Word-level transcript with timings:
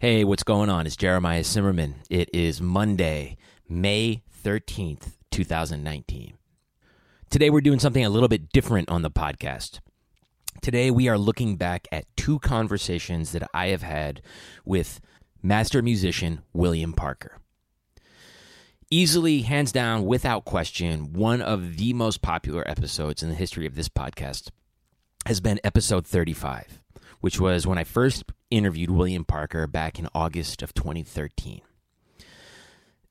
Hey, 0.00 0.24
what's 0.24 0.44
going 0.44 0.70
on? 0.70 0.86
It's 0.86 0.96
Jeremiah 0.96 1.44
Zimmerman. 1.44 1.96
It 2.08 2.30
is 2.32 2.58
Monday, 2.58 3.36
May 3.68 4.22
13th, 4.42 5.16
2019. 5.30 6.38
Today, 7.28 7.50
we're 7.50 7.60
doing 7.60 7.78
something 7.78 8.02
a 8.02 8.08
little 8.08 8.26
bit 8.26 8.50
different 8.50 8.88
on 8.88 9.02
the 9.02 9.10
podcast. 9.10 9.80
Today, 10.62 10.90
we 10.90 11.06
are 11.08 11.18
looking 11.18 11.56
back 11.56 11.86
at 11.92 12.06
two 12.16 12.38
conversations 12.38 13.32
that 13.32 13.46
I 13.52 13.66
have 13.66 13.82
had 13.82 14.22
with 14.64 15.02
master 15.42 15.82
musician 15.82 16.40
William 16.54 16.94
Parker. 16.94 17.36
Easily, 18.90 19.42
hands 19.42 19.70
down, 19.70 20.06
without 20.06 20.46
question, 20.46 21.12
one 21.12 21.42
of 21.42 21.76
the 21.76 21.92
most 21.92 22.22
popular 22.22 22.66
episodes 22.66 23.22
in 23.22 23.28
the 23.28 23.34
history 23.34 23.66
of 23.66 23.74
this 23.74 23.90
podcast 23.90 24.48
has 25.26 25.42
been 25.42 25.60
episode 25.62 26.06
35, 26.06 26.80
which 27.20 27.38
was 27.38 27.66
when 27.66 27.76
I 27.76 27.84
first 27.84 28.24
interviewed 28.50 28.90
William 28.90 29.24
Parker 29.24 29.66
back 29.66 29.98
in 29.98 30.08
August 30.14 30.62
of 30.62 30.74
2013. 30.74 31.60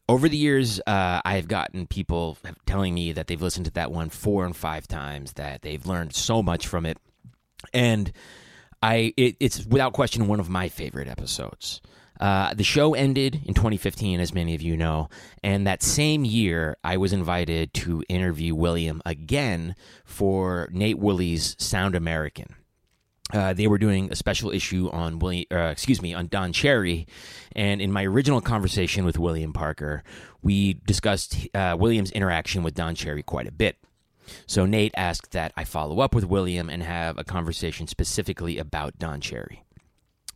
Over 0.07 0.27
the 0.27 0.37
years, 0.37 0.81
uh, 0.87 1.21
I've 1.23 1.47
gotten 1.47 1.85
people 1.85 2.37
telling 2.65 2.95
me 2.95 3.11
that 3.11 3.27
they've 3.27 3.41
listened 3.41 3.65
to 3.65 3.71
that 3.73 3.91
one 3.91 4.09
four 4.09 4.45
and 4.45 4.55
five 4.55 4.87
times, 4.87 5.33
that 5.33 5.61
they've 5.61 5.85
learned 5.85 6.15
so 6.15 6.41
much 6.41 6.65
from 6.65 6.85
it, 6.85 6.97
and 7.73 8.11
I 8.81 9.13
it, 9.17 9.35
it's 9.39 9.65
without 9.65 9.93
question 9.93 10.27
one 10.27 10.39
of 10.39 10.49
my 10.49 10.67
favorite 10.67 11.07
episodes. 11.07 11.81
Uh, 12.19 12.53
the 12.53 12.63
show 12.63 12.95
ended 12.95 13.41
in 13.45 13.53
2015, 13.53 14.19
as 14.19 14.33
many 14.33 14.53
of 14.53 14.61
you 14.61 14.75
know, 14.75 15.09
and 15.41 15.65
that 15.65 15.81
same 15.81 16.25
year, 16.25 16.75
I 16.83 16.97
was 16.97 17.13
invited 17.13 17.73
to 17.75 18.03
interview 18.09 18.53
William 18.55 19.01
again 19.05 19.75
for 20.03 20.67
Nate 20.71 20.99
Wooley's 20.99 21.55
Sound 21.59 21.95
American. 21.95 22.55
Uh, 23.31 23.53
they 23.53 23.67
were 23.67 23.77
doing 23.77 24.11
a 24.11 24.15
special 24.15 24.51
issue 24.51 24.89
on 24.91 25.19
William, 25.19 25.45
uh, 25.51 25.69
excuse 25.69 26.01
me, 26.01 26.13
on 26.13 26.27
Don 26.27 26.51
Cherry, 26.51 27.07
and 27.55 27.81
in 27.81 27.91
my 27.91 28.03
original 28.05 28.41
conversation 28.41 29.05
with 29.05 29.19
William 29.19 29.53
Parker, 29.53 30.03
we 30.41 30.73
discussed 30.85 31.47
uh, 31.53 31.75
William's 31.79 32.11
interaction 32.11 32.63
with 32.63 32.73
Don 32.73 32.95
Cherry 32.95 33.21
quite 33.21 33.47
a 33.47 33.51
bit. 33.51 33.77
So 34.45 34.65
Nate 34.65 34.93
asked 34.95 35.31
that 35.31 35.53
I 35.55 35.63
follow 35.63 35.99
up 35.99 36.13
with 36.15 36.25
William 36.25 36.69
and 36.69 36.83
have 36.83 37.17
a 37.17 37.23
conversation 37.23 37.87
specifically 37.87 38.57
about 38.57 38.97
Don 38.99 39.21
Cherry. 39.21 39.63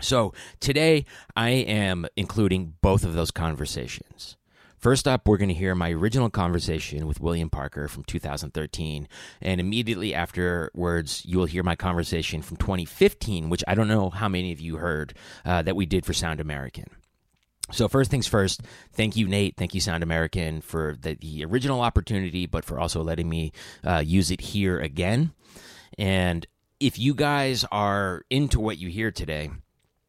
So 0.02 0.34
today 0.60 1.06
I 1.36 1.50
am 1.50 2.08
including 2.16 2.74
both 2.82 3.04
of 3.04 3.14
those 3.14 3.32
conversations. 3.32 4.38
First 4.84 5.08
up, 5.08 5.30
we're 5.30 5.38
going 5.38 5.48
to 5.48 5.56
hear 5.56 5.76
my 5.76 5.92
original 5.92 6.30
conversation 6.30 7.08
with 7.08 7.22
William 7.22 7.50
Parker 7.50 7.88
from 7.88 8.04
2013. 8.04 9.08
And 9.42 9.62
immediately 9.62 10.14
afterwards, 10.14 11.24
you 11.26 11.38
will 11.38 11.46
hear 11.46 11.64
my 11.64 11.78
conversation 11.78 12.42
from 12.42 12.58
2015, 12.58 13.48
which 13.48 13.64
I 13.66 13.76
don't 13.76 13.88
know 13.88 14.10
how 14.10 14.28
many 14.28 14.52
of 14.52 14.60
you 14.60 14.76
heard 14.76 15.14
uh, 15.46 15.62
that 15.62 15.78
we 15.78 15.86
did 15.86 16.06
for 16.06 16.12
Sound 16.12 16.42
American. 16.42 16.88
So, 17.72 17.88
first 17.88 18.12
things 18.12 18.28
first, 18.28 18.60
thank 18.92 19.16
you, 19.16 19.26
Nate. 19.26 19.56
Thank 19.56 19.74
you, 19.74 19.80
Sound 19.80 20.04
American, 20.04 20.60
for 20.60 20.98
the, 21.00 21.14
the 21.14 21.46
original 21.46 21.80
opportunity, 21.80 22.46
but 22.46 22.66
for 22.66 22.78
also 22.78 23.02
letting 23.02 23.30
me 23.30 23.54
uh, 23.86 24.04
use 24.06 24.32
it 24.32 24.42
here 24.42 24.80
again. 24.80 25.32
And 25.98 26.46
if 26.82 27.00
you 27.00 27.14
guys 27.14 27.64
are 27.72 28.26
into 28.30 28.60
what 28.60 28.80
you 28.80 28.90
hear 28.90 29.12
today, 29.12 29.50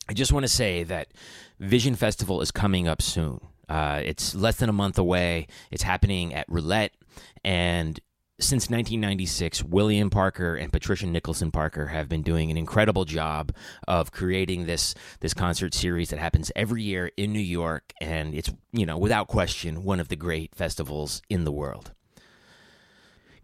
I 0.08 0.14
just 0.14 0.32
want 0.32 0.42
to 0.42 0.52
say 0.52 0.82
that 0.82 1.12
Vision 1.60 1.94
Festival 1.94 2.40
is 2.40 2.50
coming 2.50 2.88
up 2.88 3.00
soon. 3.00 3.40
Uh, 3.68 4.00
it's 4.04 4.34
less 4.34 4.56
than 4.56 4.68
a 4.68 4.72
month 4.72 4.98
away. 4.98 5.46
It's 5.70 5.82
happening 5.82 6.34
at 6.34 6.46
Roulette. 6.48 6.92
And 7.44 8.00
since 8.40 8.64
1996, 8.64 9.62
William 9.62 10.10
Parker 10.10 10.56
and 10.56 10.72
Patricia 10.72 11.06
Nicholson 11.06 11.52
Parker 11.52 11.86
have 11.86 12.08
been 12.08 12.22
doing 12.22 12.50
an 12.50 12.56
incredible 12.56 13.04
job 13.04 13.52
of 13.86 14.10
creating 14.10 14.66
this 14.66 14.94
this 15.20 15.34
concert 15.34 15.72
series 15.72 16.10
that 16.10 16.18
happens 16.18 16.50
every 16.56 16.82
year 16.82 17.12
in 17.16 17.32
New 17.32 17.38
York, 17.38 17.92
and 18.00 18.34
it's 18.34 18.50
you 18.72 18.86
know 18.86 18.98
without 18.98 19.28
question 19.28 19.84
one 19.84 20.00
of 20.00 20.08
the 20.08 20.16
great 20.16 20.54
festivals 20.54 21.22
in 21.30 21.44
the 21.44 21.52
world. 21.52 21.92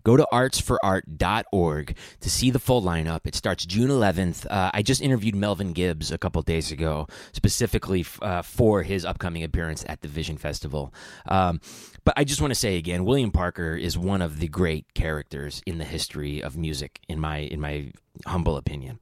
Go 0.04 0.16
to 0.16 0.26
artsforart.org 0.32 1.96
to 2.20 2.30
see 2.30 2.50
the 2.50 2.58
full 2.58 2.82
lineup. 2.82 3.20
It 3.24 3.34
starts 3.34 3.66
June 3.66 3.90
11th. 3.90 4.46
Uh, 4.50 4.70
I 4.72 4.82
just 4.82 5.02
interviewed 5.02 5.34
Melvin 5.34 5.72
Gibbs 5.72 6.10
a 6.10 6.18
couple 6.18 6.40
days 6.42 6.72
ago, 6.72 7.06
specifically 7.32 8.00
f- 8.00 8.22
uh, 8.22 8.42
for 8.42 8.82
his 8.82 9.04
upcoming 9.04 9.42
appearance 9.42 9.84
at 9.88 10.00
the 10.00 10.08
Vision 10.08 10.36
Festival. 10.36 10.92
Um, 11.28 11.60
but 12.04 12.14
I 12.16 12.24
just 12.24 12.40
want 12.40 12.50
to 12.50 12.58
say 12.58 12.76
again, 12.76 13.04
William 13.04 13.30
Parker 13.30 13.74
is 13.74 13.98
one 13.98 14.22
of 14.22 14.38
the 14.38 14.48
great 14.48 14.94
characters 14.94 15.62
in 15.66 15.78
the 15.78 15.84
history 15.84 16.42
of 16.42 16.56
music, 16.56 17.00
in 17.08 17.20
my 17.20 17.38
in 17.38 17.60
my 17.60 17.92
humble 18.26 18.56
opinion. 18.56 18.98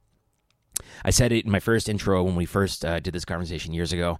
I 1.03 1.11
said 1.11 1.31
it 1.31 1.45
in 1.45 1.51
my 1.51 1.59
first 1.59 1.87
intro 1.89 2.23
when 2.23 2.35
we 2.35 2.45
first 2.45 2.83
uh, 2.83 2.99
did 2.99 3.13
this 3.13 3.25
conversation 3.25 3.73
years 3.73 3.93
ago 3.93 4.17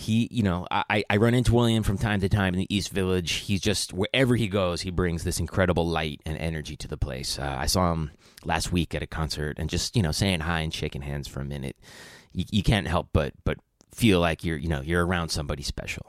he, 0.00 0.28
you 0.30 0.42
know, 0.42 0.66
I, 0.70 1.04
I 1.10 1.18
run 1.18 1.34
into 1.34 1.54
William 1.54 1.82
from 1.82 1.98
time 1.98 2.20
to 2.20 2.28
time 2.28 2.54
in 2.54 2.60
the 2.60 2.74
East 2.74 2.90
Village. 2.90 3.32
He's 3.32 3.60
just 3.60 3.92
wherever 3.92 4.34
he 4.34 4.48
goes, 4.48 4.80
he 4.80 4.90
brings 4.90 5.24
this 5.24 5.38
incredible 5.38 5.86
light 5.86 6.22
and 6.24 6.38
energy 6.38 6.74
to 6.78 6.88
the 6.88 6.96
place. 6.96 7.38
Uh, 7.38 7.56
I 7.58 7.66
saw 7.66 7.92
him 7.92 8.10
last 8.42 8.72
week 8.72 8.94
at 8.94 9.02
a 9.02 9.06
concert, 9.06 9.58
and 9.58 9.68
just 9.68 9.94
you 9.94 10.02
know, 10.02 10.10
saying 10.10 10.40
hi 10.40 10.60
and 10.60 10.72
shaking 10.72 11.02
hands 11.02 11.28
for 11.28 11.40
a 11.40 11.44
minute, 11.44 11.76
you, 12.32 12.44
you 12.50 12.62
can't 12.62 12.88
help 12.88 13.08
but 13.12 13.34
but 13.44 13.58
feel 13.94 14.20
like 14.20 14.42
you're 14.42 14.56
you 14.56 14.68
know 14.68 14.80
you're 14.80 15.04
around 15.04 15.28
somebody 15.28 15.62
special. 15.62 16.06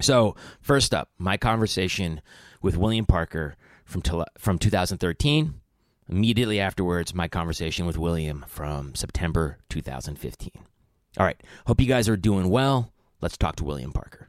So 0.00 0.36
first 0.60 0.94
up, 0.94 1.10
my 1.18 1.36
conversation 1.36 2.22
with 2.62 2.76
William 2.76 3.04
Parker 3.04 3.56
from 3.84 4.02
from 4.38 4.58
2013. 4.58 5.54
Immediately 6.08 6.60
afterwards, 6.60 7.14
my 7.14 7.26
conversation 7.26 7.84
with 7.86 7.98
William 7.98 8.44
from 8.46 8.94
September 8.94 9.58
2015. 9.70 10.52
All 11.18 11.26
right. 11.26 11.40
Hope 11.66 11.80
you 11.80 11.86
guys 11.86 12.08
are 12.08 12.16
doing 12.16 12.48
well. 12.48 12.92
Let's 13.20 13.36
talk 13.36 13.56
to 13.56 13.64
William 13.64 13.92
Parker. 13.92 14.28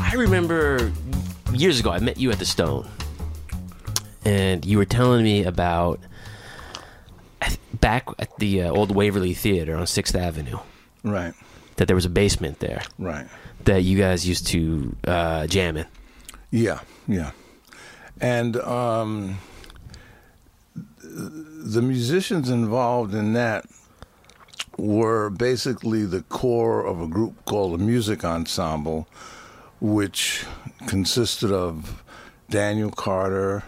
I 0.00 0.12
remember 0.16 0.92
years 1.52 1.80
ago, 1.80 1.90
I 1.90 1.98
met 1.98 2.18
you 2.18 2.30
at 2.30 2.38
the 2.38 2.44
Stone, 2.44 2.88
and 4.24 4.64
you 4.64 4.78
were 4.78 4.84
telling 4.84 5.24
me 5.24 5.44
about 5.44 5.98
back 7.80 8.06
at 8.18 8.36
the 8.38 8.62
uh, 8.62 8.70
old 8.70 8.94
Waverly 8.94 9.34
Theater 9.34 9.76
on 9.76 9.86
Sixth 9.86 10.14
Avenue. 10.14 10.58
Right. 11.02 11.34
That 11.76 11.86
there 11.88 11.96
was 11.96 12.04
a 12.04 12.10
basement 12.10 12.60
there. 12.60 12.82
Right. 12.98 13.26
That 13.64 13.82
you 13.82 13.98
guys 13.98 14.26
used 14.26 14.46
to 14.48 14.94
uh, 15.06 15.46
jam 15.48 15.76
in. 15.76 15.86
Yeah, 16.50 16.80
yeah. 17.08 17.32
And 18.20 18.56
um, 18.58 19.38
the 21.14 21.82
musicians 21.82 22.50
involved 22.50 23.14
in 23.14 23.32
that 23.34 23.66
were 24.76 25.30
basically 25.30 26.04
the 26.04 26.22
core 26.22 26.84
of 26.84 27.00
a 27.00 27.06
group 27.06 27.44
called 27.44 27.80
a 27.80 27.82
music 27.82 28.24
ensemble, 28.24 29.06
which 29.80 30.44
consisted 30.88 31.52
of 31.52 32.02
Daniel 32.50 32.90
Carter, 32.90 33.62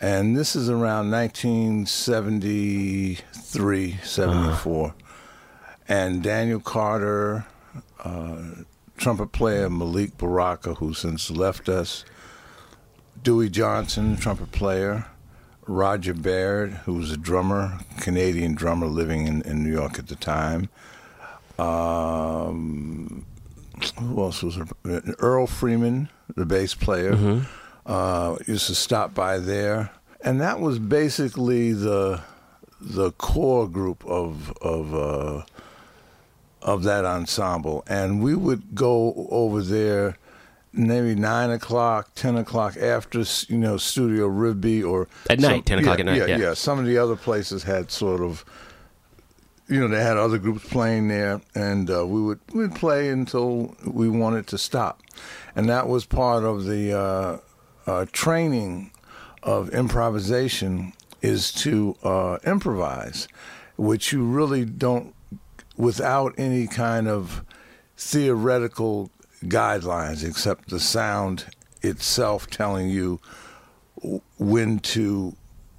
and 0.00 0.36
this 0.36 0.56
is 0.56 0.68
around 0.68 1.12
1973, 1.12 3.98
74. 4.02 4.86
Uh-huh. 4.86 4.94
And 5.88 6.22
Daniel 6.24 6.58
Carter, 6.58 7.46
uh, 8.02 8.42
trumpet 8.96 9.30
player 9.30 9.70
Malik 9.70 10.18
Baraka, 10.18 10.74
who 10.74 10.92
since 10.92 11.30
left 11.30 11.68
us, 11.68 12.04
Dewey 13.22 13.48
Johnson, 13.48 14.16
trumpet 14.16 14.50
player, 14.50 15.06
Roger 15.66 16.14
Baird, 16.14 16.72
who 16.84 16.94
was 16.94 17.10
a 17.10 17.16
drummer, 17.16 17.78
Canadian 18.00 18.54
drummer 18.54 18.86
living 18.86 19.26
in, 19.26 19.42
in 19.42 19.62
New 19.62 19.72
York 19.72 19.98
at 19.98 20.08
the 20.08 20.16
time. 20.16 20.68
Um, 21.58 23.24
who 23.98 24.22
else 24.22 24.42
was 24.42 24.56
there? 24.56 25.02
Earl 25.18 25.46
Freeman, 25.46 26.08
the 26.34 26.46
bass 26.46 26.74
player, 26.74 27.12
mm-hmm. 27.12 27.40
uh, 27.86 28.36
used 28.46 28.66
to 28.66 28.74
stop 28.74 29.14
by 29.14 29.38
there, 29.38 29.90
and 30.20 30.40
that 30.40 30.60
was 30.60 30.78
basically 30.78 31.72
the 31.72 32.20
the 32.80 33.12
core 33.12 33.68
group 33.68 34.04
of 34.06 34.52
of 34.58 34.94
uh, 34.94 35.42
of 36.62 36.82
that 36.84 37.04
ensemble. 37.04 37.84
And 37.86 38.22
we 38.22 38.34
would 38.34 38.74
go 38.74 39.28
over 39.30 39.62
there 39.62 40.16
maybe 40.72 41.14
nine 41.14 41.50
o'clock, 41.50 42.10
ten 42.14 42.36
o'clock 42.36 42.76
after 42.76 43.24
you 43.48 43.58
know 43.58 43.76
Studio 43.76 44.28
Rivbea 44.28 44.88
or 44.88 45.08
at 45.30 45.40
night, 45.40 45.50
some, 45.50 45.62
ten 45.62 45.78
o'clock 45.78 45.98
yeah, 45.98 46.02
at 46.02 46.06
night. 46.06 46.16
Yeah, 46.16 46.26
yeah, 46.26 46.38
yeah. 46.38 46.54
Some 46.54 46.78
of 46.78 46.86
the 46.86 46.98
other 46.98 47.16
places 47.16 47.62
had 47.62 47.90
sort 47.90 48.20
of, 48.20 48.44
you 49.68 49.80
know, 49.80 49.88
they 49.88 50.02
had 50.02 50.16
other 50.16 50.38
groups 50.38 50.68
playing 50.68 51.08
there, 51.08 51.40
and 51.54 51.90
uh, 51.90 52.06
we 52.06 52.20
would 52.22 52.40
we'd 52.54 52.74
play 52.74 53.08
until 53.08 53.74
we 53.86 54.08
wanted 54.08 54.46
to 54.48 54.58
stop, 54.58 55.02
and 55.54 55.68
that 55.68 55.88
was 55.88 56.06
part 56.06 56.44
of 56.44 56.64
the 56.64 56.92
uh, 56.98 57.38
uh, 57.86 58.06
training 58.12 58.90
of 59.42 59.70
improvisation 59.70 60.92
is 61.20 61.52
to 61.52 61.96
uh, 62.02 62.38
improvise, 62.44 63.28
which 63.76 64.12
you 64.12 64.24
really 64.24 64.64
don't 64.64 65.14
without 65.76 66.34
any 66.36 66.66
kind 66.66 67.08
of 67.08 67.44
theoretical 67.96 69.10
guidelines 69.44 70.24
except 70.28 70.68
the 70.70 70.80
sound 70.80 71.46
itself 71.82 72.48
telling 72.48 72.88
you 72.88 73.20
when 74.38 74.78
to 74.80 75.34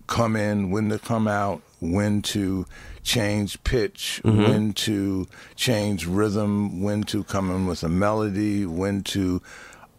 come 0.08 0.36
in, 0.36 0.72
when 0.72 0.90
to 0.90 1.00
come 1.00 1.28
out, 1.28 1.62
when 1.80 2.22
to 2.22 2.66
change 3.04 3.62
pitch, 3.64 4.22
Mm-hmm. 4.24 4.44
when 4.44 4.74
to 4.74 5.28
change 5.56 6.06
rhythm, 6.08 6.82
when 6.82 7.04
to 7.04 7.24
come 7.26 7.50
in 7.52 7.66
with 7.68 7.84
a 7.84 7.90
melody, 7.90 8.66
when 8.66 9.04
to 9.04 9.42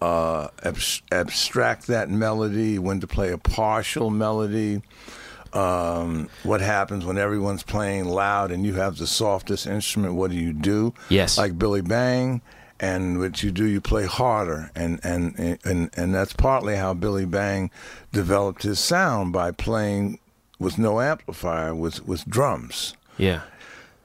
uh, 0.01 0.49
abs- 0.63 1.03
abstract 1.13 1.87
that 1.87 2.09
melody, 2.11 2.79
when 2.79 3.01
to 3.01 3.07
play 3.07 3.31
a 3.33 3.39
partial 3.39 4.11
melody. 4.11 4.83
Um, 5.53 6.29
what 6.43 6.61
happens 6.61 7.05
when 7.05 7.17
everyone's 7.17 7.63
playing 7.63 8.07
loud 8.07 8.51
and 8.51 8.67
you 8.67 8.75
have 8.75 8.97
the 8.97 9.07
softest 9.07 9.67
instrument? 9.67 10.15
What 10.15 10.31
do 10.31 10.37
you 10.37 10.53
do? 10.53 10.93
Yes. 11.11 11.39
like 11.39 11.57
Billy 11.59 11.81
Bang, 11.81 12.43
and 12.85 13.19
what 13.19 13.43
you 13.43 13.51
do, 13.51 13.65
you 13.65 13.81
play 13.81 14.05
harder, 14.05 14.71
and 14.75 15.01
and 15.03 15.59
and 15.65 15.91
and 15.97 16.15
that's 16.15 16.35
partly 16.35 16.77
how 16.77 16.93
Billy 16.93 17.25
Bang 17.25 17.71
developed 18.13 18.63
his 18.63 18.79
sound 18.79 19.33
by 19.33 19.53
playing 19.53 20.19
with 20.59 20.77
no 20.77 21.01
amplifier, 21.01 21.75
with 21.75 22.07
with 22.07 22.29
drums. 22.29 22.95
Yeah. 23.17 23.41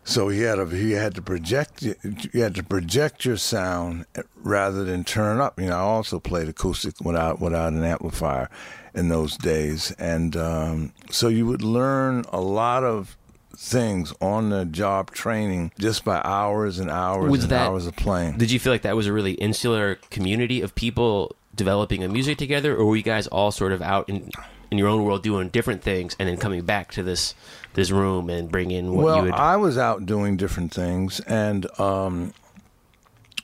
So 0.06 0.30
he 0.30 0.44
had 0.44 0.60
a 0.60 0.66
he 0.66 0.92
had 0.92 1.14
to 1.16 1.22
project 1.22 1.84
you 1.84 2.42
had 2.42 2.56
to 2.56 2.64
project 2.64 3.26
your 3.26 3.36
sound 3.36 4.06
rather 4.38 4.86
than 4.86 5.04
turn 5.04 5.42
up. 5.42 5.60
You 5.60 5.68
know, 5.68 5.76
I 5.76 5.80
also 5.80 6.18
played 6.18 6.48
acoustic 6.48 7.02
without 7.02 7.42
without 7.42 7.74
an 7.74 7.84
amplifier 7.84 8.50
in 8.96 9.10
those 9.10 9.36
days, 9.36 9.92
and 10.00 10.38
um, 10.38 10.94
so 11.12 11.28
you 11.28 11.46
would 11.46 11.64
learn 11.64 12.24
a 12.32 12.40
lot 12.40 12.86
of 12.86 13.18
things 13.62 14.14
on 14.22 14.50
the 14.50 14.64
job 14.64 15.12
training 15.12 15.70
just 15.78 16.06
by 16.06 16.22
hours 16.24 16.80
and 16.80 16.90
hours 16.90 17.30
Was 17.30 17.44
and 17.44 17.52
that- 17.52 17.68
hours 17.68 17.86
of 17.86 17.96
playing. 17.98 18.38
Did 18.38 18.52
you 18.52 18.60
feel 18.60 18.72
like 18.72 18.84
that 18.84 18.96
was 18.96 19.06
a 19.06 19.12
really 19.12 19.34
insular 19.34 19.96
community 20.10 20.62
of 20.62 20.74
people 20.76 21.36
developing 21.54 22.02
a 22.02 22.08
music 22.08 22.38
together, 22.38 22.74
or 22.74 22.86
were 22.86 22.96
you 22.96 23.04
guys 23.04 23.28
all 23.28 23.52
sort 23.52 23.74
of 23.74 23.82
out 23.82 24.08
in 24.08 24.32
in 24.72 24.78
your 24.78 24.88
own 24.88 25.04
world 25.04 25.24
doing 25.24 25.50
different 25.50 25.82
things, 25.82 26.16
and 26.20 26.30
then 26.30 26.38
coming 26.38 26.64
back 26.64 26.92
to 26.92 27.04
this 27.04 27.36
this 27.74 27.92
room 27.92 28.30
and 28.30 28.50
bringing 28.50 28.94
what 28.94 29.04
well, 29.04 29.18
you 29.18 29.24
would? 29.24 29.34
I 29.34 29.58
was 29.58 29.78
out 29.78 30.06
doing 30.06 30.38
different 30.38 30.74
things, 30.74 31.20
and 31.22 31.68
um, 31.80 32.34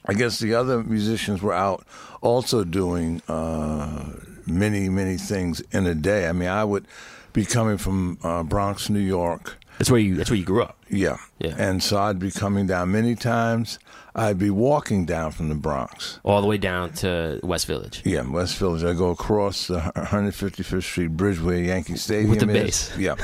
I 0.06 0.14
guess 0.14 0.40
the 0.40 0.54
other 0.54 0.82
musicians 0.82 1.42
were 1.42 1.54
out 1.54 1.86
also 2.22 2.64
doing 2.64 3.22
uh, 3.28 4.14
many, 4.46 4.88
many 4.88 5.18
things 5.18 5.62
in 5.72 5.86
a 5.86 5.96
day. 5.96 6.30
I 6.30 6.32
mean, 6.32 6.48
I 6.50 6.64
would 6.64 6.88
be 7.34 7.44
coming 7.44 7.78
from 7.78 8.18
uh, 8.24 8.44
Bronx, 8.44 8.90
New 8.90 9.00
York. 9.00 9.58
That's 9.78 9.90
where 9.92 10.00
you 10.00 10.16
that's 10.16 10.30
where 10.30 10.38
you 10.40 10.46
grew 10.46 10.64
up. 10.64 10.78
Yeah. 10.90 11.18
Yeah. 11.40 11.56
And 11.58 11.82
so 11.84 11.98
I'd 11.98 12.20
be 12.20 12.32
coming 12.32 12.68
down 12.68 12.92
many 12.92 13.16
times. 13.16 13.80
I'd 14.18 14.40
be 14.40 14.50
walking 14.50 15.06
down 15.06 15.32
from 15.32 15.50
the 15.50 15.56
Bronx. 15.56 16.20
all 16.24 16.40
the 16.42 16.48
way 16.48 16.58
down 16.58 16.94
to 16.94 17.40
West 17.44 17.66
Village. 17.68 18.02
Yeah, 18.06 18.22
West 18.22 18.58
Village. 18.58 18.84
I 18.84 18.94
go 18.94 19.10
across 19.10 19.68
the 19.68 19.80
155th 19.80 20.84
Street 20.84 21.12
Bridge 21.18 21.42
where 21.42 21.58
Yankee 21.58 21.98
Stadium 21.98 22.30
With 22.30 22.40
the 22.40 22.50
is. 22.50 22.90
base. 22.90 22.98
Yeah. 22.98 23.16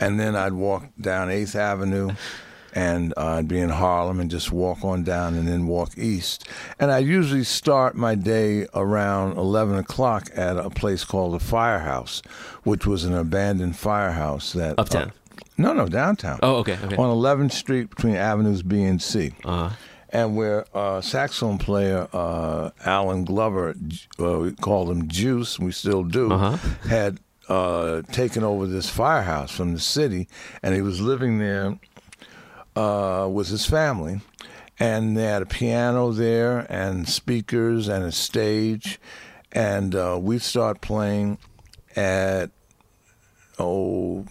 And 0.00 0.18
then 0.18 0.34
I'd 0.34 0.54
walk 0.54 0.84
down 1.00 1.28
8th 1.28 1.54
Avenue 1.54 2.10
and 2.74 3.12
uh, 3.18 3.26
I'd 3.36 3.48
be 3.48 3.58
in 3.60 3.68
Harlem 3.68 4.18
and 4.20 4.30
just 4.30 4.50
walk 4.50 4.82
on 4.82 5.02
down 5.04 5.34
and 5.34 5.46
then 5.46 5.66
walk 5.66 5.98
east. 5.98 6.48
And 6.80 6.90
I 6.90 6.98
usually 7.00 7.44
start 7.44 7.94
my 7.94 8.14
day 8.14 8.66
around 8.74 9.36
11 9.36 9.76
o'clock 9.76 10.30
at 10.34 10.56
a 10.56 10.70
place 10.70 11.04
called 11.04 11.34
the 11.34 11.44
Firehouse, 11.44 12.22
which 12.62 12.86
was 12.86 13.04
an 13.04 13.14
abandoned 13.14 13.76
firehouse 13.76 14.54
that. 14.54 14.78
Uptown? 14.78 15.08
uh, 15.08 15.10
no, 15.62 15.72
no, 15.72 15.86
downtown. 15.86 16.38
Oh, 16.42 16.56
okay, 16.56 16.76
okay. 16.84 16.96
On 16.96 17.08
11th 17.08 17.52
Street 17.52 17.88
between 17.90 18.16
Avenues 18.16 18.62
B 18.62 18.82
and 18.82 19.00
C 19.00 19.32
Uh, 19.44 19.70
and 20.10 20.36
where 20.36 20.66
uh, 20.76 21.00
saxophone 21.00 21.56
player 21.58 22.06
uh, 22.12 22.70
Alan 22.84 23.24
Glover, 23.24 23.74
uh, 24.20 24.38
we 24.40 24.52
called 24.52 24.90
him 24.90 25.08
Juice, 25.08 25.58
we 25.58 25.72
still 25.72 26.04
do, 26.04 26.30
Uh-huh. 26.32 26.56
had 26.88 27.18
uh, 27.48 28.02
taken 28.12 28.42
over 28.44 28.66
this 28.66 28.88
firehouse 28.90 29.50
from 29.50 29.72
the 29.72 29.80
city, 29.80 30.28
and 30.62 30.74
he 30.74 30.82
was 30.82 31.00
living 31.00 31.38
there 31.38 31.78
uh, 32.76 33.26
with 33.30 33.48
his 33.48 33.64
family. 33.66 34.20
And 34.78 35.16
they 35.16 35.24
had 35.24 35.42
a 35.42 35.46
piano 35.46 36.12
there, 36.12 36.66
and 36.68 37.08
speakers, 37.08 37.88
and 37.88 38.04
a 38.04 38.10
stage, 38.12 38.98
and 39.52 39.94
uh, 39.94 40.18
we'd 40.20 40.42
start 40.42 40.80
playing 40.80 41.38
at 41.94 42.50
oh, 43.58 44.24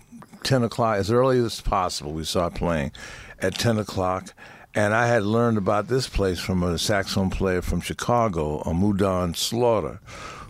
10 0.44 0.64
o'clock, 0.64 0.98
as 0.98 1.12
early 1.12 1.40
as 1.40 1.62
possible, 1.62 2.12
we 2.12 2.24
start 2.24 2.56
playing 2.56 2.92
at 3.40 3.56
10 3.56 3.78
o'clock. 3.78 4.34
And 4.74 4.94
I 4.94 5.08
had 5.08 5.24
learned 5.24 5.58
about 5.58 5.88
this 5.88 6.08
place 6.08 6.40
from 6.40 6.64
a 6.64 6.78
saxophone 6.78 7.30
player 7.30 7.62
from 7.62 7.82
Chicago, 7.82 8.62
a 8.62 8.74
Mudon 8.74 9.36
Slaughter, 9.36 10.00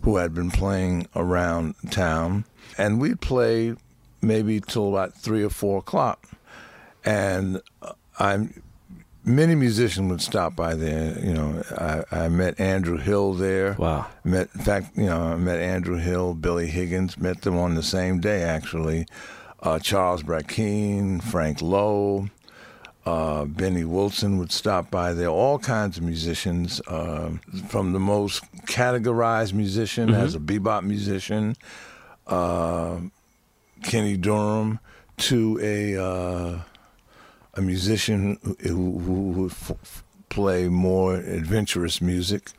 who 0.04 0.18
had 0.18 0.34
been 0.34 0.52
playing 0.52 1.08
around 1.16 1.76
town. 1.90 2.46
And 2.78 3.02
we'd 3.02 3.20
play 3.20 3.76
maybe 4.22 4.60
till 4.60 4.90
about 4.90 5.16
3 5.16 5.44
or 5.44 5.50
4 5.50 5.80
o'clock. 5.80 6.30
And 7.04 7.62
uh, 7.82 7.94
I'm 8.20 8.62
many 9.24 9.56
musicians 9.56 10.10
would 10.10 10.22
stop 10.22 10.56
by 10.56 10.76
there. 10.76 11.18
You 11.20 11.34
know, 11.34 11.64
I, 11.78 12.04
I 12.24 12.30
met 12.30 12.60
Andrew 12.60 12.98
Hill 12.98 13.34
there. 13.34 13.76
Wow. 13.78 14.08
Met, 14.24 14.50
in 14.56 14.62
fact, 14.62 14.98
you 14.98 15.06
know, 15.06 15.22
I 15.22 15.36
met 15.36 15.60
Andrew 15.60 15.98
Hill, 15.98 16.34
Billy 16.34 16.68
Higgins. 16.68 17.18
Met 17.18 17.42
them 17.42 17.58
on 17.58 17.76
the 17.76 17.84
same 17.84 18.20
day, 18.20 18.44
actually. 18.44 19.08
Uh, 19.62 19.78
Charles 19.80 20.24
Brackeen, 20.24 21.22
Frank 21.22 21.62
Lowe, 21.62 22.30
uh, 23.06 23.46
Benny 23.46 23.84
Wilson 23.84 24.38
would 24.38 24.52
stop 24.52 24.90
by 24.90 25.14
there. 25.14 25.28
All 25.28 25.60
kinds 25.60 25.98
of 25.98 26.04
musicians, 26.04 26.82
uh, 26.88 27.32
from 27.68 27.94
the 27.94 28.00
most 28.00 28.44
categorized 28.66 29.54
musician 29.54 30.14
as 30.14 30.36
a 30.36 30.40
bebop 30.40 30.84
musician, 30.84 31.56
uh, 32.28 32.98
Kenny 33.84 34.18
Dorham, 34.18 34.80
to 35.18 35.60
a 35.62 35.96
uh, 35.98 36.60
a 37.56 37.62
musician 37.62 38.38
who, 38.44 38.56
who, 38.70 39.00
who 39.00 39.22
would 39.42 39.52
f- 39.52 39.72
f- 39.72 40.04
play 40.30 40.68
more 40.70 41.16
adventurous 41.16 42.02
music. 42.02 42.52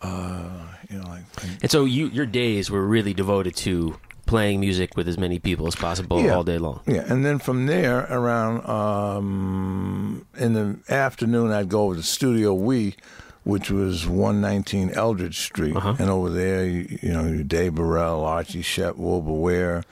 Uh, 0.00 0.48
you 0.88 0.98
know, 0.98 1.08
like 1.08 1.24
and 1.60 1.70
so 1.70 1.84
you 1.84 2.06
your 2.08 2.26
days 2.26 2.70
were 2.70 2.86
really 2.86 3.12
devoted 3.12 3.56
to 3.56 3.96
playing 4.28 4.60
music 4.60 4.96
with 4.96 5.08
as 5.08 5.18
many 5.18 5.38
people 5.40 5.66
as 5.66 5.74
possible 5.74 6.22
Yeah. 6.22 6.34
all 6.36 6.44
day 6.44 6.58
long. 6.58 6.80
yeah. 6.86 7.04
And 7.08 7.24
then 7.24 7.38
from 7.40 7.66
there, 7.66 8.06
around 8.10 8.64
um, 8.68 10.26
in 10.38 10.52
the 10.54 10.78
afternoon, 10.92 11.50
I'd 11.50 11.68
go 11.68 11.82
over 11.84 11.96
to 11.96 12.02
Studio 12.02 12.54
We, 12.54 12.94
which 13.44 13.70
was 13.70 14.06
119 14.06 14.90
Eldridge 14.90 15.38
Street, 15.40 15.74
Uh-huh. 15.76 15.94
and 15.98 16.10
over 16.10 16.28
there, 16.30 16.64
you, 16.66 16.98
you 17.02 17.12
know, 17.12 17.42
Dave 17.42 17.74
Burrell, 17.74 18.24
Archie 18.24 18.62
Shepp, 18.62 18.96
Wilbur 18.96 19.32
Ware. 19.32 19.84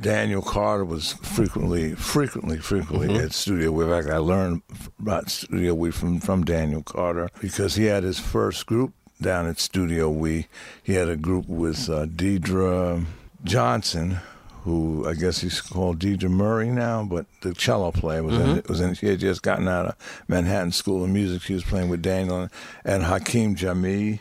Daniel 0.00 0.42
Carter 0.42 0.84
was 0.84 1.14
frequently, 1.22 1.92
frequently, 1.94 2.58
frequently 2.58 3.08
Mm-hmm. 3.08 3.24
at 3.24 3.32
Studio 3.32 3.72
We. 3.72 3.84
In 3.84 3.90
fact, 3.90 4.08
I 4.08 4.18
learned 4.18 4.62
about 5.00 5.28
Studio 5.28 5.74
We 5.74 5.90
from, 5.90 6.20
from 6.20 6.44
Daniel 6.44 6.82
Carter 6.84 7.28
because 7.40 7.74
he 7.74 7.84
had 7.86 8.04
his 8.04 8.18
first 8.20 8.64
group 8.66 8.92
down 9.20 9.46
at 9.46 9.58
Studio 9.58 10.08
We. 10.08 10.46
He 10.84 10.94
had 10.94 11.08
a 11.08 11.16
group 11.16 11.48
with 11.48 11.90
uh, 11.90 12.06
Deidre 12.06 13.04
Johnson, 13.44 14.18
who 14.64 15.06
I 15.08 15.14
guess 15.14 15.40
he's 15.40 15.60
called 15.60 15.98
Deidre 15.98 16.30
Murray 16.30 16.70
now, 16.70 17.04
but 17.04 17.26
the 17.42 17.54
cello 17.54 17.92
player 17.92 18.22
was 18.22 18.36
in. 18.36 18.62
Was 18.68 18.80
in. 18.80 18.94
She 18.94 19.06
had 19.06 19.20
just 19.20 19.42
gotten 19.42 19.68
out 19.68 19.86
of 19.86 19.96
Manhattan 20.28 20.72
School 20.72 21.04
of 21.04 21.10
Music. 21.10 21.42
She 21.42 21.54
was 21.54 21.64
playing 21.64 21.88
with 21.88 22.02
Daniel 22.02 22.48
and 22.84 23.02
Hakim 23.04 23.54
Jami. 23.54 24.20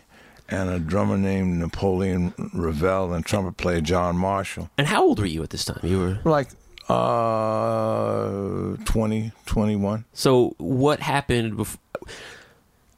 And 0.50 0.70
a 0.70 0.80
drummer 0.80 1.18
named 1.18 1.58
Napoleon 1.58 2.34
Ravel 2.54 3.12
and 3.12 3.26
trumpet 3.26 3.58
player 3.58 3.82
John 3.82 4.16
Marshall 4.16 4.70
And 4.78 4.88
how 4.88 5.04
old 5.04 5.20
were 5.20 5.26
you 5.26 5.44
at 5.44 5.50
this 5.50 5.66
time? 5.66 5.82
You 5.84 6.00
were 6.00 6.20
like 6.24 6.48
uh 6.88 8.78
20 8.86 9.34
21 9.46 10.06
So 10.14 10.56
what 10.58 11.02
happened 11.02 11.58
before? 11.58 11.82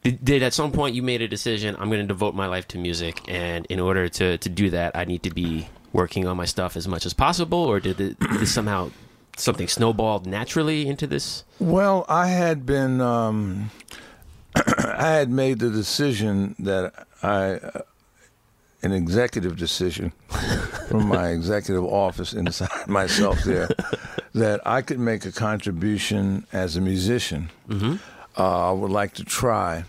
Did, 0.04 0.24
did 0.24 0.44
at 0.44 0.54
some 0.54 0.72
point 0.72 0.94
you 0.94 1.02
made 1.02 1.24
a 1.24 1.28
decision? 1.28 1.76
I'm 1.80 1.90
going 1.90 2.02
to 2.02 2.08
devote 2.08 2.36
my 2.36 2.46
life 2.46 2.68
to 2.70 2.78
music, 2.78 3.20
and 3.28 3.66
in 3.66 3.80
order 3.80 4.08
to 4.10 4.38
to 4.38 4.50
do 4.50 4.70
that, 4.70 4.96
I 4.96 5.06
need 5.06 5.24
to 5.24 5.32
be 5.32 5.68
working 5.94 6.28
on 6.28 6.38
my 6.38 6.46
stuff 6.46 6.76
as 6.76 6.88
much 6.88 7.06
as 7.06 7.14
possible, 7.14 7.60
or 7.60 7.80
did 7.80 8.00
it 8.00 8.20
did 8.20 8.48
somehow 8.48 8.92
something 9.38 9.68
snowballed 9.68 10.26
naturally 10.26 10.88
into 10.88 11.08
this? 11.08 11.44
well 11.60 12.06
i 12.10 12.28
had 12.28 12.66
been 12.66 13.00
um 13.02 13.70
i 14.56 15.10
had 15.12 15.30
made 15.30 15.60
the 15.60 15.70
decision 15.70 16.56
that 16.60 17.06
i 17.24 17.54
uh, 17.54 17.82
an 18.82 18.94
executive 18.94 19.58
decision 19.58 20.12
from 20.88 21.08
my 21.08 21.30
executive 21.38 21.84
office 21.86 22.34
inside 22.34 22.70
myself 22.88 23.44
there 23.44 23.70
that 24.34 24.60
i 24.66 24.82
could 24.82 25.00
make 25.00 25.26
a 25.26 25.32
contribution 25.32 26.46
as 26.54 26.76
a 26.78 26.82
musician 26.82 27.50
uh, 28.38 28.70
i 28.70 28.72
would 28.72 28.92
like 28.92 29.14
to 29.14 29.24
try 29.24 29.84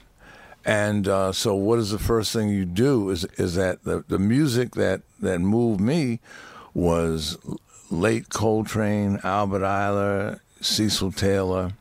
and 0.64 1.08
uh, 1.08 1.32
so 1.32 1.54
what 1.54 1.78
is 1.78 1.90
the 1.90 1.98
first 1.98 2.32
thing 2.32 2.48
you 2.48 2.64
do 2.64 3.10
is 3.10 3.24
is 3.36 3.54
that 3.54 3.84
the, 3.84 4.04
the 4.08 4.18
music 4.18 4.74
that, 4.74 5.02
that 5.20 5.40
moved 5.40 5.80
me 5.80 6.20
was 6.74 7.38
late 7.90 8.28
Coltrane, 8.28 9.18
Albert 9.24 9.62
Ayler, 9.62 10.40
Cecil 10.60 11.12
Taylor, 11.12 11.72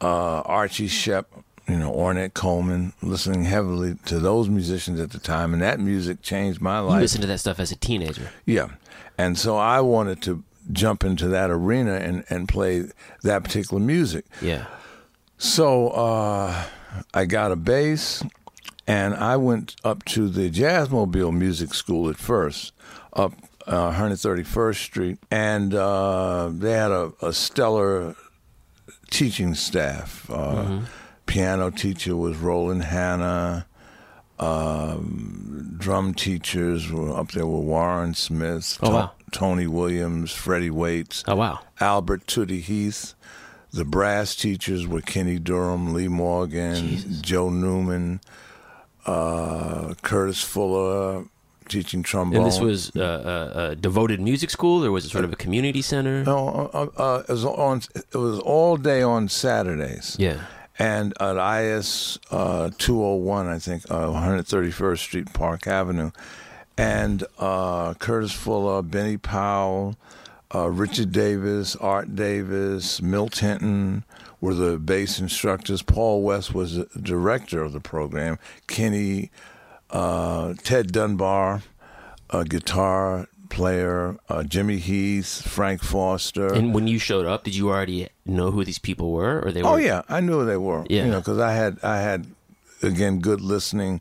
uh, 0.00 0.40
Archie 0.40 0.88
Shepp, 0.88 1.26
you 1.68 1.76
know, 1.76 1.92
Ornette 1.92 2.34
Coleman, 2.34 2.92
listening 3.02 3.44
heavily 3.44 3.96
to 4.06 4.18
those 4.18 4.48
musicians 4.48 4.98
at 4.98 5.10
the 5.10 5.18
time, 5.18 5.52
and 5.52 5.62
that 5.62 5.78
music 5.80 6.22
changed 6.22 6.60
my 6.60 6.78
life. 6.80 6.94
You 6.94 7.00
listened 7.00 7.22
to 7.22 7.28
that 7.28 7.38
stuff 7.38 7.60
as 7.60 7.70
a 7.70 7.76
teenager. 7.76 8.30
Yeah. 8.46 8.70
And 9.18 9.38
so 9.38 9.56
I 9.56 9.80
wanted 9.80 10.22
to 10.22 10.42
jump 10.72 11.04
into 11.04 11.28
that 11.28 11.50
arena 11.50 11.94
and, 11.94 12.24
and 12.30 12.48
play 12.48 12.84
that 13.22 13.44
particular 13.44 13.80
music. 13.82 14.24
Yeah. 14.40 14.66
So 15.36 15.88
uh, 15.88 16.64
I 17.14 17.24
got 17.24 17.52
a 17.52 17.56
bass, 17.56 18.22
and 18.86 19.14
I 19.14 19.36
went 19.36 19.76
up 19.84 20.04
to 20.06 20.28
the 20.28 20.50
Jazzmobile 20.50 21.32
Music 21.36 21.74
School 21.74 22.08
at 22.08 22.16
first, 22.16 22.72
up 23.12 23.32
uh, 23.66 23.92
131st 23.92 24.74
Street, 24.76 25.18
and 25.30 25.74
uh, 25.74 26.50
they 26.52 26.72
had 26.72 26.90
a, 26.90 27.12
a 27.22 27.32
stellar 27.32 28.14
teaching 29.10 29.54
staff. 29.54 30.28
Uh, 30.30 30.80
Piano 31.26 31.70
teacher 31.70 32.16
was 32.16 32.36
Roland 32.38 32.84
Hanna. 32.84 33.66
Um, 34.38 35.74
drum 35.78 36.14
teachers 36.14 36.90
were 36.90 37.14
up 37.16 37.32
there 37.32 37.46
were 37.46 37.60
Warren 37.60 38.14
Smith, 38.14 38.78
Oh, 38.82 38.90
wow. 38.90 39.10
Tony 39.32 39.66
Williams, 39.66 40.32
Freddie 40.32 40.70
Waits. 40.70 41.22
Oh 41.28 41.36
wow. 41.36 41.60
Albert 41.80 42.26
Tootie 42.26 42.62
Heath. 42.62 43.14
The 43.72 43.84
brass 43.84 44.34
teachers 44.34 44.86
were 44.86 45.00
Kenny 45.00 45.38
Dorham, 45.38 45.94
Lee 45.94 46.08
Morgan, 46.08 47.22
Joe 47.22 47.50
Newman, 47.50 48.20
uh, 49.06 49.94
Curtis 50.02 50.42
Fuller, 50.42 51.24
teaching 51.68 52.02
trombone. 52.02 52.38
And 52.42 52.46
this 52.46 52.60
was 52.60 52.94
uh, 52.96 53.52
a, 53.54 53.60
a 53.70 53.76
devoted 53.76 54.20
music 54.20 54.50
school, 54.50 54.84
or 54.84 54.90
was 54.90 55.04
it 55.04 55.10
sort 55.10 55.24
of 55.24 55.32
a 55.32 55.36
community 55.36 55.82
center? 55.82 56.24
no, 56.24 56.70
uh, 56.74 56.86
uh, 57.00 57.22
it 57.28 57.32
was 57.32 57.44
on. 57.44 57.82
It 57.94 58.16
was 58.16 58.40
all 58.40 58.76
day 58.76 59.02
on 59.02 59.28
Saturdays. 59.28 60.16
Yeah. 60.18 60.40
And 60.78 61.12
at 61.20 61.36
IS 61.62 62.18
uh, 62.30 62.70
201, 62.78 63.46
I 63.46 63.58
think, 63.58 63.84
uh, 63.90 64.06
131st 64.06 64.98
Street, 64.98 65.32
Park 65.34 65.66
Avenue. 65.66 66.10
And 66.78 67.22
uh, 67.38 67.92
Curtis 67.94 68.32
Fuller, 68.32 68.80
Benny 68.80 69.18
Powell, 69.18 69.96
uh, 70.54 70.68
Richard 70.70 71.12
Davis, 71.12 71.76
Art 71.76 72.14
Davis, 72.14 73.00
Milt 73.00 73.38
Hinton 73.38 74.04
were 74.40 74.54
the 74.54 74.78
bass 74.78 75.20
instructors. 75.20 75.82
Paul 75.82 76.22
West 76.22 76.54
was 76.54 76.76
the 76.76 76.86
director 77.00 77.62
of 77.62 77.72
the 77.72 77.80
program. 77.80 78.38
Kenny, 78.66 79.30
uh, 79.90 80.54
Ted 80.62 80.92
Dunbar, 80.92 81.62
a 82.30 82.44
guitar 82.44 83.28
player, 83.48 84.16
uh, 84.28 84.42
Jimmy 84.44 84.78
Heath, 84.78 85.42
Frank 85.46 85.82
Foster. 85.82 86.52
And 86.52 86.72
when 86.72 86.86
you 86.86 86.98
showed 86.98 87.26
up, 87.26 87.44
did 87.44 87.54
you 87.54 87.68
already 87.68 88.08
know 88.24 88.50
who 88.50 88.64
these 88.64 88.78
people 88.78 89.12
were, 89.12 89.40
or 89.44 89.52
they 89.52 89.62
were? 89.62 89.68
Oh 89.70 89.76
yeah, 89.76 90.02
I 90.08 90.20
knew 90.20 90.40
who 90.40 90.46
they 90.46 90.56
were. 90.56 90.86
Yeah. 90.88 91.04
you 91.04 91.10
know, 91.10 91.18
because 91.18 91.38
I 91.38 91.52
had 91.52 91.78
I 91.82 91.98
had 91.98 92.26
again 92.82 93.18
good 93.18 93.40
listening 93.40 94.00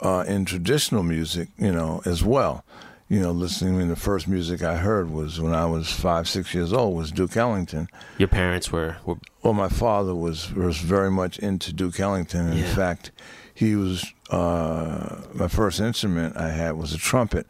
uh, 0.00 0.24
in 0.26 0.44
traditional 0.44 1.02
music, 1.02 1.48
you 1.58 1.72
know, 1.72 2.02
as 2.04 2.24
well. 2.24 2.64
You 3.08 3.20
know, 3.20 3.30
listening. 3.30 3.76
I 3.76 3.78
mean, 3.78 3.88
the 3.88 3.94
first 3.96 4.26
music 4.26 4.62
I 4.64 4.78
heard 4.78 5.10
was 5.10 5.40
when 5.40 5.54
I 5.54 5.64
was 5.66 5.90
five, 5.92 6.28
six 6.28 6.52
years 6.54 6.72
old. 6.72 6.96
Was 6.96 7.12
Duke 7.12 7.36
Ellington. 7.36 7.88
Your 8.18 8.26
parents 8.28 8.72
were. 8.72 8.96
were 9.04 9.16
Well, 9.44 9.52
my 9.54 9.68
father 9.68 10.12
was 10.14 10.52
was 10.52 10.78
very 10.78 11.10
much 11.10 11.38
into 11.38 11.72
Duke 11.72 12.00
Ellington. 12.00 12.50
In 12.50 12.58
Yeah. 12.58 12.74
fact, 12.74 13.12
he 13.54 13.76
was 13.76 14.12
uh, 14.30 15.18
my 15.34 15.46
first 15.46 15.78
instrument 15.78 16.36
I 16.36 16.50
had 16.50 16.72
was 16.72 16.92
a 16.92 16.98
trumpet, 16.98 17.46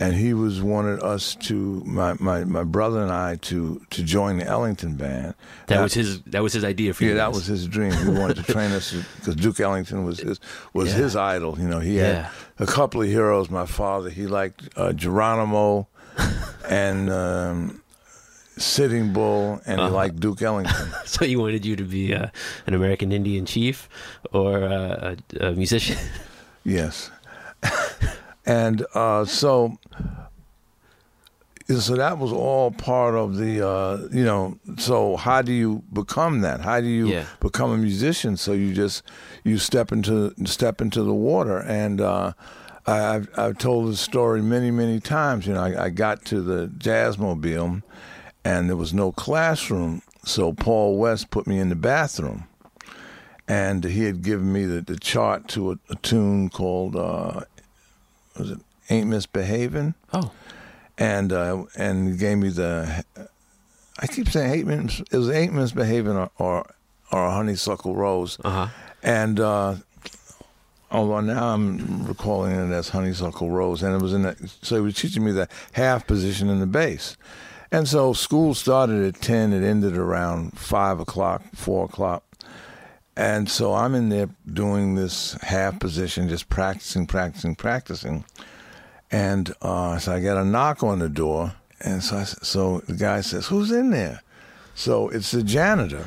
and 0.00 0.14
he 0.14 0.32
was 0.32 0.62
wanted 0.62 1.02
us 1.02 1.34
to 1.34 1.82
my, 1.84 2.14
my, 2.20 2.44
my 2.44 2.62
brother 2.64 3.02
and 3.02 3.10
I 3.10 3.36
to 3.50 3.80
to 3.90 4.02
join 4.02 4.38
the 4.38 4.46
Ellington 4.46 4.94
band. 4.96 5.34
that 5.66 5.80
was 5.82 5.94
his. 5.94 6.22
That 6.22 6.42
was 6.42 6.52
his 6.52 6.64
idea 6.64 6.94
for 6.94 7.02
you. 7.04 7.10
Yeah, 7.10 7.16
that 7.16 7.32
was 7.32 7.46
his 7.46 7.66
dream. 7.66 7.92
He 7.92 8.08
wanted 8.08 8.36
to 8.36 8.52
train 8.52 8.70
us 8.72 8.92
because 9.16 9.34
Duke 9.36 9.58
Ellington 9.60 10.04
was 10.04 10.20
his 10.20 10.38
was 10.72 10.90
Yeah. 10.90 10.98
his 11.02 11.16
idol. 11.16 11.58
You 11.58 11.68
know, 11.68 11.80
he 11.80 11.96
Yeah. 11.98 12.22
had 12.22 12.30
a 12.58 12.66
couple 12.66 13.02
of 13.02 13.08
heroes. 13.08 13.50
My 13.50 13.66
father, 13.66 14.08
he 14.10 14.26
liked 14.26 14.68
uh, 14.76 14.92
Geronimo 14.92 15.88
and 16.68 17.10
um, 17.10 17.82
Sitting 18.56 19.12
Bull, 19.12 19.60
and 19.66 19.80
Uh-huh. 19.80 19.88
he 19.90 19.94
liked 19.94 20.20
Duke 20.20 20.42
Ellington. 20.42 20.74
So 21.06 21.24
he 21.24 21.36
wanted 21.36 21.64
you 21.64 21.74
to 21.76 21.84
be 21.84 22.14
uh, 22.14 22.26
an 22.66 22.74
American 22.74 23.10
Indian 23.12 23.46
chief 23.46 23.88
or 24.32 24.62
uh, 24.62 25.14
a, 25.40 25.46
a 25.48 25.52
musician. 25.52 25.96
Yes. 26.64 27.10
and 28.48 28.86
uh, 28.94 29.26
so, 29.26 29.78
so 31.68 31.96
that 31.96 32.18
was 32.18 32.32
all 32.32 32.70
part 32.70 33.14
of 33.14 33.36
the, 33.36 33.66
uh, 33.66 34.08
you 34.10 34.24
know. 34.24 34.58
So 34.78 35.16
how 35.16 35.42
do 35.42 35.52
you 35.52 35.82
become 35.92 36.40
that? 36.40 36.62
How 36.62 36.80
do 36.80 36.86
you 36.86 37.10
Yeah. 37.10 37.24
become 37.40 37.70
a 37.70 37.76
musician? 37.76 38.36
So 38.38 38.52
you 38.52 38.72
just 38.72 39.02
you 39.44 39.58
step 39.58 39.92
into 39.92 40.32
step 40.46 40.80
into 40.80 41.02
the 41.02 41.12
water, 41.12 41.58
and 41.58 42.00
uh, 42.00 42.32
I, 42.86 43.14
I've 43.16 43.28
I've 43.38 43.58
told 43.58 43.92
this 43.92 44.00
story 44.00 44.40
many 44.40 44.70
many 44.70 44.98
times. 44.98 45.46
You 45.46 45.52
know, 45.52 45.62
I, 45.62 45.84
I 45.84 45.88
got 45.90 46.24
to 46.26 46.40
the 46.40 46.68
Jazzmobile, 46.68 47.82
and 48.44 48.68
there 48.70 48.76
was 48.76 48.94
no 48.94 49.12
classroom, 49.12 50.00
so 50.24 50.54
Paul 50.54 50.96
West 50.96 51.30
put 51.30 51.46
me 51.46 51.58
in 51.58 51.68
the 51.68 51.76
bathroom 51.76 52.44
and 53.50 53.82
he 53.84 54.04
had 54.04 54.20
given 54.22 54.52
me 54.52 54.66
the, 54.66 54.82
the 54.82 54.98
chart 54.98 55.48
to 55.48 55.72
a, 55.72 55.78
a 55.88 55.94
tune 55.96 56.50
called 56.50 56.94
uh, 56.94 57.40
was 58.38 58.50
it 58.50 58.58
Ain't 58.90 59.08
Misbehaving, 59.08 59.94
Oh, 60.12 60.30
and 60.96 61.32
uh, 61.32 61.64
and 61.76 62.18
gave 62.18 62.38
me 62.38 62.48
the 62.48 63.04
I 64.00 64.06
keep 64.06 64.28
saying 64.28 64.52
Ain't 64.52 64.66
Mis- 64.66 65.00
it 65.10 65.16
was 65.18 65.30
Ain't 65.30 65.52
Misbehaving 65.52 66.16
or 66.16 66.30
or, 66.38 66.66
or 67.12 67.30
Honeysuckle 67.30 67.94
Rose, 67.94 68.38
uh 68.44 68.50
huh. 68.50 68.66
and 69.02 69.40
uh, 69.40 69.74
although 70.90 71.20
now 71.20 71.54
I'm 71.54 72.06
recalling 72.06 72.52
it 72.52 72.72
as 72.72 72.88
Honeysuckle 72.90 73.50
Rose, 73.50 73.82
and 73.82 73.94
it 73.94 74.02
was 74.02 74.12
in 74.14 74.22
that 74.22 74.36
so 74.62 74.76
he 74.76 74.80
was 74.82 74.94
teaching 74.94 75.24
me 75.24 75.32
the 75.32 75.48
half 75.72 76.06
position 76.06 76.48
in 76.48 76.60
the 76.60 76.66
bass. 76.66 77.16
And 77.70 77.86
so 77.86 78.14
school 78.14 78.54
started 78.54 79.04
at 79.04 79.20
ten, 79.20 79.52
it 79.52 79.62
ended 79.62 79.94
around 79.96 80.58
five 80.58 81.00
o'clock, 81.00 81.42
four 81.54 81.84
o'clock. 81.84 82.24
And 83.18 83.50
so 83.50 83.74
I'm 83.74 83.96
in 83.96 84.10
there 84.10 84.28
doing 84.52 84.94
this 84.94 85.32
half 85.42 85.80
position, 85.80 86.28
just 86.28 86.48
practicing, 86.48 87.04
practicing, 87.04 87.56
practicing. 87.56 88.24
And 89.10 89.52
uh, 89.60 89.98
so 89.98 90.12
I 90.12 90.20
get 90.20 90.36
a 90.36 90.44
knock 90.44 90.84
on 90.84 91.00
the 91.00 91.08
door, 91.08 91.52
and 91.80 92.00
so 92.00 92.18
I, 92.18 92.22
so 92.22 92.78
the 92.86 92.94
guy 92.94 93.22
says, 93.22 93.48
"Who's 93.48 93.72
in 93.72 93.90
there?" 93.90 94.22
So 94.76 95.08
it's 95.08 95.32
the 95.32 95.42
janitor, 95.42 96.06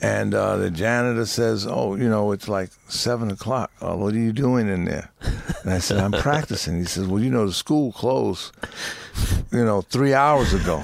and 0.00 0.32
uh, 0.32 0.56
the 0.56 0.70
janitor 0.70 1.26
says, 1.26 1.66
"Oh, 1.68 1.96
you 1.96 2.08
know, 2.08 2.32
it's 2.32 2.48
like 2.48 2.70
seven 2.88 3.30
o'clock. 3.30 3.70
Oh, 3.82 3.98
what 3.98 4.14
are 4.14 4.18
you 4.18 4.32
doing 4.32 4.70
in 4.70 4.86
there?" 4.86 5.10
And 5.64 5.70
I 5.74 5.80
said, 5.80 5.98
"I'm 5.98 6.12
practicing." 6.22 6.78
He 6.78 6.84
says, 6.84 7.08
"Well, 7.08 7.22
you 7.22 7.30
know, 7.30 7.46
the 7.46 7.52
school 7.52 7.92
closed, 7.92 8.52
you 9.52 9.66
know, 9.66 9.82
three 9.82 10.14
hours 10.14 10.54
ago." 10.54 10.82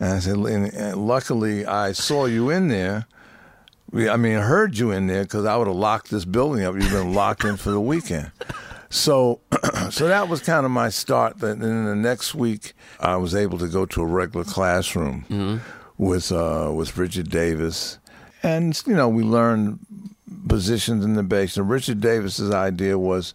And 0.00 0.12
I 0.14 0.18
said, 0.18 0.36
and, 0.36 0.74
and 0.74 1.06
luckily 1.06 1.64
I 1.64 1.92
saw 1.92 2.26
you 2.26 2.50
in 2.50 2.68
there. 2.68 3.06
We- 3.90 4.08
I 4.08 4.16
mean, 4.16 4.36
I 4.36 4.40
heard 4.42 4.76
you 4.78 4.90
in 4.90 5.06
there 5.06 5.22
because 5.22 5.44
I 5.44 5.56
would 5.56 5.66
have 5.66 5.76
locked 5.76 6.10
this 6.10 6.24
building 6.24 6.64
up. 6.64 6.74
You've 6.74 6.90
been 6.90 7.14
locked 7.14 7.44
in 7.44 7.56
for 7.56 7.70
the 7.70 7.80
weekend. 7.80 8.30
So, 8.90 9.40
so 9.90 10.08
that 10.08 10.28
was 10.28 10.40
kind 10.40 10.64
of 10.64 10.70
my 10.72 10.88
start. 10.90 11.38
Then 11.38 11.58
then 11.60 11.84
the 11.86 11.96
next 11.96 12.34
week, 12.34 12.72
I 13.00 13.16
was 13.16 13.34
able 13.34 13.58
to 13.58 13.68
go 13.68 13.84
to 13.86 14.02
a 14.02 14.06
regular 14.06 14.44
classroom 14.44 15.60
with 15.98 16.30
uh, 16.32 16.70
with 16.74 16.96
Richard 16.96 17.30
Davis, 17.30 17.98
and 18.42 18.80
you 18.86 18.94
know 18.94 19.08
we 19.08 19.22
learned 19.22 19.80
positions 20.48 21.04
in 21.04 21.14
the 21.14 21.22
bass. 21.22 21.56
And 21.56 21.68
Richard 21.68 22.00
Davis's 22.00 22.50
idea 22.52 22.98
was 22.98 23.34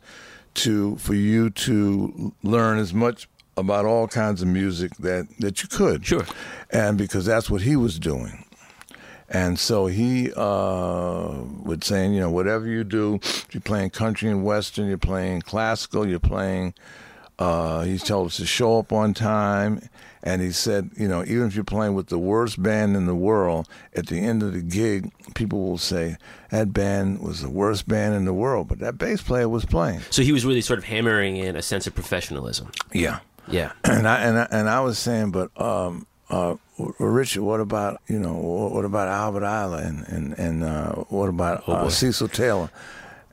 to 0.56 0.96
for 0.98 1.14
you 1.16 1.50
to 1.50 2.34
learn 2.44 2.78
as 2.78 2.94
much 2.94 3.28
about 3.58 3.86
all 3.86 4.08
kinds 4.08 4.42
of 4.42 4.48
music 4.48 4.96
that 5.00 5.28
that 5.40 5.62
you 5.64 5.70
could. 5.70 6.06
Sure. 6.06 6.26
And 6.70 6.98
because 6.98 7.26
that's 7.26 7.50
what 7.50 7.62
he 7.62 7.76
was 7.76 8.00
doing. 8.00 8.41
And 9.34 9.58
so 9.58 9.88
he 9.88 10.32
uh, 10.36 11.44
would 11.64 11.86
saying, 11.86 12.14
you 12.14 12.20
know, 12.20 12.30
whatever 12.30 12.68
you 12.68 12.84
do, 12.84 13.20
you're 13.52 13.62
playing 13.62 13.92
country 13.92 14.30
and 14.30 14.44
western, 14.44 14.88
you're 14.88 14.98
playing 14.98 15.42
classical, 15.42 16.06
you're 16.06 16.20
playing. 16.20 16.74
Uh, 17.40 17.84
he 17.84 17.98
told 17.98 18.28
us 18.28 18.38
to 18.38 18.46
show 18.46 18.78
up 18.78 18.92
on 18.92 19.14
time, 19.14 19.82
and 20.22 20.42
he 20.42 20.52
said, 20.52 20.92
you 20.96 21.08
know, 21.08 21.24
even 21.24 21.48
if 21.48 21.56
you're 21.56 21.64
playing 21.64 21.96
with 21.96 22.08
the 22.08 22.20
worst 22.20 22.62
band 22.62 22.96
in 22.96 23.06
the 23.08 23.16
world, 23.16 23.68
at 23.96 24.08
the 24.08 24.20
end 24.20 24.44
of 24.44 24.54
the 24.54 24.62
gig, 24.62 25.12
people 25.34 25.64
will 25.64 25.78
say 25.78 26.18
that 26.52 26.74
band 26.74 27.20
was 27.20 27.42
the 27.42 27.50
worst 27.50 27.88
band 27.88 28.14
in 28.14 28.26
the 28.26 28.34
world, 28.34 28.68
but 28.68 28.80
that 28.80 28.98
bass 28.98 29.22
player 29.22 29.50
was 29.50 29.66
playing. 29.66 30.02
So 30.12 30.22
he 30.22 30.34
was 30.34 30.46
really 30.46 30.62
sort 30.62 30.78
of 30.78 30.86
hammering 30.86 31.38
in 31.38 31.56
a 31.56 31.62
sense 31.62 31.88
of 31.88 31.96
professionalism. 31.96 32.70
Yeah. 32.94 33.20
Yeah. 33.48 33.72
and 33.86 34.08
I 34.08 34.20
and 34.22 34.38
I, 34.38 34.48
and 34.52 34.70
I 34.70 34.82
was 34.82 35.00
saying, 35.00 35.32
but 35.32 35.50
um, 35.60 36.06
uh, 36.32 36.56
Richard, 37.00 37.42
what 37.44 37.60
about 37.60 38.02
you 38.08 38.18
know 38.20 38.34
what, 38.34 38.72
what 38.72 38.86
about 38.86 39.08
Albert 39.08 39.42
Ayler 39.44 39.86
and 39.86 40.08
and 40.08 40.34
and 40.40 40.64
uh, 40.64 40.94
what 41.10 41.30
about 41.30 41.64
Oh, 41.68 41.74
uh. 41.74 41.90
Cecil 41.90 42.28
Taylor? 42.30 42.70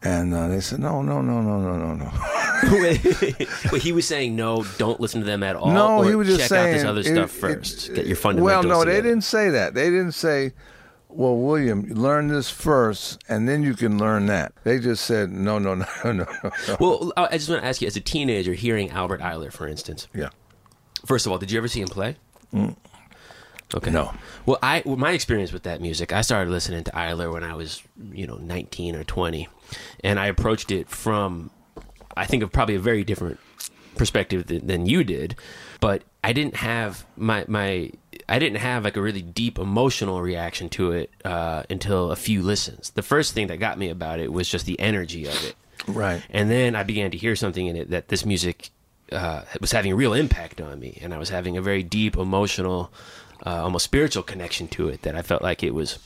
And 0.00 0.33
uh, 0.33 0.47
they 0.47 0.61
said, 0.61 0.78
no, 0.78 1.02
no, 1.02 1.21
no, 1.23 1.43
no, 1.43 1.59
no, 1.59 1.76
no, 1.76 1.95
no. 1.95 2.11
Wait, 2.83 3.00
he 3.83 3.90
was 3.90 4.07
saying 4.07 4.37
no, 4.37 4.64
don't 4.78 5.00
listen 5.00 5.21
to 5.23 5.26
them 5.26 5.43
at 5.43 5.57
all. 5.57 5.73
no, 5.73 6.02
he 6.02 6.14
was 6.14 6.28
just 6.28 6.40
check 6.43 6.49
saying 6.50 6.69
out 6.69 6.75
this 6.76 6.85
other 6.85 7.00
it- 7.00 7.05
stuff 7.31 7.37
it- 7.37 7.40
first. 7.40 7.95
Get 7.95 8.07
your 8.07 8.14
fundamentals. 8.14 8.67
Well, 8.67 8.78
no, 8.78 8.85
they 8.85 9.00
didn't 9.02 9.23
say 9.23 9.50
that. 9.50 9.75
They 9.75 9.90
didn't 9.90 10.12
say, 10.12 10.52
well, 11.09 11.37
William, 11.37 11.83
learn 11.88 12.28
this 12.28 12.49
first, 12.49 13.21
and 13.28 13.49
then 13.49 13.64
you 13.64 13.75
can 13.75 13.99
learn 13.99 14.26
that. 14.26 14.52
They 14.62 14.78
just 14.78 15.05
said, 15.05 15.33
no, 15.33 15.59
no, 15.59 15.75
no, 15.75 15.87
no, 16.05 16.12
no. 16.12 16.26
no. 16.45 16.76
Well, 16.78 17.12
I 17.17 17.37
just 17.37 17.49
want 17.50 17.62
to 17.62 17.67
ask 17.69 17.81
you, 17.81 17.88
as 17.88 17.97
a 17.97 18.00
teenager, 18.00 18.52
hearing 18.52 18.90
Albert 18.90 19.21
Ayler, 19.21 19.52
for 19.52 19.67
instance. 19.67 20.07
yeah. 20.14 20.28
First 21.07 21.26
of 21.26 21.33
all, 21.33 21.38
did 21.38 21.50
you 21.50 21.59
ever 21.59 21.67
see 21.67 21.81
him 21.81 21.88
play? 21.88 22.17
Okay. 23.75 23.91
No. 23.91 24.15
Well, 24.47 24.59
I 24.63 24.83
well, 24.85 24.97
my 24.97 25.13
experience 25.13 25.53
with 25.53 25.65
that 25.65 25.81
music, 25.81 26.13
I 26.13 26.23
started 26.23 26.51
listening 26.51 26.85
to 26.85 26.91
Ayler 26.93 27.33
when 27.33 27.45
I 27.45 27.55
was, 27.55 27.83
you 28.13 28.27
know, 28.27 28.37
19 28.37 28.97
or 28.97 29.05
20, 29.05 29.49
and 30.03 30.19
I 30.19 30.27
approached 30.27 30.71
it 30.71 30.89
from, 30.89 31.51
I 32.17 32.25
think 32.25 32.43
of 32.43 32.51
probably 32.51 32.77
a 32.77 32.81
very 32.81 33.05
different 33.05 33.39
perspective 33.97 34.47
than, 34.47 34.67
than 34.67 34.87
you 34.87 35.05
did, 35.05 35.37
but 35.81 36.03
I 36.25 36.33
didn't 36.33 36.57
have 36.57 37.05
my 37.17 37.45
my 37.47 37.91
I 38.29 38.39
didn't 38.39 38.59
have 38.59 38.85
like 38.85 38.97
a 38.97 39.03
really 39.03 39.23
deep 39.23 39.59
emotional 39.59 40.21
reaction 40.23 40.69
to 40.71 40.93
it 40.93 41.11
uh, 41.25 41.65
until 41.69 42.11
a 42.11 42.17
few 42.17 42.43
listens. 42.43 42.91
The 42.91 43.03
first 43.03 43.35
thing 43.35 43.49
that 43.49 43.59
got 43.59 43.79
me 43.79 43.91
about 43.91 44.19
it 44.19 44.33
was 44.33 44.49
just 44.49 44.67
the 44.67 44.79
energy 44.81 45.27
of 45.27 45.45
it. 45.45 45.55
Right. 45.87 46.23
And 46.31 46.51
then 46.51 46.75
I 46.75 46.83
began 46.83 47.11
to 47.13 47.17
hear 47.17 47.37
something 47.37 47.67
in 47.67 47.77
it 47.77 47.91
that 47.91 48.09
this 48.09 48.27
music 48.27 48.71
uh, 49.13 49.43
was 49.61 49.73
having 49.73 49.93
a 49.93 49.97
real 49.97 50.13
impact 50.13 50.61
on 50.61 50.79
me, 50.79 50.99
and 51.01 51.15
I 51.15 51.19
was 51.19 51.31
having 51.31 51.57
a 51.57 51.63
very 51.63 51.83
deep 51.83 52.17
emotional, 52.17 52.93
uh, 53.47 53.62
almost 53.62 53.85
spiritual 53.85 54.23
connection 54.23 54.68
to 54.68 54.88
it 54.88 55.02
that 55.02 55.14
I 55.16 55.23
felt 55.23 55.42
like 55.42 55.62
it 55.62 55.75
was 55.75 55.99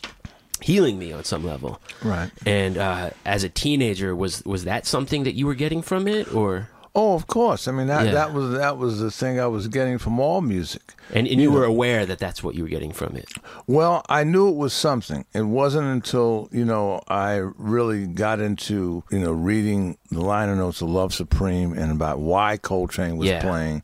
healing 0.61 0.99
me 0.99 1.13
on 1.13 1.25
some 1.25 1.45
level. 1.45 1.81
Right. 2.05 2.31
And 2.47 2.79
uh, 2.79 3.11
as 3.25 3.43
a 3.45 3.49
teenager, 3.49 4.15
was 4.15 4.45
was 4.45 4.65
that 4.65 4.87
something 4.87 5.25
that 5.25 5.35
you 5.35 5.47
were 5.47 5.55
getting 5.57 5.83
from 5.83 6.07
it, 6.09 6.33
or 6.35 6.69
Oh, 6.95 7.15
of 7.15 7.27
course. 7.27 7.69
I 7.69 7.73
mean 7.73 7.87
that 7.87 8.05
Yeah. 8.05 8.13
that 8.13 8.35
was 8.35 8.51
that 8.59 8.77
was 8.77 9.01
the 9.01 9.11
thing 9.11 9.41
I 9.41 9.47
was 9.47 9.67
getting 9.69 9.97
from 9.99 10.21
all 10.21 10.43
music. 10.43 10.83
and, 11.15 11.27
and 11.27 11.41
you 11.41 11.51
were 11.51 11.65
aware 11.65 12.05
that 12.07 12.19
that's 12.19 12.43
what 12.45 12.55
you 12.55 12.63
were 12.65 12.69
getting 12.69 12.93
from 12.93 13.17
it? 13.17 13.29
Well, 13.67 14.03
I 14.11 14.25
knew 14.25 14.49
it 14.51 14.57
was 14.57 14.73
something. 14.75 15.25
It 15.35 15.43
wasn't 15.43 15.87
until, 15.87 16.49
you 16.53 16.65
know, 16.67 17.01
I 17.09 17.37
really 17.57 18.07
got 18.07 18.41
into, 18.41 19.05
you 19.11 19.19
know, 19.21 19.33
reading 19.33 19.97
the 20.11 20.21
liner 20.21 20.55
notes 20.55 20.81
of 20.83 20.91
Love 20.91 21.13
Supreme 21.15 21.73
and 21.73 21.91
about 21.93 22.19
why 22.21 22.57
Coltrane 22.59 23.17
was 23.17 23.29
Yeah. 23.29 23.41
playing. 23.41 23.83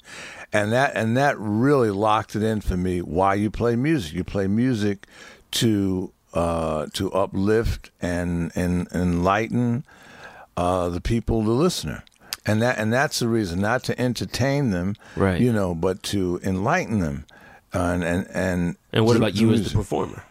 And 0.53 0.73
that 0.73 0.93
and 0.97 1.17
that 1.17 1.39
really 1.39 1.91
locked 1.91 2.35
it 2.35 2.43
in 2.43 2.61
for 2.61 2.77
me 2.77 3.01
why 3.03 3.35
you 3.35 3.51
play 3.51 3.77
music. 3.77 4.15
You 4.15 4.25
play 4.25 4.47
music 4.47 5.07
to 5.53 6.13
uh 6.33 6.87
to 6.95 7.13
uplift 7.13 7.91
and 8.01 8.51
and 8.55 8.89
enlighten 8.93 9.85
uh 10.57 10.89
the 10.89 11.01
people, 11.01 11.43
the 11.43 11.51
listener. 11.53 12.03
And 12.47 12.63
that 12.63 12.79
and 12.79 12.91
that's 12.93 13.19
the 13.19 13.29
reason, 13.29 13.61
not 13.61 13.83
to 13.85 14.01
entertain 14.01 14.71
them, 14.71 14.97
Right. 15.17 15.39
you 15.41 15.53
know, 15.53 15.75
but 15.75 16.03
to 16.05 16.41
enlighten 16.43 17.01
them. 17.01 17.27
and 17.75 18.03
and 18.03 18.27
and 18.33 18.77
And 18.93 19.05
what 19.05 19.17
about 19.19 19.35
you 19.37 19.53
as 19.53 19.65
the 19.71 19.77
performer? 19.79 20.23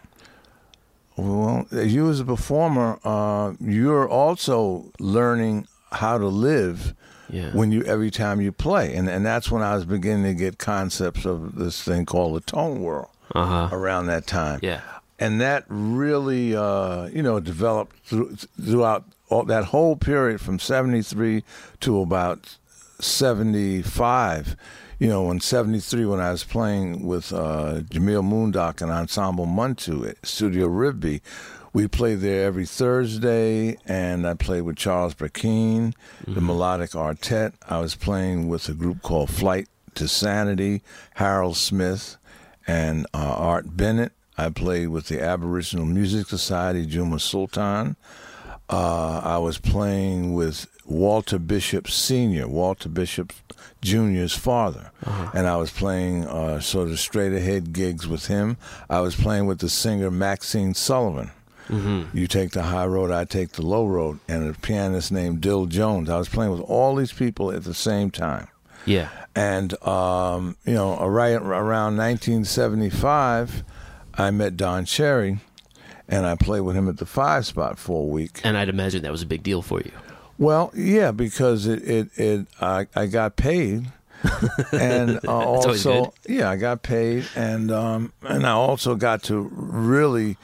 Well, 1.15 1.67
you 1.71 2.09
as 2.09 2.19
a 2.19 2.25
performer, 2.25 2.99
uh, 3.03 3.53
you're 3.59 4.07
also 4.07 4.91
learning 4.99 5.67
how 5.91 6.17
to 6.19 6.27
live 6.27 6.93
Yeah. 7.29 7.51
when 7.51 7.71
you 7.71 7.83
every 7.83 8.09
time 8.11 8.39
you 8.41 8.51
play, 8.51 8.95
and 8.95 9.09
and 9.09 9.25
that's 9.25 9.49
when 9.51 9.61
I 9.63 9.75
was 9.75 9.85
beginning 9.85 10.23
to 10.25 10.33
get 10.33 10.57
concepts 10.57 11.25
of 11.25 11.55
this 11.55 11.81
thing 11.83 12.05
called 12.05 12.35
the 12.35 12.41
tone 12.41 12.81
world 12.81 13.09
Uh 13.35 13.45
huh. 13.45 13.69
around 13.75 14.05
that 14.07 14.27
time. 14.27 14.59
Yeah. 14.63 14.81
and 15.19 15.41
that 15.41 15.65
really, 15.67 16.55
uh, 16.55 17.07
you 17.07 17.23
know, 17.23 17.39
developed 17.39 17.95
through, 18.05 18.35
throughout 18.61 19.03
all, 19.29 19.43
that 19.45 19.65
whole 19.65 19.95
period 19.97 20.39
from 20.39 20.59
'73 20.59 21.43
to 21.81 22.01
about 22.01 22.57
'75. 22.99 24.55
You 24.99 25.09
know, 25.09 25.29
in 25.29 25.39
'73 25.39 26.05
when 26.05 26.19
I 26.19 26.31
was 26.31 26.43
playing 26.43 27.05
with 27.05 27.31
uh, 27.31 27.81
Jemeel 27.91 28.23
Moondoc 28.23 28.81
and 28.81 28.91
Ensemble 28.91 29.45
Muntu 29.45 30.09
at 30.09 30.25
Studio 30.25 30.67
Rivbea, 30.67 31.21
we 31.77 31.87
played 31.87 32.21
there 32.21 32.47
every 32.47 32.65
Thursday, 32.65 33.77
and 33.85 34.25
I 34.25 34.33
played 34.33 34.61
with 34.61 34.77
Charles 34.77 35.13
Brackeen, 35.13 35.93
the 36.25 36.41
melodic 36.41 36.93
quartet. 36.93 37.53
I 37.69 37.77
was 37.77 37.93
playing 37.93 38.47
with 38.47 38.67
a 38.67 38.73
group 38.73 39.03
called 39.03 39.29
Flight 39.29 39.67
to 39.93 40.07
Sanity, 40.07 40.81
Harold 41.13 41.55
Smith, 41.55 42.17
and 42.65 43.05
uh, 43.13 43.35
Art 43.37 43.77
Bennett. 43.77 44.11
I 44.39 44.49
played 44.49 44.87
with 44.87 45.05
the 45.05 45.21
Aboriginal 45.21 45.85
Music 45.85 46.25
Society, 46.25 46.87
Juma 46.87 47.19
Sultan. 47.19 47.95
Uh, 48.67 49.21
I 49.23 49.37
was 49.37 49.59
playing 49.59 50.33
with 50.33 50.65
Walter 50.83 51.37
Bishop 51.37 51.91
Sr., 51.91 52.47
Walter 52.47 52.89
Bishop 52.89 53.33
Jr.'s 53.83 54.33
father. 54.33 54.89
And 55.35 55.45
I 55.45 55.57
was 55.57 55.69
playing 55.69 56.25
uh, 56.25 56.59
sort 56.59 56.89
of 56.89 56.99
straight 56.99 57.33
ahead 57.33 57.71
gigs 57.71 58.07
with 58.07 58.25
him. 58.25 58.57
I 58.89 59.01
was 59.01 59.15
playing 59.15 59.45
with 59.45 59.59
the 59.59 59.69
singer 59.69 60.09
Maxine 60.09 60.73
Sullivan. 60.73 61.29
You 61.69 62.27
take 62.27 62.51
the 62.51 62.63
high 62.63 62.85
road, 62.85 63.11
I 63.11 63.25
take 63.25 63.51
the 63.53 63.61
low 63.61 63.85
road. 63.85 64.19
And 64.27 64.49
a 64.49 64.53
pianist 64.59 65.11
named 65.11 65.41
Dill 65.41 65.65
Jones. 65.65 66.09
I 66.09 66.17
was 66.17 66.29
playing 66.29 66.51
with 66.51 66.61
all 66.61 66.95
these 66.95 67.13
people 67.13 67.51
at 67.51 67.63
the 67.63 67.73
same 67.73 68.11
time. 68.11 68.47
Yeah. 68.85 69.09
And 69.35 69.81
um, 69.85 70.55
you 70.65 70.73
know, 70.73 71.05
right 71.05 71.33
around 71.33 71.97
1975, 71.97 73.63
I 74.15 74.31
met 74.31 74.57
Don 74.57 74.85
Cherry, 74.85 75.39
and 76.07 76.25
I 76.25 76.35
played 76.35 76.61
with 76.61 76.75
him 76.75 76.89
at 76.89 76.97
the 76.97 77.05
Five 77.05 77.45
Spot 77.45 77.77
for 77.77 78.03
a 78.03 78.05
week. 78.05 78.41
And 78.43 78.57
I'd 78.57 78.69
imagine 78.69 79.03
that 79.03 79.11
was 79.11 79.21
a 79.21 79.27
big 79.27 79.43
deal 79.43 79.61
for 79.61 79.79
you. 79.79 79.91
Well, 80.39 80.71
yeah, 80.75 81.11
because 81.11 81.67
it 81.67 81.83
it, 81.83 82.09
it 82.17 82.47
I, 82.61 82.87
I 82.95 83.07
got 83.07 83.35
paid, 83.35 83.91
and 84.71 85.19
uh, 85.27 85.37
also 85.37 86.13
yeah, 86.27 86.49
I 86.49 86.55
got 86.55 86.81
paid, 86.81 87.27
and 87.35 87.71
um, 87.71 88.13
and 88.23 88.45
I 88.45 88.51
also 88.51 88.95
got 88.95 89.23
to 89.23 89.49
really 89.51 90.37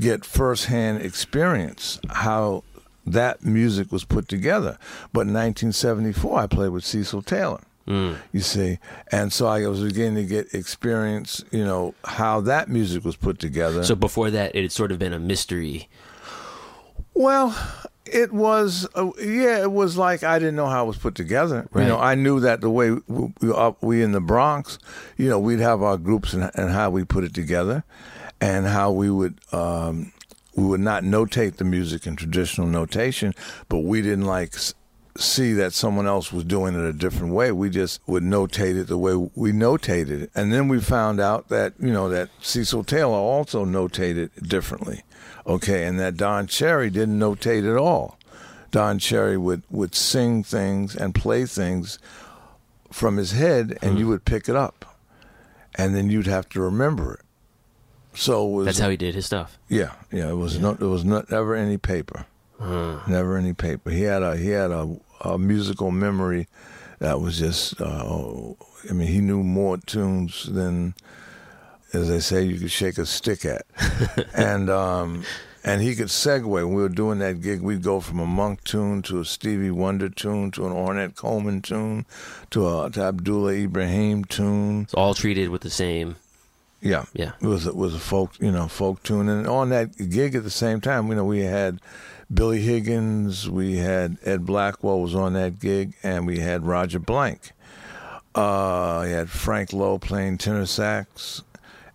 get 0.00 0.24
firsthand 0.24 1.02
experience 1.02 2.00
how 2.08 2.64
that 3.06 3.44
music 3.44 3.92
was 3.92 4.04
put 4.04 4.28
together. 4.28 4.78
But 5.12 5.22
in 5.22 5.34
1974, 5.34 6.38
I 6.40 6.46
played 6.46 6.70
with 6.70 6.84
Cecil 6.84 7.22
Taylor. 7.22 7.60
You 7.86 8.40
see, 8.40 8.78
and 9.10 9.32
so 9.32 9.48
I 9.48 9.66
was 9.66 9.82
beginning 9.82 10.14
to 10.14 10.24
get 10.24 10.54
experience, 10.54 11.44
you 11.50 11.64
know, 11.64 11.92
how 12.04 12.40
that 12.42 12.68
music 12.68 13.04
was 13.04 13.16
put 13.16 13.40
together. 13.40 13.82
So 13.82 13.96
before 13.96 14.30
that, 14.30 14.54
it 14.54 14.62
had 14.62 14.70
sort 14.70 14.92
of 14.92 15.00
been 15.00 15.12
a 15.12 15.18
mystery. 15.18 15.88
Well, 17.14 17.56
it 18.06 18.32
was, 18.32 18.88
uh, 18.94 19.10
yeah, 19.20 19.62
it 19.62 19.72
was 19.72 19.96
like 19.96 20.22
I 20.22 20.38
didn't 20.38 20.54
know 20.54 20.68
how 20.68 20.84
it 20.84 20.86
was 20.86 20.98
put 20.98 21.16
together. 21.16 21.68
Right. 21.72 21.82
You 21.82 21.88
know, 21.88 21.98
I 21.98 22.14
knew 22.14 22.38
that 22.38 22.60
the 22.60 22.70
way 22.70 22.92
we, 22.92 23.32
we, 23.40 23.52
we 23.80 24.02
in 24.02 24.12
the 24.12 24.20
Bronx, 24.20 24.78
you 25.16 25.28
know, 25.28 25.40
we'd 25.40 25.58
have 25.58 25.82
our 25.82 25.96
groups 25.96 26.32
and, 26.32 26.48
and 26.54 26.70
how 26.70 26.90
we 26.90 27.04
put 27.04 27.24
it 27.24 27.34
together, 27.34 27.82
and 28.40 28.66
how 28.66 28.90
we 28.90 29.10
would. 29.10 29.40
Um, 29.52 30.12
we 30.56 30.64
would 30.64 30.80
not 30.80 31.04
notate 31.04 31.56
the 31.56 31.64
music 31.64 32.06
in 32.06 32.16
traditional 32.16 32.66
notation, 32.66 33.34
but 33.68 33.78
we 33.78 34.02
didn't 34.02 34.26
like 34.26 34.54
see 35.16 35.52
that 35.54 35.72
someone 35.72 36.06
else 36.06 36.32
was 36.32 36.44
doing 36.44 36.74
it 36.74 36.84
a 36.84 36.92
different 36.92 37.32
way. 37.32 37.52
We 37.52 37.70
just 37.70 38.00
would 38.06 38.22
notate 38.22 38.78
it 38.78 38.88
the 38.88 38.98
way 38.98 39.14
we 39.34 39.52
notated 39.52 40.22
it. 40.22 40.30
And 40.34 40.52
then 40.52 40.68
we 40.68 40.80
found 40.80 41.20
out 41.20 41.48
that, 41.48 41.74
you 41.78 41.92
know, 41.92 42.08
that 42.08 42.30
Cecil 42.40 42.84
Taylor 42.84 43.16
also 43.16 43.64
notated 43.64 44.30
differently. 44.48 45.02
Okay, 45.46 45.86
and 45.86 45.98
that 45.98 46.16
Don 46.16 46.46
Cherry 46.46 46.90
didn't 46.90 47.18
notate 47.18 47.68
at 47.70 47.76
all. 47.76 48.18
Don 48.70 48.98
Cherry 48.98 49.36
would, 49.36 49.62
would 49.70 49.94
sing 49.94 50.44
things 50.44 50.94
and 50.94 51.14
play 51.14 51.44
things 51.44 51.98
from 52.92 53.16
his 53.16 53.32
head, 53.32 53.78
and 53.82 53.98
you 53.98 54.06
would 54.08 54.24
pick 54.24 54.48
it 54.48 54.56
up. 54.56 54.84
And 55.74 55.94
then 55.94 56.10
you'd 56.10 56.26
have 56.26 56.48
to 56.50 56.60
remember 56.60 57.14
it. 57.14 57.20
So 58.14 58.44
was 58.46 58.66
That's 58.66 58.78
how 58.78 58.90
he 58.90 58.96
did 58.96 59.14
his 59.14 59.26
stuff. 59.26 59.58
yeah, 59.68 59.92
yeah. 60.12 60.28
It 60.30 60.34
was 60.36 60.58
no, 60.58 60.74
there 60.74 60.88
was 60.88 61.04
not 61.04 61.30
never 61.30 61.54
any 61.54 61.78
paper, 61.78 62.26
never 62.60 63.36
any 63.36 63.52
paper. 63.52 63.90
He 63.90 64.02
had 64.02 64.22
a 64.22 64.36
he 64.36 64.48
had 64.48 64.70
a, 64.70 64.96
a 65.20 65.38
musical 65.38 65.90
memory 65.90 66.48
that 66.98 67.20
was 67.20 67.38
just. 67.38 67.80
Uh, 67.80 68.54
I 68.88 68.92
mean, 68.94 69.08
he 69.08 69.20
knew 69.20 69.42
more 69.42 69.76
tunes 69.76 70.44
than, 70.50 70.94
as 71.92 72.08
they 72.08 72.20
say, 72.20 72.44
you 72.44 72.58
could 72.58 72.70
shake 72.70 72.96
a 72.98 73.04
stick 73.04 73.44
at, 73.44 73.66
and 74.34 74.70
um, 74.70 75.24
and 75.62 75.82
he 75.82 75.94
could 75.94 76.08
segue. 76.08 76.46
When 76.46 76.74
we 76.74 76.82
were 76.82 76.88
doing 76.88 77.18
that 77.18 77.40
gig, 77.42 77.60
we'd 77.60 77.82
go 77.82 78.00
from 78.00 78.18
a 78.20 78.26
Monk 78.26 78.64
tune 78.64 79.02
to 79.02 79.20
a 79.20 79.24
Stevie 79.24 79.70
Wonder 79.70 80.08
tune 80.08 80.50
to 80.52 80.66
an 80.66 80.72
Ornette 80.72 81.14
Coleman 81.14 81.60
tune 81.62 82.06
to 82.50 82.66
a 82.66 82.90
to 82.90 83.02
Abdullah 83.02 83.52
Ibrahim 83.52 84.24
tune. 84.24 84.82
It's 84.82 84.94
all 84.94 85.14
treated 85.14 85.50
with 85.50 85.60
the 85.60 85.70
same. 85.70 86.16
Yeah, 86.80 87.04
Yeah. 87.12 87.32
It 87.40 87.46
was 87.46 87.66
it 87.66 87.76
was 87.76 87.94
a 87.94 87.98
folk, 87.98 88.32
you 88.40 88.50
know, 88.50 88.68
folk 88.68 89.02
tune, 89.02 89.28
and 89.28 89.46
on 89.46 89.68
that 89.70 89.96
gig 89.96 90.34
at 90.34 90.44
the 90.44 90.50
same 90.50 90.80
time, 90.80 91.08
you 91.08 91.14
know, 91.14 91.24
we 91.24 91.40
had 91.40 91.80
Billy 92.32 92.60
Higgins, 92.60 93.48
we 93.50 93.76
had 93.76 94.16
Ed 94.24 94.46
Blackwell 94.46 95.00
was 95.00 95.14
on 95.14 95.34
that 95.34 95.58
gig, 95.58 95.94
and 96.02 96.26
we 96.26 96.38
had 96.38 96.64
Roger 96.66 96.98
Blank. 96.98 97.52
Uh, 98.34 99.02
he 99.02 99.12
had 99.12 99.28
Frank 99.28 99.72
Lowe 99.72 99.98
playing 99.98 100.38
tenor 100.38 100.66
sax 100.66 101.42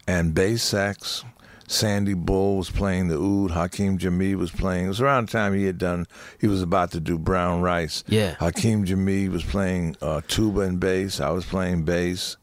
and 0.08 0.34
bass 0.34 0.62
sax. 0.63 1.24
Sandy 1.67 2.13
Bull 2.13 2.58
was 2.58 2.69
playing 2.69 3.08
the 3.08 3.17
oud. 3.17 3.50
Hakeem 3.50 3.98
Jamid 3.98 4.36
was 4.36 4.52
playing. 4.52 4.86
It 4.86 4.89
was 4.89 5.02
around 5.02 5.28
the 5.28 5.32
time 5.32 5.56
he 5.56 5.65
had 5.65 5.80
done. 5.80 6.06
He 6.39 6.48
was 6.48 6.62
about 6.62 6.91
to 6.91 7.00
do 7.00 7.17
Brown 7.17 7.62
Rice. 7.62 8.04
Yeah. 8.08 8.36
Hakeem 8.36 8.86
Jamid 8.86 9.30
was 9.32 9.43
playing 9.43 9.95
uh, 10.00 10.21
tuba 10.28 10.62
and 10.62 10.80
bass. 10.80 11.19
I 11.19 11.32
was 11.32 11.43
playing 11.43 11.84
bass. 11.84 12.38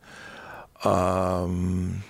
Um, 0.82 2.02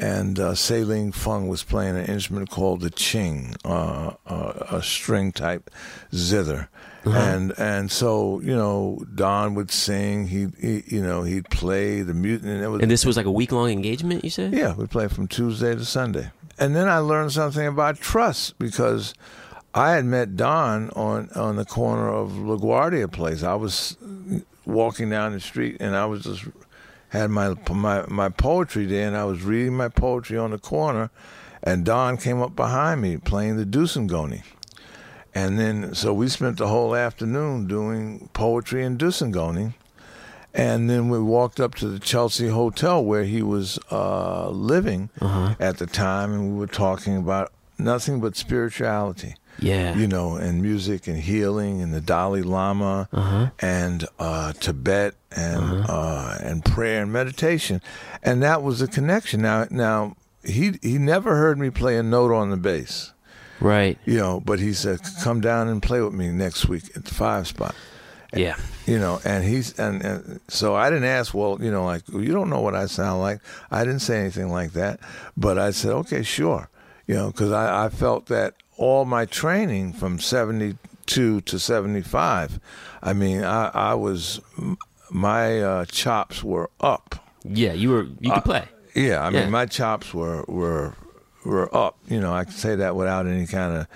and 0.00 0.40
uh, 0.40 0.54
Sailing 0.54 1.12
Fung 1.12 1.46
was 1.46 1.62
playing 1.62 1.96
an 1.96 2.06
instrument 2.06 2.48
called 2.50 2.80
the 2.80 2.90
ching, 2.90 3.54
uh, 3.64 4.14
uh, 4.26 4.52
a 4.70 4.82
string 4.82 5.30
type 5.30 5.70
zither. 6.12 6.68
And 7.04 7.54
and 7.58 7.90
so 7.90 8.40
you 8.40 8.54
know 8.54 9.02
Don 9.14 9.54
would 9.54 9.70
sing. 9.70 10.28
He, 10.28 10.48
he 10.60 10.82
you 10.86 11.02
know 11.02 11.22
he'd 11.22 11.48
play 11.48 12.02
the 12.02 12.12
mute, 12.12 12.42
and 12.42 12.62
it 12.62 12.68
was 12.68 12.82
And 12.82 12.90
this 12.90 13.06
was 13.06 13.16
like 13.16 13.24
a 13.24 13.30
week 13.30 13.52
long 13.52 13.70
engagement, 13.70 14.22
you 14.22 14.28
said? 14.28 14.52
yeah, 14.52 14.74
we 14.74 14.86
play 14.86 15.08
from 15.08 15.26
Tuesday 15.26 15.74
to 15.74 15.84
Sunday. 15.84 16.30
And 16.58 16.76
then 16.76 16.88
I 16.88 16.98
learned 16.98 17.32
something 17.32 17.66
about 17.66 17.98
trust 18.00 18.58
because 18.58 19.14
I 19.74 19.92
had 19.92 20.04
met 20.04 20.36
Don 20.36 20.90
on, 20.90 21.30
on 21.34 21.56
the 21.56 21.64
corner 21.64 22.10
of 22.10 22.32
LaGuardia 22.32 23.10
Place. 23.10 23.42
I 23.42 23.54
was 23.54 23.96
walking 24.66 25.08
down 25.08 25.32
the 25.32 25.40
street 25.40 25.78
and 25.80 25.96
I 25.96 26.04
was 26.04 26.24
just 26.24 26.44
had 27.10 27.30
my 27.30 27.54
my 27.70 28.04
my 28.06 28.28
poetry 28.28 28.86
there 28.86 29.06
and 29.06 29.16
I 29.16 29.24
was 29.24 29.42
reading 29.42 29.76
my 29.76 29.88
poetry 29.88 30.38
on 30.38 30.50
the 30.50 30.58
corner 30.58 31.10
and 31.62 31.84
Don 31.84 32.16
came 32.16 32.40
up 32.40 32.56
behind 32.56 33.02
me 33.02 33.16
playing 33.18 33.56
the 33.56 33.66
doussn'gouni. 33.66 34.42
And 35.34 35.58
then 35.58 35.94
so 35.94 36.12
we 36.12 36.28
spent 36.28 36.58
the 36.58 36.68
whole 36.68 36.96
afternoon 36.96 37.66
doing 37.66 38.28
poetry 38.32 38.84
and 38.84 38.98
doussn'gouni. 38.98 39.74
And 40.52 40.90
then 40.90 41.08
we 41.08 41.20
walked 41.20 41.60
up 41.60 41.76
to 41.76 41.88
the 41.88 42.00
Chelsea 42.00 42.48
Hotel 42.48 43.04
where 43.04 43.22
he 43.22 43.40
was 43.40 43.78
uh, 43.92 44.48
living 44.50 45.08
at 45.60 45.78
the 45.78 45.86
time, 45.86 46.32
and 46.32 46.52
we 46.52 46.58
were 46.58 46.66
talking 46.66 47.16
about 47.16 47.52
nothing 47.78 48.20
but 48.20 48.34
spirituality, 48.34 49.36
Yeah. 49.58 49.94
you 49.96 50.06
know, 50.06 50.36
and 50.36 50.62
music 50.62 51.06
and 51.06 51.18
healing 51.18 51.82
and 51.82 51.92
the 51.92 52.00
Dalai 52.00 52.42
Lama 52.42 53.08
and 53.60 54.06
uh, 54.18 54.52
Tibet 54.54 55.14
and 55.36 55.84
uh, 55.88 56.38
and 56.40 56.64
prayer 56.64 57.02
and 57.02 57.12
meditation, 57.12 57.82
and 58.22 58.42
that 58.42 58.62
was 58.62 58.78
the 58.80 58.88
connection. 58.88 59.42
Now, 59.42 59.66
now 59.70 60.16
he 60.44 60.78
he 60.82 60.98
never 60.98 61.36
heard 61.36 61.58
me 61.58 61.70
play 61.70 61.96
a 61.96 62.02
note 62.02 62.32
on 62.32 62.50
the 62.50 62.56
bass, 62.56 63.12
right. 63.60 63.98
you 64.04 64.16
know, 64.16 64.40
but 64.40 64.60
he 64.60 64.72
said, 64.72 65.00
"Come 65.22 65.40
down 65.40 65.68
and 65.68 65.82
play 65.82 66.00
with 66.00 66.14
me 66.14 66.28
next 66.28 66.66
week 66.68 66.84
at 66.96 67.04
the 67.04 67.14
five 67.14 67.46
spot." 67.46 67.74
Yeah. 68.32 68.56
you 68.86 68.98
know 68.98 69.18
and 69.24 69.44
he's 69.44 69.76
and, 69.76 70.02
and 70.04 70.40
so 70.46 70.76
i 70.76 70.88
didn't 70.88 71.02
ask 71.02 71.34
well 71.34 71.58
you 71.60 71.70
know 71.70 71.84
like 71.84 72.02
you 72.08 72.32
don't 72.32 72.48
know 72.48 72.60
what 72.60 72.76
i 72.76 72.86
sound 72.86 73.20
like 73.20 73.40
i 73.72 73.82
didn't 73.82 74.00
say 74.00 74.20
anything 74.20 74.50
like 74.50 74.72
that 74.74 75.00
but 75.36 75.58
i 75.58 75.72
said 75.72 75.90
okay 75.92 76.22
sure 76.22 76.68
you 77.08 77.16
know 77.16 77.32
because 77.32 77.50
I, 77.50 77.86
I 77.86 77.88
felt 77.88 78.26
that 78.26 78.54
all 78.86 79.04
my 79.04 79.24
training 79.26 79.92
from 79.92 80.18
72 80.18 81.40
to 81.42 81.58
75 81.58 82.58
i 83.02 83.12
mean 83.12 83.44
i, 83.44 83.68
I 83.92 83.94
was 83.94 84.40
my 85.10 85.60
uh, 85.60 85.84
chops 85.86 86.42
were 86.42 86.70
up 86.80 87.08
Yeah, 87.44 87.72
you 87.74 87.90
were 87.90 88.06
you 88.20 88.32
could 88.32 88.44
play. 88.44 88.64
yeah 88.94 89.20
i 89.26 89.30
mean 89.30 89.42
Yeah. 89.42 89.48
my 89.50 89.66
chops 89.66 90.14
were 90.14 90.44
were 90.48 90.94
were 91.44 91.68
up 91.74 91.94
you 92.08 92.20
know 92.20 92.32
i 92.32 92.44
can 92.44 92.52
say 92.54 92.74
that 92.76 92.96
without 92.96 93.26
any 93.26 93.46
kind 93.46 93.72
of 93.78 93.86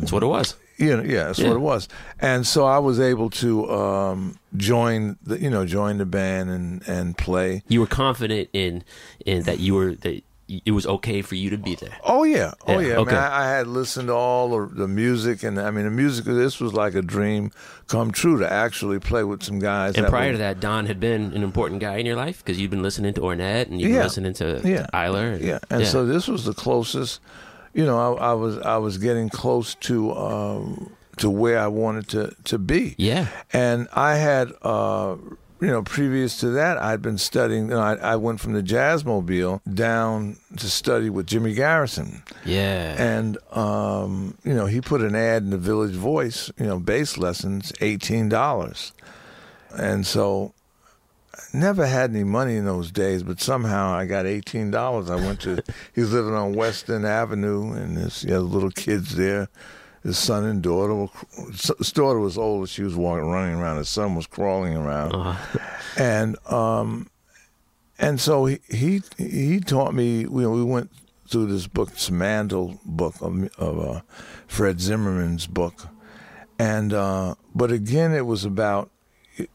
That's 0.00 0.12
what 0.12 0.22
it 0.22 0.26
was. 0.26 0.54
you 0.78 0.94
know, 0.96 1.02
yeah, 1.02 1.24
that's 1.24 1.38
Yeah. 1.38 1.48
what 1.48 1.56
it 1.56 1.60
was. 1.72 1.88
And 2.20 2.46
so 2.46 2.66
I 2.66 2.78
was 2.78 3.00
able 3.00 3.30
to 3.42 3.50
um, 3.72 4.36
join 4.58 5.16
the, 5.22 5.40
you 5.40 5.48
know, 5.48 5.64
join 5.64 5.96
the 5.96 6.04
band 6.04 6.50
and 6.50 6.86
and 6.86 7.16
play. 7.16 7.62
You 7.68 7.80
were 7.80 7.86
confident 8.04 8.50
in 8.52 8.84
in 9.24 9.44
that 9.44 9.58
you 9.58 9.72
were 9.74 9.94
that 10.04 10.22
it 10.48 10.70
was 10.70 10.86
okay 10.86 11.22
for 11.22 11.34
you 11.34 11.50
to 11.50 11.58
be 11.58 11.74
there. 11.74 11.96
Oh 12.04 12.22
yeah, 12.24 12.52
oh 12.68 12.78
Yeah, 12.78 12.88
yeah. 12.88 12.94
okay. 12.98 13.16
I, 13.16 13.22
mean, 13.22 13.32
I, 13.32 13.44
I 13.44 13.56
had 13.58 13.66
listened 13.66 14.08
to 14.08 14.14
all 14.14 14.48
the, 14.50 14.74
the 14.74 14.88
music, 14.88 15.42
and 15.42 15.58
I 15.60 15.70
mean, 15.70 15.84
the 15.86 15.90
music. 15.90 16.26
of 16.28 16.36
This 16.36 16.60
was 16.60 16.72
like 16.72 16.94
a 16.94 17.02
dream 17.02 17.50
come 17.88 18.10
true 18.12 18.38
to 18.38 18.52
actually 18.52 18.98
play 19.00 19.24
with 19.24 19.42
some 19.42 19.58
guys. 19.58 19.96
And 19.96 20.06
prior 20.06 20.26
were- 20.28 20.32
to 20.32 20.38
that, 20.38 20.60
Don 20.60 20.86
had 20.86 21.00
been 21.00 21.32
an 21.34 21.42
important 21.42 21.80
guy 21.80 21.96
in 21.96 22.06
your 22.06 22.16
life 22.16 22.38
because 22.44 22.60
you'd 22.60 22.70
been 22.70 22.82
listening 22.82 23.14
to 23.14 23.20
Ornette 23.22 23.66
and 23.70 23.80
you'd 23.80 23.88
Yeah. 23.88 23.94
been 23.98 24.02
listening 24.04 24.32
to, 24.34 24.60
Yeah. 24.64 24.86
to 24.86 24.90
Ayler. 24.94 25.34
And, 25.34 25.44
yeah, 25.44 25.58
and 25.70 25.86
so 25.86 26.06
this 26.06 26.28
was 26.28 26.44
the 26.44 26.54
closest. 26.54 27.20
You 27.74 27.84
know, 27.84 27.98
I, 28.16 28.30
I 28.30 28.32
was 28.32 28.58
I 28.58 28.76
was 28.78 28.98
getting 28.98 29.28
close 29.28 29.74
to 29.80 30.12
um, 30.16 30.90
to 31.18 31.28
where 31.28 31.58
I 31.58 31.66
wanted 31.66 32.08
to 32.10 32.34
to 32.44 32.58
be. 32.58 32.94
yeah, 32.98 33.26
And 33.52 33.88
I 33.94 34.16
had, 34.16 34.52
uh, 34.62 35.16
you 35.60 35.68
know, 35.68 35.82
previous 35.82 36.38
to 36.40 36.50
that, 36.50 36.76
I'd 36.78 37.00
been 37.00 37.18
studying. 37.18 37.64
You 37.64 37.74
know, 37.74 37.80
I, 37.80 37.94
I 37.94 38.16
went 38.16 38.40
from 38.40 38.52
the 38.52 38.62
Jazzmobile 38.62 39.60
down 39.72 40.36
to 40.56 40.68
study 40.68 41.08
with 41.08 41.26
Jimmy 41.26 41.54
Garrison, 41.54 42.22
yeah, 42.44 42.94
and 42.98 43.38
um, 43.52 44.36
you 44.44 44.54
know, 44.54 44.66
he 44.66 44.80
put 44.80 45.00
an 45.00 45.14
ad 45.14 45.42
in 45.42 45.50
the 45.50 45.58
Village 45.58 45.94
Voice. 45.94 46.50
You 46.58 46.66
know, 46.66 46.78
bass 46.78 47.16
lessons, 47.16 47.72
eighteen 47.80 48.28
dollars, 48.28 48.92
and 49.76 50.06
so. 50.06 50.52
I 51.34 51.58
Never 51.58 51.86
had 51.86 52.10
any 52.10 52.24
money 52.24 52.56
in 52.56 52.64
those 52.64 52.90
days, 52.90 53.22
but 53.22 53.40
somehow 53.40 53.90
I 53.90 54.06
got 54.06 54.26
eighteen 54.26 54.70
dollars. 54.70 55.10
I 55.10 55.16
went 55.16 55.40
to. 55.42 55.62
he 55.94 56.00
was 56.00 56.12
living 56.12 56.34
on 56.34 56.54
Weston 56.54 57.04
Avenue, 57.04 57.72
and 57.72 57.96
his 57.96 58.22
he 58.22 58.30
had 58.30 58.42
little 58.42 58.70
kids 58.70 59.16
there 59.16 59.48
his 60.06 60.16
son 60.18 60.44
and 60.44 60.62
daughter 60.62 60.94
were 60.94 61.08
his 61.78 61.92
daughter 61.92 62.18
was 62.20 62.38
older 62.38 62.66
she 62.66 62.82
was 62.82 62.94
walking 62.94 63.28
running 63.28 63.56
around 63.56 63.76
his 63.78 63.88
son 63.88 64.14
was 64.14 64.26
crawling 64.26 64.76
around 64.76 65.12
Uh-huh. 65.14 65.58
and 65.98 66.36
um 66.50 67.08
and 67.98 68.20
so 68.20 68.44
he 68.46 68.60
he, 68.68 69.02
he 69.18 69.60
taught 69.60 69.94
me 69.94 70.26
we, 70.26 70.46
we 70.46 70.62
went 70.62 70.90
through 71.28 71.46
this 71.46 71.66
book 71.66 71.90
this 71.90 72.10
mandel 72.10 72.78
book 72.84 73.14
of, 73.20 73.32
of 73.58 73.78
uh, 73.96 74.00
fred 74.46 74.80
zimmermann's 74.80 75.46
book 75.46 75.88
and 76.58 76.92
uh 76.92 77.34
but 77.54 77.72
again 77.72 78.12
it 78.14 78.26
was 78.26 78.44
about 78.44 78.90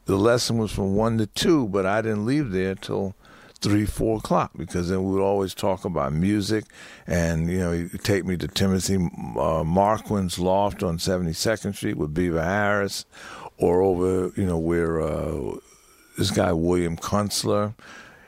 the 0.06 0.18
lesson 0.18 0.58
was 0.58 0.72
from 0.72 0.96
one 0.96 1.18
to 1.18 1.26
two 1.28 1.68
but 1.70 1.86
i 1.86 2.02
didn't 2.02 2.26
leave 2.26 2.52
there 2.52 2.76
till 2.76 3.16
three, 3.62 3.86
four 3.86 4.18
o'clock 4.18 4.52
because 4.58 4.90
then 4.90 5.04
we 5.04 5.14
would 5.14 5.24
always 5.24 5.54
talk 5.54 5.86
about 5.86 6.14
music, 6.14 6.66
and 7.08 7.50
you 7.50 7.60
know, 7.60 7.72
he'd 7.72 8.04
take 8.04 8.26
me 8.26 8.36
to 8.38 8.48
Timothy 8.48 8.96
uh, 9.38 9.64
Marquin's 9.64 10.40
loft 10.40 10.84
on 10.84 11.00
Seventy 11.00 11.34
Second 11.34 11.74
Street 11.74 11.98
with 11.98 12.14
Beaver 12.14 12.44
Harris, 12.44 13.06
or 13.58 13.82
over 13.82 14.32
you 14.36 14.46
know 14.46 14.58
where 14.58 15.02
uh, 15.02 15.56
this 16.18 16.32
guy 16.32 16.52
William 16.52 16.98
Kunstler, 16.98 17.74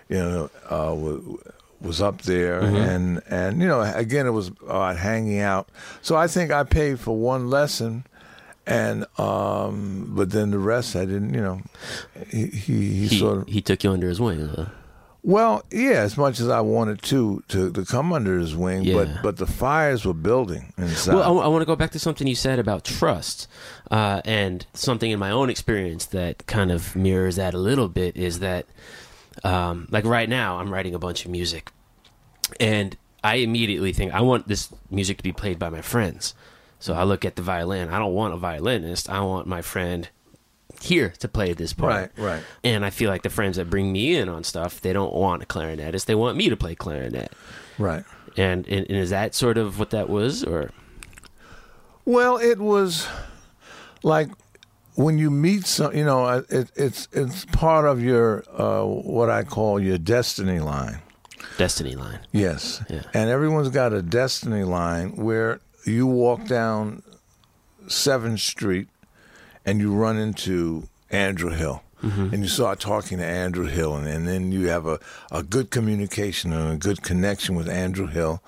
you 0.08 0.18
know, 0.18 0.50
uh, 0.70 0.94
was, 0.94 1.40
was 1.82 2.02
up 2.02 2.22
there, 2.22 2.60
and 2.62 3.22
and 3.30 3.60
you 3.60 3.68
know, 3.68 3.82
again, 3.82 4.28
it 4.28 4.32
was 4.32 4.50
about 4.62 4.98
hanging 4.98 5.40
out. 5.40 5.70
So 6.02 6.16
I 6.16 6.28
think 6.28 6.52
I 6.52 6.64
paid 6.64 7.00
for 7.00 7.18
one 7.18 7.50
lesson 7.50 8.06
and 8.66 9.06
um 9.20 10.10
but 10.16 10.30
then 10.30 10.52
the 10.52 10.58
rest 10.58 10.96
I 10.96 11.04
didn't 11.04 11.34
you 11.34 11.42
know 11.42 11.62
he 12.30 12.46
he, 12.46 12.88
he, 12.88 13.08
he, 13.08 13.20
sort 13.20 13.40
of 13.40 13.48
he 13.50 13.60
took 13.60 13.84
you 13.84 13.92
under 13.92 14.08
his 14.08 14.22
wing. 14.22 14.48
Huh? 14.48 14.68
Well, 15.24 15.64
yeah, 15.72 16.02
as 16.02 16.18
much 16.18 16.40
as 16.42 16.50
I 16.50 16.60
wanted 16.60 17.02
to 17.04 17.44
to, 17.48 17.72
to 17.72 17.86
come 17.86 18.12
under 18.12 18.38
his 18.38 18.56
wing, 18.56 18.84
Yeah. 18.84 18.96
but 18.96 19.10
but 19.24 19.38
the 19.38 19.48
fires 19.48 20.06
were 20.06 20.14
building 20.14 20.74
inside. 20.78 21.16
Well, 21.16 21.40
I, 21.40 21.48
want 21.48 21.62
to 21.62 21.66
go 21.66 21.76
back 21.78 21.92
to 21.92 22.00
something 22.00 22.28
you 22.28 22.36
said 22.36 22.60
about 22.60 22.84
trust, 22.84 23.48
uh, 23.90 24.22
and 24.26 24.66
something 24.74 25.10
in 25.10 25.20
my 25.20 25.32
own 25.32 25.50
experience 25.50 26.06
that 26.08 26.46
kind 26.46 26.72
of 26.72 26.96
mirrors 26.96 27.38
that 27.38 27.54
a 27.54 27.58
little 27.58 27.88
bit 27.88 28.18
is 28.18 28.40
that, 28.40 28.66
um, 29.44 29.88
like 29.90 30.06
right 30.06 30.28
now, 30.28 30.60
I'm 30.60 30.72
writing 30.74 30.94
a 30.94 31.00
bunch 31.00 31.24
of 31.24 31.32
music, 31.32 31.72
and 32.60 32.98
I 33.24 33.36
immediately 33.36 33.94
think 33.94 34.14
I 34.14 34.22
want 34.22 34.48
this 34.50 34.70
music 34.92 35.18
to 35.18 35.24
be 35.24 35.32
played 35.32 35.58
by 35.58 35.70
my 35.70 35.82
friends. 35.82 36.36
So 36.80 36.94
I 36.94 37.04
look 37.04 37.24
at 37.24 37.38
the 37.38 37.42
violin. 37.42 37.88
I 37.88 37.98
don't 37.98 38.14
want 38.14 38.34
a 38.34 38.38
violinist. 38.38 39.10
I 39.10 39.22
want 39.22 39.48
my 39.48 39.62
friend 39.62 40.10
here 40.84 41.10
to 41.20 41.28
play 41.28 41.54
this 41.54 41.74
part. 41.74 42.12
Right, 42.18 42.26
right. 42.26 42.44
And 42.64 42.86
I 42.86 42.90
feel 42.90 43.10
like 43.10 43.24
the 43.24 43.30
friends 43.30 43.58
that 43.58 43.70
bring 43.70 43.92
me 43.92 44.16
in 44.16 44.30
on 44.30 44.44
stuff, 44.44 44.82
they 44.82 44.94
don't 44.94 45.14
want 45.14 45.42
a 45.44 45.46
clarinetist. 45.46 46.06
They 46.06 46.16
want 46.16 46.38
me 46.38 46.50
to 46.50 46.58
play 46.58 46.76
clarinet. 46.76 47.32
right. 47.78 48.04
And, 48.36 48.68
and, 48.68 48.86
and 48.90 48.98
is 48.98 49.12
that 49.12 49.36
sort 49.36 49.58
of 49.58 49.78
what 49.78 49.92
that 49.92 50.10
was, 50.10 50.44
or 50.44 50.72
Well, 52.06 52.38
it 52.38 52.58
was 52.60 53.08
like 54.02 54.30
when 54.96 55.18
you 55.18 55.30
meet 55.30 55.66
some, 55.66 55.96
you 55.96 56.04
know, 56.04 56.44
it, 56.50 56.72
it's 56.76 57.08
it's 57.12 57.46
part 57.46 57.86
of 57.86 58.02
your 58.02 58.44
uh, 58.60 58.84
what 58.86 59.30
I 59.30 59.44
call 59.44 59.80
your 59.80 59.98
destiny 59.98 60.60
line. 60.60 61.00
Destiny 61.58 61.96
Line? 61.96 62.20
Yes. 62.32 62.84
Yeah. 62.90 63.04
And 63.14 63.30
everyone's 63.30 63.70
got 63.70 63.94
a 63.94 64.02
destiny 64.02 64.64
line 64.64 65.16
where 65.16 65.60
you 65.86 66.08
walk 66.08 66.48
down 66.48 67.04
Seventh 67.88 68.40
Street 68.40 68.88
and 69.66 69.80
you 69.80 69.94
run 69.94 70.18
into 70.18 70.88
Andrew 71.10 71.50
Hill. 71.52 71.82
Mm-hmm. 72.04 72.34
And 72.34 72.44
you 72.44 72.50
start 72.50 72.82
talking 72.82 73.18
to 73.20 73.26
Andrew 73.26 73.66
Hill, 73.66 73.96
and, 73.96 74.06
and 74.08 74.28
then 74.28 74.52
you 74.52 74.68
have 74.68 74.86
a, 74.86 75.00
a 75.32 75.42
good 75.42 75.72
communication 75.72 76.52
and 76.52 76.74
a 76.74 76.76
good 76.76 77.02
connection 77.02 77.56
with 77.56 77.70
Andrew 77.70 78.08
Hill. 78.08 78.44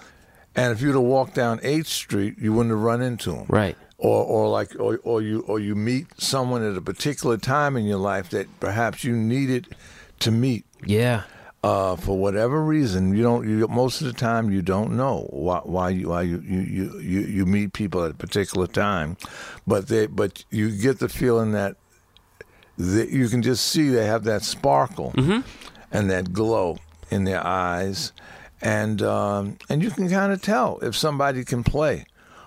And 0.58 0.74
if 0.74 0.82
you'd 0.82 0.94
have 0.96 1.02
walked 1.04 1.36
down 1.36 1.62
Eighth 1.64 1.88
Street, 1.88 2.36
you 2.38 2.52
wouldn't 2.52 2.72
have 2.72 2.82
run 2.82 3.02
into 3.02 3.34
him 3.34 3.46
Right. 3.48 3.78
or 3.98 4.26
or 4.26 4.50
like 4.50 4.76
or, 4.78 5.00
or 5.04 5.22
you 5.22 5.40
or 5.48 5.62
you 5.62 5.74
meet 5.74 6.08
someone 6.18 6.64
at 6.70 6.76
a 6.76 6.82
particular 6.82 7.38
time 7.38 7.78
in 7.78 7.86
your 7.86 7.98
life 7.98 8.30
that 8.32 8.48
perhaps 8.60 9.06
you 9.06 9.16
needed 9.16 9.68
to 10.20 10.32
meet 10.32 10.66
Yeah. 10.86 11.24
Uh, 11.66 11.96
for 11.96 12.16
whatever 12.26 12.58
reason 12.64 13.16
you 13.16 13.24
don't 13.24 13.44
you 13.50 13.68
most 13.68 14.02
of 14.02 14.08
the 14.08 14.14
time 14.14 14.52
you 14.56 14.62
don't 14.62 14.92
know 15.02 15.16
why 15.32 15.60
why 15.76 15.90
you 15.90 16.10
why 16.10 16.22
you 16.22 16.40
you, 16.42 17.00
you, 17.14 17.22
you 17.38 17.44
meet 17.46 17.74
people 17.74 18.00
at 18.06 18.12
a 18.12 18.20
particular 18.26 18.68
time 18.68 19.18
but 19.66 19.88
they 19.88 20.06
but 20.06 20.32
you 20.52 20.66
get 20.86 21.00
the 21.00 21.10
feeling 21.10 21.52
that 21.54 21.74
that 22.78 23.10
you 23.10 23.28
can 23.30 23.42
just 23.42 23.64
see 23.66 23.90
they 23.90 24.06
have 24.06 24.24
that 24.26 24.44
sparkle 24.44 25.12
and 25.92 26.06
that 26.10 26.34
glow 26.34 26.78
in 27.10 27.24
their 27.24 27.46
eyes. 27.46 28.12
And 28.62 29.02
um, 29.02 29.58
and 29.70 29.84
you 29.84 29.92
can 29.92 30.10
kind 30.10 30.32
of 30.34 30.42
tell 30.42 30.80
if 30.82 30.96
somebody 30.96 31.44
can 31.44 31.64
play 31.64 32.06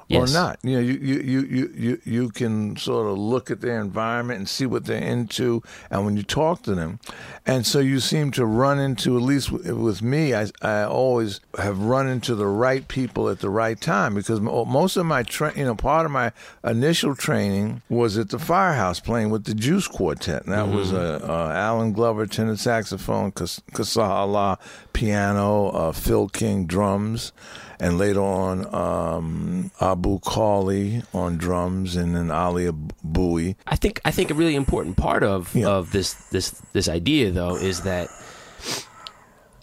Yes. 0.09 0.31
or 0.31 0.33
not. 0.33 0.59
You 0.63 0.73
know, 0.73 0.81
you, 0.81 0.95
you, 0.95 1.21
you, 1.21 1.73
you, 1.77 2.01
you, 2.05 2.29
can 2.31 2.79
sort 2.79 3.07
of 3.07 3.19
look 3.19 3.51
at 3.51 3.61
their 3.61 3.79
environment 3.79 4.39
and 4.39 4.49
see 4.49 4.65
what 4.65 4.87
they're 4.87 5.03
into, 5.03 5.63
and 5.91 6.07
when 6.07 6.17
you 6.17 6.23
talk 6.23 6.63
to 6.63 6.75
them, 6.75 6.99
and 7.45 7.67
so 7.67 7.79
you 7.79 8.01
seem 8.01 8.31
to 8.33 8.47
run 8.47 8.79
into 8.79 9.17
at 9.19 9.23
least 9.23 9.53
with, 9.53 10.01
me, 10.01 10.35
I, 10.35 10.47
I 10.63 10.85
always 10.85 11.41
have 11.59 11.79
run 11.79 12.09
into 12.09 12.35
the 12.35 12.47
right 12.47 12.89
people 12.89 13.29
at 13.29 13.41
the 13.41 13.51
right 13.51 13.79
time 13.79 14.15
because 14.15 14.41
most 14.41 14.97
of 14.97 15.05
my 15.05 15.25
tra- 15.25 15.57
you 15.57 15.65
know 15.65 15.75
part 15.75 16.07
of 16.07 16.13
my 16.13 16.33
initial 16.65 17.15
training 17.15 17.83
was 17.91 18.17
at 18.17 18.31
the 18.31 18.39
firehouse 18.39 19.01
playing 19.01 19.29
with 19.29 19.45
the 19.45 19.55
Juice 19.55 19.89
Quartet, 19.89 20.45
and 20.45 20.55
that 20.55 20.69
was 20.69 20.91
uh, 20.91 21.21
uh, 21.23 21.53
Alan 21.55 21.93
Glover 21.93 22.27
tenor 22.27 22.57
saxophone, 22.57 23.31
Kas- 23.31 23.61
Kasahala 23.73 24.59
piano, 24.95 25.69
uh, 25.69 25.93
Phil 25.93 26.29
King 26.29 26.65
drums 26.65 27.33
and 27.81 27.97
later 27.99 28.21
on 28.21 28.73
um, 28.75 29.71
Abu 29.81 30.19
Khali 30.21 31.03
on 31.15 31.37
drums, 31.39 31.97
and 31.97 32.15
then 32.17 32.31
Ali 32.31 32.71
Bowie. 33.05 33.57
I 33.67 33.77
think 33.77 34.01
I 34.05 34.11
think 34.11 34.31
a 34.31 34.35
really 34.35 34.57
important 34.57 34.97
part 34.97 35.23
of 35.23 35.55
Yeah. 35.55 35.69
of 35.69 35.93
this 35.93 36.15
this 36.31 36.51
this 36.73 36.89
idea 36.89 37.31
though 37.31 37.57
is 37.57 37.83
that 37.83 38.09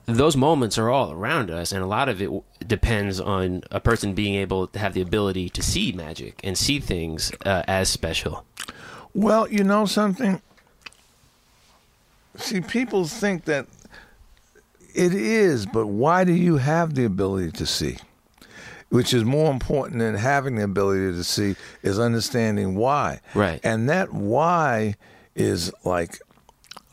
those 0.07 0.37
moments 0.37 0.77
are 0.77 0.89
all 0.89 1.11
around 1.11 1.49
us, 1.49 1.71
and 1.71 1.81
a 1.81 1.87
lot 1.87 2.09
of 2.09 2.21
it 2.21 2.29
depends 2.67 3.19
on 3.19 3.63
a 3.71 3.79
person 3.79 4.13
being 4.13 4.35
able 4.35 4.67
to 4.67 4.77
have 4.79 4.93
the 4.93 5.01
ability 5.01 5.49
to 5.49 5.63
see 5.63 5.91
magic 5.91 6.39
and 6.43 6.57
see 6.57 6.79
things 6.79 7.31
uh, 7.45 7.63
as 7.67 7.89
special. 7.89 8.45
Well, 9.15 9.49
you 9.51 9.63
know 9.63 9.85
something. 9.87 10.41
See, 12.37 12.61
people 12.61 13.05
think 13.05 13.45
that 13.45 13.65
it 14.95 15.13
is, 15.13 15.65
but 15.65 15.87
why 15.87 16.23
do 16.23 16.33
you 16.33 16.57
have 16.57 16.95
the 16.95 17.05
ability 17.05 17.51
to 17.53 17.65
see? 17.65 17.97
Which 18.89 19.13
is 19.13 19.23
more 19.23 19.51
important 19.51 19.99
than 19.99 20.15
having 20.15 20.55
the 20.55 20.63
ability 20.63 21.17
to 21.17 21.23
see 21.23 21.55
is 21.83 21.99
understanding 21.99 22.75
why. 22.75 23.19
Right. 23.33 23.59
And 23.63 23.89
that 23.89 24.13
why 24.13 24.95
is 25.35 25.71
like, 25.83 26.19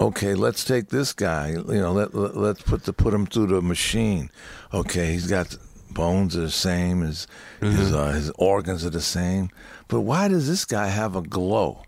okay, 0.01 0.35
let's 0.35 0.65
take 0.65 0.89
this 0.89 1.13
guy. 1.13 1.51
You 1.51 1.63
know, 1.81 1.93
let, 1.93 2.15
let 2.15 2.37
let's 2.37 2.63
put 2.63 2.85
the 2.85 2.93
put 2.93 3.15
him 3.15 3.27
through 3.27 3.49
the 3.49 3.63
machine. 3.63 4.31
Okay, 4.75 5.13
he's 5.13 5.29
got 5.29 5.57
bones 5.91 6.37
are 6.37 6.41
the 6.41 6.51
same. 6.51 7.03
His 7.03 7.27
his 7.61 7.93
uh, 7.95 8.13
his 8.13 8.31
organs 8.31 8.85
are 8.85 8.91
the 8.91 9.01
same. 9.01 9.51
But 9.89 10.01
why 10.01 10.29
does 10.29 10.49
this 10.49 10.65
guy 10.65 10.89
have 10.89 11.15
a 11.15 11.23
glow? 11.23 11.83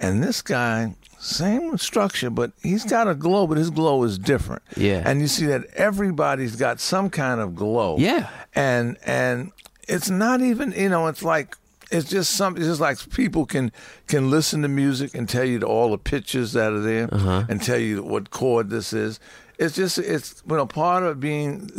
And 0.00 0.22
this 0.22 0.42
guy, 0.42 0.94
same 1.22 1.78
structure, 1.78 2.30
but 2.30 2.50
he's 2.62 2.84
got 2.84 3.06
a 3.08 3.14
glow, 3.14 3.46
but 3.46 3.56
his 3.56 3.70
glow 3.70 4.02
is 4.02 4.18
different. 4.18 4.62
Yeah. 4.76 5.02
And 5.06 5.20
you 5.20 5.28
see 5.28 5.46
that 5.46 5.66
everybody's 5.74 6.56
got 6.56 6.80
some 6.80 7.10
kind 7.10 7.40
of 7.40 7.54
glow. 7.54 7.96
Yeah. 7.98 8.28
And 8.54 8.96
and 9.06 9.52
it's 9.88 10.10
not 10.10 10.40
even 10.40 10.72
you 10.72 10.88
know 10.88 11.06
it's 11.06 11.22
like 11.22 11.56
it's 11.90 12.08
just 12.08 12.32
something. 12.32 12.60
It's 12.62 12.70
just 12.70 12.80
like 12.80 12.98
people 13.10 13.46
can 13.46 13.70
can 14.08 14.30
listen 14.30 14.62
to 14.62 14.68
music 14.68 15.14
and 15.14 15.28
tell 15.28 15.44
you 15.44 15.60
all 15.62 15.90
the 15.90 15.98
pitches 15.98 16.54
that 16.54 16.72
are 16.72 16.80
there 16.80 17.08
Uh-huh. 17.12 17.44
and 17.48 17.62
tell 17.62 17.78
you 17.78 18.02
what 18.02 18.30
chord 18.30 18.70
this 18.70 18.92
is. 18.92 19.20
It's 19.58 19.76
just 19.76 19.98
it's 19.98 20.42
you 20.48 20.56
know 20.56 20.66
part 20.66 21.04
of 21.04 21.20
being 21.20 21.70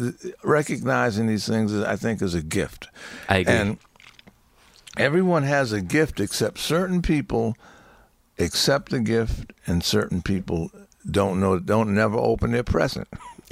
recognizing 0.44 1.28
these 1.28 1.46
things. 1.48 1.72
Is, 1.74 1.84
I 1.84 1.96
think 1.98 2.22
is 2.22 2.34
a 2.36 2.42
gift. 2.42 2.88
I 3.28 3.38
agree. 3.38 3.54
And 3.54 3.78
everyone 4.98 5.44
has 5.44 5.72
a 5.74 5.82
gift 5.82 6.20
except 6.20 6.60
certain 6.60 7.02
people 7.02 7.56
accept 8.40 8.92
the 8.92 9.00
gift 9.00 9.54
and 9.68 9.84
certain 9.84 10.22
people 10.22 10.72
don't 11.10 11.40
know 11.40 11.60
don't 11.60 11.94
never 11.94 12.18
open 12.18 12.52
their 12.52 12.64
present 12.64 13.08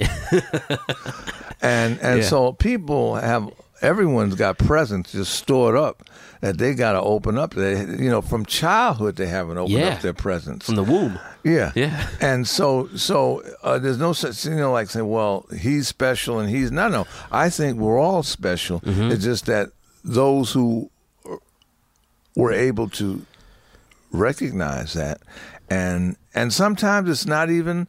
and 1.60 1.98
and 2.00 2.20
Yeah. 2.22 2.24
so 2.28 2.52
people 2.52 3.16
have 3.16 3.48
everyone's 3.80 4.34
got 4.34 4.58
presents 4.58 5.12
just 5.12 5.34
stored 5.34 5.76
up 5.76 6.04
that 6.40 6.58
they 6.58 6.74
got 6.74 6.92
to 6.92 7.00
open 7.00 7.36
up 7.38 7.54
they 7.54 7.80
you 7.80 8.10
know 8.10 8.20
from 8.22 8.44
childhood 8.46 9.16
they 9.16 9.26
haven't 9.26 9.58
opened 9.58 9.78
Yeah. 9.78 9.88
up 9.94 10.00
their 10.02 10.12
presents 10.14 10.66
From 10.66 10.76
the 10.76 10.82
womb. 10.84 11.18
yeah. 11.44 11.72
Yeah. 11.74 12.08
And 12.20 12.46
so, 12.48 12.88
so 12.96 13.42
uh, 13.62 13.78
there's 13.78 13.98
no 13.98 14.12
such 14.12 14.44
you 14.44 14.54
know 14.56 14.72
like 14.72 14.88
saying, 14.90 15.08
well, 15.08 15.46
he's 15.56 15.88
special 15.88 16.38
and 16.40 16.48
he's 16.50 16.70
no, 16.72 16.88
no. 16.88 17.06
I 17.30 17.50
think 17.50 17.78
we're 17.78 17.98
all 17.98 18.22
special. 18.22 18.80
Mm-hmm. 18.80 19.10
It's 19.12 19.24
just 19.24 19.46
that 19.46 19.70
those 20.04 20.52
who 20.52 20.90
were 22.36 22.52
able 22.52 22.88
to 22.90 23.24
recognize 24.12 24.92
that, 24.94 25.20
and 25.70 26.16
and 26.34 26.52
sometimes 26.52 27.08
it's 27.08 27.26
not 27.26 27.50
even 27.50 27.88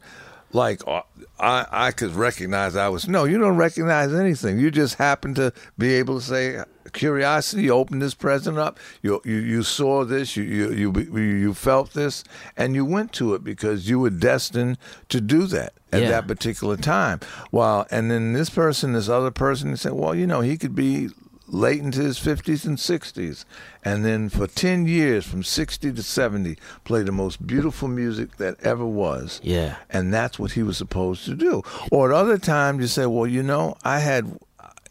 like 0.52 0.80
uh, 0.86 1.02
I 1.38 1.66
I 1.70 1.90
could 1.92 2.12
recognize 2.14 2.76
I 2.76 2.88
was 2.88 3.06
no, 3.08 3.24
you 3.24 3.38
don't 3.38 3.56
recognize 3.56 4.12
anything. 4.14 4.58
You 4.58 4.70
just 4.70 4.96
happen 4.96 5.34
to 5.34 5.52
be 5.78 5.94
able 5.94 6.20
to 6.20 6.24
say 6.24 6.62
curiosity 6.92 7.70
opened 7.70 8.02
this 8.02 8.14
present 8.14 8.58
up. 8.58 8.78
You 9.02 9.20
you, 9.24 9.36
you 9.36 9.62
saw 9.62 10.04
this, 10.04 10.36
you, 10.36 10.44
you 10.44 10.92
you 10.92 11.16
you 11.18 11.54
felt 11.54 11.92
this, 11.92 12.24
and 12.56 12.74
you 12.74 12.84
went 12.84 13.12
to 13.14 13.34
it 13.34 13.44
because 13.44 13.88
you 13.88 13.98
were 14.00 14.10
destined 14.10 14.78
to 15.08 15.20
do 15.20 15.46
that 15.48 15.74
at 15.92 16.02
Yeah. 16.02 16.10
that 16.10 16.26
particular 16.28 16.76
time. 16.76 17.20
Well, 17.52 17.86
and 17.90 18.10
then 18.10 18.32
this 18.32 18.50
person, 18.50 18.92
this 18.94 19.08
other 19.08 19.30
person, 19.30 19.76
said, 19.76 19.92
well, 19.92 20.14
you 20.14 20.26
know, 20.26 20.40
he 20.40 20.56
could 20.56 20.74
be 20.74 21.08
late 21.46 21.80
into 21.80 22.00
his 22.00 22.18
50s 22.18 22.64
and 22.64 22.78
60s 22.78 23.44
and 23.84 24.04
then 24.04 24.28
for 24.28 24.46
10 24.46 24.86
years 24.86 25.26
from 25.26 25.42
60 25.42 25.92
to 25.92 26.02
70 26.02 26.56
play 26.84 27.02
the 27.02 27.12
most 27.12 27.46
beautiful 27.46 27.86
music 27.88 28.36
that 28.38 28.58
ever 28.64 28.86
was. 28.86 29.40
Yeah. 29.42 29.76
and 29.90 30.12
that's 30.12 30.38
what 30.38 30.52
he 30.52 30.62
was 30.62 30.76
supposed 30.78 31.24
to 31.26 31.34
do. 31.34 31.62
Or 31.90 32.10
at 32.12 32.16
other 32.16 32.38
times 32.38 32.80
you 32.80 32.86
say 32.86 33.06
well 33.06 33.26
you 33.26 33.42
know 33.42 33.76
i 33.84 33.98
had 33.98 34.38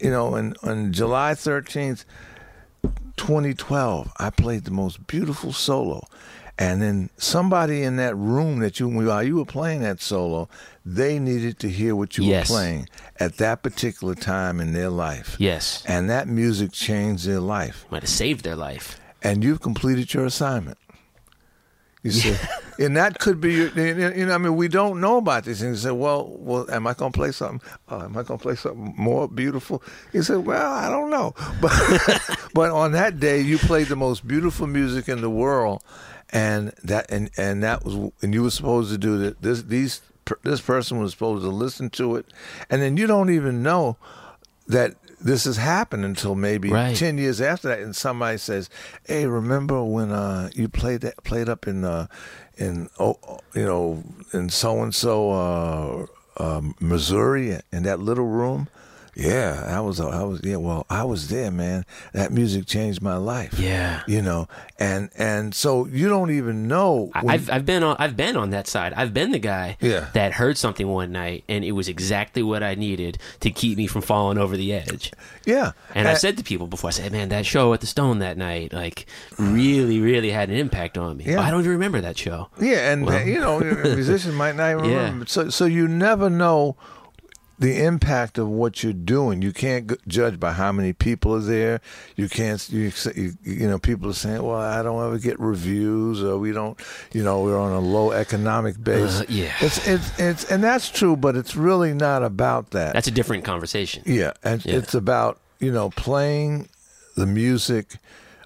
you 0.00 0.10
know 0.10 0.34
on, 0.34 0.54
on 0.62 0.92
july 0.92 1.32
13th 1.32 2.04
2012 3.16 4.12
i 4.18 4.30
played 4.30 4.64
the 4.64 4.70
most 4.70 5.06
beautiful 5.06 5.52
solo 5.52 6.06
and 6.58 6.80
then 6.80 7.10
somebody 7.16 7.82
in 7.82 7.96
that 7.96 8.14
room 8.16 8.60
that 8.60 8.78
you 8.78 8.88
while 8.88 9.22
you 9.22 9.36
were 9.36 9.44
playing 9.44 9.80
that 9.82 10.00
solo 10.00 10.48
they 10.86 11.18
needed 11.18 11.58
to 11.58 11.68
hear 11.68 11.96
what 11.96 12.16
you 12.18 12.24
Yes. 12.24 12.48
were 12.50 12.56
playing 12.56 12.88
at 13.18 13.38
that 13.38 13.62
particular 13.62 14.14
time 14.14 14.60
in 14.60 14.72
their 14.72 14.90
life. 14.90 15.36
Yes. 15.38 15.82
and 15.86 16.08
that 16.10 16.28
music 16.28 16.70
changed 16.72 17.26
their 17.26 17.40
life. 17.40 17.86
Might 17.90 18.02
have 18.02 18.10
saved 18.10 18.44
their 18.44 18.56
life. 18.56 19.00
and 19.22 19.42
you've 19.42 19.60
completed 19.62 20.12
your 20.14 20.26
assignment. 20.26 20.78
You 22.02 22.10
see 22.10 22.36
and 22.78 22.94
that 22.98 23.18
could 23.18 23.40
be 23.40 23.54
your 23.54 23.68
you 23.70 24.26
know 24.26 24.34
i 24.34 24.36
mean 24.38 24.56
we 24.56 24.68
don't 24.68 25.00
know 25.00 25.16
about 25.16 25.44
these 25.44 25.60
things 25.60 25.82
you 25.82 25.88
say 25.88 25.94
well 25.96 26.36
well 26.38 26.70
am 26.70 26.86
i 26.86 26.92
going 26.92 27.12
to 27.12 27.16
play 27.16 27.32
something 27.32 27.62
uh, 27.90 28.04
am 28.04 28.10
i 28.18 28.22
going 28.22 28.38
to 28.38 28.42
play 28.42 28.56
something 28.56 28.92
more 28.98 29.26
beautiful? 29.26 29.82
He 30.12 30.20
said 30.20 30.44
well 30.44 30.70
i 30.70 30.90
don't 30.90 31.08
know. 31.08 31.32
But 31.62 31.72
but 32.52 32.70
on 32.72 32.92
that 32.92 33.18
day 33.20 33.40
you 33.40 33.56
played 33.56 33.86
the 33.86 33.96
most 33.96 34.26
beautiful 34.28 34.66
music 34.66 35.08
in 35.08 35.22
the 35.22 35.30
world 35.30 35.82
and 36.34 36.72
that 36.82 37.06
and 37.10 37.30
and 37.38 37.62
that 37.62 37.84
was 37.84 38.12
and 38.20 38.34
you 38.34 38.42
were 38.42 38.50
supposed 38.50 38.90
to 38.90 38.98
do 38.98 39.16
that 39.18 39.40
this 39.40 39.62
these 39.62 40.02
this 40.42 40.60
person 40.60 40.98
was 40.98 41.12
supposed 41.12 41.44
to 41.44 41.50
listen 41.50 41.90
to 41.90 42.16
it. 42.16 42.26
And 42.68 42.82
then 42.82 42.96
you 42.96 43.06
don't 43.06 43.30
even 43.30 43.62
know 43.62 43.96
that 44.66 44.94
this 45.20 45.44
has 45.44 45.58
happened 45.58 46.04
until 46.04 46.34
maybe 46.34 46.70
Right. 46.70 46.96
10 46.96 47.18
years 47.18 47.40
after 47.40 47.68
that. 47.68 47.78
And 47.80 47.94
somebody 47.94 48.38
says 48.38 48.68
hey 49.04 49.26
remember 49.26 49.82
when 49.84 50.10
uh, 50.10 50.50
you 50.54 50.68
played 50.68 51.02
that 51.02 51.22
played 51.24 51.48
up 51.48 51.66
in 51.68 51.84
uh, 51.84 52.08
in 52.56 52.88
oh, 52.98 53.16
you 53.54 53.64
know 53.64 54.02
in 54.32 54.48
so 54.48 54.82
and 54.82 54.94
so 54.94 56.08
Missouri 56.80 57.60
in 57.72 57.82
that 57.84 58.00
little 58.00 58.26
room 58.26 58.68
yeah 59.16 59.64
I 59.66 59.80
was 59.80 60.00
I 60.00 60.22
was 60.24 60.40
yeah 60.42 60.56
well 60.56 60.86
I 60.90 61.04
was 61.04 61.28
there 61.28 61.50
man 61.50 61.84
that 62.12 62.32
music 62.32 62.66
changed 62.66 63.00
my 63.02 63.16
life 63.16 63.58
Yeah. 63.58 64.02
you 64.06 64.22
know 64.22 64.48
and 64.78 65.08
and 65.16 65.54
so 65.54 65.86
you 65.86 66.08
don't 66.08 66.30
even 66.30 66.66
know 66.68 67.10
I- 67.14 67.34
I've 67.34 67.50
I've 67.50 67.66
been 67.66 67.82
on 67.82 67.96
I've 67.98 68.16
been 68.16 68.36
on 68.36 68.50
that 68.50 68.66
side. 68.66 68.92
I've 68.94 69.14
been 69.14 69.30
the 69.30 69.38
guy 69.38 69.76
Yeah. 69.80 70.08
that 70.14 70.32
heard 70.34 70.58
something 70.58 70.88
one 70.88 71.12
night 71.12 71.44
and 71.48 71.64
it 71.64 71.72
was 71.72 71.88
exactly 71.88 72.42
what 72.42 72.62
I 72.62 72.74
needed 72.74 73.18
to 73.40 73.50
keep 73.50 73.78
me 73.78 73.86
from 73.86 74.02
falling 74.02 74.38
over 74.38 74.56
the 74.56 74.72
edge. 74.72 75.12
yeah 75.46 75.72
And 75.94 76.08
I've 76.08 76.18
said 76.18 76.36
to 76.38 76.42
people 76.44 76.66
before, 76.66 76.88
I 76.88 76.92
said, 76.92 77.12
"Man, 77.12 77.28
that 77.28 77.46
show 77.46 77.72
at 77.72 77.80
the 77.80 77.86
Stone 77.86 78.18
that 78.18 78.36
night, 78.36 78.72
like, 78.72 79.06
really, 79.38 80.00
really 80.00 80.30
had 80.30 80.48
an 80.50 80.56
impact 80.56 80.98
on 80.98 81.16
me." 81.16 81.24
Yeah. 81.26 81.40
I 81.40 81.50
don't 81.50 81.60
even 81.60 81.72
remember 81.72 82.00
that 82.00 82.18
show. 82.18 82.48
Yeah, 82.60 82.90
and 82.92 83.06
Well- 83.06 83.22
you 83.26 83.38
know, 83.40 83.60
musicians 83.60 84.34
might 84.34 84.56
not 84.56 84.72
even 84.72 84.84
Yeah. 84.90 84.96
remember. 85.04 85.26
So, 85.26 85.50
so 85.50 85.64
you 85.66 85.86
never 85.88 86.28
know 86.28 86.76
the 87.64 87.82
impact 87.82 88.36
of 88.36 88.46
what 88.46 88.82
you're 88.82 88.92
doing. 88.92 89.40
You 89.40 89.50
can't 89.50 89.90
judge 90.06 90.38
by 90.38 90.52
how 90.52 90.70
many 90.70 90.92
people 90.92 91.34
are 91.34 91.40
there. 91.40 91.80
You 92.14 92.28
can't. 92.28 92.68
You, 92.68 92.92
you 93.42 93.66
know, 93.66 93.78
people 93.78 94.10
are 94.10 94.14
saying, 94.14 94.42
"Well, 94.42 94.58
I 94.58 94.82
don't 94.82 95.02
ever 95.02 95.18
get 95.18 95.40
reviews, 95.40 96.22
or 96.22 96.36
we 96.36 96.52
don't." 96.52 96.78
You 97.12 97.24
know, 97.24 97.42
we're 97.42 97.58
on 97.58 97.72
a 97.72 97.80
low 97.80 98.10
economic 98.10 98.84
base. 98.84 99.20
Uh, 99.20 99.24
yeah. 99.30 99.50
it's 99.62 99.88
it's 99.88 100.20
it's, 100.20 100.50
and 100.50 100.62
that's 100.62 100.90
true, 100.90 101.16
but 101.16 101.36
it's 101.36 101.56
really 101.56 101.94
not 101.94 102.22
about 102.22 102.72
that. 102.72 102.92
That's 102.92 103.08
a 103.08 103.10
different 103.10 103.46
conversation. 103.46 104.02
Yeah, 104.04 104.32
and 104.42 104.62
Yeah. 104.66 104.74
it's 104.76 104.92
about 104.92 105.40
you 105.58 105.72
know 105.72 105.88
playing 105.88 106.68
the 107.16 107.24
music 107.26 107.96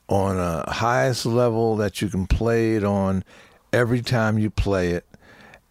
on 0.06 0.38
a 0.38 0.70
highest 0.70 1.26
level 1.26 1.74
that 1.78 2.00
you 2.00 2.06
can 2.08 2.28
play 2.28 2.76
it 2.76 2.84
on 2.84 3.24
every 3.72 4.00
time 4.00 4.38
you 4.38 4.48
play 4.48 4.90
it, 4.90 5.04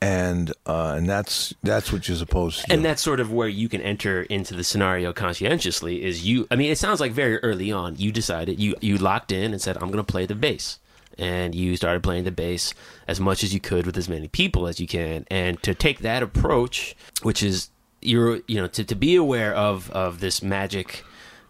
and 0.02 0.52
uh, 0.66 0.94
and 0.98 1.10
that's 1.10 1.54
that's 1.64 1.92
what 1.92 2.08
you're 2.08 2.18
supposed 2.18 2.62
to 2.62 2.68
do. 2.68 2.74
And 2.74 2.86
that's 2.86 3.02
sort 3.02 3.20
of 3.20 3.32
where 3.32 3.48
you 3.48 3.68
can 3.68 3.82
enter 3.82 4.24
into 4.24 4.54
the 4.54 4.64
scenario 4.64 5.12
conscientiously. 5.12 6.04
Is 6.04 6.26
you? 6.26 6.48
I 6.52 6.56
mean, 6.56 6.72
it 6.72 6.78
sounds 6.78 7.00
like 7.00 7.12
very 7.12 7.38
early 7.40 7.72
on 7.72 7.96
you 7.98 8.12
decided 8.12 8.60
you 8.60 8.76
you 8.80 8.98
locked 8.98 9.32
in 9.32 9.52
and 9.52 9.62
said 9.62 9.78
I'm 9.78 9.90
going 9.90 9.98
to 9.98 10.04
play 10.04 10.26
the 10.26 10.36
bass, 10.36 10.80
and 11.18 11.56
you 11.56 11.76
started 11.76 12.04
playing 12.04 12.26
the 12.26 12.32
bass 12.32 12.74
as 13.08 13.20
much 13.20 13.44
as 13.44 13.54
you 13.54 13.60
could 13.60 13.86
with 13.86 13.98
as 13.98 14.08
many 14.08 14.28
people 14.28 14.68
as 14.68 14.80
you 14.80 14.88
can, 14.88 15.26
and 15.32 15.62
to 15.64 15.74
take 15.74 16.00
that 16.00 16.22
approach, 16.22 16.96
which 17.24 17.42
is 17.42 17.70
you're 18.02 18.42
you 18.48 18.58
know 18.58 18.68
to, 18.68 18.84
to 18.84 18.96
be 18.96 19.16
aware 19.16 19.56
of 19.56 19.90
of 19.92 20.20
this 20.20 20.44
magic 20.44 21.04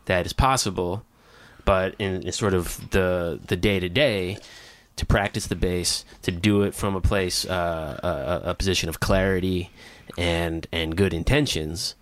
that 0.06 0.26
is 0.26 0.32
possible, 0.32 1.04
but 1.66 1.96
in, 2.00 2.24
in 2.24 2.32
sort 2.32 2.54
of 2.54 2.90
the 2.92 3.42
the 3.46 3.58
day 3.58 3.82
to 3.82 3.90
day 3.90 4.38
to 4.98 5.06
practice 5.06 5.48
the 5.48 5.56
bass, 5.56 6.04
to 6.24 6.32
do 6.32 6.64
it 6.64 6.76
from 6.76 6.96
a 6.96 7.02
place, 7.02 7.46
uh, 7.46 8.42
a, 8.44 8.50
a 8.50 8.56
position 8.56 8.90
of 8.90 9.00
clarity 9.00 9.72
and 10.18 10.68
and 10.72 10.98
good 10.98 11.14
intentions, 11.14 11.96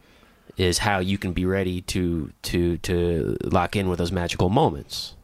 is 0.58 0.80
how 0.80 1.00
you 1.00 1.18
can 1.18 1.34
be 1.34 1.46
ready 1.46 1.82
to 1.82 2.32
to 2.42 2.78
to 2.78 3.38
lock 3.44 3.76
in 3.76 3.88
with 3.88 4.00
those 4.00 4.12
magical 4.12 4.50
moments. 4.50 5.16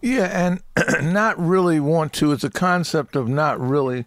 Yeah, 0.00 0.60
and 0.76 1.12
not 1.12 1.38
really 1.38 1.80
want 1.80 2.12
to. 2.14 2.32
It's 2.32 2.44
a 2.44 2.50
concept 2.50 3.16
of 3.16 3.28
not 3.28 3.58
really 3.60 4.04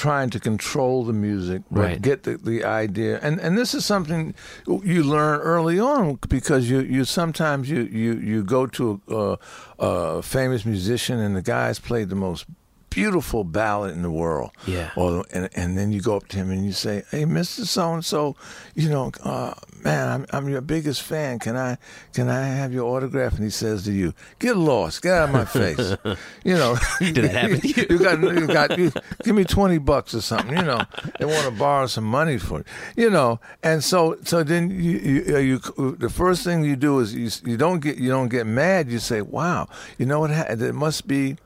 trying 0.00 0.30
to 0.30 0.40
control 0.40 1.04
the 1.04 1.12
music, 1.12 1.60
but 1.70 1.80
Right. 1.80 2.02
get 2.02 2.22
the, 2.22 2.36
the 2.38 2.64
idea. 2.64 3.18
And 3.26 3.38
and 3.44 3.52
this 3.58 3.74
is 3.74 3.84
something 3.84 4.34
you 4.66 5.02
learn 5.16 5.40
early 5.54 5.78
on 5.78 6.18
because 6.28 6.70
you, 6.72 6.80
you 6.80 7.04
sometimes 7.04 7.68
you, 7.68 7.82
you, 8.02 8.12
you 8.30 8.42
go 8.42 8.66
to 8.78 8.84
a, 9.08 9.38
a 9.78 10.22
famous 10.22 10.64
musician 10.64 11.18
and 11.24 11.36
the 11.36 11.42
guy's 11.42 11.78
played 11.78 12.08
the 12.08 12.16
most 12.16 12.46
beautiful 12.90 13.44
ballad 13.44 13.92
in 13.92 14.02
the 14.02 14.10
world. 14.10 14.50
Yeah. 14.66 14.90
Or 14.96 15.24
and 15.32 15.48
and 15.54 15.78
then 15.78 15.92
you 15.92 16.00
go 16.00 16.16
up 16.16 16.28
to 16.28 16.36
him 16.36 16.50
and 16.50 16.64
you 16.64 16.72
say, 16.72 17.04
"Hey, 17.10 17.24
Mister 17.24 17.64
So 17.64 17.94
and 17.94 18.04
So, 18.04 18.36
you 18.74 18.88
know, 18.88 19.12
uh, 19.22 19.54
man, 19.82 20.08
I'm 20.08 20.26
I'm 20.32 20.48
your 20.48 20.60
biggest 20.60 21.02
fan. 21.02 21.38
Can 21.38 21.56
I 21.56 21.78
can 22.12 22.28
I 22.28 22.42
have 22.46 22.72
your 22.72 22.84
autograph?" 22.84 23.34
And 23.34 23.44
he 23.44 23.50
says 23.50 23.84
to 23.84 23.92
you, 23.92 24.12
"Get 24.38 24.56
lost. 24.56 25.02
Get 25.02 25.14
out 25.14 25.28
of 25.28 25.34
my 25.34 25.44
face." 25.44 25.96
you 26.44 26.54
know. 26.54 26.76
Did 26.98 27.14
that 27.16 27.30
happen 27.30 27.60
to 27.60 27.68
you? 27.68 27.86
you 27.90 27.98
got 27.98 28.20
you 28.20 28.46
got 28.46 28.78
you, 28.78 28.92
give 29.24 29.34
me 29.34 29.44
20 29.44 29.78
bucks 29.78 30.14
or 30.14 30.20
something, 30.20 30.56
you 30.56 30.64
know. 30.64 30.82
They 31.18 31.24
want 31.24 31.44
to 31.44 31.50
borrow 31.52 31.86
some 31.86 32.04
money 32.04 32.38
for 32.38 32.60
it. 32.60 32.66
You 32.96 33.10
know. 33.10 33.40
And 33.62 33.82
so 33.82 34.16
so 34.24 34.42
then 34.42 34.70
you 34.70 34.98
you, 34.98 35.38
you 35.38 35.96
the 35.98 36.10
first 36.10 36.44
thing 36.44 36.64
you 36.64 36.76
do 36.76 36.98
is 37.00 37.14
you 37.14 37.30
you 37.50 37.56
don't 37.56 37.80
get 37.80 37.96
you 37.96 38.10
don't 38.10 38.28
get 38.28 38.46
mad, 38.46 38.90
you 38.90 38.98
say, 38.98 39.22
"Wow, 39.22 39.68
you 39.98 40.06
know 40.06 40.20
what 40.20 40.30
ha- 40.30 40.46
it 40.48 40.74
must 40.74 41.06
be 41.06 41.36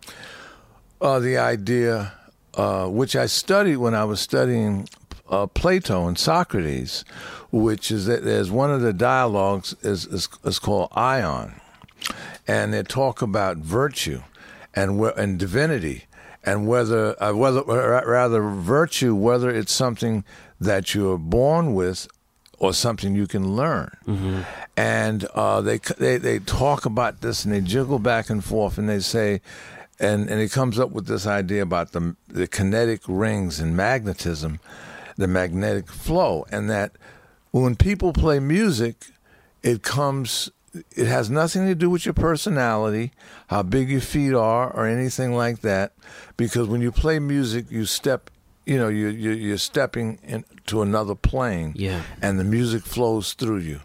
uh, 1.04 1.18
the 1.20 1.36
idea, 1.36 2.14
uh, 2.54 2.86
which 2.86 3.14
I 3.14 3.26
studied 3.26 3.76
when 3.76 3.94
I 3.94 4.04
was 4.04 4.20
studying 4.20 4.88
uh, 5.28 5.46
Plato 5.46 6.08
and 6.08 6.18
Socrates, 6.18 7.04
which 7.52 7.90
is 7.90 8.06
that 8.06 8.24
there's 8.24 8.50
one 8.50 8.70
of 8.72 8.80
the 8.80 8.94
dialogues 8.94 9.76
is, 9.82 10.06
is, 10.06 10.28
is 10.44 10.58
called 10.58 10.88
Ion, 10.92 11.60
and 12.48 12.72
they 12.72 12.82
talk 12.82 13.20
about 13.20 13.58
virtue 13.58 14.22
and 14.74 15.00
and 15.16 15.38
divinity 15.38 16.04
and 16.42 16.66
whether 16.66 17.22
uh, 17.22 17.32
whether 17.34 17.60
or 17.60 18.02
rather 18.06 18.42
virtue 18.42 19.14
whether 19.14 19.50
it's 19.50 19.72
something 19.72 20.24
that 20.58 20.94
you're 20.94 21.18
born 21.18 21.74
with 21.74 22.08
or 22.58 22.72
something 22.72 23.14
you 23.14 23.26
can 23.26 23.54
learn. 23.56 23.94
And 24.76 25.24
uh, 25.34 25.60
they, 25.60 25.78
they 25.98 26.16
they 26.16 26.38
talk 26.40 26.86
about 26.86 27.20
this 27.20 27.44
and 27.44 27.52
they 27.54 27.60
jiggle 27.60 27.98
back 27.98 28.30
and 28.30 28.42
forth 28.42 28.78
and 28.78 28.88
they 28.88 29.00
say, 29.00 29.40
and 30.00 30.28
and 30.28 30.40
he 30.40 30.48
comes 30.48 30.78
up 30.78 30.90
with 30.90 31.06
this 31.06 31.26
idea 31.26 31.62
about 31.62 31.92
the 31.92 32.16
the 32.28 32.46
kinetic 32.46 33.00
rings 33.08 33.60
and 33.60 33.76
magnetism, 33.76 34.60
the 35.16 35.28
magnetic 35.28 35.88
flow, 35.88 36.44
and 36.50 36.68
that 36.70 36.92
when 37.50 37.76
people 37.76 38.12
play 38.12 38.40
music, 38.40 39.06
it 39.62 39.82
comes. 39.82 40.50
It 40.96 41.06
has 41.06 41.30
nothing 41.30 41.66
to 41.68 41.74
do 41.76 41.88
with 41.88 42.04
your 42.04 42.14
personality, 42.14 43.12
how 43.46 43.62
big 43.62 43.88
your 43.90 44.00
feet 44.00 44.34
are, 44.34 44.72
or 44.76 44.88
anything 44.88 45.32
like 45.32 45.60
that. 45.60 45.92
Because 46.36 46.66
when 46.66 46.80
you 46.80 46.90
play 46.90 47.20
music, 47.20 47.66
you 47.70 47.84
step, 47.84 48.28
you 48.66 48.76
know, 48.76 48.88
you, 48.88 49.06
you 49.06 49.30
you're 49.30 49.56
stepping 49.58 50.18
into 50.24 50.82
another 50.82 51.14
plane, 51.14 51.74
Yeah. 51.76 52.02
and 52.20 52.40
the 52.40 52.44
music 52.44 52.82
flows 52.82 53.34
through 53.34 53.58
you, 53.58 53.82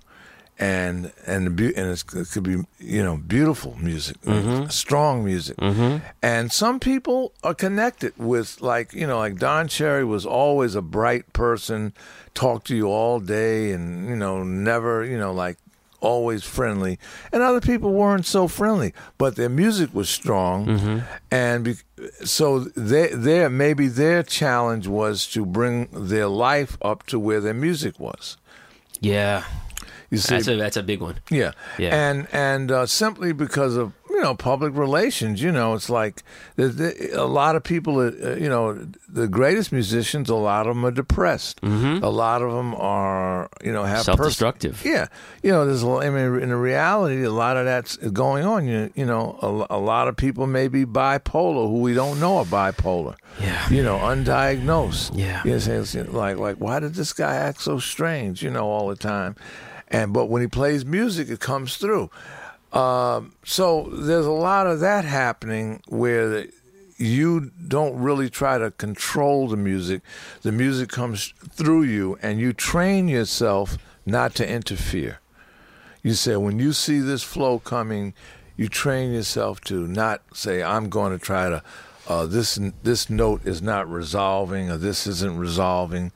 and 0.60 1.14
and 1.26 1.58
the 1.58 1.74
and 1.76 1.90
it's, 1.92 2.04
it 2.14 2.30
could 2.32 2.44
be 2.44 2.64
you 2.80 3.02
know 3.02 3.18
beautiful 3.18 3.78
music, 3.80 4.22
mm-hmm. 4.22 4.68
strong 4.68 5.24
music, 5.24 5.56
mm-hmm. 5.58 6.06
and 6.22 6.52
some 6.52 6.80
people 6.80 7.32
are 7.44 7.54
connected 7.54 8.14
with 8.18 8.60
like 8.60 8.94
you 8.94 9.08
know 9.08 9.18
like 9.18 9.38
Don 9.38 9.70
Cherry 9.70 10.04
was 10.04 10.26
always 10.26 10.76
a 10.76 10.82
bright 10.82 11.32
person, 11.32 11.94
talked 12.34 12.68
to 12.68 12.76
you 12.76 12.88
all 12.88 13.22
day, 13.22 13.72
and 13.72 14.10
you 14.10 14.16
know 14.18 14.44
never 14.44 15.06
you 15.06 15.18
know 15.18 15.32
like 15.32 15.58
always 16.02 16.44
friendly, 16.44 17.00
and 17.32 17.42
other 17.42 17.62
people 17.62 17.94
weren't 17.94 18.26
so 18.26 18.50
friendly, 18.50 18.94
but 19.18 19.38
their 19.38 19.50
music 19.50 19.94
was 19.94 20.10
strong, 20.10 20.66
mm-hmm. 20.66 21.00
and 21.32 21.64
be, 21.64 21.76
so 22.26 22.60
they, 22.60 23.08
their 23.08 23.50
maybe 23.50 23.88
their 23.88 24.24
challenge 24.24 24.88
was 24.88 25.26
to 25.28 25.46
bring 25.46 25.88
their 25.94 26.28
life 26.28 26.78
up 26.82 27.06
to 27.06 27.18
where 27.18 27.40
their 27.40 27.54
music 27.54 27.98
was. 27.98 28.36
Yeah, 29.02 29.46
You 30.12 30.18
see, 30.18 30.36
that's 30.36 30.48
a 30.48 30.56
that's 30.56 30.78
a 30.78 30.84
big 30.84 31.02
one. 31.02 31.20
yeah, 31.30 31.52
Yeah. 31.78 31.96
and 32.10 32.28
and 32.32 32.72
uh, 32.72 32.86
simply 32.88 33.32
because 33.34 33.76
of 33.76 33.94
you 34.10 34.22
know 34.22 34.34
public 34.36 34.76
relations, 34.76 35.40
you 35.42 35.52
know, 35.52 35.76
it's 35.76 35.90
like 35.90 36.24
a 36.58 37.24
lot 37.26 37.56
of 37.56 37.64
people, 37.64 38.00
uh, 38.00 38.36
you 38.36 38.50
know, 38.50 38.88
the 39.08 39.28
greatest 39.28 39.72
musicians, 39.72 40.30
a 40.30 40.36
lot 40.36 40.66
of 40.68 40.76
them 40.76 40.84
are 40.86 40.92
depressed. 40.92 41.62
Mm-hmm. 41.62 42.04
A 42.04 42.10
lot 42.10 42.42
of 42.42 42.52
them 42.52 42.74
are, 42.76 43.50
you 43.64 43.72
know, 43.72 43.84
have 43.84 43.98
pers- 43.98 44.06
Self-destructive. 44.06 44.84
yeah, 44.84 45.08
you 45.44 45.52
know, 45.52 45.66
there's. 45.66 45.84
I 45.84 46.10
mean, 46.10 46.42
in 46.42 46.50
the 46.50 46.58
reality, 46.58 47.24
a 47.24 47.32
lot 47.32 47.56
of 47.56 47.66
that's 47.66 47.96
going 47.98 48.46
on. 48.46 48.68
You, 48.68 48.92
you 48.96 49.06
know, 49.06 49.38
a, 49.70 49.76
a 49.78 49.80
lot 49.80 50.08
of 50.08 50.16
people 50.18 50.48
may 50.48 50.68
be 50.70 50.86
bipolar 50.86 51.68
who 51.70 51.80
we 51.82 51.94
don't 51.94 52.20
know 52.20 52.38
are 52.40 52.46
bipolar. 52.46 53.16
Yeah. 53.40 53.70
You 53.70 53.84
know, 53.84 53.98
undiagnosed. 54.00 55.12
Yeah. 55.14 55.44
You 55.46 56.04
know, 56.04 56.12
like, 56.18 56.38
like, 56.38 56.58
why 56.58 56.80
did 56.80 56.96
this 56.96 57.14
guy 57.14 57.36
act 57.36 57.62
so 57.62 57.80
strange? 57.80 58.42
You 58.42 58.50
know, 58.50 58.68
all 58.68 58.88
the 58.90 58.96
time. 58.96 59.36
And 59.90 60.14
but 60.14 60.26
when 60.26 60.42
he 60.42 60.48
plays 60.48 60.86
music, 60.86 61.30
it 61.30 61.40
comes 61.40 61.78
through. 61.78 62.10
Um, 62.72 63.34
so 63.44 63.90
there's 63.92 64.26
a 64.26 64.32
lot 64.32 64.68
of 64.68 64.80
that 64.82 65.04
happening 65.04 65.82
where 65.88 66.46
you 66.98 67.52
don't 67.68 67.98
really 67.98 68.30
try 68.30 68.58
to 68.58 68.72
control 68.72 69.48
the 69.48 69.58
music. 69.58 70.02
The 70.42 70.52
music 70.52 70.90
comes 70.90 71.34
through 71.50 71.84
you, 71.84 72.20
and 72.22 72.40
you 72.40 72.54
train 72.54 73.08
yourself 73.08 73.78
not 74.06 74.36
to 74.36 74.48
interfere. 74.48 75.20
You 76.04 76.14
say, 76.14 76.36
when 76.36 76.60
you 76.60 76.74
see 76.74 77.00
this 77.00 77.24
flow 77.24 77.60
coming, 77.60 78.14
you 78.58 78.68
train 78.68 79.14
yourself 79.14 79.62
to 79.62 79.88
not 79.88 80.22
say, 80.34 80.62
I'm 80.62 80.90
going 80.90 81.18
to 81.18 81.24
try 81.24 81.50
to, 81.50 81.64
uh, 82.08 82.26
this, 82.26 82.60
this 82.84 83.10
note 83.10 83.46
is 83.46 83.62
not 83.62 83.90
resolving 83.90 84.70
or 84.70 84.78
this 84.78 85.08
isn't 85.08 85.38
resolving. 85.38 86.12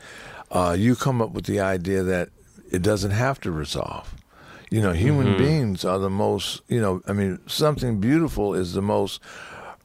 Uh, 0.51 0.75
you 0.77 0.95
come 0.95 1.21
up 1.21 1.31
with 1.31 1.45
the 1.45 1.59
idea 1.62 2.03
that 2.03 2.29
it 2.73 2.81
doesn't 2.81 3.12
have 3.12 3.39
to 3.41 3.51
resolve. 3.51 4.13
You 4.69 4.81
know, 4.81 4.91
human 4.91 5.38
beings 5.38 5.86
are 5.86 5.99
the 5.99 6.09
most, 6.09 6.62
you 6.67 6.81
know, 6.81 7.01
I 7.07 7.13
mean, 7.13 7.39
something 7.47 7.99
beautiful 7.99 8.55
is 8.55 8.73
the 8.73 8.81
most 8.81 9.21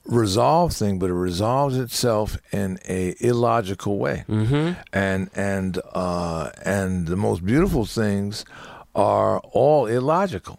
resolved 0.07 0.74
thing, 0.74 0.98
but 0.98 1.11
it 1.11 1.14
resolves 1.14 1.77
itself 1.77 2.38
in 2.53 2.79
a 2.88 3.14
illogical 3.20 3.98
way. 3.98 4.24
Mm-hmm. 4.29 4.81
And 4.92 5.31
and 5.35 5.79
uh, 5.92 6.51
and 6.64 7.07
the 7.07 7.16
most 7.16 7.44
beautiful 7.44 7.85
things 7.85 8.44
are 8.94 9.40
all 9.53 9.87
illogical. 9.87 10.59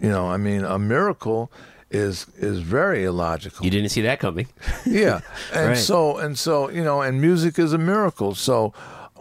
You 0.00 0.10
know, 0.10 0.26
I 0.28 0.36
mean, 0.36 0.64
a 0.64 0.78
miracle 0.78 1.50
is 1.90 2.26
is 2.36 2.60
very 2.60 3.04
illogical. 3.04 3.64
You 3.64 3.70
didn't 3.70 3.90
see 3.90 4.02
that 4.02 4.20
coming. 4.20 4.48
Yeah, 4.84 5.20
and 5.54 5.68
Right. 5.68 5.78
so 5.78 6.18
and 6.18 6.38
so 6.38 6.68
you 6.70 6.84
know, 6.84 7.00
and 7.00 7.20
music 7.20 7.58
is 7.58 7.72
a 7.72 7.78
miracle. 7.78 8.34
So 8.34 8.74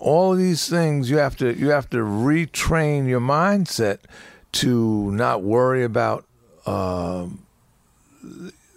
all 0.03 0.33
of 0.33 0.37
these 0.37 0.67
things 0.69 1.09
you 1.09 1.17
have 1.17 1.35
to 1.37 1.53
you 1.57 1.69
have 1.69 1.89
to 1.89 1.97
retrain 1.97 3.07
your 3.07 3.21
mindset 3.21 3.99
to 4.51 5.09
not 5.11 5.41
worry 5.43 5.83
about 5.83 6.25
um, 6.65 7.45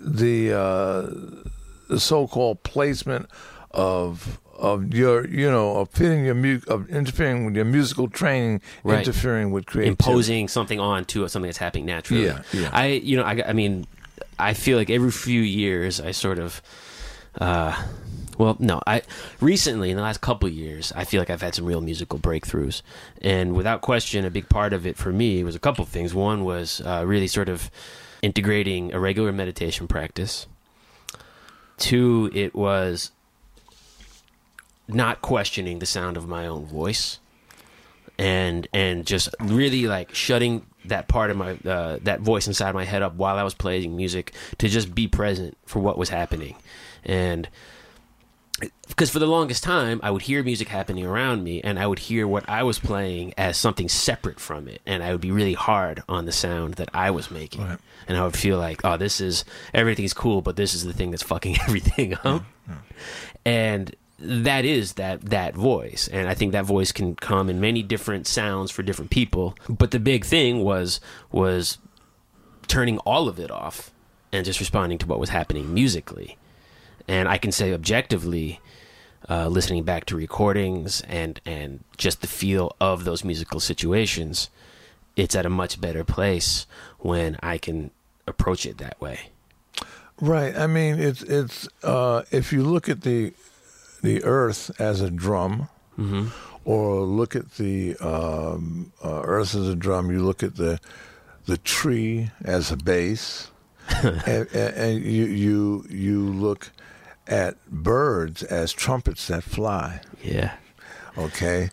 the 0.01 0.53
uh, 0.53 1.03
the 1.89 2.01
so-called 2.01 2.63
placement 2.63 3.29
of 3.73 4.41
of 4.59 4.95
your 4.95 5.27
you 5.29 5.51
know 5.51 5.77
of 5.79 5.91
fitting 5.91 6.25
your 6.25 6.35
mu- 6.35 6.61
of 6.69 6.89
interfering 6.89 7.45
with 7.45 7.55
your 7.57 7.65
musical 7.65 8.09
training, 8.09 8.61
Right. 8.85 8.99
interfering 9.01 9.51
with 9.51 9.67
creativity. 9.67 9.91
imposing 10.11 10.49
something 10.49 10.81
on 10.81 11.05
to 11.07 11.29
something 11.29 11.49
that's 11.49 11.59
happening 11.59 11.87
naturally. 11.87 12.25
Yeah, 12.27 12.43
yeah. 12.53 12.71
I, 12.73 12.87
you 12.87 13.17
know, 13.17 13.25
I, 13.25 13.43
I 13.49 13.53
mean, 13.53 13.87
I 14.39 14.55
feel 14.55 14.79
like 14.79 14.91
every 14.91 15.11
few 15.11 15.43
years 15.43 16.01
I 16.01 16.13
sort 16.13 16.39
of, 16.39 16.63
uh, 17.39 17.75
well, 18.39 18.57
no, 18.59 18.81
I 18.87 19.03
recently 19.41 19.91
in 19.91 19.97
the 19.97 20.03
last 20.03 20.21
couple 20.21 20.49
of 20.49 20.55
years 20.55 20.93
I 20.95 21.05
feel 21.05 21.21
like 21.21 21.31
I've 21.31 21.43
had 21.43 21.55
some 21.55 21.65
real 21.65 21.81
musical 21.81 22.19
breakthroughs, 22.19 22.83
and 23.23 23.55
without 23.55 23.81
question, 23.81 24.25
a 24.25 24.31
big 24.31 24.49
part 24.49 24.73
of 24.73 24.87
it 24.87 24.97
for 24.97 25.13
me 25.13 25.43
was 25.45 25.55
a 25.55 25.61
couple 25.61 25.83
of 25.83 25.89
things. 25.89 26.15
One 26.15 26.45
was 26.45 26.81
uh, 26.83 27.05
really 27.07 27.29
sort 27.29 27.49
of 27.49 27.71
integrating 28.23 28.93
a 28.93 29.01
regular 29.01 29.33
meditation 29.33 29.87
practice. 29.87 30.47
Two, 31.79 32.31
it 32.35 32.55
was 32.55 33.11
not 34.89 35.21
questioning 35.21 35.79
the 35.79 35.87
sound 35.87 36.17
of 36.17 36.29
my 36.29 36.47
own 36.47 36.65
voice 36.65 37.19
and 38.19 38.67
and 38.73 39.07
just 39.07 39.29
really 39.41 39.87
like 39.87 40.15
shutting 40.15 40.65
that 40.85 41.09
part 41.09 41.31
of 41.31 41.37
my 41.37 41.57
uh, 41.67 41.99
that 42.03 42.21
voice 42.21 42.47
inside 42.47 42.75
my 42.75 42.85
head 42.85 43.03
up 43.03 43.15
while 43.15 43.37
I 43.37 43.43
was 43.43 43.55
playing 43.55 43.97
music 43.97 44.33
to 44.59 44.69
just 44.69 44.95
be 44.95 45.09
present 45.09 45.57
for 45.67 45.81
what 45.81 45.99
was 45.99 46.09
happening 46.09 46.57
and 47.05 47.49
because 48.89 49.11
for 49.11 49.19
the 49.19 49.27
longest 49.27 49.63
time 49.63 50.01
I 50.03 50.11
would 50.11 50.23
hear 50.23 50.43
music 50.43 50.69
happening 50.69 51.05
around 51.05 51.45
me 51.45 51.61
and 51.63 51.79
I 51.79 51.87
would 51.87 51.99
hear 51.99 52.27
what 52.27 52.49
I 52.49 52.63
was 52.63 52.79
playing 52.79 53.35
as 53.37 53.57
something 53.57 53.89
separate 53.89 54.41
from 54.41 54.69
it 54.69 54.81
and 54.87 55.03
I 55.03 55.13
would 55.13 55.21
be 55.21 55.31
really 55.31 55.55
hard 55.55 56.03
on 56.09 56.25
the 56.25 56.33
sound 56.33 56.75
that 56.75 56.89
I 56.95 57.11
was 57.11 57.31
making. 57.31 57.63
Right. 57.65 57.79
and 58.09 58.17
I 58.17 58.25
would 58.25 58.37
feel 58.37 58.59
like 58.59 58.85
oh 58.85 58.97
this 58.97 59.21
is 59.21 59.45
everything's 59.75 60.15
cool 60.15 60.41
but 60.41 60.57
this 60.57 60.75
is 60.75 60.85
the 60.85 60.93
thing 60.93 61.11
that's 61.11 61.23
fucking 61.23 61.57
everything 61.67 62.15
up. 62.25 62.45
And 63.45 63.95
that 64.19 64.65
is 64.65 64.95
that 64.95 65.21
that 65.27 65.55
voice. 65.55 66.09
And 66.11 66.27
i 66.27 66.33
think 66.33 66.53
that 66.53 66.65
voice 66.65 66.91
can 66.93 67.15
come 67.17 67.51
in 67.51 67.61
many 67.61 67.83
different 67.83 68.27
sounds 68.27 68.71
for 68.71 68.83
different 68.83 69.11
people. 69.11 69.55
But 69.69 69.91
the 69.91 70.01
big 70.01 70.25
thing 70.25 70.65
was 70.65 71.01
was 71.31 71.79
turning 72.69 72.99
all 73.01 73.29
of 73.29 73.39
it 73.39 73.51
off 73.51 73.91
and 74.33 74.45
just 74.45 74.59
responding 74.61 74.99
to 74.99 75.07
what 75.07 75.21
was 75.21 75.29
happening 75.29 75.73
musically 75.73 76.37
and 77.09 77.29
i 77.29 77.39
can 77.39 77.53
say 77.53 77.73
objectively 77.73 78.61
uh, 79.29 79.49
listening 79.49 79.83
back 79.83 80.05
to 80.05 80.17
recordings 80.17 81.01
and 81.03 81.41
and 81.45 81.83
just 81.97 82.21
the 82.21 82.27
feel 82.27 82.75
of 82.81 83.05
those 83.05 83.25
musical 83.25 83.61
situations 83.61 84.51
it's 85.17 85.35
at 85.35 85.45
a 85.47 85.51
much 85.51 85.81
better 85.81 86.05
place 86.05 86.67
when 86.99 87.37
i 87.43 87.59
can 87.59 87.91
approach 88.27 88.65
it 88.67 88.79
that 88.79 89.01
way 89.01 89.31
Right. 90.19 90.57
I 90.57 90.67
mean, 90.67 90.99
it's 90.99 91.23
it's 91.23 91.69
uh, 91.83 92.23
if 92.31 92.51
you 92.53 92.63
look 92.65 92.89
at 92.89 93.03
the 93.03 93.35
the 94.03 94.25
earth 94.25 94.71
as 94.81 95.03
a 95.03 95.11
drum, 95.11 95.69
or 96.65 97.01
look 97.03 97.37
at 97.37 97.57
the 97.57 97.97
um, 98.01 98.93
uh, 99.05 99.21
earth 99.25 99.55
as 99.55 99.69
a 99.69 99.77
drum, 99.77 100.11
you 100.11 100.25
look 100.25 100.43
at 100.43 100.57
the 100.57 100.81
the 101.45 101.59
tree 101.59 102.31
as 102.43 102.73
a 102.73 102.77
bass, 102.79 103.51
and, 104.03 104.49
and 104.55 105.05
you 105.05 105.27
you 105.27 105.85
you 105.91 106.21
look 106.33 106.71
at 107.27 107.57
birds 107.71 108.43
as 108.43 108.73
trumpets 108.73 109.27
that 109.29 109.43
fly. 109.43 110.01
Yeah. 110.23 110.55
Okay? 111.19 111.71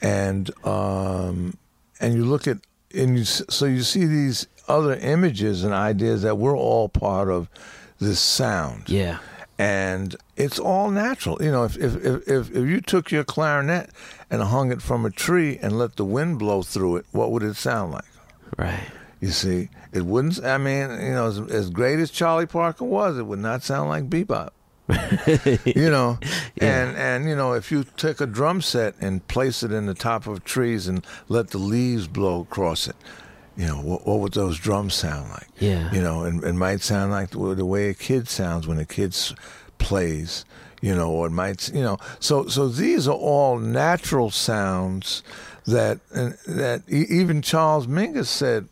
And 0.00 0.50
um 0.64 1.56
and 2.00 2.14
you 2.14 2.24
look 2.24 2.46
at 2.46 2.58
and 2.94 3.18
you 3.18 3.24
so 3.24 3.66
you 3.66 3.82
see 3.82 4.04
these 4.04 4.46
other 4.68 4.94
images 4.96 5.64
and 5.64 5.72
ideas 5.72 6.22
that 6.22 6.38
we're 6.38 6.56
all 6.56 6.88
part 6.88 7.28
of 7.28 7.48
this 7.98 8.20
sound. 8.20 8.88
Yeah. 8.88 9.18
And 9.58 10.16
it's 10.36 10.58
all 10.58 10.90
natural. 10.90 11.38
You 11.40 11.50
know 11.50 11.64
if 11.64 11.76
if 11.76 11.96
if 11.96 12.28
if, 12.28 12.50
if 12.50 12.68
you 12.68 12.80
took 12.80 13.10
your 13.10 13.24
clarinet 13.24 13.90
and 14.30 14.42
hung 14.42 14.72
it 14.72 14.82
from 14.82 15.06
a 15.06 15.10
tree 15.10 15.58
and 15.62 15.78
let 15.78 15.96
the 15.96 16.04
wind 16.04 16.38
blow 16.38 16.62
through 16.62 16.96
it 16.96 17.06
what 17.12 17.30
would 17.30 17.42
it 17.42 17.56
sound 17.56 17.92
like? 17.92 18.04
Right. 18.58 18.88
You 19.20 19.30
see 19.30 19.70
it 19.96 20.04
wouldn't 20.04 20.44
i 20.44 20.58
mean 20.58 20.90
you 20.90 21.12
know 21.12 21.26
as, 21.26 21.38
as 21.38 21.70
great 21.70 21.98
as 21.98 22.10
charlie 22.10 22.46
parker 22.46 22.84
was 22.84 23.18
it 23.18 23.22
would 23.22 23.38
not 23.38 23.62
sound 23.62 23.88
like 23.88 24.08
bebop 24.08 24.50
you 25.64 25.90
know 25.90 26.18
and 26.60 26.96
and 26.96 27.28
you 27.28 27.34
know 27.34 27.52
if 27.54 27.72
you 27.72 27.84
take 27.96 28.20
a 28.20 28.26
drum 28.26 28.60
set 28.62 28.94
and 29.00 29.26
place 29.26 29.62
it 29.62 29.72
in 29.72 29.86
the 29.86 29.94
top 29.94 30.26
of 30.26 30.44
trees 30.44 30.86
and 30.86 31.04
let 31.28 31.50
the 31.50 31.58
leaves 31.58 32.06
blow 32.06 32.42
across 32.42 32.86
it 32.86 32.96
you 33.56 33.66
know 33.66 33.78
what, 33.78 34.06
what 34.06 34.20
would 34.20 34.34
those 34.34 34.58
drums 34.58 34.94
sound 34.94 35.30
like? 35.30 35.48
Yeah. 35.58 35.90
you 35.92 36.00
know 36.00 36.22
and 36.22 36.44
it 36.44 36.52
might 36.52 36.82
sound 36.82 37.10
like 37.10 37.30
the, 37.30 37.54
the 37.54 37.64
way 37.64 37.88
a 37.88 37.94
kid 37.94 38.28
sounds 38.28 38.68
when 38.68 38.78
a 38.78 38.84
kid 38.84 39.16
plays 39.78 40.44
you 40.82 40.94
know 40.94 41.10
or 41.10 41.26
it 41.26 41.30
might 41.30 41.68
you 41.72 41.82
know. 41.82 41.98
So 42.20 42.46
so 42.46 42.68
these 42.68 43.08
are 43.08 43.16
all 43.16 43.58
natural 43.58 44.30
sounds 44.30 45.22
that 45.66 45.98
and 46.14 46.34
that 46.46 46.82
e- 46.88 47.06
even 47.08 47.42
charles 47.42 47.88
mingus 47.88 48.28
said 48.28 48.68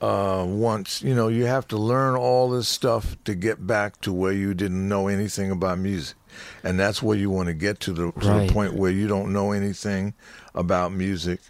uh, 0.00 0.44
once. 0.46 1.02
You 1.02 1.14
know, 1.14 1.28
you 1.28 1.46
have 1.46 1.66
to 1.68 1.76
learn 1.76 2.16
all 2.16 2.50
this 2.50 2.68
stuff 2.68 3.16
to 3.24 3.34
get 3.34 3.66
back 3.66 4.00
to 4.02 4.12
where 4.12 4.32
you 4.32 4.54
didn't 4.54 4.88
know 4.88 5.08
anything 5.08 5.50
about 5.50 5.78
music, 5.78 6.16
and 6.64 6.78
that's 6.78 7.02
where 7.02 7.16
you 7.16 7.30
want 7.30 7.48
to 7.48 7.54
get 7.54 7.80
to 7.80 7.92
the, 7.92 8.12
to 8.12 8.28
Right. 8.28 8.46
the 8.48 8.52
point 8.52 8.74
where 8.74 8.90
you 8.90 9.06
don't 9.08 9.32
know 9.32 9.52
anything 9.52 10.14
about 10.54 10.92
music, 10.92 11.40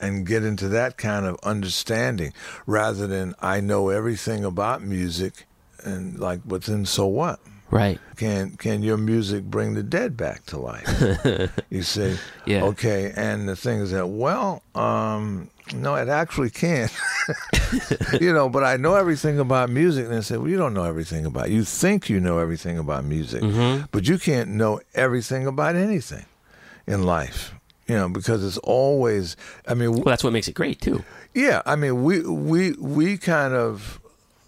and 0.00 0.26
get 0.26 0.44
into 0.44 0.68
that 0.68 0.96
kind 0.98 1.24
of 1.26 1.38
understanding 1.42 2.32
rather 2.66 3.06
than 3.06 3.34
I 3.40 3.60
know 3.60 3.88
everything 3.88 4.44
about 4.44 4.82
music, 4.82 5.46
and 5.82 6.18
like, 6.18 6.40
but 6.44 6.64
then 6.64 6.84
so 6.86 7.06
what? 7.06 7.40
right 7.68 7.98
Can 8.16 8.50
can 8.58 8.84
your 8.84 8.96
music 8.96 9.42
bring 9.42 9.74
the 9.74 9.82
dead 9.82 10.16
back 10.16 10.46
to 10.46 10.56
life? 10.58 10.86
you 11.70 11.82
see, 11.82 12.16
Yeah. 12.44 12.62
Okay, 12.64 13.12
and 13.16 13.48
the 13.48 13.56
thing 13.56 13.80
is 13.80 13.90
that 13.90 14.06
well, 14.06 14.62
um, 14.76 15.50
no, 15.74 15.94
it 15.96 16.08
actually 16.08 16.50
can't. 16.50 16.92
you 18.20 18.32
know, 18.32 18.48
but 18.48 18.62
I 18.64 18.76
know 18.76 18.94
everything 18.94 19.38
about 19.38 19.70
music, 19.70 20.06
and 20.06 20.14
they 20.14 20.20
say, 20.20 20.36
well, 20.36 20.48
you 20.48 20.56
don't 20.56 20.74
know 20.74 20.84
everything 20.84 21.26
about. 21.26 21.50
You 21.50 21.64
think 21.64 22.08
you 22.08 22.20
know 22.20 22.38
everything 22.38 22.78
about 22.78 23.04
music, 23.04 23.42
but 23.90 24.08
you 24.08 24.18
can't 24.18 24.50
know 24.50 24.80
everything 24.94 25.46
about 25.46 25.74
anything 25.76 26.24
in 26.86 27.02
life. 27.02 27.52
You 27.88 27.94
know, 27.94 28.08
because 28.08 28.44
it's 28.44 28.58
always. 28.58 29.36
I 29.66 29.74
mean, 29.74 29.92
well 29.92 30.04
that's 30.04 30.24
what 30.24 30.32
makes 30.32 30.48
it 30.48 30.54
great 30.54 30.80
too 30.80 31.04
yeah, 31.36 31.60
I 31.66 31.76
mean, 31.76 32.02
we 32.02 32.22
we 32.22 32.72
we 32.72 33.18
kind 33.18 33.52
of 33.52 34.00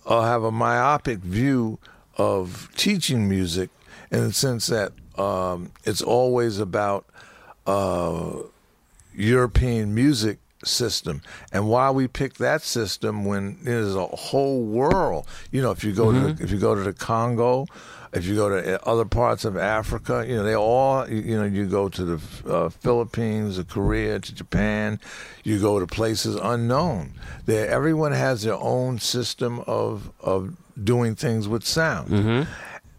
uh, 0.06 0.22
have 0.22 0.42
a 0.42 0.50
myopic 0.50 1.18
view 1.18 1.78
of 2.16 2.70
teaching 2.76 3.28
music 3.28 3.68
in 4.10 4.20
the 4.24 4.32
sense 4.32 4.68
that 4.68 4.92
um, 5.18 5.70
it's 5.84 6.00
always 6.00 6.58
about 6.58 7.04
uh, 7.66 8.38
European 9.14 9.94
music 9.94 10.38
system, 10.64 11.22
and 11.52 11.68
why 11.68 11.90
we 11.90 12.08
pick 12.08 12.34
that 12.34 12.62
system 12.62 13.24
when 13.24 13.58
there's 13.62 13.94
a 13.94 14.06
whole 14.06 14.62
world. 14.64 15.26
You 15.50 15.62
know, 15.62 15.70
if 15.70 15.84
you 15.84 15.92
go 15.92 16.12
to 16.12 16.20
the, 16.20 16.32
mm-hmm. 16.32 16.44
if 16.44 16.50
you 16.50 16.58
go 16.58 16.74
to 16.74 16.82
the 16.82 16.92
Congo. 16.92 17.66
If 18.10 18.24
you 18.24 18.36
go 18.36 18.48
to 18.48 18.66
eh, 18.66 18.78
other 18.84 19.04
parts 19.04 19.44
of 19.44 19.58
Africa, 19.58 20.24
you 20.26 20.36
know 20.36 20.42
they 20.42 20.56
all. 20.56 21.06
You 21.06 21.36
know, 21.36 21.44
you 21.44 21.66
go 21.66 21.90
to 21.90 22.04
the 22.16 22.50
uh, 22.50 22.68
Philippines, 22.70 23.56
to 23.56 23.64
Korea, 23.64 24.18
to 24.18 24.34
Japan. 24.34 24.98
You 25.44 25.60
go 25.60 25.78
to 25.78 25.86
places 25.86 26.34
unknown. 26.36 27.12
There, 27.44 27.68
everyone 27.68 28.12
has 28.12 28.44
their 28.44 28.54
own 28.54 28.98
system 28.98 29.62
of 29.66 30.10
of 30.20 30.56
doing 30.82 31.16
things 31.16 31.48
with 31.48 31.66
sound. 31.66 32.08
Mm-hmm. 32.08 32.50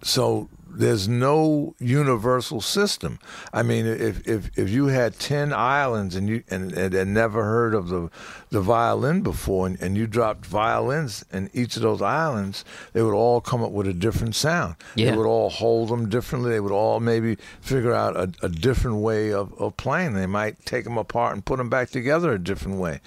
So 0.04 0.48
there's 0.72 1.08
no 1.08 1.76
universal 1.80 2.62
system. 2.62 3.20
I 3.54 3.64
mean, 3.64 3.86
if 3.86 4.28
if 4.28 4.58
if 4.58 4.70
you 4.70 4.88
had 4.88 5.20
ten 5.20 5.54
islands 5.54 6.16
and 6.16 6.28
you 6.30 6.44
and, 6.50 6.72
and, 6.74 6.94
and 6.94 7.14
never 7.14 7.44
heard 7.44 7.74
of 7.74 7.90
the 7.90 8.10
the 8.50 8.62
violin 8.62 9.22
before, 9.22 9.68
and, 9.68 9.82
and 9.82 9.98
you 9.98 10.08
dropped 10.08 10.46
violins 10.46 11.24
in 11.32 11.50
each 11.54 11.76
of 11.76 11.82
those 11.82 12.02
islands, 12.02 12.66
they 12.94 13.02
would 13.02 13.14
all 13.14 13.42
come 13.42 13.64
up 13.64 13.72
with 13.72 13.88
a 13.88 13.94
different 13.94 14.36
sound. 14.36 14.76
Yeah. 14.96 15.12
They 15.12 15.18
would 15.18 15.28
all 15.28 15.50
hold 15.50 15.90
them 15.90 16.10
differently. 16.10 16.52
They 16.52 16.60
would 16.60 16.72
all 16.72 17.00
maybe 17.00 17.38
figure 17.62 17.94
out 17.94 18.16
a, 18.16 18.32
a 18.42 18.50
different 18.50 18.98
way 18.98 19.32
of, 19.32 19.54
of 19.60 19.78
playing. 19.78 20.14
They 20.14 20.26
might 20.26 20.66
take 20.66 20.84
them 20.84 20.98
apart 20.98 21.34
and 21.34 21.46
put 21.46 21.58
them 21.58 21.70
back 21.70 21.90
together 21.90 22.32
a 22.32 22.40
different 22.40 22.80
way. 22.80 23.02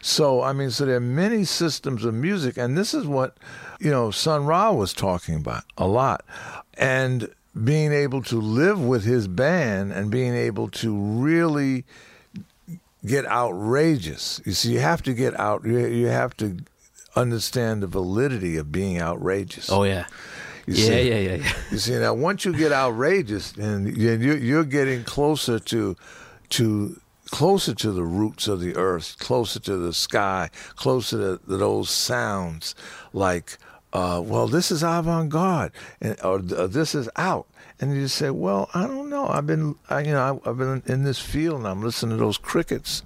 So 0.00 0.42
I 0.42 0.52
mean, 0.52 0.70
so 0.70 0.86
there 0.86 0.96
are 0.96 1.00
many 1.00 1.44
systems 1.44 2.04
of 2.04 2.14
music, 2.14 2.56
and 2.56 2.76
this 2.76 2.94
is 2.94 3.06
what 3.06 3.36
you 3.80 3.90
know 3.90 4.10
Sun 4.10 4.46
Ra 4.46 4.72
was 4.72 4.92
talking 4.92 5.34
about 5.34 5.64
a 5.76 5.86
lot, 5.86 6.24
and 6.78 7.28
being 7.64 7.92
able 7.92 8.22
to 8.22 8.40
live 8.40 8.80
with 8.80 9.04
his 9.04 9.26
band 9.28 9.92
and 9.92 10.10
being 10.10 10.34
able 10.34 10.68
to 10.70 10.96
really 10.96 11.84
get 13.04 13.26
outrageous. 13.26 14.40
You 14.44 14.52
see, 14.52 14.72
you 14.72 14.80
have 14.80 15.02
to 15.02 15.14
get 15.14 15.38
out. 15.38 15.64
You 15.64 16.06
have 16.06 16.36
to 16.38 16.58
understand 17.16 17.82
the 17.82 17.86
validity 17.86 18.56
of 18.56 18.70
being 18.70 19.00
outrageous. 19.00 19.70
oh 19.72 19.82
yeah 19.82 20.06
You 20.66 20.74
yeah, 20.74 20.86
see? 20.86 21.08
yeah 21.08 21.18
yeah 21.18 21.34
yeah 21.36 21.52
You 21.72 21.78
see, 21.78 21.98
now 21.98 22.14
once 22.14 22.44
you 22.44 22.52
get 22.52 22.70
outrageous, 22.72 23.52
and 23.56 23.96
you- 23.96 24.34
you're, 24.36 24.64
getting 24.64 25.02
closer 25.04 25.58
to, 25.58 25.96
to 26.50 27.00
closer 27.30 27.74
to 27.74 27.90
the 27.92 28.04
roots 28.04 28.46
of 28.46 28.60
the 28.60 28.76
earth, 28.76 29.16
closer 29.18 29.58
to 29.60 29.76
the 29.76 29.92
sky, 29.92 30.50
closer 30.76 31.38
to, 31.38 31.44
to 31.44 31.56
those 31.56 31.90
sounds, 31.90 32.74
like, 33.12 33.58
uh, 33.92 34.22
well, 34.24 34.48
this 34.48 34.70
is 34.70 34.82
avant-garde, 34.82 35.72
or, 36.22 36.42
or 36.56 36.68
this 36.68 36.94
is 36.94 37.08
out. 37.16 37.46
And 37.80 37.94
you 37.94 38.08
say, 38.08 38.30
well, 38.30 38.68
I 38.74 38.86
don't 38.86 39.08
know. 39.08 39.28
I've 39.28 39.46
been, 39.46 39.76
I, 39.88 40.00
you 40.00 40.12
know, 40.12 40.40
I, 40.44 40.50
I've 40.50 40.58
been 40.58 40.82
in 40.86 41.04
this 41.04 41.20
field, 41.20 41.58
and 41.58 41.68
I'm 41.68 41.82
listening 41.82 42.18
to 42.18 42.24
those 42.24 42.38
crickets. 42.38 43.02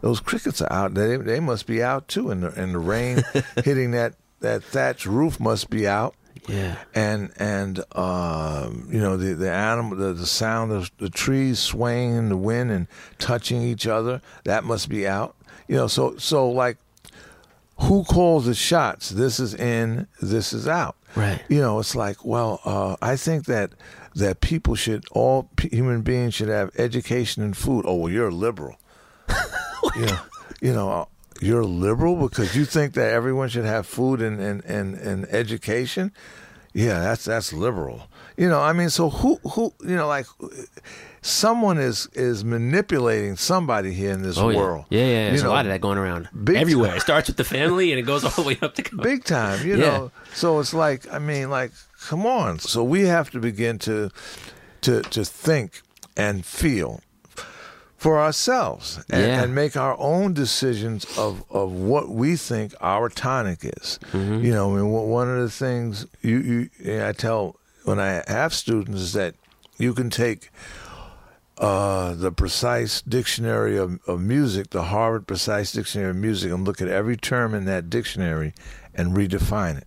Those 0.00 0.20
crickets 0.20 0.62
are 0.62 0.72
out. 0.72 0.94
They, 0.94 1.16
they 1.16 1.40
must 1.40 1.66
be 1.66 1.82
out 1.82 2.08
too, 2.08 2.30
and 2.30 2.42
the, 2.42 2.48
and 2.60 2.74
the 2.74 2.78
rain 2.78 3.22
hitting 3.64 3.90
that, 3.92 4.14
that 4.40 4.62
thatch 4.62 5.06
roof 5.06 5.38
must 5.38 5.70
be 5.70 5.86
out 5.86 6.14
yeah 6.48 6.76
and 6.94 7.30
and 7.36 7.84
um, 7.96 8.88
you 8.90 8.98
know 8.98 9.16
the 9.16 9.34
the 9.34 9.50
animal 9.50 9.96
the, 9.96 10.12
the 10.12 10.26
sound 10.26 10.72
of 10.72 10.90
the 10.98 11.08
trees 11.08 11.58
swaying 11.58 12.16
in 12.16 12.28
the 12.28 12.36
wind 12.36 12.70
and 12.70 12.88
touching 13.18 13.62
each 13.62 13.86
other 13.86 14.20
that 14.44 14.64
must 14.64 14.88
be 14.88 15.06
out 15.06 15.36
you 15.68 15.76
know 15.76 15.86
so 15.86 16.16
so 16.16 16.48
like 16.50 16.78
who 17.78 18.04
calls 18.04 18.46
the 18.46 18.54
shots? 18.54 19.10
This 19.10 19.40
is 19.40 19.54
in, 19.54 20.06
this 20.20 20.52
is 20.52 20.68
out. 20.68 20.96
Right. 21.14 21.42
You 21.48 21.60
know, 21.60 21.78
it's 21.78 21.94
like, 21.94 22.24
well, 22.24 22.60
uh, 22.64 22.96
I 23.02 23.16
think 23.16 23.46
that 23.46 23.72
that 24.14 24.40
people 24.40 24.74
should 24.74 25.04
all 25.12 25.48
p- 25.56 25.70
human 25.70 26.02
beings 26.02 26.34
should 26.34 26.48
have 26.48 26.70
education 26.78 27.42
and 27.42 27.56
food. 27.56 27.84
Oh, 27.86 27.96
well, 27.96 28.12
you're 28.12 28.28
a 28.28 28.34
liberal. 28.34 28.76
you 29.96 30.06
know, 30.06 30.18
you 30.60 30.72
know, 30.72 30.90
uh, 30.90 31.04
you're 31.40 31.62
a 31.62 31.66
liberal 31.66 32.16
because 32.16 32.54
you 32.54 32.64
think 32.64 32.94
that 32.94 33.10
everyone 33.10 33.48
should 33.48 33.64
have 33.64 33.86
food 33.86 34.20
and 34.20 34.40
and, 34.40 34.64
and, 34.64 34.94
and 34.94 35.26
education. 35.26 36.12
Yeah, 36.72 37.00
that's 37.00 37.24
that's 37.24 37.52
liberal. 37.52 38.08
You 38.36 38.48
know, 38.48 38.60
I 38.60 38.72
mean, 38.72 38.90
so 38.90 39.10
who 39.10 39.36
who 39.44 39.74
you 39.80 39.96
know, 39.96 40.08
like 40.08 40.26
someone 41.24 41.78
is 41.78 42.08
is 42.14 42.44
manipulating 42.44 43.36
somebody 43.36 43.92
here 43.94 44.10
in 44.10 44.22
this 44.22 44.36
Oh, 44.36 44.50
yeah. 44.50 44.56
world. 44.58 44.84
Yeah, 44.90 45.00
yeah, 45.00 45.06
yeah. 45.06 45.28
There's 45.30 45.42
a 45.44 45.48
lot 45.48 45.64
of 45.66 45.70
that 45.72 45.80
going 45.80 45.96
around 45.98 46.28
everywhere. 46.54 46.88
time. 46.88 46.96
It 46.98 47.00
starts 47.02 47.28
with 47.28 47.36
the 47.36 47.44
family 47.44 47.92
and 47.92 47.98
it 47.98 48.02
goes 48.02 48.24
all 48.24 48.30
the 48.32 48.42
way 48.42 48.58
up 48.60 48.74
to 48.74 48.82
big 48.96 49.24
time 49.24 49.64
you 49.66 49.76
Yeah. 49.76 49.86
know 49.86 50.10
so 50.34 50.58
it's 50.60 50.74
like 50.74 51.06
i 51.12 51.18
mean 51.18 51.48
like 51.50 51.70
come 52.08 52.26
on 52.26 52.58
so 52.58 52.82
we 52.82 53.02
have 53.06 53.30
to 53.30 53.38
begin 53.38 53.78
to 53.80 54.10
to 54.82 55.02
to 55.02 55.24
think 55.24 55.82
and 56.16 56.44
feel 56.44 57.00
for 57.96 58.18
ourselves 58.18 58.98
and, 59.08 59.22
Yeah. 59.22 59.42
and 59.42 59.54
make 59.54 59.76
our 59.76 59.96
own 59.98 60.34
decisions 60.34 61.04
of 61.16 61.44
of 61.50 61.70
what 61.72 62.08
we 62.08 62.36
think 62.36 62.74
our 62.80 63.08
tonic 63.08 63.60
is 63.62 63.98
Mm-hmm. 64.12 64.44
you 64.44 64.52
know 64.52 64.72
I 64.72 64.76
mean, 64.76 64.88
one- 64.90 65.08
one 65.08 65.28
of 65.30 65.38
the 65.40 65.50
things 65.50 66.06
you 66.20 66.38
you 66.82 67.06
i 67.08 67.12
tell 67.12 67.56
when 67.84 68.00
i 68.00 68.22
have 68.26 68.52
students 68.52 69.00
is 69.00 69.12
that 69.12 69.34
you 69.78 69.94
can 69.94 70.10
take 70.10 70.50
uh, 71.58 72.14
the 72.14 72.32
precise 72.32 73.02
dictionary 73.02 73.76
of, 73.76 74.00
of 74.06 74.20
music, 74.20 74.70
the 74.70 74.84
Harvard 74.84 75.26
precise 75.26 75.72
dictionary 75.72 76.10
of 76.10 76.16
music, 76.16 76.50
and 76.50 76.64
look 76.64 76.80
at 76.80 76.88
every 76.88 77.16
term 77.16 77.54
in 77.54 77.64
that 77.66 77.90
dictionary 77.90 78.54
and 78.94 79.12
redefine 79.12 79.78
it. 79.78 79.86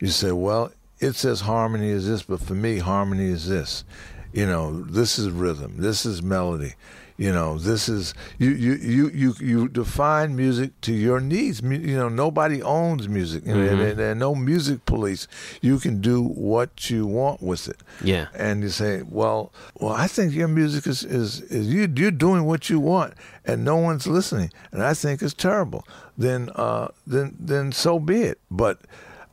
You 0.00 0.08
say, 0.08 0.32
well, 0.32 0.72
it 0.98 1.14
says 1.14 1.42
harmony 1.42 1.88
is 1.88 2.08
this, 2.08 2.22
but 2.22 2.40
for 2.40 2.54
me, 2.54 2.78
harmony 2.78 3.26
is 3.26 3.48
this. 3.48 3.84
You 4.32 4.46
know, 4.46 4.82
this 4.82 5.18
is 5.18 5.30
rhythm, 5.30 5.76
this 5.78 6.04
is 6.04 6.22
melody. 6.22 6.74
You 7.16 7.32
know, 7.32 7.58
this 7.58 7.88
is 7.88 8.12
you 8.38 8.50
you 8.50 8.72
you 8.74 9.08
you, 9.10 9.34
you 9.40 9.68
define 9.68 10.34
music 10.34 10.72
to 10.80 10.92
your 10.92 11.20
needs. 11.20 11.60
You 11.62 11.96
know, 11.96 12.08
nobody 12.08 12.60
owns 12.60 13.08
music. 13.08 13.46
Know, 13.46 13.54
there, 13.64 13.94
there 13.94 14.10
are 14.10 14.16
no 14.16 14.34
music 14.34 14.84
police. 14.84 15.28
You 15.62 15.78
can 15.78 16.00
do 16.00 16.20
what 16.22 16.90
you 16.90 17.06
want 17.06 17.40
with 17.40 17.68
it 17.68 17.80
Yeah. 18.02 18.26
and 18.34 18.62
you 18.62 18.68
say, 18.68 19.02
"Well, 19.08 19.52
well, 19.78 19.92
I 19.92 20.08
think 20.08 20.34
your 20.34 20.48
music 20.48 20.88
is 20.88 21.04
is, 21.04 21.40
is 21.42 21.68
you 21.68 21.88
you're 21.94 22.10
doing 22.10 22.44
what 22.46 22.68
you 22.68 22.80
want, 22.80 23.14
and 23.44 23.64
no 23.64 23.76
one's 23.76 24.08
listening, 24.08 24.50
and 24.72 24.82
I 24.82 24.92
think 24.94 25.22
it's 25.22 25.34
terrible." 25.34 25.86
Then, 26.18 26.50
uh, 26.56 26.88
then, 27.06 27.36
then 27.38 27.70
so 27.72 27.98
be 28.00 28.22
it. 28.22 28.38
But 28.50 28.80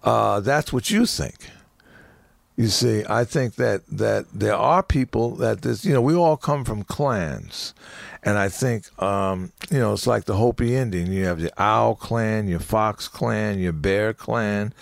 uh, 0.03 0.39
that's 0.39 0.71
what 0.71 0.89
you 0.91 1.05
think. 1.07 1.35
You 2.61 2.67
see, 2.67 3.03
I 3.09 3.23
think 3.23 3.55
that 3.55 3.81
that 3.87 4.27
there 4.31 4.55
are 4.55 4.83
people 4.83 5.35
that 5.37 5.63
this, 5.63 5.83
you 5.83 5.95
know, 5.95 6.01
we 6.01 6.13
all 6.13 6.37
come 6.37 6.63
from 6.63 6.83
clans, 6.83 7.73
and 8.21 8.37
I 8.37 8.49
think, 8.49 8.85
um, 9.01 9.51
you 9.71 9.79
know, 9.79 9.93
it's 9.93 10.05
like 10.05 10.25
the 10.25 10.35
Hopi 10.35 10.75
Indian. 10.75 11.11
You 11.11 11.25
have 11.25 11.41
the 11.41 11.51
Owl 11.59 11.95
clan, 11.95 12.47
your 12.47 12.59
Fox 12.59 13.07
clan, 13.07 13.57
your 13.57 13.73
Bear 13.73 14.13
clan, 14.13 14.75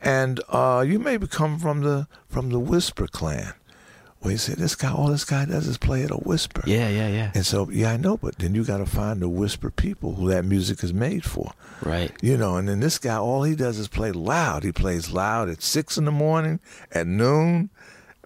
and 0.00 0.40
uh, 0.48 0.82
you 0.88 0.98
maybe 0.98 1.26
come 1.26 1.58
from 1.58 1.82
the 1.82 2.08
from 2.26 2.48
the 2.48 2.58
Whisper 2.58 3.06
clan. 3.06 3.52
Where 4.26 4.32
you 4.32 4.38
say 4.38 4.54
this 4.54 4.74
guy, 4.74 4.90
all 4.90 5.06
this 5.06 5.24
guy 5.24 5.44
does 5.44 5.68
is 5.68 5.78
play 5.78 6.02
at 6.02 6.10
a 6.10 6.16
whisper. 6.16 6.60
Yeah, 6.66 6.88
yeah, 6.88 7.06
yeah. 7.06 7.30
And 7.36 7.46
so, 7.46 7.70
yeah, 7.70 7.92
I 7.92 7.96
know, 7.96 8.16
but 8.16 8.36
then 8.40 8.56
you 8.56 8.64
got 8.64 8.78
to 8.78 8.86
find 8.86 9.22
the 9.22 9.28
whisper 9.28 9.70
people 9.70 10.16
who 10.16 10.30
that 10.30 10.44
music 10.44 10.82
is 10.82 10.92
made 10.92 11.24
for. 11.24 11.52
Right. 11.80 12.10
You 12.20 12.36
know, 12.36 12.56
and 12.56 12.68
then 12.68 12.80
this 12.80 12.98
guy, 12.98 13.16
all 13.18 13.44
he 13.44 13.54
does 13.54 13.78
is 13.78 13.86
play 13.86 14.10
loud. 14.10 14.64
He 14.64 14.72
plays 14.72 15.12
loud 15.12 15.48
at 15.48 15.62
six 15.62 15.96
in 15.96 16.06
the 16.06 16.10
morning, 16.10 16.58
at 16.90 17.06
noon, 17.06 17.70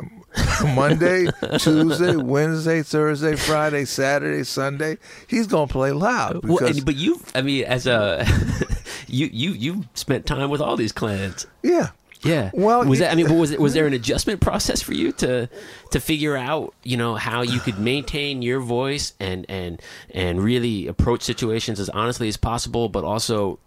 Monday, 0.74 1.26
Tuesday, 1.58 2.16
Wednesday, 2.16 2.82
Thursday, 2.82 3.36
Friday, 3.36 3.84
Saturday, 3.84 4.44
Sunday. 4.44 4.96
He's 5.26 5.46
gonna 5.46 5.66
play 5.66 5.92
loud 5.92 6.46
Well, 6.46 6.60
because 6.60 6.78
and, 6.78 6.86
but 6.86 6.96
you, 6.96 7.20
I 7.34 7.42
mean, 7.42 7.64
as 7.64 7.86
a 7.86 8.26
you, 9.06 9.28
you, 9.30 9.50
you 9.50 9.84
spent 9.92 10.24
time 10.24 10.48
with 10.48 10.62
all 10.62 10.78
these 10.78 10.92
clans. 10.92 11.46
yeah, 11.62 11.90
Yeah. 12.22 12.50
Well, 12.52 12.84
was 12.84 12.98
that? 12.98 13.12
I 13.12 13.14
mean, 13.14 13.34
was 13.36 13.50
it, 13.50 13.60
was 13.60 13.74
there 13.74 13.86
an 13.86 13.92
adjustment 14.00 14.40
process 14.40 14.82
for 14.82 14.92
you 14.92 15.12
to 15.12 15.48
to 15.90 16.00
figure 16.00 16.36
out, 16.36 16.74
you 16.82 16.96
know, 16.96 17.14
how 17.14 17.42
you 17.42 17.60
could 17.60 17.78
maintain 17.78 18.42
your 18.42 18.60
voice 18.60 19.14
and 19.18 19.46
and 19.48 19.80
and 20.10 20.42
really 20.42 20.86
approach 20.86 21.22
situations 21.22 21.80
as 21.80 21.88
honestly 21.90 22.28
as 22.28 22.36
possible, 22.36 22.88
but 22.88 23.04
also 23.04 23.58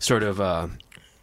sort 0.00 0.22
of 0.22 0.40
uh, 0.40 0.66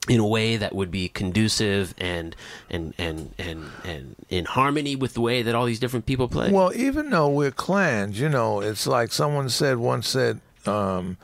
in 0.08 0.20
a 0.20 0.26
way 0.26 0.58
that 0.58 0.74
would 0.74 0.90
be 0.90 1.10
conducive 1.10 1.94
and 1.98 2.36
and 2.70 2.94
and 2.98 3.34
and 3.38 3.66
and 3.84 4.16
in 4.30 4.46
harmony 4.46 4.96
with 4.96 5.14
the 5.14 5.22
way 5.22 5.42
that 5.42 5.54
all 5.56 5.66
these 5.66 5.80
different 5.80 6.06
people 6.06 6.28
play. 6.28 6.52
Well, 6.52 6.74
even 6.74 7.10
though 7.10 7.30
we're 7.30 7.52
clans, 7.52 8.20
you 8.20 8.30
know, 8.30 8.62
it's 8.62 8.88
like 8.88 9.12
someone 9.12 9.50
said 9.50 9.78
once 9.78 10.08
said 10.08 10.40
um, 10.66 11.18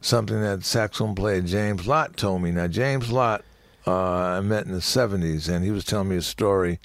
something 0.00 0.40
that 0.40 0.64
saxophone 0.64 1.14
player 1.14 1.40
James 1.40 1.86
Lott 1.86 2.16
told 2.16 2.42
me. 2.42 2.52
Now, 2.52 2.68
James 2.68 3.10
Lott, 3.10 3.44
uh, 3.86 3.92
I 3.92 4.40
met 4.40 4.66
in 4.66 4.72
the 4.72 4.78
'70s, 4.78 5.48
and 5.48 5.64
he 5.64 5.70
was 5.70 5.84
telling 5.84 6.08
me 6.08 6.16
a 6.16 6.22
story. 6.22 6.78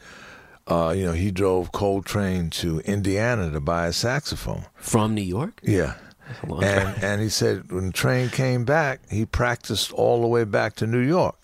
Uh, 0.68 0.93
you 0.95 1.06
know, 1.06 1.14
he 1.14 1.32
drove 1.32 1.72
Coltrane 1.72 2.50
to 2.50 2.80
Indiana 2.82 3.50
to 3.52 3.62
buy 3.62 3.88
a 3.88 3.93
saxophone. 3.93 4.66
From 4.76 5.14
New 5.16 5.22
York. 5.22 5.62
Yeah. 5.64 5.95
And 6.43 7.04
and 7.04 7.22
he 7.22 7.30
said 7.30 7.72
when 7.72 7.88
the 7.88 7.93
train 7.93 8.30
came 8.30 8.66
back, 8.66 9.00
he 9.10 9.26
practiced 9.26 9.93
all 9.93 10.22
the 10.22 10.28
way 10.28 10.43
back 10.43 10.76
to 10.78 10.88
New 10.88 11.00
York. 11.00 11.36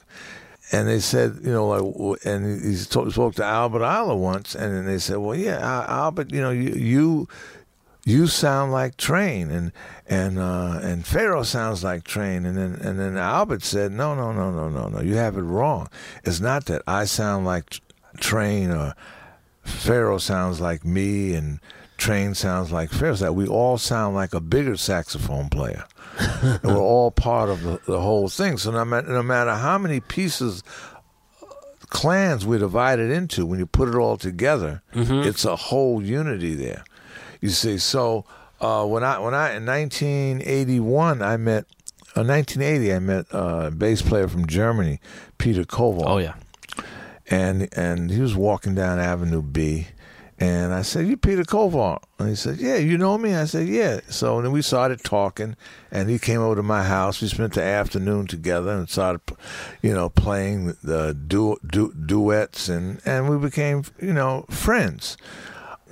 And 0.72 0.88
they 0.88 1.00
said, 1.00 1.40
you 1.44 1.52
know, 1.52 1.68
like, 1.68 2.26
and 2.26 2.62
he 2.62 2.84
talk- 2.86 3.12
spoke 3.12 3.36
to 3.36 3.46
Albert 3.46 3.82
Ayler 3.82 4.18
once, 4.18 4.56
and 4.56 4.74
then 4.74 4.86
they 4.86 4.98
said, 4.98 5.18
well, 5.18 5.36
yeah, 5.36 5.86
Albert, 5.88 6.34
you 6.34 6.42
know, 6.42 6.50
you 6.50 6.74
you, 6.74 7.28
you 8.06 8.28
sound 8.28 8.72
like 8.72 8.98
Train, 8.98 9.50
and 9.50 9.72
and 10.08 10.38
uh, 10.40 10.80
and 10.82 11.06
Pharoah 11.06 11.46
sounds 11.46 11.84
like 11.84 12.04
Train, 12.04 12.46
and 12.46 12.58
then 12.58 12.76
and 12.76 13.00
then 13.00 13.18
Albert 13.18 13.64
said, 13.64 13.92
no, 13.92 14.14
no, 14.16 14.32
no, 14.32 14.52
no, 14.52 14.70
no, 14.70 14.88
no, 14.90 15.02
you 15.02 15.16
have 15.16 15.38
it 15.38 15.42
wrong. 15.42 15.88
It's 16.24 16.40
not 16.40 16.66
that 16.66 16.82
I 16.88 17.06
sound 17.06 17.46
like 17.46 17.80
Train 18.20 18.72
or 18.72 18.94
Pharoah 19.64 20.20
sounds 20.20 20.60
like 20.60 20.84
me 20.84 21.34
and 21.34 21.60
Train 21.98 22.34
sounds 22.36 22.72
like 22.72 22.90
Pharoah. 22.90 23.12
It's 23.14 23.22
That 23.22 23.36
we 23.36 23.48
all 23.48 23.78
sound 23.78 24.16
like 24.16 24.34
a 24.34 24.42
bigger 24.42 24.76
saxophone 24.76 25.50
player. 25.50 25.86
and 26.20 26.62
we're 26.64 26.78
all 26.78 27.10
part 27.10 27.50
of 27.50 27.64
the, 27.64 27.80
the 27.88 28.00
whole 28.00 28.28
thing. 28.30 28.58
So 28.58 28.72
no 28.72 28.86
matter, 28.86 29.08
no 29.08 29.24
matter 29.24 29.56
how 29.56 29.78
many 29.78 30.00
pieces, 30.00 30.62
clans 31.90 32.46
we're 32.46 32.60
divided 32.60 33.10
into, 33.10 33.46
when 33.46 33.60
you 33.60 33.66
put 33.66 33.88
it 33.90 33.96
all 33.96 34.18
together, 34.18 34.82
it's 34.94 35.46
a 35.46 35.56
whole 35.56 36.04
unity 36.04 36.54
there. 36.56 36.84
You 37.44 37.50
see, 37.50 37.78
so 37.78 38.24
uh, 38.62 38.86
when 38.86 39.04
I 39.04 39.20
when 39.20 39.34
I 39.34 39.56
in 39.58 39.66
1981 39.66 41.22
I 41.22 41.36
met, 41.36 41.66
uh, 42.16 42.24
1980 42.24 42.94
I 42.94 43.00
met 43.00 43.26
uh, 43.34 43.66
a 43.68 43.72
bass 43.72 44.02
player 44.02 44.30
from 44.30 44.48
Germany, 44.48 45.00
Peter 45.38 45.66
Kowald 45.66 46.06
Oh 46.08 46.20
yeah. 46.20 46.36
and 47.30 47.68
and 47.76 48.10
he 48.12 48.22
was 48.22 48.34
walking 48.34 48.76
down 48.76 48.98
Avenue 49.00 49.42
B, 49.42 49.88
and 50.40 50.74
I 50.74 50.84
said, 50.84 51.06
"You 51.08 51.18
Peter 51.18 51.44
Kowald?" 51.44 52.00
And 52.18 52.30
he 52.30 52.36
said, 52.36 52.60
"Yeah, 52.60 52.78
you 52.78 52.98
know 52.98 53.18
me." 53.18 53.36
I 53.36 53.44
said, 53.44 53.68
"Yeah." 53.68 54.00
So 54.10 54.42
then 54.42 54.54
we 54.54 54.62
started 54.62 55.04
talking, 55.04 55.58
and 55.92 56.10
he 56.10 56.20
came 56.20 56.40
over 56.40 56.56
to 56.56 56.64
my 56.64 56.84
house. 56.84 57.22
We 57.22 57.28
spent 57.28 57.54
the 57.56 57.64
afternoon 57.64 58.28
together 58.28 58.72
and 58.72 58.90
started, 58.90 59.20
you 59.82 59.94
know, 59.94 60.08
playing 60.08 60.78
the 60.82 61.14
du- 61.14 61.58
du- 61.70 61.94
duets, 61.94 62.70
and 62.70 63.02
and 63.06 63.28
we 63.30 63.38
became, 63.38 63.84
you 64.02 64.14
know, 64.14 64.46
friends. 64.50 65.18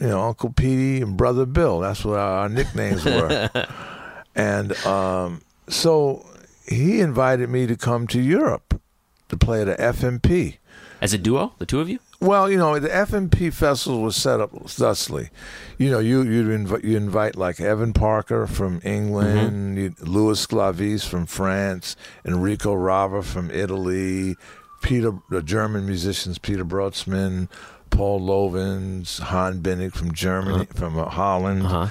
You 0.02 0.08
know, 0.08 0.22
Uncle 0.22 0.52
Petey 0.52 1.02
and 1.02 1.16
Brother 1.16 1.46
Bill. 1.46 1.80
That's 1.80 2.04
what 2.04 2.18
our, 2.18 2.40
our 2.40 2.50
nicknames 2.50 3.06
were. 3.06 3.50
and 4.36 4.76
um, 4.86 5.42
so 5.70 6.26
he 6.68 7.00
invited 7.00 7.50
me 7.50 7.68
to 7.68 7.78
come 7.78 8.08
to 8.08 8.20
Europe 8.20 8.82
to 9.30 9.38
play 9.38 9.62
at 9.62 9.70
a 9.70 9.76
FMP. 9.76 10.58
As 11.02 11.14
a 11.14 11.18
duo, 11.18 11.54
the 11.58 11.66
two 11.66 11.80
of 11.80 11.90
you. 11.90 12.00
Well, 12.20 12.52
you 12.52 12.58
know, 12.58 12.78
the 12.78 12.90
FMP 12.90 13.52
festival 13.52 14.04
was 14.04 14.16
set 14.16 14.40
up 14.40 14.52
thusly. 14.68 15.30
You 15.80 15.90
know, 15.90 15.98
you 15.98 16.22
you 16.22 16.52
invite 16.52 16.84
you 16.84 16.96
invite 16.96 17.36
like 17.36 17.60
Evan 17.60 17.94
Parker 17.94 18.46
from 18.46 18.80
England, 18.84 19.78
you, 19.80 19.96
Louis 20.02 20.46
Sclavis 20.46 21.08
from 21.08 21.26
France, 21.26 21.96
Enrico 22.24 22.76
Rava 22.76 23.24
from 23.24 23.50
Italy, 23.50 24.36
Peter 24.84 25.14
the 25.32 25.42
German 25.42 25.88
musicians 25.88 26.38
Peter 26.38 26.64
Brotzmann, 26.64 27.50
Paul 27.92 28.20
Lovens, 28.22 29.20
Han 29.20 29.62
Bennink 29.62 29.94
from 29.94 30.14
Germany, 30.14 30.66
from 30.74 30.98
uh, 30.98 31.06
Holland. 31.06 31.66
Uh-huh. 31.66 31.88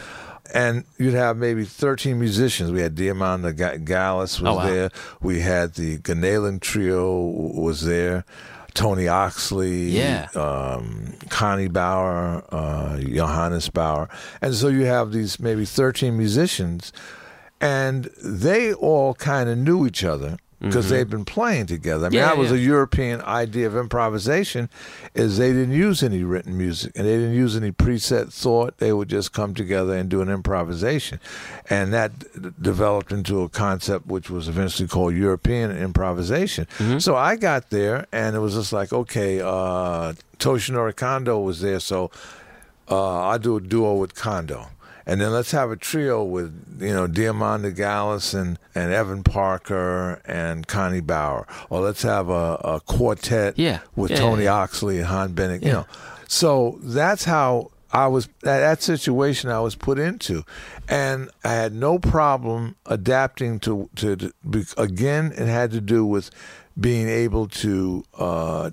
And 0.53 0.85
you'd 0.99 1.15
have 1.15 1.37
maybe 1.37 1.65
13 1.65 2.19
musicians. 2.19 2.73
We 2.73 2.81
had 2.81 2.97
Diamanda 2.97 3.57
Ga- 3.57 3.79
Galás 3.79 4.41
was 4.41 4.43
Oh, 4.43 4.55
wow. 4.57 4.67
there. 4.67 4.91
We 5.21 5.41
had 5.41 5.75
the 5.75 5.99
Ganelin 5.99 6.61
Trio 6.61 7.21
was 7.21 7.85
there. 7.85 8.25
Tony 8.75 9.07
Oxley, 9.09 9.91
Yeah. 9.91 10.29
um, 10.35 11.15
Conny 11.29 11.69
Bauer, 11.69 12.43
uh, 12.53 12.99
Johannes 12.99 13.69
Bauer. 13.69 14.09
And 14.43 14.55
so 14.55 14.69
you 14.69 14.85
have 14.87 15.13
these 15.13 15.39
maybe 15.41 15.65
13 15.65 16.17
musicians, 16.17 16.93
and 17.61 18.05
they 18.23 18.73
all 18.73 19.15
kind 19.15 19.49
of 19.49 19.59
knew 19.59 19.87
each 19.87 20.03
other 20.05 20.39
because 20.61 20.91
they've 20.91 21.09
been 21.09 21.25
playing 21.25 21.67
together. 21.67 22.07
I 22.07 22.09
mean, 22.11 22.19
Yeah, 22.19 22.27
that 22.27 22.37
was 22.37 22.51
yeah. 22.51 22.57
a 22.57 22.61
European 22.61 23.23
idea 23.23 23.67
of 23.67 23.75
improvisation, 23.77 24.69
is 25.15 25.39
they 25.39 25.53
didn't 25.53 25.73
use 25.75 26.03
any 26.03 26.23
written 26.23 26.59
music 26.59 26.93
and 26.97 27.07
they 27.07 27.17
didn't 27.17 27.35
use 27.35 27.57
any 27.57 27.73
preset 27.73 28.31
thought. 28.33 28.77
They 28.79 28.93
would 28.93 29.09
just 29.09 29.33
come 29.33 29.55
together 29.55 29.95
and 29.95 30.09
do 30.11 30.21
an 30.21 30.29
improvisation, 30.29 31.19
and 31.71 31.93
that 31.95 32.19
d- 32.19 32.51
developed 32.61 33.11
into 33.11 33.41
a 33.43 33.49
concept 33.49 34.07
which 34.07 34.29
was 34.29 34.49
eventually 34.49 34.87
called 34.89 35.15
European 35.15 35.71
improvisation. 35.77 36.67
So 36.99 37.17
I 37.17 37.37
got 37.37 37.71
there, 37.71 38.07
and 38.13 38.37
it 38.37 38.41
was 38.41 38.55
just 38.55 38.73
like, 38.73 38.93
okay, 38.93 39.41
uh, 39.41 40.13
Toshinori 40.39 40.95
Kondo 40.95 41.39
was 41.41 41.61
there, 41.63 41.81
so 41.81 42.11
uh, 42.91 43.21
I 43.29 43.39
do 43.39 43.57
a 43.57 43.61
duo 43.61 43.95
with 43.95 44.15
Kondo. 44.15 44.69
And 45.11 45.21
then 45.21 45.33
let's 45.33 45.51
have 45.51 45.73
a 45.73 45.77
trio 45.77 46.23
with, 46.23 46.79
you 46.81 46.95
know, 46.95 47.09
Diamanda 47.09 47.75
Galás 47.75 48.33
and, 48.33 48.61
and 48.77 48.93
Evan 48.93 49.25
Parker 49.25 50.23
and 50.25 50.69
Conny 50.69 51.01
Bauer. 51.01 51.49
Or 51.69 51.81
let's 51.81 52.03
have 52.03 52.29
a, 52.29 52.55
a 52.63 52.81
quartet 52.87 53.59
Yeah. 53.59 53.81
with 53.97 54.13
Yeah, 54.13 54.19
Tony 54.19 54.45
yeah. 54.45 54.55
Oxley 54.55 54.99
and 54.99 55.07
Han 55.07 55.35
Bennink, 55.35 55.65
you 55.65 55.73
know. 55.73 55.87
So 56.29 56.79
that's 56.81 57.25
how 57.25 57.73
I 57.93 58.07
was, 58.07 58.29
that, 58.43 58.61
that 58.61 58.83
situation 58.85 59.51
I 59.51 59.59
was 59.59 59.75
put 59.75 59.99
into. 59.99 60.45
And 60.89 61.29
I 61.43 61.55
had 61.55 61.75
no 61.75 61.99
problem 61.99 62.77
adapting 62.87 63.59
to, 63.61 63.91
to, 63.97 64.15
to 64.15 64.33
again, 64.77 65.33
it 65.37 65.49
had 65.49 65.73
to 65.73 65.81
do 65.81 66.07
with 66.07 66.31
being 66.79 67.09
able 67.09 67.49
to, 67.49 68.05
uh, 68.17 68.71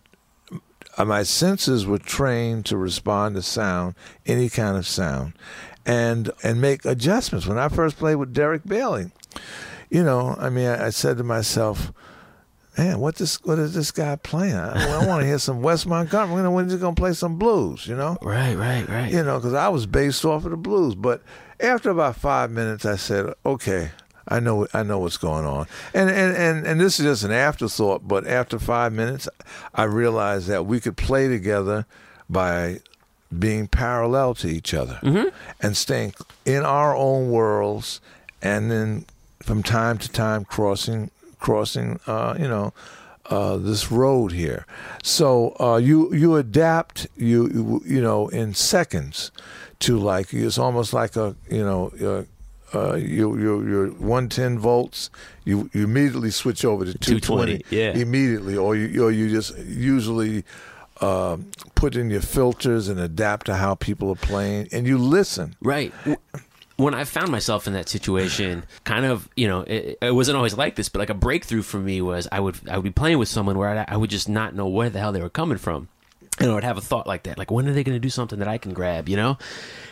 my 1.00 1.22
senses 1.22 1.86
were 1.86 2.00
trained 2.00 2.66
to 2.66 2.76
respond 2.78 3.36
to 3.36 3.42
sound, 3.44 3.94
any 4.26 4.50
kind 4.50 4.76
of 4.78 4.88
sound, 4.88 5.34
and 5.88 6.30
and 6.44 6.62
make 6.62 6.86
adjustments. 6.86 7.48
When 7.48 7.58
I 7.58 7.70
first 7.70 7.98
played 7.98 8.16
with 8.16 8.34
Derek 8.34 8.64
Bailey, 8.66 9.10
you 9.90 10.04
know, 10.04 10.36
I 10.38 10.50
mean, 10.52 10.68
I, 10.68 10.88
I 10.88 10.90
said 10.92 11.18
to 11.18 11.24
myself, 11.24 11.92
"Man, 12.78 13.00
what 13.00 13.16
this 13.16 13.42
what 13.44 13.58
is 13.58 13.74
this 13.74 13.90
guy 13.92 14.18
playing? 14.18 14.56
I, 14.56 15.02
I 15.02 15.08
want 15.08 15.22
to 15.22 15.26
hear 15.28 15.40
some 15.40 15.62
Wes 15.64 15.86
Montgomery. 15.86 16.38
You 16.38 16.44
know, 16.44 16.52
when 16.52 16.70
he's 16.70 16.76
going 16.80 16.94
to 16.96 17.00
play 17.02 17.14
some 17.14 17.38
blues? 17.40 17.88
You 17.88 17.96
know, 17.96 18.18
Right, 18.22 18.56
right, 18.56 18.88
right. 18.88 19.12
you 19.12 19.24
know, 19.24 19.38
because 19.40 19.54
I 19.56 19.70
was 19.70 19.86
based 19.88 20.24
off 20.26 20.46
of 20.46 20.52
the 20.52 20.58
blues. 20.58 20.94
But 20.94 21.24
after 21.60 21.90
about 21.90 22.18
five 22.18 22.52
minutes, 22.52 22.86
I 22.86 22.98
said, 22.98 23.34
"Okay, 23.46 23.92
I 24.28 24.42
know, 24.42 24.68
I 24.74 24.84
know 24.84 25.00
what's 25.00 25.18
going 25.18 25.46
on." 25.46 25.68
And 25.94 26.10
and 26.10 26.36
and 26.36 26.68
and 26.68 26.82
this 26.82 27.00
is 27.00 27.06
just 27.06 27.24
an 27.24 27.32
afterthought. 27.32 28.06
But 28.08 28.28
after 28.28 28.60
five 28.60 28.92
minutes, 28.92 29.30
I 29.74 29.84
realized 29.84 30.48
that 30.50 30.66
we 30.66 30.82
could 30.82 30.98
play 30.98 31.30
together 31.30 31.86
by 32.30 32.82
being 33.38 33.68
parallel 33.68 34.34
to 34.36 34.48
each 34.48 34.74
other 34.74 35.00
and 35.62 35.76
staying 35.76 36.14
in 36.46 36.64
our 36.64 36.96
own 36.96 37.30
worlds, 37.32 38.00
and 38.42 38.70
then 38.72 39.06
from 39.44 39.64
time 39.64 39.98
to 39.98 40.10
time 40.12 40.46
crossing 40.46 41.12
crossing, 41.40 42.00
uh, 42.08 42.36
you 42.40 42.48
know. 42.48 42.74
Uh, 43.30 43.58
this 43.58 43.92
road 43.92 44.32
here, 44.32 44.66
so 45.04 45.54
uh, 45.60 45.76
you 45.76 46.14
you 46.16 46.38
adapt 46.38 47.08
you 47.18 47.50
you- 47.50 47.82
you 47.86 48.02
know 48.02 48.30
in 48.30 48.54
seconds 48.54 49.32
to 49.80 49.98
like 50.00 50.34
it's 50.34 50.58
almost 50.58 50.94
like 50.94 51.18
a 51.18 51.36
you 51.52 51.62
know 51.62 51.92
uh, 52.02 52.24
uh, 52.78 52.96
you 52.96 53.38
you 53.38 53.68
you're 53.68 53.88
110 54.00 54.60
volts 54.60 55.10
you 55.44 55.70
you 55.74 55.84
immediately 55.84 56.32
switch 56.32 56.64
over 56.64 56.86
to 56.86 56.94
220, 56.98 57.58
220, 57.60 57.76
yeah. 57.76 57.92
immediately 58.02 58.56
or 58.56 58.78
you 58.78 59.04
or 59.04 59.12
you 59.12 59.30
just 59.30 59.58
usually 59.58 60.46
um, 61.02 61.50
put 61.76 61.96
in 61.96 62.10
your 62.10 62.22
filters 62.22 62.88
and 62.88 63.00
adapt 63.00 63.46
to 63.48 63.56
how 63.56 63.76
people 63.76 64.10
are 64.12 64.16
playing 64.16 64.68
and 64.72 64.88
you 64.88 64.98
listen 64.98 65.56
Right. 65.62 65.94
When 66.78 66.94
I 66.94 67.06
found 67.06 67.32
myself 67.32 67.66
in 67.66 67.74
that 67.74 67.90
situation, 67.90 68.64
kind 68.84 69.06
of, 69.06 69.28
you 69.36 69.48
know, 69.48 69.62
it, 69.62 69.98
it 70.00 70.12
wasn't 70.14 70.38
always 70.38 70.56
like 70.56 70.76
this, 70.76 70.90
but 70.90 71.00
like 71.00 71.10
a 71.10 71.16
breakthrough 71.16 71.64
for 71.64 71.80
me 71.80 72.02
was 72.02 72.28
I 72.32 72.40
would 72.40 72.58
I 72.70 72.78
would 72.78 72.84
be 72.84 72.92
playing 72.92 73.18
with 73.18 73.30
someone 73.30 73.58
where 73.58 73.70
I, 73.70 73.86
I 73.88 73.98
would 73.98 74.12
just 74.12 74.30
not 74.30 74.54
know 74.54 74.68
where 74.68 74.90
the 74.90 75.00
hell 75.00 75.12
they 75.12 75.22
were 75.22 75.30
coming 75.30 75.58
from. 75.58 75.90
And 76.40 76.52
I 76.52 76.54
would 76.54 76.64
have 76.64 76.78
a 76.78 76.82
thought 76.82 77.08
like 77.08 77.24
that, 77.24 77.40
like 77.40 77.50
when 77.50 77.68
are 77.68 77.74
they 77.74 77.84
going 77.84 77.96
to 77.96 78.00
do 78.00 78.12
something 78.12 78.38
that 78.40 78.48
I 78.48 78.60
can 78.60 78.74
grab, 78.74 79.10
you 79.10 79.16
know? 79.16 79.40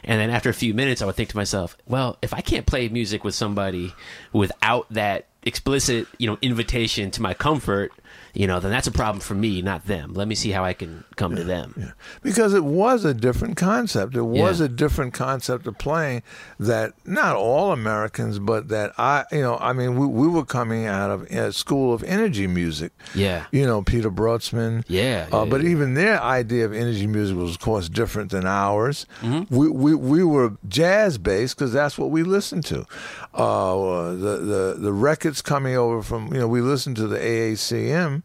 And 0.03 0.22
then 0.22 0.30
after 0.30 0.49
a 0.49 0.53
few 0.53 0.76
minutes, 0.76 1.01
I 1.01 1.08
would 1.08 1.16
think 1.16 1.30
to 1.30 1.36
myself, 1.36 1.76
well, 1.88 2.18
if 2.22 2.36
I 2.36 2.41
can't 2.41 2.68
play 2.68 2.88
music 2.88 3.24
with 3.24 3.34
somebody 3.34 3.93
without 4.32 4.86
that 4.91 5.26
explicit, 5.41 6.08
you 6.20 6.28
know, 6.28 6.38
invitation 6.43 7.10
to 7.12 7.22
my 7.22 7.34
comfort, 7.34 7.91
you 8.36 8.45
know, 8.47 8.59
then 8.59 8.69
that's 8.69 8.86
a 8.88 8.91
problem 8.91 9.19
for 9.21 9.33
me, 9.33 9.61
not 9.61 9.88
them. 9.88 10.13
Let 10.13 10.27
me 10.27 10.36
see 10.36 10.51
how 10.51 10.63
I 10.63 10.73
can 10.73 11.03
come 11.15 11.36
to 11.36 11.43
them. 11.43 11.93
because 12.21 12.53
it 12.53 12.63
was 12.65 13.03
a 13.05 13.13
different 13.13 13.55
concept. 13.57 14.15
It 14.15 14.21
was 14.23 14.59
Yeah. 14.59 14.65
a 14.65 14.69
different 14.69 15.13
concept 15.13 15.65
of 15.67 15.77
playing 15.77 16.21
that 16.59 16.93
not 17.05 17.36
all 17.36 17.71
Americans, 17.71 18.38
but 18.39 18.67
that 18.67 18.91
I, 18.97 19.23
you 19.31 19.41
know, 19.41 19.57
I 19.59 19.71
mean, 19.73 19.97
we, 19.97 20.05
we 20.05 20.27
were 20.27 20.45
coming 20.45 20.86
out 20.86 21.09
of 21.11 21.23
a 21.23 21.51
school 21.53 21.93
of 21.93 22.03
energy 22.03 22.45
music. 22.47 22.91
Yeah. 23.15 23.45
You 23.51 23.65
know, 23.65 23.81
Peter 23.81 24.11
Brotzmann. 24.11 24.83
Yeah, 24.88 25.27
Uh, 25.33 25.43
yeah, 25.43 25.49
but 25.49 25.61
yeah. 25.63 25.69
even 25.69 25.93
their 25.93 26.21
idea 26.21 26.65
of 26.65 26.73
energy 26.73 27.07
music 27.07 27.38
was, 27.38 27.51
of 27.51 27.59
course, 27.59 27.88
different 27.89 28.31
than 28.31 28.45
ours. 28.45 29.05
Mm-hmm. 29.21 29.55
We, 29.55 29.69
we 29.69 29.95
we 29.95 30.23
were 30.23 30.57
jazz 30.67 31.17
based 31.17 31.55
because 31.55 31.71
that's 31.71 31.97
what 31.97 32.11
we 32.11 32.23
listened 32.23 32.65
to. 32.65 32.86
Uh, 33.33 34.11
the 34.11 34.38
the 34.51 34.75
the 34.79 34.93
records 34.93 35.41
coming 35.41 35.75
over 35.75 36.01
from 36.03 36.33
you 36.33 36.39
know 36.39 36.47
we 36.47 36.61
listened 36.61 36.95
to 36.97 37.07
the 37.07 37.17
AACM. 37.17 38.23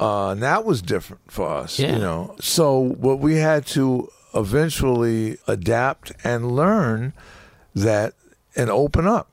Uh, 0.00 0.30
and 0.30 0.42
that 0.42 0.64
was 0.64 0.82
different 0.82 1.22
for 1.30 1.48
us, 1.48 1.78
Yeah. 1.78 1.92
you 1.94 1.98
know. 2.00 2.34
So 2.40 2.78
what 2.78 3.20
we 3.20 3.36
had 3.36 3.64
to 3.68 4.08
eventually 4.34 5.38
adapt 5.46 6.12
and 6.24 6.52
learn 6.52 7.12
that 7.74 8.14
and 8.56 8.70
open 8.70 9.06
up. 9.06 9.28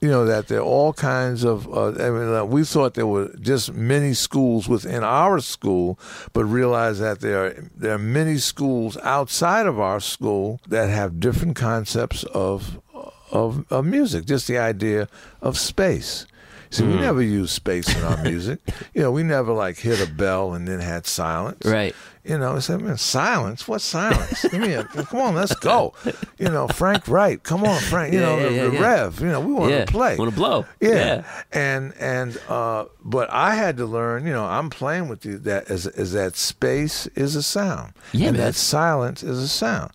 You 0.00 0.08
know 0.08 0.24
that 0.24 0.48
there 0.48 0.60
are 0.60 0.64
all 0.64 0.94
kinds 0.94 1.44
of. 1.44 1.68
Uh, 1.68 1.88
I 1.90 2.08
mean, 2.10 2.34
uh, 2.34 2.44
we 2.46 2.64
thought 2.64 2.94
there 2.94 3.06
were 3.06 3.28
just 3.38 3.74
many 3.74 4.14
schools 4.14 4.66
within 4.66 5.04
our 5.04 5.40
school, 5.40 5.98
but 6.32 6.46
realized 6.46 7.02
that 7.02 7.20
there 7.20 7.44
are 7.44 7.54
there 7.76 7.92
are 7.92 7.98
many 7.98 8.38
schools 8.38 8.96
outside 9.02 9.66
of 9.66 9.78
our 9.78 10.00
school 10.00 10.58
that 10.68 10.88
have 10.88 11.20
different 11.20 11.54
concepts 11.54 12.24
of 12.32 12.80
of, 13.30 13.66
of 13.70 13.84
music. 13.84 14.24
Just 14.24 14.46
the 14.48 14.56
idea 14.56 15.06
of 15.42 15.58
space. 15.58 16.24
See, 16.70 16.84
we 16.84 16.94
never 16.94 17.20
used 17.20 17.50
space 17.50 17.94
in 17.96 18.02
our 18.04 18.22
music. 18.22 18.60
you 18.94 19.02
know, 19.02 19.10
we 19.10 19.22
never 19.24 19.52
like 19.52 19.76
hit 19.78 20.00
a 20.00 20.10
bell 20.12 20.54
and 20.54 20.68
then 20.68 20.78
had 20.80 21.04
silence. 21.06 21.64
Right. 21.66 21.94
You 22.22 22.38
know, 22.38 22.54
I 22.56 22.58
said, 22.58 22.80
man, 22.82 22.96
silence? 22.98 23.66
What 23.66 23.80
silence? 23.80 24.42
Give 24.50 24.60
me 24.60 24.74
a, 24.74 24.84
come 24.84 25.20
on, 25.20 25.34
let's 25.34 25.54
go. 25.56 25.94
You 26.38 26.48
know, 26.50 26.68
Frank 26.68 27.08
Wright, 27.08 27.42
come 27.42 27.64
on, 27.64 27.80
Frank. 27.80 28.12
You 28.12 28.20
Yeah, 28.20 28.26
know, 28.26 28.38
yeah, 28.38 28.48
the, 28.48 28.54
yeah, 28.54 28.68
the. 28.68 28.78
Rev. 28.80 29.20
You 29.20 29.26
know, 29.28 29.40
we 29.40 29.52
want 29.52 29.72
to 29.72 29.86
play. 29.90 30.16
Want 30.16 30.30
to 30.30 30.36
blow. 30.36 30.66
Yeah. 30.80 31.24
And 31.50 31.94
and 31.98 32.38
uh, 32.48 32.84
but 33.02 33.30
I 33.32 33.54
had 33.54 33.78
to 33.78 33.86
learn. 33.86 34.26
You 34.26 34.32
know, 34.32 34.44
I'm 34.44 34.68
playing 34.70 35.08
with 35.08 35.24
you 35.24 35.38
that 35.38 35.70
as 35.70 35.86
as 35.86 36.12
that 36.12 36.36
space 36.36 37.06
is 37.08 37.34
a 37.36 37.42
sound. 37.42 37.94
Yeah, 38.12 38.28
and 38.28 38.36
man. 38.36 38.46
that 38.46 38.54
silence 38.54 39.22
is 39.22 39.38
a 39.38 39.48
sound. 39.48 39.90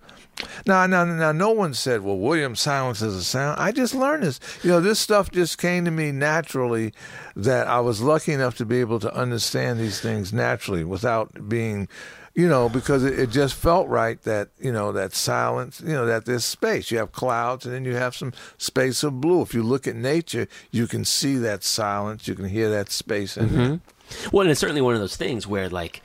Now, 0.65 0.85
now, 0.85 1.05
now, 1.05 1.31
no 1.31 1.51
one 1.51 1.73
said, 1.73 2.01
"Well, 2.01 2.17
William 2.17 2.55
silence 2.55 3.01
is 3.01 3.15
a 3.15 3.23
sound." 3.23 3.59
I 3.59 3.71
just 3.71 3.95
learned 3.95 4.23
this. 4.23 4.39
You 4.63 4.71
know, 4.71 4.81
this 4.81 4.99
stuff 4.99 5.31
just 5.31 5.57
came 5.57 5.85
to 5.85 5.91
me 5.91 6.11
naturally. 6.11 6.93
That 7.35 7.67
I 7.67 7.79
was 7.79 8.01
lucky 8.01 8.33
enough 8.33 8.55
to 8.57 8.65
be 8.65 8.79
able 8.79 8.99
to 9.01 9.13
understand 9.13 9.79
these 9.79 9.99
things 9.99 10.33
naturally 10.33 10.83
without 10.83 11.49
being, 11.49 11.87
you 12.33 12.47
know, 12.47 12.69
because 12.69 13.03
it, 13.03 13.19
it 13.19 13.29
just 13.29 13.55
felt 13.55 13.87
right 13.87 14.21
that 14.23 14.49
you 14.59 14.71
know 14.71 14.91
that 14.91 15.13
silence, 15.13 15.81
you 15.81 15.93
know, 15.93 16.05
that 16.05 16.25
there's 16.25 16.45
space. 16.45 16.91
You 16.91 16.97
have 16.97 17.11
clouds, 17.11 17.65
and 17.65 17.73
then 17.73 17.85
you 17.85 17.95
have 17.95 18.15
some 18.15 18.33
space 18.57 19.03
of 19.03 19.21
blue. 19.21 19.41
If 19.41 19.53
you 19.53 19.63
look 19.63 19.87
at 19.87 19.95
nature, 19.95 20.47
you 20.71 20.87
can 20.87 21.05
see 21.05 21.37
that 21.37 21.63
silence. 21.63 22.27
You 22.27 22.35
can 22.35 22.49
hear 22.49 22.69
that 22.69 22.91
space 22.91 23.37
in 23.37 23.55
there. 23.55 23.67
Mm-hmm. 23.67 24.29
Well, 24.31 24.41
and 24.41 24.51
it's 24.51 24.59
certainly 24.59 24.81
one 24.81 24.93
of 24.93 24.99
those 24.99 25.15
things 25.15 25.47
where 25.47 25.69
like 25.69 26.01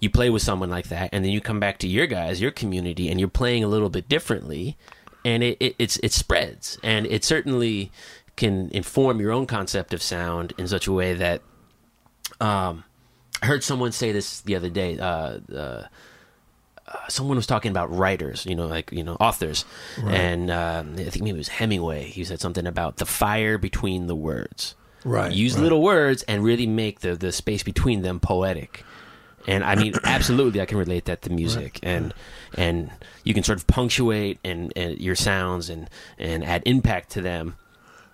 you 0.00 0.10
play 0.10 0.30
with 0.30 0.42
someone 0.42 0.70
like 0.70 0.88
that, 0.88 1.10
and 1.12 1.24
then 1.24 1.32
you 1.32 1.40
come 1.40 1.60
back 1.60 1.78
to 1.78 1.88
your 1.88 2.06
guys, 2.06 2.40
your 2.40 2.50
community, 2.50 3.08
and 3.08 3.18
you're 3.18 3.28
playing 3.28 3.64
a 3.64 3.68
little 3.68 3.88
bit 3.88 4.08
differently, 4.08 4.76
and 5.24 5.42
it, 5.42 5.56
it 5.60 5.76
it's 5.78 5.96
it 6.02 6.12
spreads, 6.12 6.78
and 6.82 7.06
it 7.06 7.24
certainly 7.24 7.90
can 8.36 8.68
inform 8.70 9.20
your 9.20 9.30
own 9.30 9.46
concept 9.46 9.94
of 9.94 10.02
sound 10.02 10.52
in 10.58 10.66
such 10.66 10.86
a 10.86 10.92
way 10.92 11.14
that 11.14 11.40
um, 12.40 12.84
I 13.42 13.46
heard 13.46 13.62
someone 13.64 13.92
say 13.92 14.12
this 14.12 14.40
the 14.40 14.56
other 14.56 14.70
day. 14.70 14.98
Uh, 14.98 15.38
uh, 15.54 15.84
someone 17.08 17.36
was 17.36 17.46
talking 17.46 17.70
about 17.70 17.94
writers, 17.94 18.44
you 18.46 18.54
know, 18.54 18.66
like 18.66 18.92
you 18.92 19.04
know, 19.04 19.14
authors, 19.14 19.64
and 20.06 20.50
um, 20.50 20.94
I 20.94 21.04
think 21.04 21.22
maybe 21.24 21.30
it 21.30 21.38
was 21.38 21.48
Hemingway. 21.48 22.04
He 22.04 22.24
said 22.24 22.40
something 22.40 22.66
about 22.66 22.96
the 22.96 23.06
fire 23.06 23.58
between 23.58 24.06
the 24.06 24.16
words. 24.16 24.74
Right, 25.04 25.32
Use 25.32 25.54
right. 25.54 25.62
little 25.62 25.82
words 25.82 26.22
and 26.24 26.42
really 26.42 26.66
make 26.66 27.00
the 27.00 27.14
the 27.14 27.32
space 27.32 27.62
between 27.62 28.02
them 28.02 28.20
poetic. 28.20 28.84
And 29.46 29.64
I 29.64 29.74
mean, 29.74 29.94
absolutely, 30.04 30.60
I 30.60 30.66
can 30.66 30.78
relate 30.78 31.04
that 31.06 31.22
to 31.22 31.30
music, 31.30 31.80
and 31.82 32.14
and 32.56 32.90
you 33.24 33.34
can 33.34 33.42
sort 33.42 33.58
of 33.58 33.66
punctuate 33.66 34.38
and, 34.44 34.72
and 34.76 34.98
your 34.98 35.14
sounds 35.14 35.68
and 35.68 35.88
and 36.18 36.44
add 36.44 36.62
impact 36.66 37.10
to 37.10 37.20
them. 37.20 37.56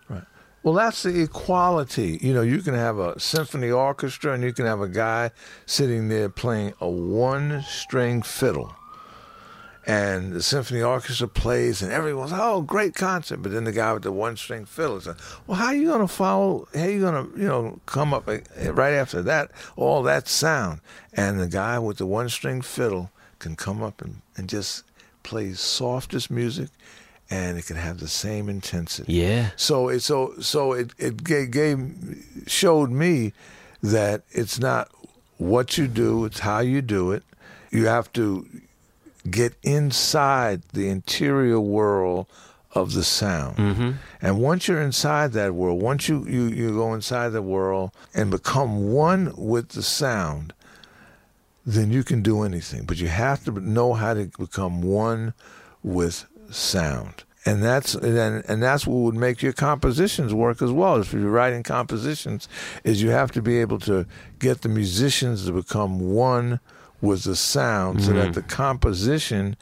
Right. 0.08 0.24
Well, 0.62 0.74
that's 0.74 1.02
the 1.02 1.22
equality. 1.22 2.18
You 2.20 2.34
know, 2.34 2.42
you 2.42 2.60
can 2.60 2.74
have 2.74 2.98
a 2.98 3.18
symphony 3.18 3.70
orchestra 3.70 4.32
and 4.34 4.42
you 4.42 4.52
can 4.52 4.66
have 4.66 4.80
a 4.80 4.88
guy 4.88 5.30
sitting 5.66 6.08
there 6.08 6.28
playing 6.28 6.74
a 6.80 6.88
one 6.88 7.62
string 7.62 8.22
fiddle. 8.22 8.74
And 9.86 10.32
the 10.32 10.42
symphony 10.42 10.82
orchestra 10.82 11.26
plays, 11.26 11.82
and 11.82 11.92
everyone's 11.92 12.32
oh 12.34 12.62
great 12.62 12.94
concert. 12.94 13.38
But 13.38 13.52
then 13.52 13.64
the 13.64 13.72
guy 13.72 13.92
with 13.92 14.02
the 14.02 14.12
one 14.12 14.36
string 14.36 14.64
fiddle 14.64 15.00
says, 15.00 15.16
"Well, 15.46 15.56
how 15.58 15.66
are 15.66 15.74
you 15.74 15.86
going 15.86 16.06
to 16.06 16.08
follow? 16.08 16.68
How 16.74 16.82
are 16.82 16.90
you 16.90 17.00
going 17.00 17.32
to 17.32 17.38
you 17.38 17.48
know 17.48 17.80
come 17.86 18.12
up 18.12 18.28
uh, 18.28 18.38
right 18.72 18.92
after 18.92 19.22
that 19.22 19.50
all 19.76 20.02
that 20.02 20.28
sound?" 20.28 20.80
And 21.12 21.40
the 21.40 21.48
guy 21.48 21.78
with 21.78 21.98
the 21.98 22.06
one 22.06 22.28
string 22.28 22.60
fiddle 22.62 23.10
can 23.38 23.56
come 23.56 23.82
up 23.82 24.02
and, 24.02 24.20
and 24.36 24.48
just 24.48 24.84
play 25.22 25.54
softest 25.54 26.30
music, 26.30 26.68
and 27.30 27.58
it 27.58 27.66
can 27.66 27.76
have 27.76 28.00
the 28.00 28.08
same 28.08 28.48
intensity. 28.48 29.12
Yeah. 29.12 29.50
So 29.56 29.88
it 29.88 30.00
so 30.00 30.34
so 30.40 30.72
it 30.72 30.92
it 30.98 31.24
gave, 31.24 31.50
gave 31.50 32.44
showed 32.46 32.90
me 32.90 33.32
that 33.82 34.22
it's 34.30 34.58
not 34.58 34.90
what 35.38 35.78
you 35.78 35.88
do, 35.88 36.26
it's 36.26 36.40
how 36.40 36.60
you 36.60 36.82
do 36.82 37.12
it. 37.12 37.22
You 37.70 37.86
have 37.86 38.12
to 38.12 38.46
get 39.28 39.54
inside 39.62 40.62
the 40.72 40.88
interior 40.88 41.60
world 41.60 42.26
of 42.72 42.94
the 42.94 43.02
sound. 43.02 43.56
Mm-hmm. 43.56 43.90
And 44.22 44.38
once 44.40 44.68
you're 44.68 44.80
inside 44.80 45.32
that 45.32 45.54
world, 45.54 45.82
once 45.82 46.08
you, 46.08 46.24
you, 46.26 46.44
you 46.44 46.70
go 46.70 46.94
inside 46.94 47.30
the 47.30 47.42
world 47.42 47.90
and 48.14 48.30
become 48.30 48.92
one 48.92 49.32
with 49.36 49.70
the 49.70 49.82
sound, 49.82 50.52
then 51.66 51.90
you 51.90 52.04
can 52.04 52.22
do 52.22 52.42
anything. 52.42 52.84
But 52.84 52.98
you 52.98 53.08
have 53.08 53.44
to 53.44 53.52
know 53.52 53.94
how 53.94 54.14
to 54.14 54.30
become 54.38 54.82
one 54.82 55.34
with 55.82 56.26
sound. 56.50 57.24
And 57.46 57.62
that's 57.62 57.94
and, 57.94 58.44
and 58.46 58.62
that's 58.62 58.86
what 58.86 58.96
would 58.96 59.14
make 59.14 59.40
your 59.40 59.54
compositions 59.54 60.34
work 60.34 60.60
as 60.60 60.70
well. 60.70 61.00
If 61.00 61.14
you're 61.14 61.30
writing 61.30 61.62
compositions, 61.62 62.48
is 62.84 63.02
you 63.02 63.10
have 63.10 63.32
to 63.32 63.40
be 63.40 63.58
able 63.60 63.78
to 63.80 64.06
get 64.38 64.60
the 64.60 64.68
musicians 64.68 65.46
to 65.46 65.52
become 65.52 66.00
one 66.12 66.60
with 67.00 67.24
the 67.24 67.36
sound, 67.36 68.02
so 68.02 68.12
that 68.12 68.34
the 68.34 68.42
composition 68.42 69.56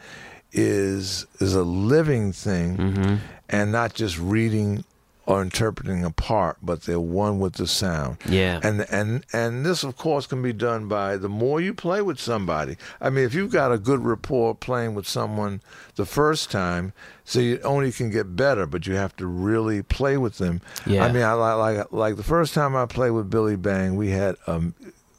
is 0.52 1.26
is 1.40 1.54
a 1.54 1.62
living 1.62 2.32
thing, 2.32 3.20
and 3.48 3.72
not 3.72 3.94
just 3.94 4.18
reading 4.18 4.84
or 5.28 5.42
interpreting 5.42 6.04
a 6.04 6.10
part, 6.10 6.56
but 6.62 6.84
they're 6.84 6.98
one 6.98 7.38
with 7.38 7.52
the 7.56 7.66
sound. 7.66 8.16
Yeah. 8.26 8.60
And 8.62 8.86
and 8.90 9.26
and 9.34 9.64
this 9.64 9.84
of 9.84 9.94
course 9.98 10.26
can 10.26 10.40
be 10.40 10.54
done 10.54 10.88
by 10.88 11.18
the 11.18 11.28
more 11.28 11.60
you 11.60 11.74
play 11.74 12.00
with 12.00 12.18
somebody. 12.18 12.78
I 12.98 13.10
mean, 13.10 13.24
if 13.24 13.34
you've 13.34 13.52
got 13.52 13.70
a 13.70 13.76
good 13.76 14.00
rapport 14.00 14.54
playing 14.54 14.94
with 14.94 15.06
someone 15.06 15.60
the 15.96 16.06
first 16.06 16.50
time, 16.50 16.94
so 17.26 17.40
you 17.40 17.60
only 17.60 17.92
can 17.92 18.08
get 18.08 18.36
better, 18.36 18.64
but 18.64 18.86
you 18.86 18.94
have 18.94 19.14
to 19.16 19.26
really 19.26 19.82
play 19.82 20.16
with 20.16 20.38
them. 20.38 20.62
Yeah. 20.86 21.04
I 21.04 21.12
mean, 21.12 21.22
I 21.22 21.34
like 21.34 21.76
like 21.76 21.92
like 21.92 22.16
the 22.16 22.22
first 22.22 22.54
time 22.54 22.74
I 22.74 22.86
played 22.86 23.10
with 23.10 23.28
Billy 23.28 23.56
Bang, 23.56 23.96
we 23.96 24.08
had 24.08 24.36
um, 24.46 24.74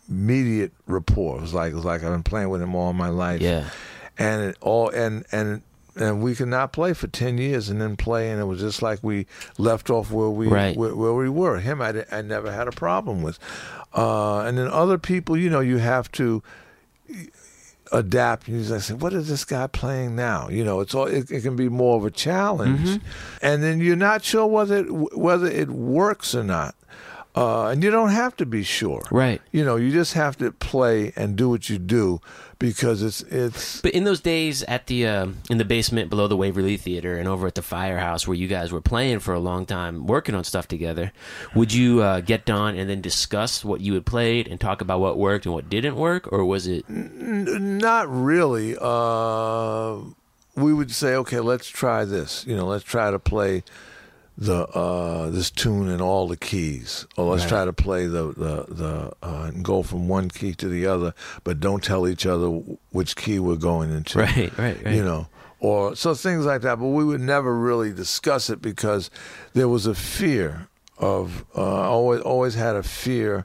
immediate 0.09 0.71
rapport. 0.87 1.37
It 1.37 1.41
was 1.41 1.53
like 1.53 1.71
it 1.71 1.75
was 1.75 1.85
like 1.85 2.03
I've 2.03 2.11
been 2.11 2.23
playing 2.23 2.49
with 2.49 2.61
him 2.61 2.75
all 2.75 2.93
my 2.93 3.09
life. 3.09 3.41
Yeah. 3.41 3.69
And 4.17 4.41
it 4.43 4.57
all 4.61 4.89
and 4.89 5.25
and 5.31 5.61
and 5.95 6.21
we 6.21 6.33
could 6.35 6.47
not 6.47 6.71
play 6.71 6.93
for 6.93 7.07
10 7.07 7.37
years 7.37 7.67
and 7.69 7.81
then 7.81 7.95
play 7.97 8.29
and 8.31 8.39
it 8.39 8.45
was 8.45 8.59
just 8.59 8.81
like 8.81 8.99
we 9.03 9.25
left 9.57 9.89
off 9.89 10.11
where 10.11 10.29
we 10.29 10.47
Right. 10.47 10.75
where, 10.77 10.95
where 10.95 11.13
we 11.13 11.29
were 11.29 11.59
him 11.59 11.81
I, 11.81 12.05
I 12.11 12.21
never 12.21 12.51
had 12.51 12.67
a 12.67 12.71
problem 12.71 13.21
with 13.21 13.37
uh, 13.93 14.39
and 14.41 14.57
then 14.57 14.67
other 14.67 14.97
people 14.97 15.35
you 15.35 15.49
know 15.49 15.59
you 15.59 15.77
have 15.77 16.11
to 16.13 16.41
adapt 17.91 18.47
you 18.47 18.63
just 18.63 18.87
say 18.89 18.93
what 18.93 19.13
is 19.13 19.27
this 19.29 19.43
guy 19.43 19.65
playing 19.65 20.15
now 20.15 20.47
you 20.47 20.63
know 20.63 20.79
it's 20.79 20.93
all 20.93 21.07
it, 21.07 21.31
it 21.31 21.41
can 21.41 21.55
be 21.55 21.67
more 21.69 21.97
of 21.97 22.05
a 22.05 22.11
challenge 22.11 22.87
Mm-hmm. 22.87 23.05
and 23.41 23.63
then 23.63 23.79
you're 23.79 23.95
not 23.95 24.23
sure 24.23 24.45
whether 24.45 24.77
it, 24.85 25.17
whether 25.17 25.47
it 25.47 25.69
works 25.69 26.35
or 26.35 26.43
not 26.43 26.75
uh, 27.35 27.67
and 27.67 27.83
you 27.83 27.91
don't 27.91 28.09
have 28.09 28.35
to 28.37 28.45
be 28.45 28.63
sure 28.63 29.03
Right. 29.11 29.41
you 29.51 29.63
know 29.63 29.75
you 29.75 29.91
just 29.91 30.13
have 30.13 30.37
to 30.37 30.51
play 30.51 31.13
and 31.15 31.35
do 31.35 31.49
what 31.49 31.69
you 31.69 31.77
do 31.77 32.19
because 32.57 33.01
it's 33.01 33.21
it's 33.21 33.79
But 33.81 33.91
in 33.93 34.03
those 34.03 34.19
days 34.19 34.63
at 34.63 34.87
the 34.87 35.07
uh, 35.07 35.27
in 35.49 35.57
the 35.59 35.63
basement 35.63 36.09
below 36.09 36.27
the 36.27 36.35
Waverly 36.35 36.75
Theater 36.75 37.17
and 37.17 37.25
over 37.27 37.47
at 37.47 37.55
the 37.55 37.61
Firehouse 37.61 38.27
where 38.27 38.35
you 38.35 38.47
guys 38.49 38.71
were 38.73 38.81
playing 38.81 39.19
for 39.19 39.33
a 39.33 39.39
long 39.39 39.65
time, 39.65 40.05
working 40.07 40.35
on 40.35 40.43
stuff 40.43 40.67
together, 40.67 41.13
would 41.55 41.71
you 41.73 42.01
uh, 42.01 42.19
get 42.19 42.43
done 42.45 42.75
and 42.75 42.89
then 42.89 42.99
discuss 42.99 43.63
what 43.63 43.79
you 43.79 43.93
had 43.93 44.05
played 44.05 44.45
and 44.49 44.59
talk 44.59 44.81
about 44.81 44.99
what 44.99 45.17
worked 45.17 45.45
and 45.45 45.55
what 45.55 45.69
didn't 45.69 45.95
work, 45.95 46.27
or 46.33 46.43
was 46.43 46.67
it? 46.67 46.83
Not 46.89 48.09
really. 48.09 48.75
Uh, 48.79 49.99
we 50.57 50.73
would 50.73 50.91
say, 50.91 51.15
okay, 51.15 51.39
let's 51.39 51.69
try 51.69 52.03
this. 52.03 52.45
You 52.45 52.57
know, 52.57 52.65
let's 52.67 52.83
try 52.83 53.09
to 53.09 53.19
play 53.19 53.63
the 54.41 54.65
uh, 54.69 55.29
this 55.31 55.51
tune 55.51 55.89
in 55.89 55.99
all 55.99 56.25
the 56.29 56.37
keys, 56.37 57.05
or 57.17 57.25
let's 57.31 57.43
Right. 57.43 57.49
try 57.49 57.65
to 57.65 57.73
play 57.73 58.05
the 58.07 58.27
the 58.33 58.65
the 58.73 59.11
uh, 59.21 59.43
and 59.53 59.65
go 59.65 59.83
from 59.83 60.07
one 60.07 60.29
key 60.29 60.53
to 60.55 60.69
the 60.69 60.85
other, 60.87 61.13
but 61.43 61.59
don't 61.59 61.83
tell 61.83 62.07
each 62.07 62.25
other 62.25 62.47
which 62.91 63.17
key 63.17 63.37
we're 63.39 63.57
going 63.57 63.91
into. 63.91 64.19
Right, 64.19 64.57
right, 64.57 64.81
right. 64.85 64.95
You 64.95 65.03
know. 65.03 65.27
Or 65.59 65.93
so 65.93 66.15
things 66.15 66.45
like 66.45 66.61
that, 66.61 66.79
but 66.79 66.87
we 66.87 67.03
would 67.03 67.19
never 67.19 67.53
really 67.53 67.91
discuss 67.91 68.49
it 68.49 68.61
because 68.61 69.09
there 69.53 69.67
was 69.67 69.85
a 69.85 69.93
fear 69.93 70.69
of 70.97 71.43
uh, 71.53 71.61
always 71.89 72.21
always 72.21 72.55
had 72.55 72.77
a 72.77 72.83
fear 72.83 73.43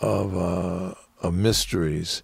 of 0.00 0.36
uh, 0.36 0.94
of 1.20 1.34
mysteries 1.34 2.22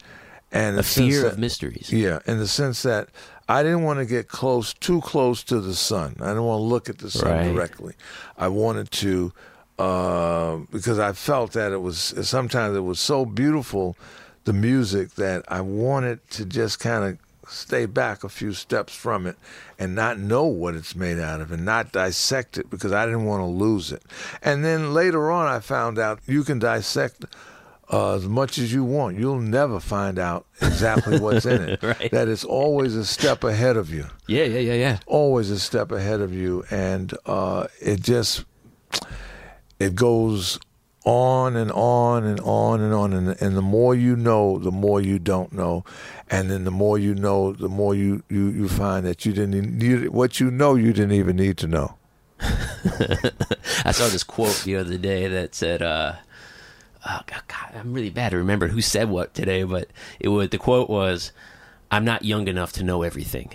and 0.52 0.78
A 0.78 0.84
fear 0.84 1.22
that- 1.22 1.32
of 1.32 1.38
mysteries. 1.40 1.92
yeah, 1.92 2.20
in 2.28 2.38
the 2.38 2.46
sense 2.46 2.82
that 2.84 3.08
I 3.48 3.62
didn't 3.62 3.82
want 3.82 3.98
to 3.98 4.06
get 4.06 4.28
close, 4.28 4.72
too 4.74 5.00
close 5.02 5.42
to 5.44 5.60
the 5.60 5.74
sun. 5.74 6.16
I 6.20 6.28
didn't 6.28 6.44
want 6.44 6.60
to 6.60 6.64
look 6.64 6.88
at 6.88 6.98
the 6.98 7.10
sun 7.10 7.30
Right. 7.30 7.52
directly. 7.52 7.94
I 8.38 8.48
wanted 8.48 8.90
to, 8.92 9.32
uh, 9.78 10.56
because 10.72 10.98
I 10.98 11.12
felt 11.12 11.52
that 11.52 11.72
it 11.72 11.82
was 11.82 12.14
sometimes 12.22 12.76
it 12.76 12.80
was 12.80 13.00
so 13.00 13.26
beautiful, 13.26 13.96
the 14.44 14.52
music 14.52 15.14
that 15.16 15.44
I 15.48 15.60
wanted 15.60 16.20
to 16.30 16.44
just 16.44 16.80
kind 16.80 17.04
of 17.04 17.18
stay 17.50 17.84
back 17.84 18.24
a 18.24 18.28
few 18.30 18.54
steps 18.54 18.94
from 18.94 19.26
it 19.26 19.36
and 19.78 19.94
not 19.94 20.18
know 20.18 20.44
what 20.44 20.74
it's 20.74 20.96
made 20.96 21.18
out 21.18 21.42
of 21.42 21.52
and 21.52 21.62
not 21.64 21.92
dissect 21.92 22.56
it 22.56 22.70
because 22.70 22.92
I 22.92 23.04
didn't 23.04 23.26
want 23.26 23.42
to 23.42 23.46
lose 23.46 23.92
it. 23.92 24.02
And 24.42 24.64
then 24.64 24.94
later 24.94 25.30
on, 25.30 25.46
I 25.46 25.60
found 25.60 25.98
out 25.98 26.20
you 26.26 26.42
can 26.44 26.58
dissect 26.58 27.26
uh, 27.92 28.14
as 28.14 28.26
much 28.26 28.58
as 28.58 28.72
you 28.72 28.84
want. 28.84 29.18
You'll 29.18 29.40
never 29.40 29.80
find 29.80 30.18
out 30.18 30.46
exactly 30.60 31.18
what's 31.18 31.46
in 31.46 31.62
it. 31.62 31.74
Right. 31.84 32.10
That 32.12 32.28
it's 32.28 32.44
always 32.44 32.94
a 32.96 33.04
step 33.04 33.44
ahead 33.44 33.76
of 33.76 33.92
you. 33.92 34.06
Yeah, 34.26 34.44
yeah, 34.44 34.60
yeah, 34.60 34.74
yeah. 34.74 34.98
Always 35.06 35.50
a 35.50 35.58
step 35.58 35.92
ahead 35.92 36.20
of 36.20 36.32
you, 36.32 36.64
and 36.70 37.12
uh, 37.26 37.66
it 37.80 38.00
just 38.00 38.44
it 39.78 39.94
goes 39.94 40.58
on 41.04 41.56
and 41.56 41.70
on 41.72 42.24
and 42.24 42.40
on 42.40 42.80
and 42.80 42.94
on, 42.94 43.12
and, 43.12 43.36
and 43.40 43.56
the 43.56 43.62
more 43.62 43.94
you 43.94 44.16
know, 44.16 44.58
the 44.58 44.70
more 44.70 45.00
you 45.00 45.18
don't 45.18 45.52
know, 45.52 45.84
and 46.30 46.50
then 46.50 46.64
the 46.64 46.70
more 46.70 46.98
you 46.98 47.14
know, 47.14 47.52
the 47.52 47.68
more 47.68 47.94
you 47.94 48.22
you, 48.30 48.48
you 48.48 48.68
find 48.68 49.04
that 49.04 49.26
you 49.26 49.32
didn't 49.32 49.80
you, 49.80 50.10
what 50.10 50.40
you 50.40 50.50
know 50.50 50.74
you 50.74 50.92
didn't 50.92 51.12
even 51.12 51.36
need 51.36 51.58
to 51.58 51.66
know. 51.66 51.96
I 52.40 53.92
saw 53.92 54.08
this 54.08 54.24
quote 54.24 54.62
the 54.64 54.76
other 54.76 54.98
day 54.98 55.28
that 55.28 55.54
said, 55.54 55.82
uh, 55.82 56.14
oh, 57.06 57.20
God, 57.26 57.74
I'm 57.74 57.92
really 57.92 58.10
bad 58.10 58.30
to 58.30 58.38
remember 58.38 58.68
who 58.68 58.80
said 58.80 59.08
what 59.08 59.34
today, 59.34 59.62
but 59.64 59.88
it 60.20 60.28
was 60.28 60.50
the 60.50 60.58
quote 60.58 60.88
was, 60.88 61.32
"I'm 61.90 62.04
not 62.04 62.24
young 62.24 62.48
enough 62.48 62.72
to 62.74 62.84
know 62.84 63.02
everything." 63.02 63.54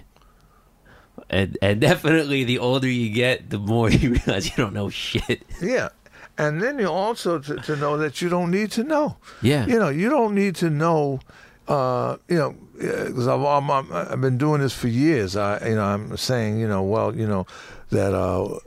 And 1.30 1.58
and 1.62 1.82
definitely, 1.90 2.44
the 2.44 2.60
older 2.60 2.88
you 2.88 3.10
get, 3.10 3.50
the 3.50 3.60
more 3.60 3.90
you 3.90 4.14
realize 4.14 4.50
you 4.50 4.56
don't 4.56 4.74
know 4.74 4.90
shit. 4.90 5.44
Yeah. 5.62 5.90
And 6.38 6.62
then 6.62 6.80
you 6.80 6.88
also 6.88 7.40
to, 7.40 7.58
to 7.58 7.76
know 7.76 7.98
that 7.98 8.22
you 8.22 8.30
don't 8.30 8.50
need 8.50 8.72
to 8.72 8.84
know. 8.84 9.18
Yeah. 9.42 9.66
You 9.66 9.78
know, 9.78 9.90
you 9.90 10.10
don't 10.10 10.34
need 10.34 10.56
to 10.58 10.70
know. 10.70 11.20
Uh, 11.68 12.18
you 12.30 12.38
know, 12.38 12.56
because 12.78 13.28
I've 13.28 13.44
I'm, 13.44 13.70
I'm, 13.70 13.92
I've 13.92 14.22
been 14.22 14.38
doing 14.38 14.62
this 14.62 14.74
for 14.74 14.88
years. 14.88 15.36
I 15.36 15.68
you 15.68 15.76
know 15.76 15.84
I'm 15.84 16.18
saying 16.18 16.60
you 16.60 16.68
know 16.68 16.82
well 16.82 17.16
you 17.16 17.28
know 17.28 17.46
that 17.90 18.14
uh, 18.16 18.58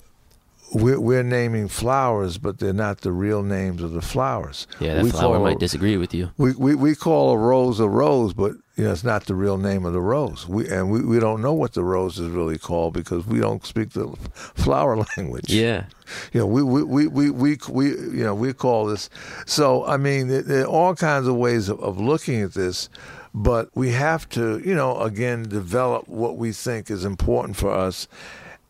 we're 0.74 1.00
we're 1.00 1.22
naming 1.22 1.68
flowers, 1.68 2.38
but 2.38 2.58
they're 2.58 2.72
not 2.72 3.00
the 3.02 3.12
real 3.12 3.42
names 3.42 3.82
of 3.82 3.92
the 3.92 4.00
flowers. 4.02 4.66
Yeah, 4.80 4.94
that 4.94 5.04
we 5.04 5.10
flower 5.10 5.38
might 5.38 5.56
a- 5.56 5.58
disagree 5.60 5.96
with 5.96 6.14
you. 6.14 6.30
we, 6.38 6.52
we 6.54 6.74
we 6.74 6.94
call 6.94 7.30
a 7.32 7.38
rose 7.38 7.78
a 7.80 7.88
rose, 7.88 8.32
but 8.34 8.52
you 8.76 8.84
know 8.84 8.92
it's 8.92 9.04
not 9.04 9.26
the 9.26 9.34
real 9.34 9.58
name 9.58 9.84
of 9.84 9.92
the 9.92 10.00
rose. 10.00 10.48
We 10.48 10.68
and 10.68 10.90
we, 10.90 11.04
we 11.04 11.18
don't 11.20 11.42
know 11.42 11.52
what 11.52 11.74
the 11.74 11.84
rose 11.84 12.18
is 12.18 12.28
really 12.30 12.58
called 12.58 12.94
because 12.94 13.26
we 13.26 13.38
don't 13.40 13.64
speak 13.66 13.90
the 13.90 14.08
flower 14.32 14.96
language 15.16 15.52
Yeah, 15.52 15.84
you 16.32 16.40
know, 16.40 16.46
we 16.46 16.62
we, 16.62 16.82
we, 16.82 17.06
we, 17.06 17.30
we, 17.30 17.58
we 17.68 17.86
you 17.90 18.24
know 18.24 18.34
we 18.34 18.52
call 18.52 18.86
this. 18.86 19.10
So 19.46 19.84
I 19.84 19.96
mean, 19.98 20.28
there, 20.28 20.42
there 20.42 20.62
are 20.62 20.66
all 20.68 20.94
kinds 20.94 21.26
of 21.26 21.36
ways 21.36 21.68
of, 21.68 21.80
of 21.80 22.00
looking 22.00 22.40
at 22.40 22.54
this, 22.54 22.88
but 23.34 23.68
we 23.74 23.90
have 23.90 24.26
to, 24.30 24.58
you 24.64 24.74
know, 24.74 24.98
again 25.00 25.42
develop 25.42 26.08
what 26.08 26.36
we 26.38 26.52
think 26.52 26.90
is 26.90 27.04
important 27.04 27.56
for 27.56 27.70
us, 27.70 28.08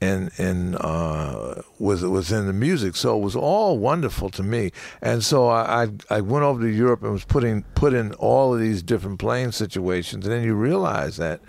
and 0.03 0.33
and 0.37 0.77
uh, 0.81 1.63
was 1.79 2.33
in 2.33 2.47
the 2.47 2.53
music. 2.53 2.97
So 2.97 3.17
it 3.17 3.21
was 3.23 3.37
all 3.37 3.79
wonderful 3.79 4.31
to 4.31 4.43
me, 4.43 4.73
and 5.01 5.23
so 5.23 5.49
I 5.49 5.89
I, 6.11 6.21
went 6.21 6.45
over 6.45 6.61
to 6.61 6.69
Europe 6.69 7.03
and 7.03 7.13
was 7.13 7.25
putting 7.25 7.63
put 7.75 7.95
in 7.95 8.13
all 8.15 8.53
of 8.53 8.61
these 8.61 8.83
different 8.83 9.21
playing 9.21 9.53
situations, 9.53 10.27
and 10.27 10.35
then 10.35 10.43
you 10.43 10.55
realize 10.55 11.19
that, 11.19 11.41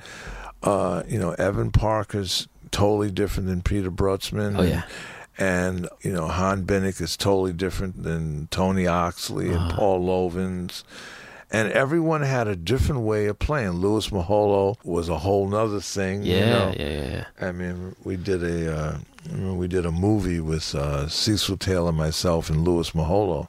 uh, 0.61 1.01
you 1.07 1.17
know, 1.17 1.31
Evan 1.31 1.71
Parker's 1.71 2.47
totally 2.69 3.09
different 3.09 3.49
than 3.49 3.63
Peter 3.63 3.89
Brotzmann. 3.89 4.57
Oh, 4.57 4.61
and- 4.61 4.69
yeah. 4.69 4.83
and 5.39 5.89
you 6.01 6.13
know 6.13 6.27
Han 6.27 6.63
Bennink 6.63 7.01
is 7.01 7.17
totally 7.17 7.53
different 7.53 8.03
than 8.03 8.47
Tony 8.51 8.85
Oxley 8.85 9.49
and 9.49 9.71
Paul 9.71 10.05
Lovens, 10.05 10.83
and 11.51 11.71
everyone 11.71 12.21
had 12.21 12.47
a 12.47 12.55
different 12.55 13.01
way 13.01 13.27
of 13.27 13.39
playing. 13.39 13.71
Louis 13.71 14.07
Moholo 14.09 14.75
was 14.83 15.09
a 15.09 15.17
whole 15.17 15.47
nother 15.47 15.79
thing. 15.79 16.23
Yeah, 16.23 16.37
you 16.37 16.45
know? 16.45 16.73
yeah, 16.77 17.01
yeah. 17.01 17.25
I 17.47 17.51
mean, 17.51 17.95
we 18.03 18.15
did 18.17 18.43
a 18.43 18.75
uh, 18.75 18.97
we 19.53 19.67
did 19.67 19.85
a 19.85 19.91
movie 19.91 20.39
with 20.39 20.73
uh, 20.75 21.07
Cecil 21.07 21.57
Taylor, 21.57 21.91
myself, 21.91 22.49
and 22.49 22.65
Louis 22.65 22.89
Moholo. 22.91 23.47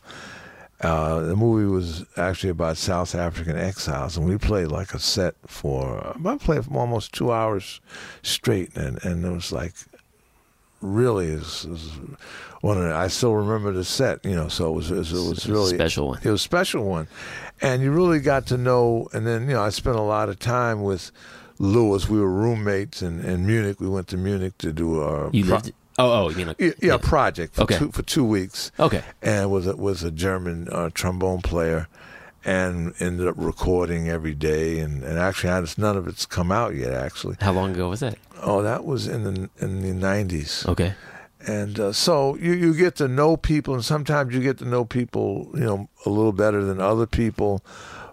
Uh, 0.81 1.21
the 1.21 1.37
movie 1.37 1.67
was 1.67 2.05
actually 2.17 2.51
about 2.51 2.77
South 2.77 3.15
African 3.15 3.57
exiles, 3.57 4.17
and 4.17 4.27
we 4.27 4.37
played 4.37 4.69
like 4.69 4.93
a 4.93 4.99
set 4.99 5.35
for 5.47 6.15
I 6.25 6.37
played 6.37 6.65
for 6.65 6.77
almost 6.77 7.13
two 7.13 7.33
hours 7.33 7.81
straight, 8.23 8.77
and 8.77 9.03
and 9.05 9.25
it 9.25 9.31
was 9.31 9.51
like 9.51 9.73
really 10.83 11.29
is 11.29 11.67
one 12.61 12.77
of 12.77 12.85
the, 12.85 12.95
I 12.95 13.09
still 13.09 13.35
remember 13.35 13.73
the 13.73 13.85
set, 13.85 14.25
you 14.25 14.35
know. 14.35 14.49
So 14.49 14.69
it 14.69 14.77
was 14.77 14.91
it 14.91 14.97
was, 14.97 15.13
it 15.13 15.19
was 15.19 15.49
really 15.49 15.75
special 15.75 16.09
one. 16.09 16.21
It 16.23 16.31
was 16.31 16.41
a 16.41 16.45
special 16.45 16.85
one, 16.85 17.09
and 17.61 17.83
you 17.83 17.91
really 17.93 18.21
got 18.21 18.47
to 18.49 18.57
know. 18.57 19.09
And 19.13 19.27
then 19.27 19.43
you 19.49 19.55
know, 19.55 19.63
I 19.63 19.71
spent 19.71 19.97
a 19.97 20.03
lot 20.03 20.29
of 20.29 20.39
time 20.39 20.83
with 20.83 21.11
Lewis. 21.59 22.09
We 22.09 22.19
were 22.21 22.31
roommates 22.31 23.03
in, 23.03 23.21
in 23.25 23.47
Munich. 23.47 23.81
We 23.81 23.89
went 23.89 24.09
to 24.09 24.17
Munich 24.17 24.59
to 24.59 24.73
do 24.73 25.01
a 25.01 25.31
You 25.31 25.45
pro- 25.45 25.57
lived. 25.57 25.73
Oh, 25.97 26.25
oh, 26.25 26.29
you 26.29 26.37
mean 26.37 26.49
like 26.49 26.61
yeah, 26.61 26.73
yeah, 26.83 26.97
project 26.97 27.55
for 27.55 27.63
Okay. 27.63 27.79
two 27.79 27.93
for 27.93 28.03
two 28.03 28.25
weeks. 28.25 28.73
Okay. 28.81 29.03
and 29.23 29.51
was 29.51 29.67
a, 29.69 29.77
was 29.77 30.03
a 30.03 30.11
German 30.11 30.69
uh, 30.73 30.91
trombone 30.93 31.41
player, 31.41 31.87
and 32.45 32.93
ended 32.99 33.29
up 33.29 33.37
recording 33.39 34.09
every 34.09 34.35
day. 34.35 34.81
And, 34.81 35.05
and 35.05 35.19
actually, 35.19 35.51
I 35.51 35.61
just, 35.61 35.79
none 35.79 35.97
of 35.97 36.09
it's 36.09 36.27
come 36.27 36.51
out 36.51 36.75
yet. 36.75 36.93
Actually, 36.93 37.37
How 37.41 37.53
long 37.53 37.71
ago 37.71 37.89
was 37.91 38.01
that? 38.01 38.17
oh, 38.43 38.61
that 38.63 38.85
was 38.85 39.07
in 39.07 39.23
the 39.23 39.49
in 39.61 39.83
the 39.83 39.93
nineties. 39.95 40.65
Okay. 40.67 40.95
And 41.47 41.79
uh, 41.79 41.93
so 41.93 42.37
you, 42.37 42.53
you 42.53 42.75
get 42.75 42.97
to 42.97 43.09
know 43.09 43.37
people, 43.37 43.75
and 43.75 43.85
sometimes 43.85 44.35
you 44.35 44.41
get 44.41 44.59
to 44.59 44.65
know 44.65 44.85
people, 44.85 45.51
you 45.55 45.61
know, 45.61 45.89
a 46.07 46.11
little 46.11 46.33
better 46.33 46.65
than 46.65 46.81
other 46.81 47.07
people. 47.07 47.63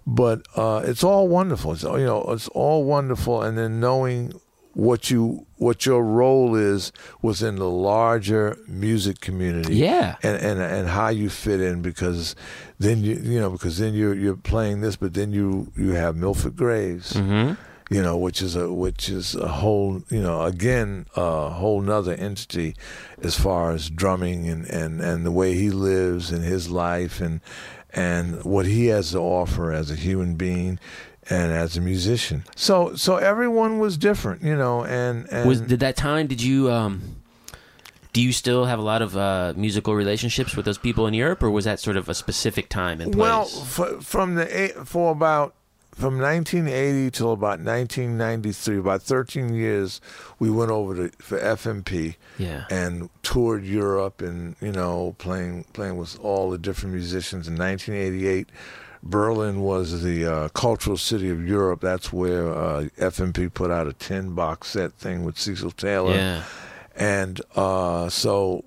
But 0.08 0.46
uh, 0.56 0.82
it's 0.84 1.04
all 1.04 1.28
wonderful. 1.28 1.74
It's, 1.74 1.84
you 1.84 2.06
know, 2.06 2.24
it's 2.30 2.48
all 2.50 2.84
wonderful. 2.84 3.42
And 3.42 3.58
then 3.58 3.80
knowing 3.80 4.34
what 4.74 5.12
you 5.12 5.46
what 5.58 5.86
your 5.86 6.02
role 6.02 6.56
is 6.56 6.92
within 7.22 7.58
the 7.58 7.70
larger 7.70 8.58
music 8.68 9.20
community, 9.20 9.76
Yeah. 9.76 10.16
and 10.24 10.38
and 10.38 10.60
and 10.62 10.88
how 10.88 11.10
you 11.10 11.30
fit 11.30 11.60
in, 11.60 11.82
because 11.82 12.36
then 12.80 13.04
you 13.04 13.16
you 13.22 13.40
know 13.40 13.50
because 13.50 13.78
then 13.80 13.94
you're 13.94 14.16
you're 14.16 14.38
playing 14.38 14.80
this, 14.82 14.96
but 14.96 15.14
then 15.14 15.34
you 15.34 15.72
you 15.76 15.92
have 15.92 16.16
Milford 16.16 16.56
Graves 16.56 17.14
Mm-hmm. 17.14 17.54
You 17.92 18.02
know, 18.02 18.16
which 18.16 18.42
is 18.42 18.56
a 18.56 18.72
which 18.72 19.10
is 19.10 19.36
a 19.36 19.50
whole, 19.50 20.02
you 20.10 20.22
know, 20.22 20.44
again, 20.44 21.08
a 21.18 21.50
whole 21.50 21.82
nother 21.82 22.14
entity 22.14 22.74
as 23.22 23.38
far 23.38 23.74
as 23.74 23.90
drumming 23.90 24.48
and 24.48 24.66
and 24.68 25.02
and 25.02 25.26
the 25.26 25.32
way 25.32 25.56
he 25.56 25.70
lives 25.70 26.32
and 26.32 26.42
his 26.42 26.70
life 26.70 27.20
and 27.20 27.42
and 27.94 28.46
what 28.46 28.66
he 28.66 28.86
has 28.86 29.12
to 29.12 29.20
offer 29.20 29.74
as 29.74 29.92
a 29.92 29.96
human 29.96 30.36
being 30.36 30.80
and 31.30 31.52
as 31.52 31.76
a 31.76 31.82
musician. 31.82 32.46
So 32.56 32.96
so 32.96 33.18
everyone 33.18 33.78
was 33.80 33.98
different, 33.98 34.42
you 34.42 34.56
know, 34.56 34.86
and 34.86 35.28
and 35.30 35.46
Was 35.46 35.60
did 35.60 35.82
that 35.82 35.98
time? 35.98 36.28
Did 36.28 36.42
you 36.42 36.72
um? 36.72 37.18
Do 38.14 38.22
you 38.22 38.32
still 38.32 38.66
have 38.66 38.80
a 38.80 38.82
lot 38.82 39.02
of 39.02 39.16
uh, 39.16 39.54
musical 39.56 39.96
relationships 39.96 40.56
with 40.56 40.66
those 40.66 40.78
people 40.78 41.08
in 41.08 41.14
Europe, 41.14 41.44
or 41.44 41.50
was 41.50 41.64
that 41.66 41.80
sort 41.80 41.98
of 41.98 42.10
a 42.10 42.14
specific 42.14 42.68
time 42.70 43.00
and 43.00 43.14
place? 43.14 43.22
Well, 43.22 43.44
f- 43.44 44.04
from 44.04 44.36
the 44.36 44.64
eight, 44.64 44.76
for 44.86 45.12
about 45.14 45.56
from 45.94 46.18
1980 46.20 47.12
till 47.12 47.32
about 47.34 47.60
1993, 47.60 48.78
about 48.78 49.02
13 49.02 49.54
years, 49.54 50.00
we 50.40 50.50
went 50.50 50.72
over 50.72 50.96
to 50.96 51.18
for 51.18 51.40
FMP 51.40 52.16
yeah. 52.38 52.66
and 52.70 53.10
toured 53.24 53.64
Europe, 53.64 54.22
and 54.22 54.56
you 54.62 54.72
know, 54.72 55.16
playing 55.18 55.66
playing 55.74 55.98
with 55.98 56.20
all 56.20 56.50
the 56.50 56.58
different 56.58 56.94
musicians. 56.96 57.48
In 57.48 57.58
1988, 57.58 58.50
Berlin 59.04 59.62
was 59.62 60.02
the 60.04 60.26
uh, 60.26 60.50
cultural 60.50 60.98
city 60.98 61.30
of 61.30 61.46
Europe. 61.46 61.82
That's 61.82 62.14
where 62.14 62.50
uh, 62.54 62.84
FMP 62.98 63.54
put 63.54 63.72
out 63.72 63.88
a 63.88 63.94
10 63.94 64.34
box 64.34 64.70
set 64.70 64.94
thing 64.94 65.24
with 65.24 65.38
Cecil 65.40 65.72
Taylor 65.72 66.14
Yeah. 66.16 66.44
and 66.96 67.42
uh, 67.56 68.10
so 68.10 68.64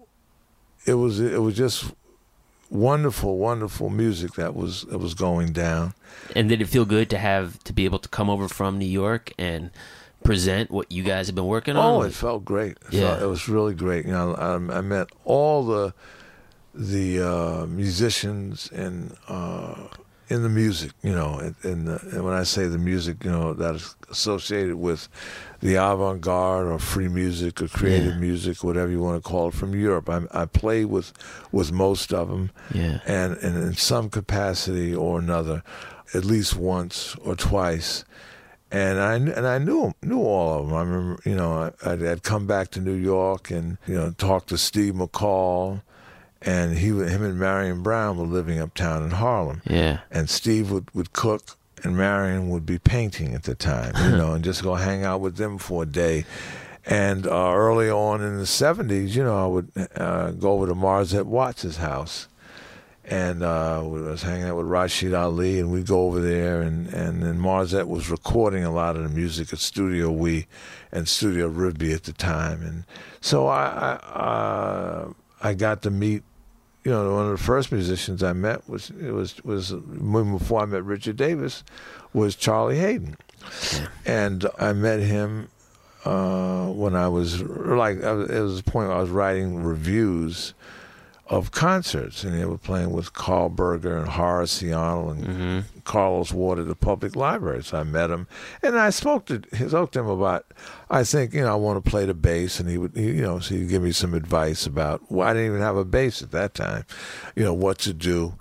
it 0.86 0.94
was 0.94 1.20
it 1.20 1.40
was 1.40 1.56
just 1.56 1.84
wonderful, 2.74 3.38
wonderful 3.38 3.88
music 3.88 4.32
that 4.34 4.54
was 4.54 4.82
that 4.90 4.98
was 4.98 5.14
going 5.14 5.52
down. 5.52 5.94
And 6.36 6.48
did 6.48 6.60
it 6.60 6.66
feel 6.66 6.84
good 6.84 7.08
to 7.10 7.18
have 7.18 7.62
to 7.64 7.72
be 7.72 7.84
able 7.86 8.00
to 8.00 8.08
come 8.08 8.28
over 8.28 8.48
from 8.48 8.78
New 8.78 8.84
York 8.86 9.32
and 9.38 9.70
present 10.24 10.70
what 10.70 10.90
you 10.90 11.02
guys 11.02 11.26
have 11.28 11.34
been 11.36 11.46
working 11.46 11.76
on? 11.76 11.84
Oh, 11.94 12.02
it 12.02 12.12
felt 12.12 12.44
great. 12.44 12.72
It, 12.72 12.94
Yeah. 12.94 13.00
felt, 13.12 13.22
it 13.22 13.26
was 13.26 13.48
really 13.48 13.74
great. 13.74 14.04
You 14.06 14.12
know, 14.12 14.34
I, 14.34 14.78
I 14.78 14.80
met 14.80 15.08
all 15.24 15.64
the 15.64 15.94
the 16.74 17.20
uh, 17.20 17.66
musicians 17.66 18.68
and 18.72 19.16
uh, 19.28 19.86
in 20.28 20.42
the 20.42 20.48
music. 20.48 20.92
You 21.02 21.12
know, 21.12 21.38
and, 21.38 21.54
and, 21.62 21.86
the, 21.88 21.98
and 22.12 22.24
when 22.24 22.34
I 22.34 22.42
say 22.44 22.66
the 22.66 22.78
music, 22.78 23.24
you 23.24 23.30
know, 23.30 23.52
that 23.54 23.74
is 23.76 23.94
associated 24.10 24.76
with 24.76 25.08
the 25.60 25.74
avant-garde 25.76 26.66
or 26.66 26.78
free 26.78 27.08
music 27.08 27.60
or 27.62 27.68
creative 27.68 28.14
Yeah. 28.14 28.18
music, 28.20 28.62
whatever 28.64 28.90
you 28.90 29.00
want 29.00 29.22
to 29.22 29.28
call 29.28 29.48
it, 29.48 29.54
from 29.54 29.74
Europe. 29.74 30.08
I, 30.10 30.22
I 30.30 30.44
played 30.46 30.86
with 30.86 31.12
with 31.52 31.72
most 31.72 32.12
of 32.12 32.28
them. 32.28 32.50
yeah. 32.72 33.00
and, 33.06 33.36
and 33.38 33.56
in 33.62 33.74
some 33.74 34.10
capacity 34.10 34.94
or 34.94 35.18
another, 35.18 35.62
at 36.14 36.24
least 36.24 36.56
once 36.56 37.16
or 37.24 37.34
twice. 37.34 38.04
And 38.70 38.98
I 38.98 39.14
and 39.14 39.46
I 39.46 39.58
knew 39.58 39.92
knew 40.02 40.20
all 40.22 40.58
of 40.60 40.66
them. 40.66 40.76
I 40.76 40.82
remember, 40.82 41.20
you 41.24 41.36
know, 41.36 41.52
I, 41.84 41.90
I'd, 41.92 42.02
I'd 42.04 42.22
come 42.24 42.46
back 42.46 42.70
to 42.72 42.80
New 42.80 42.94
York 42.94 43.50
and 43.50 43.78
you 43.86 43.94
know 43.94 44.10
talk 44.18 44.46
to 44.46 44.58
Steve 44.58 44.94
McCall, 44.94 45.82
and 46.46 46.76
he 46.78 46.88
him 46.88 47.22
and 47.24 47.38
Marion 47.38 47.82
Brown 47.82 48.18
were 48.18 48.26
living 48.26 48.58
uptown 48.60 49.02
in 49.02 49.10
Harlem, 49.12 49.62
Yeah. 49.66 50.00
and 50.10 50.28
Steve 50.28 50.70
would, 50.70 50.92
would 50.94 51.12
cook, 51.12 51.56
and 51.82 51.96
Marion 51.96 52.48
would 52.50 52.64
be 52.66 52.78
painting 52.78 53.34
at 53.34 53.44
the 53.44 53.54
time, 53.54 53.92
you 54.10 54.16
know, 54.16 54.32
and 54.34 54.44
just 54.44 54.62
go 54.62 54.74
hang 54.74 55.04
out 55.04 55.20
with 55.20 55.36
them 55.36 55.58
for 55.58 55.82
a 55.82 55.86
day. 55.86 56.24
And 56.86 57.26
uh, 57.26 57.52
early 57.54 57.88
on 57.90 58.20
in 58.20 58.36
the 58.36 58.44
'70s, 58.44 59.14
you 59.14 59.24
know, 59.24 59.42
I 59.42 59.46
would 59.46 59.70
uh, 59.96 60.32
go 60.32 60.52
over 60.52 60.66
to 60.66 60.74
Marzette 60.74 61.24
Watts' 61.24 61.76
house, 61.78 62.28
and 63.06 63.42
uh, 63.42 63.82
we 63.84 64.02
was 64.02 64.22
hanging 64.22 64.44
out 64.44 64.56
with 64.58 64.66
Rashied 64.66 65.18
Ali, 65.18 65.58
and 65.60 65.72
we'd 65.72 65.86
go 65.86 66.02
over 66.06 66.20
there, 66.20 66.60
and 66.60 66.88
and 66.92 67.22
then 67.22 67.38
Marzette 67.38 67.88
was 67.88 68.10
recording 68.10 68.64
a 68.64 68.70
lot 68.70 68.96
of 68.96 69.02
the 69.02 69.08
music 69.08 69.50
at 69.52 69.60
Studio 69.60 70.10
We 70.10 70.46
and 70.92 71.08
Studio 71.08 71.48
Rivbea 71.50 71.94
at 71.94 72.02
the 72.04 72.12
time, 72.12 72.60
and 72.62 72.84
so 73.22 73.46
I 73.46 73.64
I, 73.64 73.92
uh, 74.20 75.12
I 75.42 75.54
got 75.54 75.80
to 75.82 75.90
meet. 75.90 76.22
You 76.84 76.90
know, 76.90 77.14
one 77.14 77.24
of 77.26 77.32
the 77.32 77.42
first 77.42 77.72
musicians 77.72 78.22
I 78.22 78.34
met 78.34 78.68
was 78.68 78.90
it 79.00 79.12
was 79.12 79.42
was 79.44 79.72
before 79.72 80.60
I 80.62 80.66
met 80.66 80.84
Richard 80.84 81.16
Davis, 81.16 81.64
was 82.12 82.36
Charlie 82.36 82.78
Haden, 82.78 83.16
and 84.04 84.46
I 84.58 84.74
met 84.74 85.00
him 85.00 85.48
uh, 86.04 86.66
when 86.68 86.94
I 86.94 87.08
was 87.08 87.42
like 87.42 88.04
I 88.04 88.12
was, 88.12 88.30
it 88.30 88.40
was 88.40 88.58
a 88.60 88.64
point 88.64 88.88
where 88.88 88.98
I 88.98 89.00
was 89.00 89.10
writing 89.10 89.62
reviews 89.62 90.52
of 91.26 91.52
concerts, 91.52 92.22
and 92.22 92.38
they 92.38 92.44
were 92.44 92.58
playing 92.58 92.90
with 92.92 93.14
Karl 93.14 93.48
Berger 93.48 93.96
and 93.96 94.08
Horace 94.08 94.62
Arnold 94.62 95.16
and 95.16 95.26
Mm-hmm. 95.26 95.73
Carlos 95.84 96.32
Ward 96.32 96.58
at 96.58 96.66
the 96.66 96.74
public 96.74 97.14
library. 97.16 97.62
So 97.62 97.78
I 97.78 97.82
met 97.84 98.10
him, 98.10 98.26
and 98.62 98.78
I 98.78 98.90
spoke 98.90 99.26
to 99.26 99.42
spoke 99.68 99.92
to 99.92 100.00
him 100.00 100.08
about. 100.08 100.46
I 100.90 101.04
think 101.04 101.34
you 101.34 101.42
know 101.42 101.52
I 101.52 101.56
want 101.56 101.82
to 101.84 101.90
play 101.90 102.04
the 102.06 102.14
bass, 102.14 102.60
and 102.60 102.68
he 102.68 102.78
would 102.78 102.96
he, 102.96 103.06
you 103.06 103.22
know 103.22 103.38
so 103.38 103.54
he'd 103.54 103.68
give 103.68 103.82
me 103.82 103.92
some 103.92 104.14
advice 104.14 104.66
about. 104.66 105.02
Well, 105.10 105.26
I 105.26 105.32
didn't 105.32 105.48
even 105.48 105.60
have 105.60 105.76
a 105.76 105.84
bass 105.84 106.22
at 106.22 106.30
that 106.32 106.54
time, 106.54 106.84
you 107.36 107.44
know 107.44 107.54
what 107.54 107.78
to 107.78 107.92
do. 107.92 108.34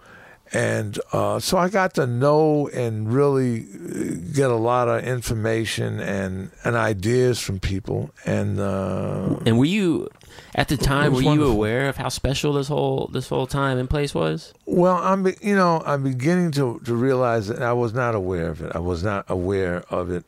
And 0.54 1.00
uh, 1.12 1.39
so 1.39 1.58
I 1.58 1.68
got 1.68 1.96
to 1.96 2.06
know 2.06 2.68
and 2.70 3.12
really 3.12 3.62
uh, 3.64 4.34
get 4.36 4.52
a 4.52 4.56
lot 4.56 4.88
of 4.88 5.04
information 5.04 6.00
and, 6.00 6.52
and 6.64 6.76
ideas 6.76 7.39
from 7.39 7.60
people. 7.60 8.12
And 8.24 8.60
uh, 8.60 9.39
And 9.48 9.58
were 9.58 9.66
you 9.66 10.10
at 10.56 10.68
the 10.68 10.78
time? 10.78 11.14
Were 11.14 11.22
you 11.22 11.28
wonderful. 11.28 11.51
aware 11.54 11.89
of 11.89 11.97
how 11.97 12.10
special 12.10 12.54
this 12.54 12.68
whole 12.68 13.10
this 13.14 13.30
whole 13.30 13.47
time 13.47 13.78
and 13.78 13.89
place 13.89 14.14
was? 14.14 14.54
Well, 14.66 14.97
I'm 14.97 15.26
you 15.41 15.56
know 15.56 15.82
I'm 15.86 16.04
beginning 16.04 16.51
to 16.51 16.80
to 16.86 16.95
realize 16.95 17.47
that 17.47 17.62
I 17.62 17.74
was 17.74 17.93
not 17.93 18.16
aware 18.16 18.49
of 18.49 18.62
it. 18.62 18.72
I 18.76 18.80
was 18.80 19.04
not 19.04 19.26
aware 19.30 19.84
of 19.89 20.10
it. 20.12 20.26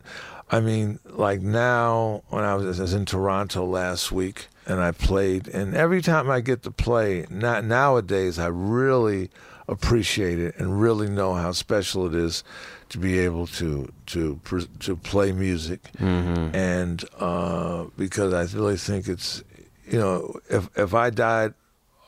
I 0.51 0.59
mean, 0.59 0.99
like 1.05 1.41
now 1.41 2.21
when 2.29 2.43
I 2.43 2.53
was, 2.55 2.79
I 2.79 2.83
was 2.83 2.93
in 2.93 3.05
Toronto 3.05 3.65
last 3.65 4.11
week 4.11 4.47
and 4.67 4.79
I 4.79 4.91
played, 4.91 5.47
and 5.47 5.75
every 5.75 6.01
time 6.01 6.29
I 6.29 6.39
get 6.41 6.63
to 6.63 6.71
play, 6.71 7.25
not 7.29 7.65
nowadays 7.65 8.37
I 8.39 8.47
really 8.47 9.29
appreciate 9.67 10.37
it 10.39 10.55
and 10.59 10.79
really 10.79 11.09
know 11.09 11.33
how 11.33 11.51
special 11.51 12.05
it 12.05 12.13
is 12.13 12.43
to 12.89 12.99
be 12.99 13.17
able 13.17 13.47
to 13.47 13.91
to 14.07 14.39
to 14.81 14.95
play 14.97 15.31
music, 15.31 15.81
Mm-hmm. 15.97 16.55
and 16.55 17.03
uh, 17.19 17.85
because 17.97 18.31
I 18.33 18.43
really 18.55 18.77
think 18.77 19.07
it's 19.07 19.43
you 19.87 19.99
know 19.99 20.39
if 20.49 20.69
if 20.77 20.93
I 20.93 21.09
died 21.09 21.53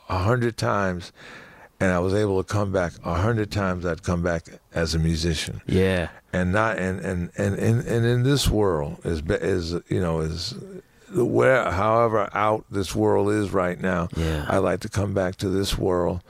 a 0.10 0.18
hundred 0.20 0.58
times 0.58 1.12
and 1.80 1.92
I 1.92 2.00
was 2.00 2.14
able 2.14 2.44
to 2.44 2.54
come 2.54 2.72
back 2.72 2.94
a 3.04 3.14
hundred 3.16 3.52
times, 3.52 3.86
I'd 3.86 4.02
come 4.04 4.24
back 4.24 4.48
as 4.74 4.96
a 4.96 5.00
musician, 5.00 5.62
Yeah. 5.68 6.10
and 6.34 6.52
not 6.52 6.78
and 6.80 7.00
and 7.02 7.30
and 7.38 7.56
and, 7.56 7.82
and 7.86 8.06
in 8.06 8.24
this 8.24 8.50
world 8.50 8.98
is 9.04 9.22
is 9.30 9.74
you 9.90 10.00
know 10.02 10.22
is 10.22 10.56
where 11.14 11.72
however 11.72 12.30
out 12.34 12.66
this 12.72 12.96
world 12.96 13.30
is 13.32 13.52
right 13.52 13.80
now. 13.80 14.10
Yeah. 14.16 14.46
I 14.48 14.58
like 14.58 14.80
to 14.82 14.90
come 14.90 15.14
back 15.14 15.36
to 15.38 15.50
this 15.50 15.78
world 15.78 16.22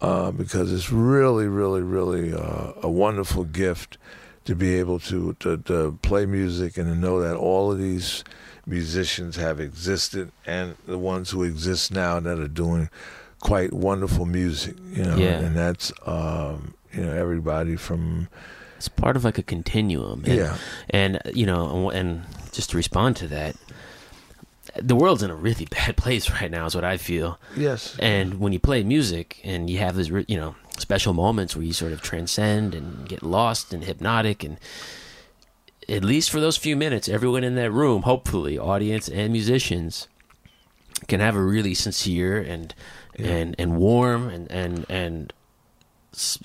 uh, 0.00 0.30
because 0.32 0.72
it's 0.72 0.90
really, 0.90 1.46
really, 1.46 1.82
really 1.82 2.34
uh, 2.34 2.72
a 2.82 2.88
wonderful 2.90 3.44
gift 3.44 3.98
to 4.44 4.54
be 4.54 4.74
able 4.76 4.98
to, 5.00 5.34
to 5.40 5.58
to 5.58 5.98
play 6.02 6.24
music 6.26 6.76
and 6.76 6.86
to 6.86 6.94
know 6.94 7.20
that 7.20 7.36
all 7.36 7.70
of 7.70 7.78
these 7.78 8.24
musicians 8.66 9.36
have 9.36 9.60
existed 9.60 10.32
and 10.44 10.74
the 10.86 10.98
ones 10.98 11.30
who 11.30 11.42
exist 11.44 11.92
now 11.92 12.18
that 12.20 12.38
are 12.38 12.48
doing 12.48 12.88
quite 13.40 13.72
wonderful 13.72 14.26
music. 14.26 14.76
You 14.92 15.04
know, 15.04 15.16
Yeah. 15.16 15.38
and 15.40 15.56
that's 15.56 15.92
um, 16.06 16.74
you 16.92 17.02
know 17.04 17.12
everybody 17.12 17.76
from 17.76 18.28
It's 18.76 18.88
part 18.88 19.16
of 19.16 19.24
like 19.24 19.38
a 19.38 19.42
continuum. 19.42 20.24
And, 20.26 20.34
Yeah. 20.34 20.56
And, 20.90 21.20
you 21.32 21.46
know, 21.46 21.90
and 21.90 22.24
just 22.52 22.70
to 22.70 22.76
respond 22.76 23.16
to 23.16 23.28
that, 23.28 23.56
the 24.82 24.94
world's 24.96 25.22
in 25.22 25.30
a 25.30 25.34
really 25.34 25.64
bad 25.70 25.96
place 25.96 26.28
right 26.30 26.50
now, 26.50 26.66
is 26.66 26.74
what 26.74 26.84
I 26.84 26.96
feel. 26.98 27.38
yes, 27.56 27.96
And 27.98 28.38
when 28.40 28.52
you 28.52 28.58
play 28.58 28.82
music 28.82 29.40
and 29.44 29.70
you 29.70 29.78
have 29.78 29.96
these, 29.96 30.10
you 30.28 30.36
know, 30.36 30.54
special 30.78 31.14
moments 31.14 31.56
where 31.56 31.64
you 31.64 31.72
sort 31.72 31.92
of 31.92 32.02
transcend 32.02 32.74
and 32.74 33.08
get 33.08 33.22
lost 33.22 33.72
and 33.72 33.82
hypnotic, 33.84 34.44
and 34.44 34.58
at 35.88 36.04
least 36.04 36.30
for 36.30 36.40
those 36.40 36.56
few 36.56 36.76
minutes, 36.76 37.08
everyone 37.08 37.44
in 37.44 37.54
that 37.56 37.70
room, 37.70 38.02
hopefully, 38.02 38.58
audience 38.58 39.08
and 39.08 39.32
musicians, 39.32 40.08
can 41.08 41.20
have 41.20 41.36
a 41.36 41.42
really 41.42 41.74
sincere 41.74 42.40
and 42.40 42.74
and 43.18 43.54
and 43.58 43.76
warm 43.76 44.28
and 44.28 44.50
and 44.50 44.86
and 44.88 45.32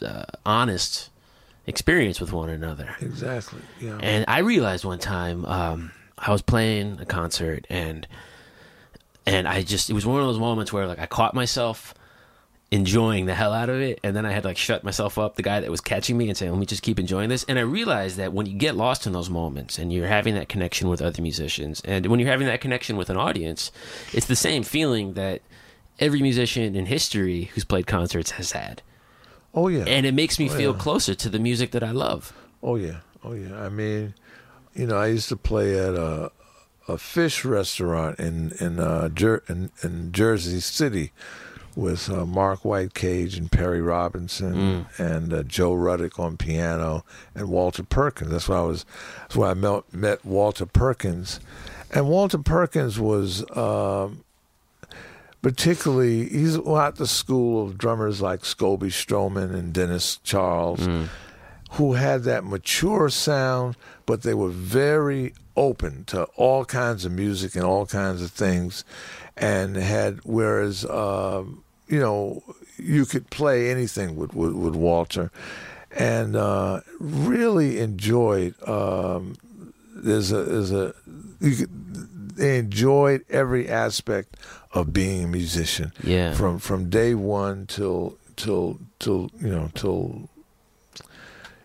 uh, 0.02 0.26
honest 0.46 1.10
experience 1.68 2.20
with 2.20 2.34
one 2.34 2.50
another. 2.50 2.96
exactly. 3.02 3.62
Yeah, 3.80 3.98
And 4.02 4.26
I 4.28 4.40
realized 4.40 4.84
one 4.84 5.00
time 5.00 5.46
um, 5.46 5.92
I 6.18 6.32
was 6.32 6.42
playing 6.42 7.00
a 7.00 7.06
concert 7.06 7.66
and 7.70 8.08
and 9.26 9.48
I 9.48 9.62
just 9.64 9.90
it 9.90 9.94
was 9.94 10.06
one 10.06 10.20
of 10.22 10.28
those 10.28 10.40
moments 10.40 10.74
where 10.74 10.88
like 10.88 11.00
I 11.00 11.06
caught 11.06 11.34
myself 11.34 11.94
enjoying 12.72 13.26
the 13.26 13.36
hell 13.36 13.54
out 13.54 13.70
of 13.70 13.82
it. 13.82 14.00
And 14.04 14.16
then 14.16 14.26
I 14.26 14.32
had 14.32 14.44
to 14.44 14.50
like 14.50 14.58
shut 14.58 14.84
myself 14.84 15.18
up 15.18 15.36
the 15.36 15.44
guy 15.44 15.60
that 15.60 15.70
was 15.70 15.82
catching 15.82 16.18
me 16.18 16.30
and 16.30 16.38
say 16.38 16.50
let 16.50 16.58
me 16.58 16.66
just 16.66 16.82
keep 16.84 17.00
enjoying 17.00 17.30
this. 17.30 17.44
And 17.50 17.60
I 17.60 17.64
realized 17.64 18.18
that 18.18 18.32
when 18.34 18.46
you 18.46 18.54
get 18.58 18.76
lost 18.76 19.06
in 19.06 19.14
those 19.14 19.30
moments 19.30 19.78
and 19.78 19.92
you're 19.92 20.08
having 20.08 20.36
that 20.36 20.48
connection 20.48 20.88
with 20.88 21.02
other 21.02 21.22
musicians 21.22 21.82
and 21.84 22.06
when 22.08 22.20
you're 22.20 22.30
having 22.30 22.48
that 22.48 22.62
connection 22.62 22.96
with 22.96 23.10
an 23.10 23.18
audience 23.18 23.72
it's 24.14 24.26
the 24.28 24.36
same 24.38 24.64
feeling 24.64 25.14
that 25.16 25.42
every 26.00 26.22
musician 26.22 26.76
in 26.76 26.86
history 26.86 27.46
who's 27.54 27.66
played 27.66 27.88
concerts 27.88 28.32
has 28.32 28.54
had. 28.54 28.82
Oh 29.54 29.68
yeah, 29.68 29.84
and 29.86 30.06
it 30.06 30.14
makes 30.14 30.40
me 30.40 30.50
Oh, 30.50 30.54
feel 30.56 30.72
yeah. 30.72 30.78
closer 30.80 31.14
to 31.14 31.30
the 31.30 31.40
music 31.40 31.72
that 31.72 31.84
I 31.84 31.92
love. 31.92 32.32
Oh 32.64 32.78
yeah, 32.78 33.00
oh 33.22 33.34
yeah. 33.34 33.62
I 33.62 33.68
mean, 33.68 34.14
you 34.74 34.88
know, 34.88 34.96
I 34.96 35.08
used 35.08 35.28
to 35.28 35.36
play 35.36 35.78
at 35.78 35.94
a 35.94 36.32
a 36.88 36.98
fish 36.98 37.44
restaurant 37.44 38.18
in 38.18 38.54
in 38.62 38.80
uh, 38.80 39.10
Jer- 39.10 39.44
in, 39.50 39.72
in 39.84 40.14
Jersey 40.14 40.62
City 40.62 41.12
with 41.76 42.10
uh, 42.10 42.26
Mark 42.26 42.62
Whitecage 42.62 43.38
and 43.38 43.52
Perry 43.52 43.82
Robinson 43.82 44.88
and 44.98 45.34
uh, 45.34 45.44
Joe 45.44 45.72
Ruddick 45.74 46.20
on 46.20 46.38
piano 46.38 47.06
and 47.36 47.50
Walter 47.50 47.84
Perkins. 47.84 48.32
That's 48.32 48.50
why 48.50 48.58
I 48.58 48.62
was. 48.62 48.86
That's 49.22 49.36
why 49.36 49.52
I 49.52 49.54
met, 49.54 49.94
met 49.94 50.26
Walter 50.26 50.66
Perkins, 50.66 51.40
and 51.92 52.08
Walter 52.08 52.38
Perkins 52.40 53.00
was. 53.00 53.44
Um, 53.56 54.24
particularly 55.42 56.30
he's 56.30 56.56
at 56.56 56.96
the 56.98 57.08
school 57.08 57.66
of 57.66 57.78
drummers 57.78 58.22
like 58.22 58.42
Scobie 58.42 58.92
Stroman 58.92 59.54
and 59.54 59.74
Dennis 59.74 60.18
Charles, 60.24 60.88
who 61.72 61.94
had 61.94 62.24
that 62.24 62.44
mature 62.44 63.10
sound, 63.10 63.76
but 64.06 64.22
they 64.22 64.36
were 64.36 64.50
very 64.50 65.34
open 65.58 66.04
to 66.06 66.24
all 66.36 66.64
kinds 66.64 67.06
of 67.06 67.12
music 67.12 67.56
and 67.56 67.64
all 67.64 67.86
kinds 67.88 68.22
of 68.22 68.30
things, 68.32 68.86
and 69.38 69.76
had 69.76 70.20
whereas 70.24 70.86
um, 70.86 71.64
you 71.88 72.00
know 72.00 72.44
you 72.78 73.06
could 73.06 73.30
play 73.30 73.70
anything 73.72 74.16
with 74.16 74.34
with, 74.34 74.54
with 74.54 74.76
Walter, 74.76 75.32
and 75.98 76.36
uh, 76.36 76.82
really 77.00 77.80
enjoyed. 77.80 78.56
Um, 78.68 79.36
there's 79.96 80.32
a 80.32 80.44
there's 80.44 80.72
a 80.72 80.94
you 81.40 81.56
could, 81.56 82.36
they 82.36 82.58
enjoyed 82.58 83.24
every 83.30 83.68
aspect 83.70 84.38
of 84.74 84.94
being 84.94 85.26
a 85.26 85.28
musician 85.28 85.92
Yeah. 86.04 86.34
from 86.34 86.60
from 86.60 86.90
day 86.90 87.14
one 87.14 87.68
till 87.68 88.18
till 88.36 88.80
till 89.00 89.30
you 89.40 89.50
know 89.50 89.70
till 89.76 90.30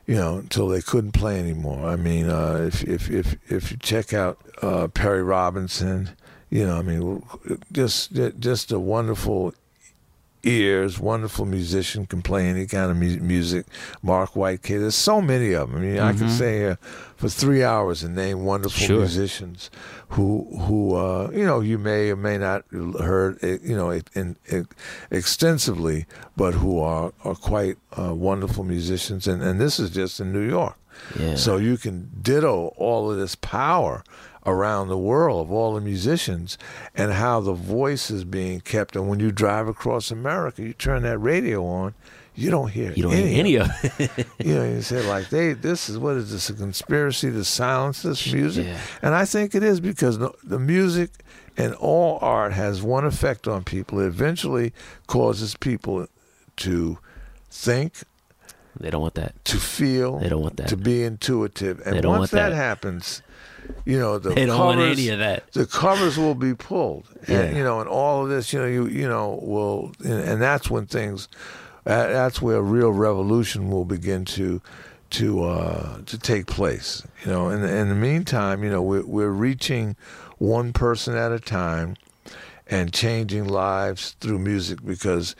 you 0.07 0.17
know 0.17 0.39
until 0.39 0.69
they 0.69 0.83
couldn't 0.83 1.13
play 1.13 1.39
anymore. 1.39 1.87
I 1.89 1.97
mean, 1.97 2.29
uh, 2.29 2.65
if 2.67 2.83
if 2.85 3.11
if 3.11 3.37
if 3.51 3.71
you 3.71 3.77
check 3.79 4.13
out 4.13 4.39
uh, 4.61 4.89
Perry 4.89 5.23
Robinson, 5.23 6.11
you 6.51 6.67
know, 6.67 6.77
I 6.79 6.83
mean, 6.83 7.23
just 7.73 8.13
just 8.39 8.73
a 8.73 8.79
wonderful 8.79 9.53
ears, 10.43 11.01
wonderful 11.01 11.45
musician, 11.45 12.07
can 12.07 12.23
play 12.23 12.47
any 12.47 12.67
kind 12.67 12.89
of 12.91 12.97
mu- 12.97 13.19
music. 13.19 13.67
Mark 14.01 14.37
Whitecage, 14.37 14.79
there's 14.79 14.95
so 14.95 15.21
many 15.21 15.53
of 15.55 15.71
them. 15.73 15.79
I 15.79 15.81
mean, 15.81 15.99
I 15.99 16.13
could 16.13 16.31
stay 16.31 16.59
here 16.59 16.79
for 17.17 17.29
three 17.29 17.65
hours 17.65 18.05
and 18.05 18.15
name 18.15 18.45
wonderful 18.45 18.87
Sure. 18.87 18.99
musicians 19.01 19.71
who 20.11 20.47
who 20.67 20.95
uh, 20.95 21.31
you 21.33 21.45
know 21.45 21.61
you 21.61 21.79
may 21.79 22.11
or 22.11 22.17
may 22.17 22.39
not 22.39 22.65
heard 23.01 23.39
eh, 23.43 23.59
you 23.63 23.75
know 23.77 23.91
it, 23.91 24.09
in, 24.15 24.37
it 24.45 24.67
extensively, 25.11 26.07
but 26.37 26.55
who 26.55 26.79
are 26.79 27.13
are 27.25 27.35
quite 27.35 27.77
uh, 27.99 28.15
wonderful 28.15 28.63
musicians. 28.63 29.27
And 29.27 29.43
and 29.43 29.61
this 29.61 29.81
is 29.81 29.91
just 29.91 30.21
in 30.21 30.33
New 30.33 30.47
York. 30.49 30.77
Yeah. 31.19 31.35
So 31.35 31.57
you 31.59 31.77
can 31.77 32.09
ditto 32.23 32.69
all 32.79 33.11
of 33.11 33.19
this 33.19 33.35
power 33.35 34.03
around 34.47 34.89
the 34.89 34.97
world 34.99 35.47
of 35.47 35.53
all 35.53 35.75
the 35.75 35.81
musicians 35.81 36.57
and 36.95 37.13
how 37.13 37.41
the 37.41 37.53
voice 37.53 38.11
is 38.11 38.25
being 38.25 38.61
kept. 38.61 38.95
And 38.97 39.09
when 39.09 39.21
you 39.21 39.33
drive 39.33 39.67
across 39.69 40.11
America, 40.11 40.63
you 40.63 40.73
turn 40.73 41.03
that 41.03 41.19
radio 41.19 41.65
on, 41.67 41.95
you 42.35 42.51
don't 42.51 42.69
hear 42.71 42.93
You 42.93 43.03
don't 43.05 43.13
any, 43.15 43.29
hear 43.31 43.41
any 43.41 43.55
of 43.57 43.69
it. 43.99 44.27
You 44.39 44.55
know, 44.55 44.65
you 44.65 44.83
say 44.83 45.07
like 45.09 45.31
they, 45.31 45.53
this 45.55 45.89
is 45.89 45.99
what 45.99 46.17
is 46.17 46.31
this 46.31 46.49
a 46.51 46.55
conspiracy 46.55 47.31
to 47.31 47.45
silence 47.45 48.03
this 48.03 48.31
music? 48.33 48.67
Yeah. 48.67 48.79
And 49.03 49.15
I 49.15 49.25
think 49.25 49.55
it 49.55 49.63
is 49.63 49.81
because 49.81 50.19
the, 50.19 50.31
the 50.45 50.59
music 50.59 51.11
and 51.57 51.75
all 51.75 52.19
art 52.21 52.53
has 52.53 52.83
one 52.83 53.05
effect 53.07 53.49
on 53.49 53.65
people. 53.65 53.99
It 54.01 54.07
eventually 54.07 54.73
causes 55.07 55.57
people 55.57 56.07
to 56.59 56.99
think, 57.51 57.95
they 58.79 58.91
don't 58.91 59.01
want 59.01 59.15
that. 59.15 59.43
to 59.47 59.57
feel, 59.57 60.19
They 60.19 60.29
don't 60.29 60.43
want 60.43 60.59
that. 60.59 60.69
to 60.69 60.77
be 60.77 61.03
intuitive. 61.03 61.81
And 61.87 61.97
They 61.97 62.01
don't 62.03 62.11
once 62.11 62.21
want 62.21 62.31
that. 62.33 62.51
that. 62.51 62.55
happens, 62.57 63.23
you 63.85 63.99
know, 63.99 64.19
the 64.19 64.31
They 64.31 64.47
don't 64.47 64.57
covers, 64.57 64.77
want 64.77 64.81
any 64.99 65.09
of 65.11 65.19
that. 65.21 65.51
the 65.53 65.67
covers 65.67 66.19
will 66.19 66.35
be 66.35 66.55
pulled. 66.55 67.05
And, 67.27 67.53
Yeah. 67.53 67.57
you 67.59 67.65
know, 67.65 67.81
and 67.81 67.89
all 67.89 68.23
of 68.25 68.29
this, 68.29 68.53
you 68.53 68.59
know, 68.59 68.67
you 68.67 68.87
you 68.87 69.09
know, 69.09 69.39
will 69.43 69.93
and, 70.05 70.21
and 70.29 70.43
that's 70.43 70.71
when 70.71 70.87
things 70.87 71.29
uh, 71.87 72.07
that's 72.09 72.43
where 72.43 72.57
a 72.57 72.63
real 72.63 72.93
revolution 72.93 73.71
will 73.71 73.85
begin 73.85 74.25
to 74.25 74.61
to 75.11 75.45
uh, 75.45 75.99
to 76.07 76.19
take 76.19 76.47
place. 76.47 77.03
You 77.25 77.31
know, 77.31 77.49
in, 77.51 77.63
in 77.63 77.89
the 77.89 77.95
meantime, 77.95 78.65
you 78.65 78.71
know, 78.71 78.83
we're 78.83 79.07
we're 79.07 79.31
reaching 79.31 79.97
one 80.39 80.73
person 80.73 81.17
at 81.17 81.33
a 81.33 81.39
time 81.41 81.97
and 82.69 82.93
changing 82.93 83.47
lives 83.47 84.17
through 84.21 84.41
music 84.41 84.85
because 84.85 85.37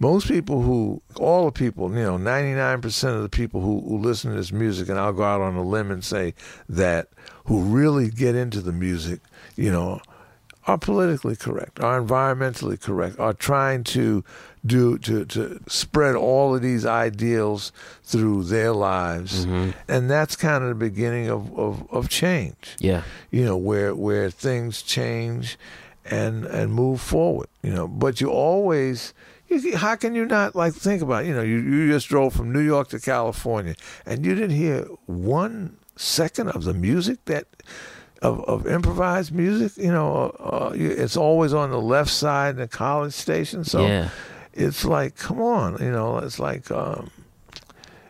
most 0.00 0.26
people 0.26 0.62
who, 0.62 1.00
all 1.14 1.44
the 1.46 1.52
people, 1.52 1.88
you 1.94 2.02
know, 2.02 2.18
99% 2.18 3.14
of 3.14 3.22
the 3.22 3.28
people 3.28 3.60
who, 3.60 3.80
who 3.82 3.98
listen 3.98 4.32
to 4.32 4.36
this 4.36 4.50
music, 4.50 4.88
and 4.88 4.98
I'll 4.98 5.12
go 5.12 5.22
out 5.22 5.40
on 5.40 5.54
a 5.54 5.62
limb 5.62 5.92
and 5.92 6.04
say 6.04 6.34
that, 6.68 7.06
who 7.46 7.62
really 7.62 8.10
get 8.10 8.34
into 8.34 8.60
the 8.60 8.72
music, 8.72 9.20
you 9.56 9.70
know, 9.70 10.00
are 10.66 10.78
politically 10.78 11.34
correct, 11.34 11.80
are 11.80 12.00
environmentally 12.00 12.80
correct, 12.80 13.18
are 13.18 13.32
trying 13.32 13.82
to 13.82 14.22
do 14.64 14.96
to 14.98 15.24
to 15.24 15.58
spread 15.66 16.14
all 16.14 16.54
of 16.54 16.62
these 16.62 16.86
ideals 16.86 17.72
through 18.04 18.44
their 18.44 18.72
lives, 18.72 19.44
mm-hmm. 19.44 19.70
and 19.88 20.08
that's 20.08 20.36
kind 20.36 20.62
of 20.62 20.68
the 20.68 20.74
beginning 20.76 21.28
of, 21.28 21.58
of, 21.58 21.90
of 21.90 22.08
change 22.08 22.76
Yeah. 22.78 23.02
you 23.32 23.44
know 23.44 23.56
where 23.56 23.92
where 23.94 24.30
things 24.30 24.82
change 24.82 25.58
and 26.04 26.44
and 26.46 26.72
move 26.72 27.00
forward 27.00 27.48
you 27.62 27.72
know 27.72 27.88
but 27.88 28.20
you 28.20 28.28
always 28.30 29.14
how 29.74 29.96
can 29.96 30.14
you 30.14 30.24
not 30.24 30.54
like 30.54 30.74
think 30.74 31.02
about 31.02 31.24
it? 31.24 31.28
you 31.28 31.34
know 31.34 31.42
you, 31.42 31.58
you 31.58 31.88
just 31.92 32.08
drove 32.08 32.32
from 32.32 32.52
New 32.52 32.60
York 32.60 32.88
to 32.90 33.00
California 33.00 33.74
and 34.06 34.24
you 34.24 34.34
didn't 34.34 34.56
hear 34.56 34.82
one 35.06 35.76
second 36.02 36.48
of 36.50 36.64
the 36.64 36.74
music 36.74 37.24
that 37.26 37.46
of, 38.22 38.40
of 38.44 38.66
improvised 38.66 39.32
music 39.32 39.76
you 39.76 39.90
know 39.90 40.30
uh, 40.38 40.70
it's 40.74 41.16
always 41.16 41.52
on 41.52 41.70
the 41.70 41.80
left 41.80 42.10
side 42.10 42.50
in 42.50 42.56
the 42.56 42.68
college 42.68 43.12
station 43.12 43.64
so 43.64 43.86
Yeah. 43.86 44.08
it's 44.52 44.84
like 44.84 45.16
come 45.16 45.40
on 45.40 45.78
you 45.80 45.90
know 45.90 46.18
it's 46.18 46.38
like 46.38 46.70
um 46.70 47.10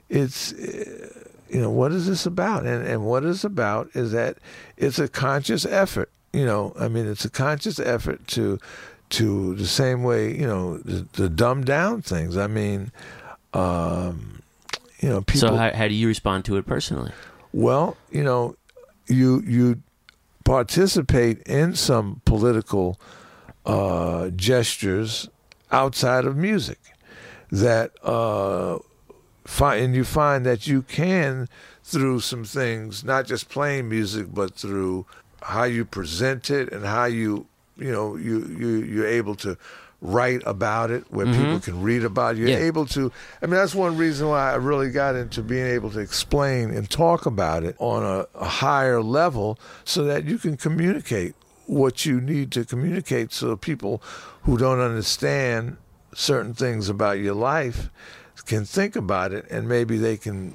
it's 0.09 0.53
uh, 0.53 1.09
you 1.49 1.61
know 1.61 1.71
what 1.71 1.93
is 1.93 2.07
this 2.07 2.27
about 2.27 2.65
and 2.67 2.87
and 2.87 3.05
what 3.05 3.25
it's 3.25 3.45
about 3.45 3.89
is 3.95 4.13
that 4.13 4.37
it's 4.77 4.99
a 4.99 5.09
conscious 5.09 5.65
effort 5.65 6.11
you 6.33 6.45
know 6.45 6.73
i 6.79 6.89
mean 6.89 7.07
it's 7.07 7.25
a 7.25 7.31
conscious 7.31 7.79
effort 7.79 8.27
to 8.27 8.59
to 9.11 9.55
the 9.57 9.67
same 9.67 10.03
way 10.03 10.35
you 10.35 10.47
know 10.47 10.79
to, 10.79 11.05
to 11.13 11.29
dumb 11.29 11.65
down 11.65 12.01
things 12.03 12.37
i 12.37 12.47
mean 12.47 12.91
um 13.55 14.43
you 15.01 15.09
know 15.09 15.21
people 15.23 15.49
so 15.49 15.57
how, 15.57 15.73
how 15.73 15.89
do 15.89 15.95
you 15.95 16.07
respond 16.09 16.45
to 16.45 16.57
it 16.57 16.67
personally? 16.67 17.13
Well, 17.53 17.97
you 18.11 18.23
know, 18.23 18.57
you 19.07 19.43
you 19.47 19.83
participate 20.45 21.43
in 21.43 21.75
some 21.75 22.21
political 22.25 22.99
uh, 23.65 24.29
gestures 24.31 25.29
outside 25.71 26.25
of 26.25 26.37
music. 26.37 26.79
that 27.51 27.93
uh, 28.03 28.79
and 29.61 29.95
you 29.95 30.05
find 30.05 30.47
that 30.47 30.67
you 30.67 30.83
can 30.83 31.49
through 31.85 32.21
some 32.21 32.45
things, 32.45 33.05
not 33.05 33.27
just 33.27 33.51
playing 33.51 33.89
music, 33.89 34.29
but 34.33 34.55
through 34.55 35.05
how 35.43 35.65
you 35.65 35.85
present 35.85 36.51
it 36.51 36.73
and 36.73 36.85
how 36.87 37.05
you 37.05 37.47
you 37.77 37.91
know 37.93 38.17
you 38.17 38.47
you 38.59 38.69
you're 38.83 39.07
able 39.07 39.35
to 39.35 39.59
write 40.03 40.43
about 40.45 40.91
it 40.91 41.05
where 41.11 41.27
mm-hmm. 41.27 41.41
people 41.41 41.61
can 41.61 41.81
read 41.81 42.05
about 42.05 42.35
it. 42.35 42.39
You're 42.41 42.49
Yeah. 42.49 42.57
able 42.67 42.87
to 42.87 43.13
I 43.41 43.47
mean 43.47 43.55
that's 43.55 43.75
one 43.75 43.97
reason 43.97 44.29
why 44.29 44.51
I 44.53 44.57
really 44.57 44.91
got 44.91 45.15
into 45.15 45.43
being 45.43 45.67
able 45.67 45.91
to 45.93 46.01
explain 46.01 46.71
and 46.71 46.91
talk 46.91 47.25
about 47.25 47.63
it 47.63 47.77
on 47.79 48.03
a, 48.03 48.27
a 48.35 48.47
higher 48.47 49.01
level 49.01 49.59
so 49.85 50.03
that 50.05 50.25
you 50.25 50.39
can 50.39 50.57
communicate 50.57 51.37
what 51.67 52.05
you 52.05 52.21
need 52.21 52.51
to 52.53 52.65
communicate 52.65 53.33
so 53.33 53.57
people 53.57 54.03
who 54.43 54.59
don't 54.59 54.81
understand 54.81 55.77
certain 56.15 56.53
things 56.53 56.89
about 56.89 57.19
your 57.19 57.35
life 57.35 57.89
can 58.47 58.65
think 58.65 58.97
about 58.97 59.33
it 59.33 59.47
and 59.51 59.69
maybe 59.69 59.97
they 59.97 60.17
can 60.17 60.53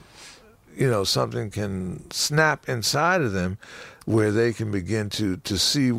you 0.76 0.90
know 0.90 1.06
something 1.06 1.50
can 1.50 2.04
snap 2.12 2.68
inside 2.68 3.22
of 3.22 3.32
them 3.32 3.58
where 4.06 4.32
they 4.32 4.52
can 4.52 4.72
begin 4.72 5.10
to 5.10 5.38
to 5.38 5.58
see 5.58 5.94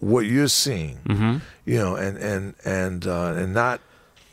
what 0.00 0.26
you're 0.26 0.48
seeing 0.48 0.98
Mm-hmm. 1.08 1.36
you 1.64 1.78
know 1.78 1.94
and 1.96 2.16
and 2.18 2.54
and 2.64 3.06
uh, 3.06 3.34
and 3.36 3.54
not 3.54 3.80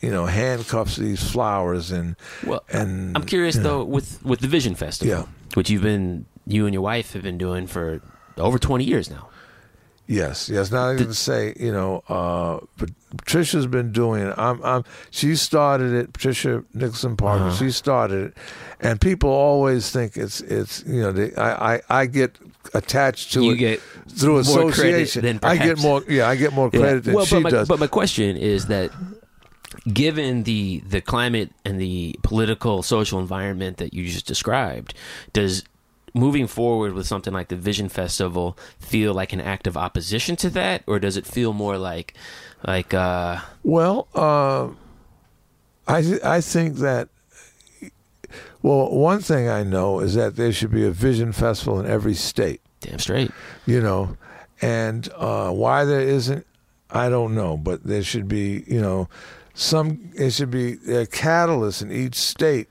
you 0.02 0.10
know 0.12 0.26
handcuffs 0.26 0.96
these 0.98 1.22
flowers 1.32 1.92
and 1.92 2.16
Well, 2.46 2.64
and 2.72 3.16
I'm 3.18 3.26
curious 3.26 3.56
though 3.58 3.84
with 3.84 4.24
with 4.26 4.40
the 4.40 4.48
Vision 4.48 4.76
Festival, 4.76 5.14
Yeah. 5.16 5.26
which 5.56 5.70
you've 5.70 5.84
been 5.84 6.26
you 6.46 6.66
and 6.66 6.74
your 6.74 6.84
wife 6.84 7.14
have 7.14 7.24
been 7.24 7.38
doing 7.38 7.68
for 7.68 8.02
over 8.38 8.58
20 8.60 8.84
years 8.86 9.10
now. 9.10 9.28
Yes, 10.10 10.48
yes. 10.48 10.72
Not 10.72 10.94
even 10.94 11.08
to 11.08 11.14
say, 11.14 11.54
you 11.60 11.74
know, 11.74 12.02
uh, 12.08 12.66
but 12.78 12.90
Patricia's 13.18 13.68
been 13.68 13.92
doing 13.92 14.22
it. 14.26 14.34
I'm, 14.38 14.64
I'm. 14.64 14.86
She 15.12 15.36
started 15.36 15.92
it. 15.92 16.14
Patricia 16.14 16.64
Nicholson 16.74 17.18
Parker. 17.18 17.44
Uh-huh. 17.48 17.58
She 17.58 17.72
started 17.72 18.28
it, 18.28 18.38
and 18.80 19.02
people 19.02 19.30
always 19.30 19.92
think 19.92 20.16
it's, 20.16 20.40
it's. 20.40 20.82
You 20.88 21.02
know, 21.02 21.12
they, 21.12 21.36
I, 21.36 21.74
I, 21.76 21.82
I 21.90 22.06
get 22.06 22.38
attached 22.74 23.34
to 23.34 23.44
You 23.44 23.52
it 23.54 23.58
get 23.58 23.82
through 24.10 24.44
more 24.44 24.72
credit 24.72 25.02
association. 25.04 25.22
than 25.24 25.40
I 25.44 25.58
get 25.58 25.80
more. 25.80 26.04
Yeah, 26.08 26.28
I 26.28 26.36
get 26.36 26.54
more 26.54 26.70
credit 26.70 27.04
than 27.04 27.14
well, 27.14 27.26
she 27.26 27.36
but 27.36 27.44
my, 27.44 27.50
does. 27.50 27.68
But 27.68 27.80
my 27.80 27.88
question 27.88 28.38
is 28.38 28.68
that 28.68 28.92
given 29.92 30.44
the 30.44 30.82
the 30.88 31.02
climate 31.02 31.52
and 31.66 31.80
the 31.80 32.16
political 32.24 32.84
social 32.84 33.20
environment 33.20 33.78
that 33.78 33.94
you 33.94 34.06
just 34.08 34.26
described, 34.26 34.94
does 35.34 35.64
moving 36.14 36.48
forward 36.48 36.94
with 36.94 37.06
something 37.06 37.34
like 37.34 37.50
the 37.50 37.56
Vision 37.56 37.90
Festival 37.90 38.58
feel 38.80 39.14
like 39.14 39.34
an 39.34 39.42
act 39.42 39.68
of 39.68 39.78
opposition 39.78 40.36
to 40.38 40.50
that, 40.52 40.84
or 40.88 41.00
does 41.00 41.18
it 41.18 41.26
feel 41.26 41.54
more 41.54 41.78
like 41.78 42.14
like 42.66 42.94
uh, 42.94 43.40
Well, 43.64 44.08
uh, 44.16 44.70
I 45.88 46.02
th- 46.02 46.24
I 46.24 46.42
think 46.42 46.78
that. 46.78 47.10
Well, 48.62 48.90
one 48.90 49.20
thing 49.20 49.48
I 49.50 49.64
know 49.64 50.00
is 50.00 50.16
that 50.16 50.36
there 50.36 50.52
should 50.52 50.72
be 50.72 50.86
a 50.86 50.92
vision 50.92 51.32
festival 51.32 51.80
in 51.80 51.86
every 51.86 52.14
state. 52.14 52.62
damn 52.82 53.00
straight? 53.00 53.32
you 53.66 53.82
know, 53.82 54.18
and 54.62 55.08
uh, 55.16 55.52
why 55.52 55.86
there 55.86 56.02
isn't, 56.02 56.46
I 56.90 57.10
don't 57.10 57.36
know, 57.36 57.58
but 57.58 57.84
there 57.84 58.04
should 58.04 58.28
be, 58.28 58.64
you 58.68 58.82
know, 58.82 59.10
some 59.54 60.12
there 60.16 60.32
should 60.32 60.52
be 60.52 60.78
a 60.92 61.06
catalyst 61.06 61.82
in 61.82 61.92
each 61.92 62.16
state. 62.16 62.68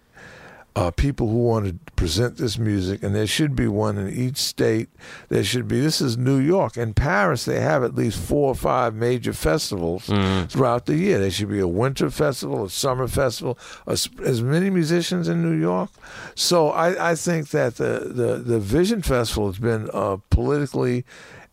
Uh, 0.75 0.91
people 0.91 1.29
who 1.29 1.39
want 1.39 1.67
to 1.67 1.86
present 1.97 2.37
this 2.37 2.59
music, 2.59 3.03
and 3.03 3.15
there 3.15 3.27
should 3.27 3.57
be 3.57 3.67
one 3.67 3.99
in 3.99 4.09
each 4.09 4.37
state. 4.37 4.89
There 5.29 5.43
should 5.43 5.67
be. 5.67 5.81
This 5.81 6.01
is 6.01 6.17
New 6.17 6.39
York. 6.39 6.77
In 6.77 6.95
Paris, 6.95 7.45
they 7.45 7.61
have 7.61 7.83
at 7.83 7.95
least 7.95 8.19
four 8.19 8.51
or 8.51 8.55
five 8.55 8.95
major 8.95 9.33
festivals 9.33 10.07
throughout 10.49 10.87
the 10.87 10.97
year. 10.97 11.19
There 11.19 11.31
should 11.31 11.49
be 11.49 11.61
a 11.61 11.69
winter 11.69 12.11
festival, 12.11 12.65
a 12.65 12.71
summer 12.71 13.09
festival, 13.09 13.59
as, 13.87 14.09
as 14.25 14.43
many 14.43 14.71
musicians 14.71 15.29
in 15.29 15.43
New 15.43 15.59
York. 15.59 15.91
So 16.35 16.71
I, 16.71 17.13
I 17.13 17.15
think 17.15 17.49
that 17.51 17.77
the, 17.77 18.11
the, 18.13 18.37
the 18.37 18.61
Vision 18.61 19.03
Festival 19.03 19.47
has 19.49 19.59
been 19.59 19.91
uh, 19.93 20.19
politically 20.31 21.05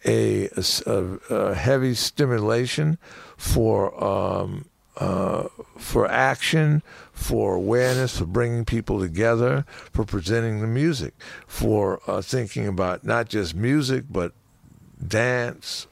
a 0.06 0.50
heavy 1.56 1.94
stimulation 1.94 2.98
for 3.38 4.04
um, 4.04 4.66
uh, 4.98 5.48
for 5.78 6.10
action, 6.10 6.84
for 7.12 7.56
awareness, 7.56 8.18
for 8.18 8.26
bringing 8.26 8.66
people 8.66 9.00
together, 9.00 9.66
for 9.92 10.04
presenting 10.06 10.62
the 10.62 10.68
music, 10.68 11.14
for 11.48 12.02
uh, 12.08 12.22
thinking 12.22 12.68
about 12.68 13.04
not 13.04 13.30
just 13.30 13.56
music 13.56 14.06
but 14.10 14.34
dance, 15.06 15.88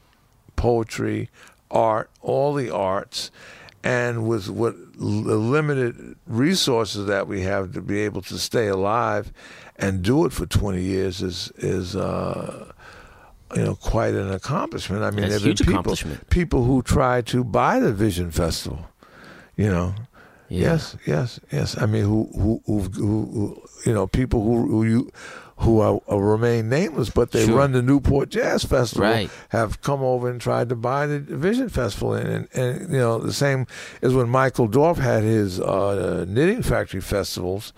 poetry, 0.56 1.28
art, 1.70 2.10
all 2.20 2.54
the 2.54 2.70
arts, 2.70 3.30
and 3.84 4.28
with 4.28 4.48
what 4.48 4.76
the 4.94 5.36
limited 5.36 6.16
resources 6.26 7.06
that 7.06 7.26
we 7.26 7.42
have 7.42 7.72
to 7.72 7.80
be 7.80 8.00
able 8.00 8.22
to 8.22 8.38
stay 8.38 8.68
alive 8.68 9.32
and 9.76 10.02
do 10.02 10.24
it 10.24 10.32
for 10.32 10.46
20 10.46 10.80
years 10.80 11.22
is 11.22 11.50
is 11.56 11.96
uh, 11.96 12.72
you 13.56 13.62
know 13.62 13.74
quite 13.74 14.14
an 14.14 14.32
accomplishment. 14.32 15.02
I 15.02 15.10
mean, 15.10 15.28
That's 15.28 15.42
there 15.42 15.50
have 15.50 15.58
been 15.58 15.66
people 15.66 15.96
people 16.30 16.64
who 16.64 16.82
try 16.82 17.22
to 17.22 17.44
buy 17.44 17.80
the 17.80 17.92
Vision 17.92 18.30
Festival, 18.30 18.86
you 19.62 19.70
know. 19.70 19.94
Yeah. 20.48 20.72
Yes, 20.72 20.96
yes, 21.06 21.40
yes. 21.50 21.68
I 21.82 21.86
mean, 21.86 22.04
who, 22.04 22.28
who, 22.34 22.60
who, 22.66 22.80
who, 22.92 23.62
you 23.86 23.94
know, 23.94 24.06
people 24.06 24.40
who, 24.42 24.56
who 24.68 24.84
you, 24.84 25.10
who 25.56 25.80
are, 25.80 25.98
uh, 26.10 26.18
remain 26.18 26.68
nameless, 26.68 27.08
but 27.08 27.30
they 27.30 27.46
Sure. 27.46 27.56
run 27.56 27.72
the 27.72 27.80
Newport 27.80 28.28
Jazz 28.28 28.62
Festival, 28.64 29.06
Right. 29.08 29.30
have 29.48 29.80
come 29.80 30.02
over 30.02 30.28
and 30.28 30.38
tried 30.40 30.68
to 30.68 30.76
buy 30.76 31.06
the 31.06 31.20
Vision 31.20 31.68
Festival, 31.70 32.12
and, 32.12 32.28
and, 32.28 32.48
and 32.52 32.92
you 32.92 32.98
know, 32.98 33.18
the 33.18 33.32
same 33.32 33.66
as 34.02 34.12
when 34.12 34.28
Michael 34.28 34.68
Dorf 34.68 34.98
had 34.98 35.22
his 35.22 35.58
uh, 35.58 36.26
knitting 36.28 36.62
factory 36.62 37.00
festivals. 37.00 37.72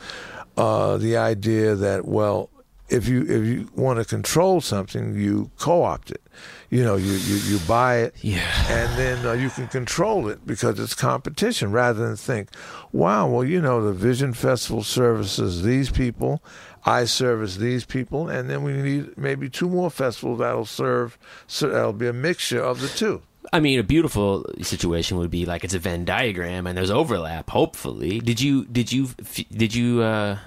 Uh, 0.57 0.97
the 0.97 1.17
idea 1.17 1.75
that 1.77 2.05
well, 2.07 2.49
if 2.89 3.09
you 3.09 3.23
if 3.23 3.45
you 3.45 3.69
want 3.77 3.99
to 4.01 4.05
control 4.05 4.61
something, 4.61 5.15
you 5.15 5.51
co-opt 5.59 6.11
it. 6.11 6.23
You 6.71 6.83
know, 6.83 6.97
you 6.97 7.13
you, 7.13 7.37
you 7.37 7.59
buy 7.69 7.99
it, 7.99 8.15
Yeah. 8.23 8.41
and 8.69 8.99
then 8.99 9.27
uh, 9.27 9.33
you 9.33 9.51
can 9.51 9.69
control 9.69 10.29
it 10.29 10.47
because 10.47 10.79
it's 10.81 10.95
competition 10.95 11.71
rather 11.73 12.07
than 12.07 12.17
think, 12.17 12.51
wow, 12.93 13.29
well, 13.29 13.45
you 13.45 13.61
know, 13.61 13.85
the 13.85 13.93
Vision 13.93 14.33
Festival 14.33 14.83
services 14.83 15.63
these 15.63 15.91
people, 15.91 16.43
I 16.85 17.05
service 17.05 17.57
these 17.57 17.85
people, 17.85 18.29
and 18.29 18.49
then 18.51 18.63
we 18.63 18.73
need 18.73 19.17
maybe 19.17 19.49
two 19.49 19.69
more 19.69 19.91
festivals 19.91 20.39
that'll 20.41 20.65
serve, 20.67 21.19
so 21.47 21.69
that'll 21.69 21.93
be 21.93 22.09
a 22.09 22.13
mixture 22.13 22.61
of 22.63 22.81
the 22.81 22.89
two. 22.89 23.23
I 23.53 23.61
mean, 23.61 23.79
a 23.79 23.83
beautiful 23.85 24.45
situation 24.63 25.19
would 25.19 25.31
be 25.31 25.45
like 25.45 25.65
it's 25.65 25.75
a 25.75 25.79
Venn 25.79 26.05
diagram 26.07 26.67
and 26.67 26.77
there's 26.77 26.91
overlap. 26.91 27.51
Hopefully, 27.51 28.19
did 28.19 28.41
you 28.41 28.65
did 28.65 28.91
you 28.91 29.11
did 29.53 29.75
you 29.75 30.01
uh, 30.03 30.39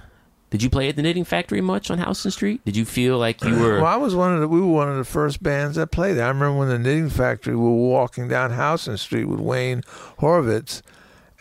did 0.50 0.64
you 0.64 0.70
play 0.70 0.88
at 0.88 0.96
the 0.96 1.02
Knitting 1.02 1.26
Factory 1.26 1.60
much 1.60 1.92
on 1.92 1.98
Houston 2.00 2.32
Street? 2.32 2.64
Did 2.64 2.78
you 2.78 2.86
feel 2.86 3.18
like 3.18 3.44
you 3.44 3.58
were? 3.60 3.78
Well, 3.82 3.86
I 3.86 3.98
was 3.98 4.16
one 4.16 4.34
of 4.34 4.40
the 4.40 4.48
we 4.48 4.62
were 4.62 4.68
one 4.68 4.90
of 4.90 4.98
the 4.98 5.04
first 5.04 5.44
bands 5.44 5.76
that 5.76 5.92
played 5.92 6.14
there. 6.14 6.26
I 6.26 6.30
remember 6.30 6.58
when 6.60 6.70
the 6.70 6.80
Knitting 6.80 7.10
Factory 7.10 7.56
we 7.56 7.62
were 7.62 7.72
walking 7.72 8.28
down 8.28 8.54
Houston 8.56 8.98
Street 8.98 9.26
with 9.26 9.40
Wayne 9.40 9.82
Horvitz, 10.20 10.82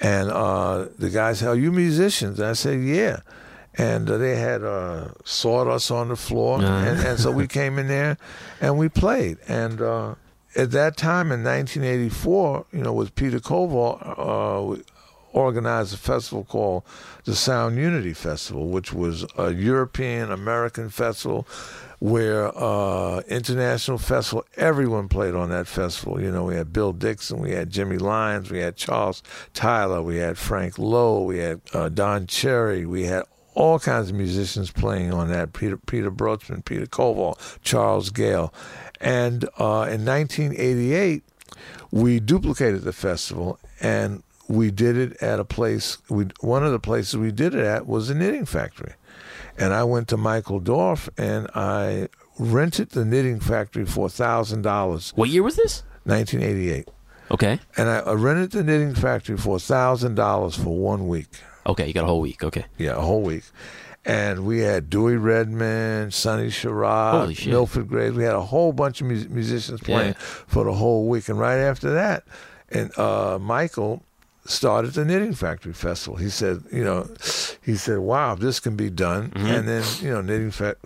and 0.01 0.31
uh, 0.31 0.87
the 0.99 1.11
guy 1.11 1.33
said, 1.35 1.49
"Are 1.49 1.55
you 1.57 1.71
musicians?" 1.71 2.41
And 2.41 2.49
I 2.49 2.53
said, 2.55 2.83
"Yeah." 2.83 3.21
And 3.79 4.09
uh, 4.09 4.17
they 4.17 4.37
had 4.37 4.65
uh, 4.65 5.09
sawdust 5.25 5.91
on 5.91 6.09
the 6.09 6.17
floor, 6.17 6.57
and, 6.63 6.99
and 6.99 7.19
so 7.21 7.31
we 7.31 7.47
came 7.47 7.79
in 7.79 7.89
there 7.89 8.17
and 8.61 8.79
we 8.79 8.89
played. 8.89 9.37
And 9.47 9.83
uh, 9.83 10.15
at 10.57 10.71
that 10.71 10.97
time 10.97 11.31
in 11.31 11.45
1984, 11.45 12.67
you 12.73 12.83
know, 12.83 12.95
with 12.95 13.15
Peter 13.15 13.39
Kowald, 13.39 14.01
uh, 14.03 14.83
organized 15.37 15.93
a 15.93 15.99
festival 15.99 16.45
called 16.45 16.83
the 17.25 17.37
Sound 17.37 17.77
Unity 17.77 18.15
Festival, 18.15 18.69
which 18.69 18.93
was 18.93 19.27
a 19.37 19.53
European 19.53 20.33
American 20.33 20.89
festival 20.89 21.47
where 21.99 22.57
uh, 22.57 23.21
international 23.29 23.99
festival, 23.99 24.45
everyone 24.57 25.09
played 25.09 25.35
on 25.35 25.51
that 25.51 25.67
festival. 25.67 26.21
You 26.21 26.31
know, 26.31 26.45
we 26.45 26.57
had 26.57 26.73
Bill 26.73 26.93
Dixon, 26.93 27.41
we 27.41 27.51
had 27.51 27.71
Jimmy 27.71 27.99
Lyons, 27.99 28.51
we 28.51 28.61
had 28.61 28.77
Charles 28.77 29.23
Tyler, 29.53 30.01
we 30.03 30.17
had 30.17 30.39
Frank 30.39 30.79
Lowe, 30.79 31.23
we 31.23 31.39
had 31.39 31.61
uh, 31.75 31.91
Don 31.91 32.27
Cherry, 32.27 32.87
we 32.87 33.05
had 33.05 33.25
all 33.55 33.79
kinds 33.79 34.11
of 34.11 34.17
musicians 34.17 34.71
playing 34.71 35.13
on 35.13 35.29
that. 35.29 35.53
Peter 35.53 35.77
Peter 35.77 36.11
Brotzmann, 36.11 36.65
Peter 36.65 36.87
Kowald, 36.87 37.39
Charles 37.63 38.09
Gayle, 38.09 38.53
and 39.01 39.45
uh, 39.59 39.87
in 39.91 40.05
1988 40.05 41.23
we 41.91 42.21
duplicated 42.21 42.83
the 42.83 42.93
festival 42.93 43.59
and 43.81 44.23
we 44.49 44.71
did 44.71 44.97
it 44.97 45.21
at 45.23 45.41
a 45.41 45.45
place. 45.45 45.99
We 46.09 46.27
one 46.41 46.65
of 46.65 46.73
the 46.73 46.79
places 46.79 47.17
we 47.17 47.33
did 47.33 47.55
it 47.55 47.65
at 47.65 47.87
was 47.87 48.11
a 48.11 48.15
knitting 48.15 48.45
factory, 48.47 48.95
and 49.59 49.73
I 49.75 49.85
went 49.85 50.09
to 50.09 50.17
Michael 50.17 50.61
Dorf 50.61 51.09
and 51.19 51.49
I 51.55 52.09
rented 52.39 52.91
the 52.91 53.05
knitting 53.05 53.41
factory 53.41 53.87
for 53.87 54.09
thousand 54.09 54.63
dollars, 54.63 55.13
What 55.17 55.29
year 55.31 55.43
was 55.43 55.57
this? 55.57 55.83
1988, 56.05 56.89
Okay, 57.33 57.59
and 57.77 57.89
I 57.89 58.13
rented 58.13 58.53
the 58.53 58.63
knitting 58.63 58.95
factory 58.95 59.37
for 59.37 59.59
thousand 59.59 60.15
dollars 60.15 60.55
for 60.57 60.77
one 60.77 61.09
week. 61.09 61.29
okay, 61.67 61.87
you 61.89 61.93
got 61.93 62.05
a 62.05 62.07
whole 62.07 62.21
week. 62.21 62.45
Okay, 62.45 62.65
Yeah, 62.79 62.93
a 62.97 63.01
whole 63.01 63.23
week. 63.23 63.43
And 64.05 64.47
we 64.47 64.61
had 64.61 64.89
Dewey 64.89 65.17
Redman, 65.17 66.13
Sonny 66.13 66.47
Sharrock. 66.47 67.45
Milford 67.45 67.89
Graves. 67.89 68.15
We 68.17 68.23
had 68.23 68.37
a 68.37 68.41
whole 68.41 68.73
bunch 68.73 69.01
of 69.01 69.09
mus- 69.09 69.29
musicians 69.29 69.81
playing 69.81 70.11
Yeah. 70.13 70.21
for 70.47 70.63
the 70.63 70.73
whole 70.73 71.09
week. 71.09 71.29
And 71.29 71.37
right 71.41 71.57
after 71.59 71.91
that, 71.95 72.23
and 72.71 72.97
uh, 72.97 73.39
Michael 73.41 74.05
started 74.49 74.93
the 74.93 75.05
Knitting 75.05 75.35
Factory 75.35 75.73
Festival. 75.73 76.17
He 76.17 76.31
said, 76.31 76.63
you 76.73 76.85
know, 76.85 77.09
he 77.63 77.77
said, 77.77 77.99
wow, 77.99 78.35
this 78.35 78.61
can 78.61 78.77
be 78.77 78.91
done. 78.91 79.31
Mm-hmm. 79.31 79.47
And 79.47 79.69
then, 79.69 79.85
you 80.01 80.11
know, 80.11 80.21
Knitting 80.21 80.51
Fa- 80.51 80.77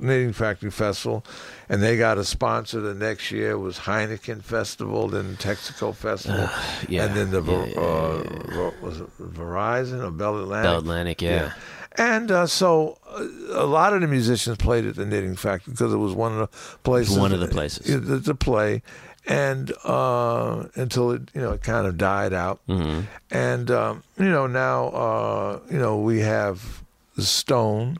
Knitting 0.00 0.32
Factory 0.32 0.70
Festival, 0.70 1.24
and 1.68 1.82
they 1.82 1.96
got 1.96 2.18
a 2.18 2.24
sponsor 2.24 2.80
the 2.80 2.94
next 2.94 3.30
year 3.30 3.58
was 3.58 3.80
Heineken 3.80 4.42
Festival, 4.42 5.08
then 5.08 5.36
Texaco 5.36 5.94
Festival, 5.94 6.48
yeah. 6.88 7.04
and 7.04 7.14
then 7.14 7.30
the 7.30 7.42
Yeah, 7.42 7.66
yeah, 7.66 7.80
uh, 7.80 8.70
was 8.80 9.00
it 9.00 9.18
Verizon 9.18 10.02
or 10.02 10.10
Bell 10.10 10.38
Atlantic? 10.40 10.70
Bell 10.70 10.78
Atlantic, 10.78 11.22
yeah. 11.22 11.52
And 11.96 12.30
uh, 12.30 12.46
so 12.46 12.98
uh, 13.08 13.26
a 13.52 13.66
lot 13.66 13.92
of 13.92 14.00
the 14.00 14.06
musicians 14.06 14.56
played 14.56 14.86
at 14.86 14.94
the 14.94 15.04
Knitting 15.04 15.36
Factory 15.36 15.72
because 15.72 15.92
it 15.92 15.98
was 15.98 16.14
one 16.14 16.32
of 16.32 16.38
the 16.38 16.78
places. 16.82 17.18
one 17.18 17.32
of 17.32 17.40
the 17.40 17.48
places. 17.48 18.24
to 18.24 18.34
play, 18.34 18.82
and 19.30 19.72
uh, 19.84 20.64
until 20.74 21.12
it 21.12 21.22
you 21.34 21.40
know 21.40 21.52
it 21.52 21.62
kind 21.62 21.86
of 21.86 21.96
died 21.96 22.32
out. 22.34 22.58
Mhm. 22.68 23.04
And 23.30 23.70
um, 23.70 24.02
you 24.18 24.28
know 24.28 24.46
now 24.46 24.88
uh, 24.88 25.60
you 25.70 25.78
know 25.78 25.98
we 25.98 26.20
have 26.20 26.82
Stone, 27.18 27.98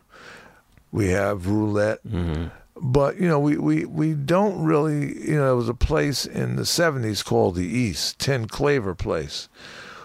we 0.92 1.08
have 1.10 1.46
Roulette. 1.46 2.00
Mm-hmm. 2.06 2.46
But 2.82 3.20
you 3.20 3.28
know, 3.28 3.38
we, 3.38 3.58
we, 3.58 3.84
we 3.84 4.14
don't 4.14 4.64
really. 4.64 5.00
You 5.28 5.36
know, 5.36 5.44
there 5.44 5.56
was 5.56 5.68
a 5.68 5.74
place 5.74 6.24
in 6.24 6.56
the 6.56 6.62
'70s 6.62 7.22
called 7.22 7.54
the 7.54 7.66
East, 7.66 8.18
Ten 8.18 8.46
Claver 8.46 8.94
Place, 8.94 9.50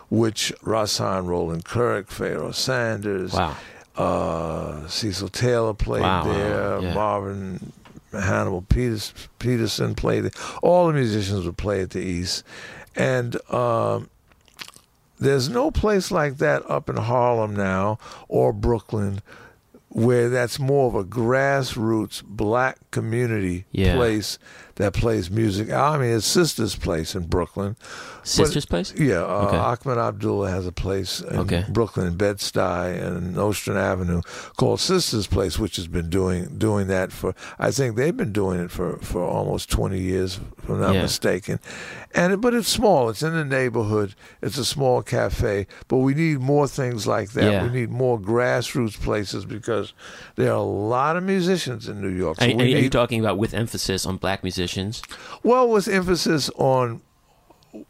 which 0.10 0.52
Rahsaan, 0.62 1.26
Roland 1.26 1.64
Kirk, 1.64 2.10
Pharoah 2.12 2.54
Sanders, 2.54 3.32
Wow. 3.32 3.56
uh, 3.96 4.86
Cecil 4.90 5.30
Taylor 5.30 5.74
played 5.74 6.02
Wow, 6.04 6.24
there. 6.26 6.82
yeah. 6.82 6.94
Marvin 6.94 7.72
Hannibal 8.24 8.62
Peters, 8.64 9.14
Peterson 9.40 9.96
played. 9.96 10.32
All 10.62 10.88
the 10.88 10.94
musicians 10.94 11.46
would 11.46 11.58
play 11.58 11.82
at 11.82 11.92
the 11.92 12.00
East, 12.02 12.44
and 12.96 13.36
um, 13.52 14.10
there's 15.20 15.50
no 15.50 15.72
place 15.72 16.12
like 16.12 16.38
that 16.38 16.70
up 16.70 16.90
in 16.90 16.98
Harlem 16.98 17.56
now 17.56 17.98
or 18.28 18.52
Brooklyn 18.54 19.22
where 19.90 20.28
that's 20.30 20.60
more 20.60 20.88
of 20.88 20.96
a 20.96 21.06
grassroots 21.06 22.22
black 22.26 22.78
community 22.92 23.64
Yeah. 23.72 23.96
place 23.96 24.38
that 24.76 24.94
plays 24.94 25.32
music. 25.32 25.72
I 25.72 25.98
mean, 25.98 26.16
it's 26.16 26.26
Sister's 26.26 26.76
Place 26.76 27.16
in 27.16 27.28
Brooklyn. 27.28 27.76
Sister's 28.24 28.66
place? 28.66 28.92
Yeah, 28.98 29.18
uh, 29.24 29.46
Okay. 29.48 29.58
Ahmed 29.58 30.00
Abdullah 30.00 30.50
has 30.50 30.66
a 30.66 30.72
place 30.72 31.22
in 31.22 31.38
Okay. 31.42 31.64
Brooklyn, 31.70 32.08
in 32.08 32.16
Bed 32.18 32.38
Stuy, 32.38 33.00
and 33.00 33.36
Nostrand 33.36 33.80
Avenue 33.80 34.22
called 34.58 34.80
Sisters 34.80 35.28
Place, 35.28 35.60
which 35.60 35.76
has 35.76 35.88
been 35.88 36.10
doing 36.10 36.58
doing 36.58 36.88
that 36.88 37.12
for. 37.12 37.36
I 37.60 37.70
think 37.70 37.96
they've 37.96 38.16
been 38.18 38.34
doing 38.34 38.60
it 38.60 38.72
for, 38.72 38.98
for 38.98 39.22
almost 39.24 39.70
twenty 39.70 40.00
years, 40.00 40.40
if 40.64 40.70
I'm 40.70 40.82
not 40.82 40.96
Yeah. 40.96 41.04
mistaken. 41.04 41.60
And 42.16 42.42
but 42.42 42.56
it's 42.56 42.68
small. 42.68 43.10
It's 43.10 43.22
in 43.22 43.34
the 43.34 43.46
neighborhood. 43.46 44.16
It's 44.42 44.58
a 44.58 44.66
small 44.66 45.04
cafe. 45.04 45.68
But 45.88 45.98
we 45.98 46.16
need 46.16 46.40
more 46.40 46.68
things 46.68 47.06
like 47.06 47.32
that. 47.34 47.44
Yeah. 47.52 47.64
We 47.64 47.70
need 47.70 47.92
more 47.92 48.20
grassroots 48.20 49.00
places 49.00 49.46
because 49.46 49.94
there 50.36 50.50
are 50.50 50.56
a 50.56 50.62
lot 50.64 51.16
of 51.16 51.24
musicians 51.24 51.88
in 51.88 52.02
New 52.02 52.10
York. 52.10 52.38
So 52.40 52.44
And, 52.44 52.54
and 52.54 52.62
are 52.62 52.66
you 52.66 52.82
need- 52.84 52.92
talking 52.92 53.20
about 53.20 53.38
with 53.38 53.54
emphasis 53.54 54.06
on 54.08 54.18
black 54.18 54.42
musicians? 54.44 54.65
Well, 55.44 55.70
with 55.70 55.88
emphasis 55.88 56.50
on, 56.56 57.02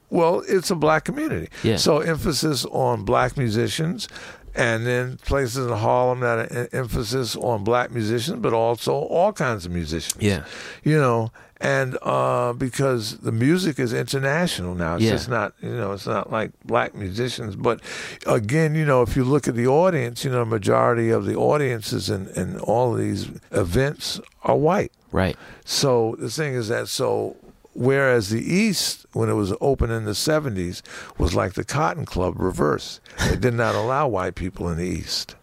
well, 0.10 0.44
it's 0.48 0.72
a 0.72 0.76
black 0.76 1.06
community. 1.06 1.50
Yeah. 1.64 1.78
So 1.78 2.00
emphasis 2.00 2.66
on 2.66 3.06
black 3.06 3.38
musicians, 3.38 4.08
and 4.56 4.86
then 4.88 5.18
places 5.18 5.68
in 5.68 5.74
Harlem 5.74 6.22
that 6.22 6.52
are 6.52 6.70
emphasis 6.72 7.36
on 7.36 7.64
black 7.64 7.92
musicians, 7.92 8.40
but 8.40 8.54
also 8.54 8.94
all 8.94 9.34
kinds 9.34 9.66
of 9.66 9.72
musicians. 9.72 10.24
Yeah. 10.24 10.46
You 10.84 10.98
know, 10.98 11.32
and 11.62 11.98
uh, 12.02 12.54
because 12.54 13.18
the 13.20 13.32
music 13.32 13.80
is 13.80 13.94
international 13.94 14.76
now, 14.76 14.96
it's 14.96 15.04
Yeah. 15.06 15.12
just 15.12 15.30
not, 15.30 15.54
you 15.62 15.70
know, 15.76 15.94
it's 15.94 16.06
not 16.06 16.32
like 16.32 16.52
black 16.66 16.94
musicians. 16.96 17.56
But 17.56 17.80
again, 18.26 18.76
you 18.76 18.86
know, 18.86 19.02
if 19.02 19.16
you 19.16 19.24
look 19.24 19.48
at 19.48 19.56
the 19.56 19.68
audience, 19.68 20.26
you 20.26 20.32
know, 20.32 20.40
the 20.40 20.46
majority 20.46 21.10
of 21.12 21.26
the 21.26 21.36
audiences 21.36 22.10
in, 22.10 22.28
in 22.36 22.60
all 22.60 22.94
of 22.94 23.00
these 23.00 23.30
events 23.52 24.20
are 24.44 24.58
white. 24.58 24.92
Right. 25.12 25.38
So 25.64 26.16
the 26.20 26.30
thing 26.30 26.54
is 26.56 26.68
that 26.68 26.90
so 26.90 27.38
whereas 27.74 28.30
the 28.30 28.42
East, 28.42 29.06
when 29.14 29.30
it 29.30 29.34
was 29.34 29.54
open 29.62 29.92
in 29.92 30.06
the 30.06 30.12
'70s, 30.12 30.82
was 31.18 31.34
like 31.36 31.54
the 31.54 31.64
Cotton 31.64 32.06
Club 32.06 32.36
reverse. 32.38 33.00
It 33.20 33.40
did 33.42 33.54
not 33.54 33.76
allow 33.76 34.08
white 34.10 34.36
people 34.36 34.68
in 34.70 34.78
the 34.78 34.86
East. 34.88 35.36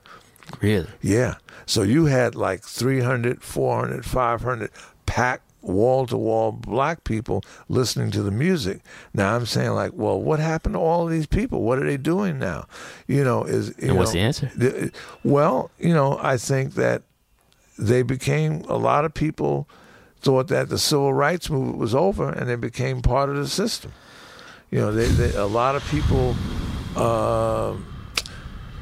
Really? 0.60 0.88
Yeah. 1.00 1.36
So 1.64 1.82
you 1.82 2.06
had 2.06 2.34
like 2.34 2.62
300, 2.62 3.42
400, 3.42 4.04
500 4.04 4.70
packed 5.06 5.44
wall 5.62 6.06
to 6.06 6.16
wall 6.16 6.52
black 6.52 7.04
people 7.04 7.42
listening 7.68 8.10
to 8.10 8.22
the 8.22 8.30
music. 8.30 8.80
Now 9.14 9.34
I'm 9.36 9.46
saying 9.46 9.70
like, 9.70 9.92
well, 9.94 10.20
what 10.20 10.40
happened 10.40 10.74
to 10.74 10.78
all 10.80 11.04
of 11.04 11.10
these 11.10 11.26
people? 11.26 11.62
What 11.62 11.78
are 11.78 11.86
they 11.86 11.96
doing 11.96 12.38
now? 12.38 12.66
You 13.06 13.24
know, 13.24 13.44
is 13.44 13.68
you 13.78 13.88
And 13.90 13.96
what's 13.98 14.10
know, 14.10 14.14
the 14.20 14.20
answer? 14.20 14.50
the- 14.56 14.92
well, 15.24 15.70
you 15.78 15.94
know, 15.94 16.18
I 16.20 16.36
think 16.36 16.74
that 16.74 17.02
they 17.78 18.02
became 18.02 18.62
a 18.68 18.76
lot 18.76 19.04
of 19.04 19.14
people 19.14 19.68
thought 20.20 20.48
that 20.48 20.68
the 20.68 20.78
civil 20.78 21.12
rights 21.12 21.48
movement 21.50 21.78
was 21.78 21.94
over 21.94 22.28
and 22.28 22.48
they 22.48 22.54
became 22.56 23.00
part 23.02 23.28
of 23.30 23.36
the 23.36 23.48
system. 23.48 23.92
You 24.70 24.78
know, 24.80 24.92
they, 24.92 25.06
they 25.06 25.34
a 25.34 25.46
lot 25.46 25.74
of 25.74 25.84
people 25.88 26.34
um 26.96 27.86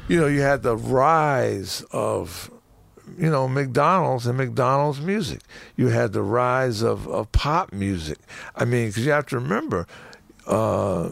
you 0.07 0.19
know, 0.19 0.27
you 0.27 0.41
had 0.41 0.61
the 0.61 0.75
rise 0.75 1.85
of 1.91 2.50
you 3.21 3.29
know 3.29 3.47
McDonald's 3.47 4.25
and 4.25 4.35
McDonald's 4.35 4.99
music. 4.99 5.41
You 5.77 5.89
had 5.89 6.11
the 6.11 6.23
rise 6.23 6.81
of, 6.81 7.07
of 7.07 7.31
pop 7.31 7.71
music. 7.71 8.17
I 8.55 8.65
mean, 8.65 8.87
because 8.87 9.05
you 9.05 9.11
have 9.11 9.27
to 9.27 9.35
remember, 9.35 9.85
uh, 10.47 11.11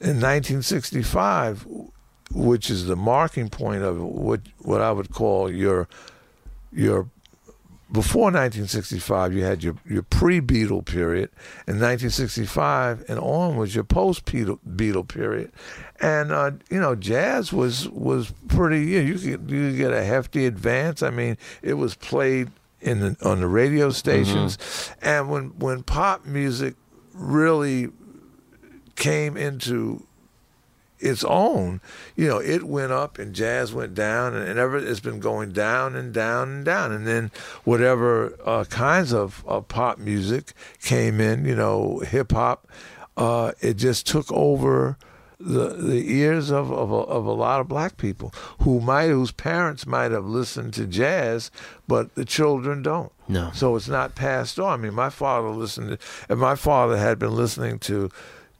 in 0.00 0.20
1965, 0.20 1.66
which 2.30 2.68
is 2.68 2.84
the 2.84 2.94
marking 2.94 3.48
point 3.48 3.82
of 3.82 4.00
what 4.02 4.42
what 4.58 4.82
I 4.82 4.92
would 4.92 5.12
call 5.12 5.50
your 5.50 5.88
your 6.70 7.08
before 7.94 8.24
1965, 8.24 9.32
you 9.32 9.44
had 9.44 9.62
your, 9.62 9.76
your 9.88 10.02
pre 10.02 10.40
Beatle 10.40 10.84
period. 10.84 11.30
In 11.66 11.80
1965 11.80 13.04
and 13.08 13.18
on 13.20 13.56
was 13.56 13.74
your 13.74 13.84
post 13.84 14.26
Beatle 14.26 15.08
period. 15.08 15.52
And, 16.00 16.32
uh, 16.32 16.50
you 16.68 16.80
know, 16.80 16.94
jazz 16.96 17.52
was 17.52 17.88
was 17.88 18.32
pretty, 18.48 18.80
you, 18.80 19.00
know, 19.00 19.08
you, 19.08 19.14
could, 19.14 19.50
you 19.50 19.70
could 19.70 19.76
get 19.76 19.92
a 19.92 20.04
hefty 20.04 20.44
advance. 20.44 21.02
I 21.02 21.10
mean, 21.10 21.38
it 21.62 21.74
was 21.74 21.94
played 21.94 22.50
in 22.80 23.00
the, 23.00 23.16
on 23.22 23.40
the 23.40 23.46
radio 23.48 23.90
stations. 23.90 24.58
And 25.00 25.30
when, 25.30 25.58
when 25.58 25.84
pop 25.84 26.26
music 26.26 26.74
really 27.14 27.90
came 28.96 29.36
into 29.36 30.04
its 31.04 31.22
own, 31.24 31.80
you 32.16 32.26
know, 32.26 32.38
it 32.38 32.64
went 32.64 32.92
up 32.92 33.18
and 33.18 33.34
jazz 33.34 33.74
went 33.74 33.94
down, 33.94 34.34
and, 34.34 34.48
and 34.48 34.58
ever 34.58 34.78
it's 34.78 35.00
been 35.00 35.20
going 35.20 35.52
down 35.52 35.94
and 35.94 36.12
down 36.12 36.48
and 36.48 36.64
down, 36.64 36.92
and 36.92 37.06
then 37.06 37.30
whatever 37.64 38.36
uh, 38.44 38.64
kinds 38.64 39.12
of 39.12 39.44
uh, 39.46 39.60
pop 39.60 39.98
music 39.98 40.52
came 40.80 41.20
in, 41.20 41.44
you 41.44 41.54
know, 41.54 41.98
hip 42.00 42.32
hop, 42.32 42.66
uh, 43.16 43.52
it 43.60 43.74
just 43.74 44.06
took 44.06 44.32
over 44.32 44.96
the 45.38 45.74
the 45.74 46.10
ears 46.10 46.50
of 46.50 46.72
of 46.72 46.90
a, 46.90 46.94
of 46.94 47.26
a 47.26 47.32
lot 47.32 47.60
of 47.60 47.68
black 47.68 47.96
people 47.96 48.32
who 48.60 48.80
might 48.80 49.08
whose 49.08 49.32
parents 49.32 49.86
might 49.86 50.10
have 50.10 50.24
listened 50.24 50.72
to 50.72 50.86
jazz, 50.86 51.50
but 51.86 52.14
the 52.14 52.24
children 52.24 52.82
don't. 52.82 53.12
No. 53.28 53.50
So 53.52 53.76
it's 53.76 53.88
not 53.88 54.14
passed 54.14 54.58
on. 54.58 54.80
I 54.80 54.82
mean, 54.82 54.94
my 54.94 55.10
father 55.10 55.48
listened 55.48 55.88
to, 55.90 56.32
if 56.32 56.38
my 56.38 56.54
father 56.54 56.96
had 56.96 57.18
been 57.18 57.34
listening 57.34 57.78
to 57.80 58.10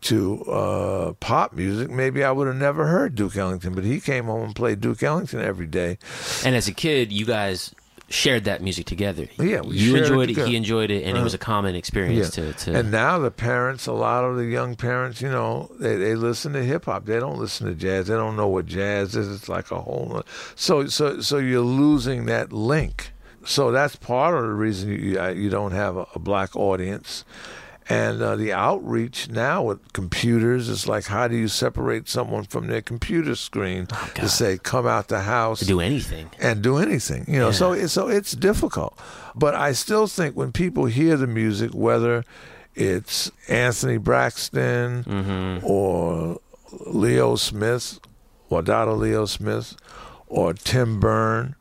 to 0.04 0.42
uh, 0.44 1.12
pop 1.14 1.52
music, 1.52 1.90
maybe 1.90 2.22
I 2.24 2.30
would 2.32 2.46
have 2.46 2.56
never 2.56 2.86
heard 2.86 3.14
Duke 3.14 3.36
Ellington. 3.36 3.74
But 3.74 3.84
he 3.84 4.00
came 4.00 4.24
home 4.26 4.42
and 4.44 4.54
played 4.56 4.80
Duke 4.80 5.02
Ellington 5.02 5.40
every 5.40 5.66
day. 5.66 5.98
And 6.44 6.54
as 6.54 6.68
a 6.68 6.72
kid, 6.72 7.12
you 7.12 7.24
guys 7.26 7.74
shared 8.10 8.44
that 8.44 8.62
music 8.62 8.84
together. 8.86 9.26
Yeah, 9.38 9.62
we 9.62 9.76
you 9.78 9.92
shared 9.92 9.96
it 9.96 10.02
enjoyed 10.08 10.24
it, 10.24 10.26
together. 10.34 10.48
he 10.50 10.56
enjoyed 10.56 10.90
it, 10.90 11.04
and 11.04 11.16
it 11.16 11.20
Uh, 11.20 11.24
was 11.24 11.32
a 11.34 11.38
common 11.38 11.74
experience 11.74 12.36
Yeah. 12.36 12.44
to, 12.44 12.52
to 12.52 12.74
And 12.74 12.90
now 12.90 13.18
the 13.18 13.30
parents, 13.30 13.86
a 13.86 13.92
lot 13.92 14.24
of 14.24 14.36
the 14.36 14.44
young 14.44 14.76
parents, 14.76 15.22
you 15.22 15.30
know, 15.30 15.70
they, 15.80 15.96
they 15.96 16.14
listen 16.14 16.52
to 16.52 16.62
hip 16.62 16.84
hop. 16.84 17.06
They 17.06 17.18
don't 17.18 17.38
listen 17.38 17.66
to 17.66 17.74
jazz. 17.74 18.06
They 18.08 18.14
don't 18.14 18.36
know 18.36 18.46
what 18.46 18.66
jazz 18.66 19.16
is. 19.16 19.34
It's 19.34 19.48
like 19.48 19.70
a 19.70 19.80
whole. 19.80 20.22
So 20.54 20.86
so 20.86 21.20
so 21.22 21.38
you're 21.38 21.60
losing 21.60 22.26
that 22.26 22.52
link. 22.52 23.10
So 23.46 23.70
that's 23.72 23.96
part 23.96 24.34
of 24.36 24.42
the 24.42 24.52
reason 24.54 24.90
you 24.90 24.96
you, 24.96 25.28
you 25.30 25.50
don't 25.50 25.72
have 25.72 25.96
a, 25.96 26.06
a 26.14 26.18
black 26.18 26.54
audience. 26.54 27.24
And 27.88 28.22
uh, 28.22 28.36
the 28.36 28.52
outreach 28.52 29.28
now 29.28 29.62
with 29.62 29.92
computers 29.92 30.70
is 30.70 30.88
like, 30.88 31.04
how 31.04 31.28
do 31.28 31.36
you 31.36 31.48
separate 31.48 32.08
someone 32.08 32.44
from 32.44 32.66
their 32.66 32.80
computer 32.80 33.34
screen 33.34 33.88
Oh, 33.92 34.10
to 34.14 34.28
say, 34.28 34.56
come 34.56 34.86
out 34.86 35.08
the 35.08 35.20
house 35.20 35.58
to 35.60 35.66
do 35.66 35.80
anything. 35.80 36.30
and 36.40 36.62
do 36.62 36.78
anything. 36.78 37.26
You 37.28 37.40
know, 37.40 37.46
Yeah. 37.48 37.52
so 37.52 37.72
it's 37.72 37.92
so 37.92 38.08
it's 38.08 38.32
difficult. 38.32 38.98
But 39.34 39.54
I 39.54 39.72
still 39.72 40.06
think 40.06 40.34
when 40.34 40.50
people 40.52 40.86
hear 40.86 41.16
the 41.18 41.26
music, 41.26 41.72
whether 41.74 42.24
it's 42.74 43.30
Anthony 43.48 43.98
Braxton 43.98 45.04
Mm-hmm. 45.04 45.66
or 45.66 46.40
Leo 46.86 47.36
Smith 47.36 47.98
or 48.48 48.62
Wadada 48.62 48.96
Leo 48.98 49.26
Smith 49.26 49.76
or 50.26 50.54
Tim 50.54 51.00
Berne, 51.00 51.54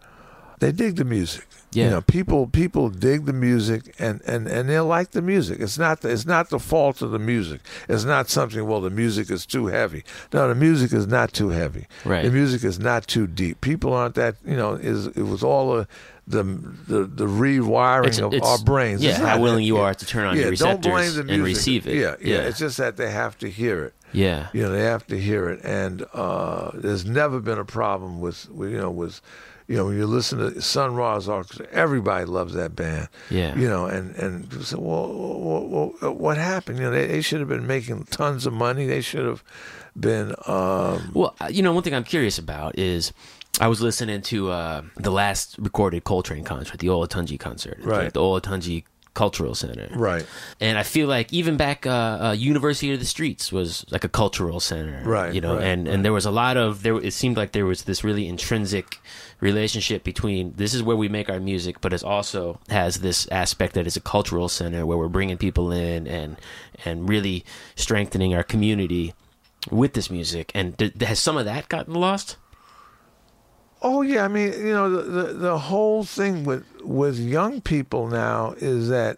they 0.60 0.72
dig 0.72 0.96
the 0.96 1.04
music. 1.06 1.46
Yeah. 1.76 1.86
You 1.86 1.90
know, 1.92 2.02
people 2.02 2.48
people 2.48 2.90
dig 2.90 3.26
the 3.26 3.34
music 3.34 3.96
and, 4.00 4.22
and, 4.26 4.48
and 4.48 4.70
they 4.70 4.80
like 4.80 5.12
the 5.12 5.22
music. 5.22 5.60
It's 5.60 5.78
not 5.78 6.02
the, 6.02 6.10
it's 6.10 6.26
not 6.26 6.50
the 6.50 6.60
fault 6.60 7.02
of 7.02 7.12
the 7.12 7.20
music. 7.20 7.62
It's 7.90 8.04
not 8.04 8.30
something 8.30 8.66
well 8.68 8.82
the 8.82 8.90
music 8.90 9.30
is 9.32 9.46
too 9.46 9.68
heavy. 9.68 10.04
No, 10.34 10.48
the 10.48 10.56
music 10.56 10.94
is 10.94 11.08
not 11.08 11.34
too 11.34 11.50
heavy. 11.50 11.88
Right. 12.06 12.24
The 12.24 12.32
music 12.32 12.64
is 12.64 12.80
not 12.80 13.08
too 13.08 13.28
deep. 13.28 13.62
People 13.62 13.94
aren't 13.94 14.16
that 14.16 14.36
you 14.46 14.56
know 14.56 14.74
is 14.74 15.08
it 15.08 15.24
was 15.24 15.44
all 15.44 15.76
the 15.76 15.88
the 16.26 16.44
the, 16.88 17.04
the 17.06 17.26
rewiring 17.26 18.06
It's- 18.08 18.20
of 18.20 18.34
it's- 18.34 18.50
our 18.50 18.64
brains. 18.64 19.04
yeah, 19.04 19.12
It's 19.12 19.20
how 19.20 19.42
willing 19.42 19.66
you 19.66 19.76
yeah. 19.78 19.84
are 19.84 19.94
to 19.94 20.06
turn 20.06 20.26
on 20.26 20.36
yeah, 20.36 20.44
your 20.44 20.52
receptors 20.52 21.18
and 21.18 21.30
receive 21.44 21.86
it. 21.88 21.96
Yeah, 21.96 22.16
yeah, 22.22 22.36
Yeah. 22.36 22.42
It's 22.48 22.60
just 22.60 22.78
that 22.78 22.96
they 22.98 23.12
have 23.12 23.38
to 23.40 23.50
hear 23.50 23.84
it. 23.86 23.94
Yeah. 24.14 24.48
You 24.54 24.62
know, 24.64 24.72
they 24.72 24.84
have 24.84 25.06
to 25.08 25.20
hear 25.20 25.50
it, 25.50 25.60
and 25.66 26.06
uh, 26.14 26.70
there's 26.76 27.04
never 27.04 27.40
been 27.40 27.58
a 27.58 27.66
problem 27.66 28.22
with 28.22 28.48
you 28.56 28.78
know 28.78 28.92
with 28.92 29.20
you 29.74 29.80
know 29.80 29.86
when 29.88 29.98
you 29.98 30.06
listen 30.06 30.38
to 30.38 30.62
Sun 30.62 30.94
Ra's 30.94 31.28
Orchestra, 31.28 31.66
everybody 31.72 32.26
loves 32.26 32.54
that 32.54 32.76
band. 32.76 33.10
Yeah. 33.32 33.56
You 33.56 33.68
know, 33.68 33.86
and 33.88 34.16
and 34.18 34.34
say, 34.64 34.76
well, 34.78 35.08
well, 35.12 35.94
well, 36.00 36.14
what 36.14 36.38
happened? 36.38 36.78
You 36.78 36.84
know, 36.86 36.92
they, 36.92 37.08
they 37.08 37.22
should 37.22 37.40
have 37.40 37.50
been 37.50 37.66
making 37.66 38.04
tons 38.06 38.46
of 38.46 38.54
money. 38.54 38.86
They 38.86 39.02
should 39.02 39.26
have 39.26 39.44
been. 40.00 40.36
Um, 40.46 41.12
Well, 41.16 41.36
uh, 41.42 41.50
you 41.52 41.64
know, 41.64 41.74
one 41.74 41.82
thing 41.84 41.96
I'm 41.96 42.04
curious 42.04 42.38
about 42.38 42.78
is 42.78 43.12
I 43.60 43.68
was 43.68 43.82
listening 43.82 44.22
to 44.34 44.52
uh, 44.52 44.82
the 44.98 45.12
last 45.12 45.56
recorded 45.58 46.04
Coltrane 46.04 46.44
concert, 46.44 46.80
the 46.80 46.88
Olatunji 46.88 47.40
concert, 47.40 47.78
Right. 47.82 48.14
the 48.14 48.20
Olatunji 48.20 48.84
Cultural 49.14 49.54
Center, 49.56 49.90
right. 49.96 50.26
And 50.60 50.78
I 50.78 50.84
feel 50.84 51.08
like 51.08 51.32
even 51.32 51.56
back, 51.58 51.86
uh, 51.86 52.18
uh, 52.22 52.32
University 52.38 52.92
of 52.94 53.00
the 53.00 53.06
Streets 53.06 53.52
was 53.52 53.86
like 53.92 54.04
a 54.04 54.10
cultural 54.10 54.60
center, 54.60 55.04
Right, 55.06 55.34
You 55.34 55.42
know, 55.42 55.56
right, 55.56 55.64
and 55.64 55.88
and 55.88 56.04
there 56.04 56.14
was 56.14 56.26
a 56.26 56.32
lot 56.32 56.58
of 56.58 56.84
there. 56.84 56.98
It 56.98 57.14
seemed 57.14 57.38
like 57.38 57.52
there 57.52 57.66
was 57.66 57.84
this 57.84 58.04
really 58.04 58.28
intrinsic 58.28 59.00
relationship 59.40 60.04
between 60.04 60.54
this 60.56 60.74
is 60.74 60.82
where 60.82 60.96
we 60.96 61.10
make 61.10 61.30
our 61.30 61.40
music, 61.40 61.82
but 61.82 61.94
it 61.94 62.04
also 62.04 62.60
has 62.70 63.02
this 63.02 63.28
aspect 63.30 63.74
that 63.76 63.86
is 63.86 63.96
a 63.96 64.02
cultural 64.02 64.50
center 64.50 64.86
where 64.86 64.98
we're 64.98 65.10
bringing 65.10 65.38
people 65.38 65.72
in 65.72 66.08
and 66.08 66.38
and 66.86 67.08
really 67.08 67.46
strengthening 67.76 68.34
our 68.34 68.44
community 68.44 69.14
with 69.70 69.94
this 69.94 70.10
music. 70.10 70.52
And 70.56 70.78
th- 70.78 70.94
has 71.02 71.20
some 71.20 71.38
of 71.38 71.46
that 71.46 71.70
gotten 71.70 71.94
lost? 71.94 72.38
Oh 73.86 74.02
yeah, 74.02 74.24
I 74.24 74.28
mean, 74.30 74.54
you 74.54 74.72
know, 74.74 74.90
the, 74.90 75.02
the 75.04 75.34
the 75.34 75.58
whole 75.58 76.04
thing 76.04 76.46
with 76.46 76.66
with 76.82 77.20
young 77.20 77.62
people 77.62 78.08
now 78.08 78.54
is 78.58 78.88
that 78.90 79.18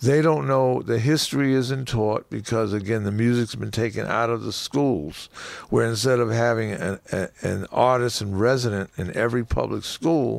they 0.00 0.22
don't 0.22 0.46
know 0.46 0.82
the 0.82 0.98
history 0.98 1.54
isn't 1.54 1.88
taught 1.88 2.28
because 2.30 2.72
again 2.72 3.02
the 3.04 3.10
music's 3.10 3.54
been 3.54 3.70
taken 3.70 4.06
out 4.06 4.30
of 4.30 4.42
the 4.42 4.52
schools, 4.52 5.28
where 5.70 5.86
instead 5.86 6.20
of 6.20 6.30
having 6.30 6.70
an, 6.72 7.00
a, 7.10 7.28
an 7.42 7.66
artist 7.72 8.20
and 8.20 8.38
resident 8.38 8.90
in 8.96 9.14
every 9.16 9.44
public 9.44 9.84
school, 9.84 10.38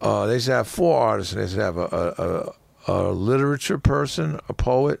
uh, 0.00 0.26
they 0.26 0.38
should 0.38 0.52
have 0.52 0.68
four 0.68 1.00
artists. 1.00 1.32
And 1.32 1.42
they 1.42 1.48
should 1.48 1.58
have 1.60 1.76
a, 1.78 2.54
a, 2.88 2.92
a, 2.92 3.08
a 3.08 3.12
literature 3.12 3.78
person, 3.78 4.38
a 4.48 4.52
poet, 4.52 5.00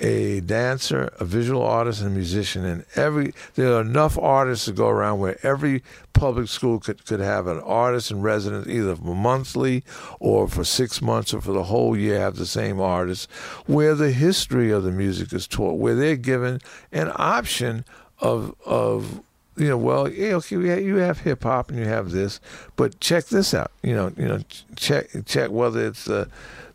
a 0.00 0.40
dancer, 0.40 1.12
a 1.18 1.24
visual 1.24 1.62
artist, 1.62 2.00
and 2.00 2.10
a 2.10 2.14
musician. 2.14 2.64
And 2.64 2.84
every 2.94 3.34
there 3.54 3.74
are 3.74 3.80
enough 3.80 4.18
artists 4.18 4.66
to 4.66 4.72
go 4.72 4.88
around 4.88 5.18
where 5.18 5.38
every 5.44 5.82
public 6.12 6.48
school 6.48 6.80
could, 6.80 7.04
could 7.04 7.20
have 7.20 7.46
an 7.46 7.60
artist 7.60 8.10
in 8.10 8.22
residence 8.22 8.66
either 8.66 8.96
monthly 8.96 9.84
or 10.18 10.48
for 10.48 10.64
six 10.64 11.00
months 11.00 11.32
or 11.32 11.40
for 11.40 11.52
the 11.52 11.64
whole 11.64 11.96
year 11.96 12.18
have 12.18 12.36
the 12.36 12.46
same 12.46 12.80
artist 12.80 13.30
where 13.66 13.94
the 13.94 14.10
history 14.10 14.70
of 14.70 14.82
the 14.82 14.92
music 14.92 15.32
is 15.32 15.46
taught, 15.46 15.78
where 15.78 15.94
they're 15.94 16.16
given 16.16 16.60
an 16.92 17.10
option 17.14 17.84
of 18.20 18.54
of 18.64 19.22
you 19.58 19.68
know, 19.68 19.76
well, 19.76 20.08
yeah, 20.08 20.34
okay, 20.34 20.82
you 20.82 20.96
have 20.96 21.20
hip 21.20 21.42
hop 21.42 21.70
and 21.70 21.78
you 21.78 21.84
have 21.84 22.10
this, 22.10 22.40
but 22.76 23.00
check 23.00 23.26
this 23.26 23.52
out. 23.54 23.72
You 23.82 23.94
know, 23.94 24.12
you 24.16 24.26
know, 24.26 24.40
check 24.76 25.08
check 25.26 25.50
whether 25.50 25.86
it's 25.86 26.04
the 26.04 26.28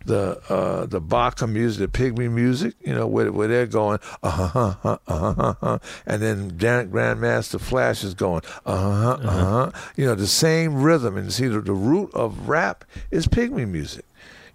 the 0.06 0.42
uh, 0.50 0.86
the 0.86 1.00
Baka 1.00 1.48
music, 1.48 1.92
the 1.92 1.98
Pygmy 1.98 2.30
music. 2.30 2.76
You 2.86 2.94
know, 2.94 3.08
where 3.08 3.32
where 3.32 3.48
they're 3.48 3.66
going, 3.66 4.00
uh 4.22 4.30
huh, 4.30 4.60
uh 4.60 4.76
huh, 4.82 4.98
uh 5.08 5.34
huh, 5.34 5.54
uh 5.62 5.80
and 6.06 6.22
then 6.22 6.52
Grandmaster 6.52 7.60
Flash 7.60 8.04
is 8.04 8.14
going, 8.14 8.42
uh 8.66 9.18
huh, 9.18 9.18
uh 9.24 9.30
huh. 9.30 9.72
You 9.96 10.06
know, 10.06 10.16
the 10.16 10.28
same 10.28 10.82
rhythm, 10.82 11.18
and 11.18 11.32
see 11.32 11.48
the, 11.48 11.62
the 11.62 11.74
root 11.74 12.14
of 12.14 12.50
rap 12.50 12.84
is 13.12 13.28
Pygmy 13.28 13.68
music 13.68 14.06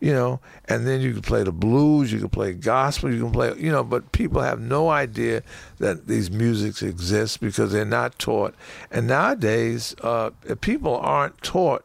you 0.01 0.13
know, 0.13 0.41
and 0.67 0.87
then 0.87 1.01
you 1.01 1.13
can 1.13 1.23
play 1.23 1.43
the 1.43 1.53
blues, 1.53 2.13
you 2.13 2.21
can 2.21 2.29
play 2.29 2.53
gospel, 2.53 3.13
you 3.13 3.21
can 3.21 3.33
play, 3.33 3.53
you 3.59 3.71
know, 3.73 3.83
but 3.83 4.13
people 4.13 4.41
have 4.43 4.61
no 4.61 4.91
idea 4.91 5.43
that 5.79 6.07
these 6.07 6.31
musics 6.31 6.83
exist 6.83 7.41
because 7.41 7.73
they're 7.73 7.85
not 7.85 8.19
taught. 8.19 8.55
And 8.91 9.07
nowadays, 9.09 9.95
uh, 10.03 10.31
if 10.45 10.61
people 10.61 10.97
aren't 10.99 11.41
taught 11.43 11.85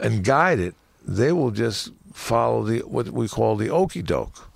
and 0.00 0.22
guided, 0.24 0.74
they 1.06 1.32
will 1.32 1.50
just 1.50 1.92
follow 2.12 2.64
the 2.64 2.80
what 2.80 3.08
we 3.10 3.28
call 3.28 3.56
the 3.56 3.70
okey 3.70 4.02
doke, 4.02 4.50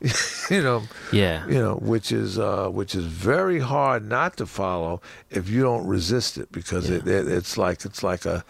you 0.50 0.62
know, 0.62 0.82
Yeah. 1.12 1.46
you 1.46 1.54
know, 1.60 1.74
which 1.76 2.10
is 2.10 2.38
uh, 2.38 2.68
which 2.68 2.94
is 2.94 3.04
very 3.04 3.60
hard 3.60 4.08
not 4.08 4.36
to 4.38 4.46
follow 4.46 5.00
if 5.30 5.48
you 5.48 5.62
don't 5.62 5.86
resist 5.86 6.38
it 6.38 6.50
because 6.50 6.90
it, 6.90 7.06
it 7.06 7.28
it's 7.28 7.56
like 7.58 7.84
it's 7.84 8.02
like 8.02 8.24
a 8.24 8.44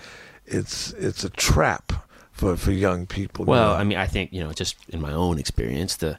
it's 0.47 0.93
it's 0.95 1.25
a 1.25 1.31
trap 1.31 1.93
for 2.33 2.57
for 2.57 2.73
young 2.73 3.07
people. 3.07 3.45
Well, 3.45 3.73
know. 3.75 3.81
I 3.81 3.85
mean, 3.85 3.99
I 3.99 4.07
think 4.07 4.33
you 4.33 4.43
know, 4.43 4.53
just 4.53 4.77
in 4.89 5.01
my 5.01 5.13
own 5.13 5.39
experience, 5.39 5.97
the 5.97 6.19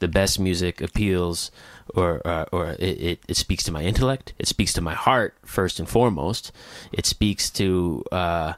the 0.00 0.08
best 0.08 0.38
music 0.40 0.80
appeals, 0.80 1.50
or 1.94 2.20
uh, 2.26 2.44
or 2.52 2.70
it, 2.78 2.80
it, 3.00 3.18
it 3.28 3.36
speaks 3.36 3.62
to 3.64 3.72
my 3.72 3.82
intellect. 3.82 4.32
It 4.38 4.48
speaks 4.48 4.72
to 4.74 4.80
my 4.80 4.94
heart 4.94 5.34
first 5.44 5.78
and 5.78 5.88
foremost. 5.88 6.52
It 6.92 7.06
speaks 7.06 7.50
to 7.50 8.04
uh, 8.12 8.52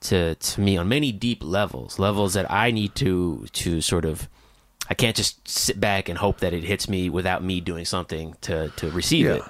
to 0.00 0.34
to 0.34 0.60
me 0.60 0.76
on 0.78 0.88
many 0.88 1.12
deep 1.12 1.42
levels, 1.44 1.98
levels 1.98 2.32
that 2.34 2.50
I 2.50 2.70
need 2.70 2.94
to 2.96 3.46
to 3.52 3.80
sort 3.80 4.04
of. 4.04 4.28
I 4.90 4.94
can't 4.94 5.14
just 5.14 5.46
sit 5.46 5.78
back 5.78 6.08
and 6.08 6.16
hope 6.16 6.40
that 6.40 6.54
it 6.54 6.64
hits 6.64 6.88
me 6.88 7.10
without 7.10 7.44
me 7.44 7.60
doing 7.60 7.84
something 7.84 8.34
to 8.40 8.70
to 8.76 8.90
receive 8.90 9.26
Yeah. 9.26 9.34
it. 9.34 9.42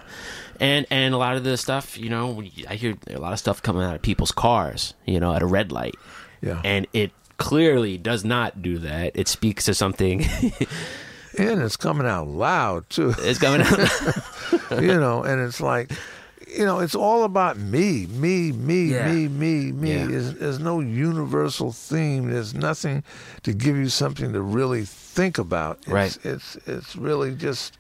And 0.59 0.87
and 0.91 1.15
a 1.15 1.17
lot 1.17 1.37
of 1.37 1.45
the 1.45 1.57
stuff, 1.57 1.97
you 1.97 2.09
know, 2.11 2.43
I 2.69 2.75
hear 2.75 2.97
a 3.09 3.19
lot 3.21 3.33
of 3.33 3.39
stuff 3.39 3.63
coming 3.63 3.85
out 3.85 3.95
of 3.95 4.03
people's 4.03 4.33
cars, 4.33 4.95
you 5.07 5.21
know, 5.21 5.33
at 5.33 5.41
a 5.43 5.47
red 5.47 5.71
light 5.71 5.95
yeah, 6.43 6.61
and 6.65 6.87
it 6.93 7.11
clearly 7.39 7.99
does 7.99 8.25
not 8.25 8.63
do 8.63 8.79
that. 8.79 9.13
It 9.15 9.29
speaks 9.29 9.65
to 9.67 9.75
something. 9.75 10.23
and 11.39 11.63
it's 11.63 11.77
coming 11.77 12.07
out 12.07 12.27
loud 12.29 12.89
too. 12.91 13.15
it's 13.19 13.39
coming 13.39 13.63
out. 13.63 13.79
you 14.83 14.99
know, 14.99 15.23
and 15.23 15.41
it's 15.41 15.61
like, 15.61 15.93
you 16.49 16.65
know, 16.65 16.81
it's 16.81 16.95
all 16.97 17.23
about 17.25 17.57
me, 17.59 18.07
me, 18.07 18.51
me, 18.53 18.87
Yeah. 18.87 19.13
me, 19.13 19.29
me, 19.29 19.71
me. 19.73 19.93
Yeah. 19.95 20.07
There's, 20.07 20.35
there's 20.35 20.59
no 20.59 20.81
universal 20.81 21.71
theme. 21.71 22.31
There's 22.31 22.55
nothing 22.55 23.05
to 23.45 23.53
give 23.53 23.77
you 23.77 23.89
something 23.89 24.33
to 24.33 24.41
really 24.43 24.85
think 24.85 25.39
about. 25.39 25.79
It's, 25.83 25.89
Right. 25.89 26.19
It's 26.25 26.57
it's 26.67 26.97
really 26.97 27.35
just 27.37 27.79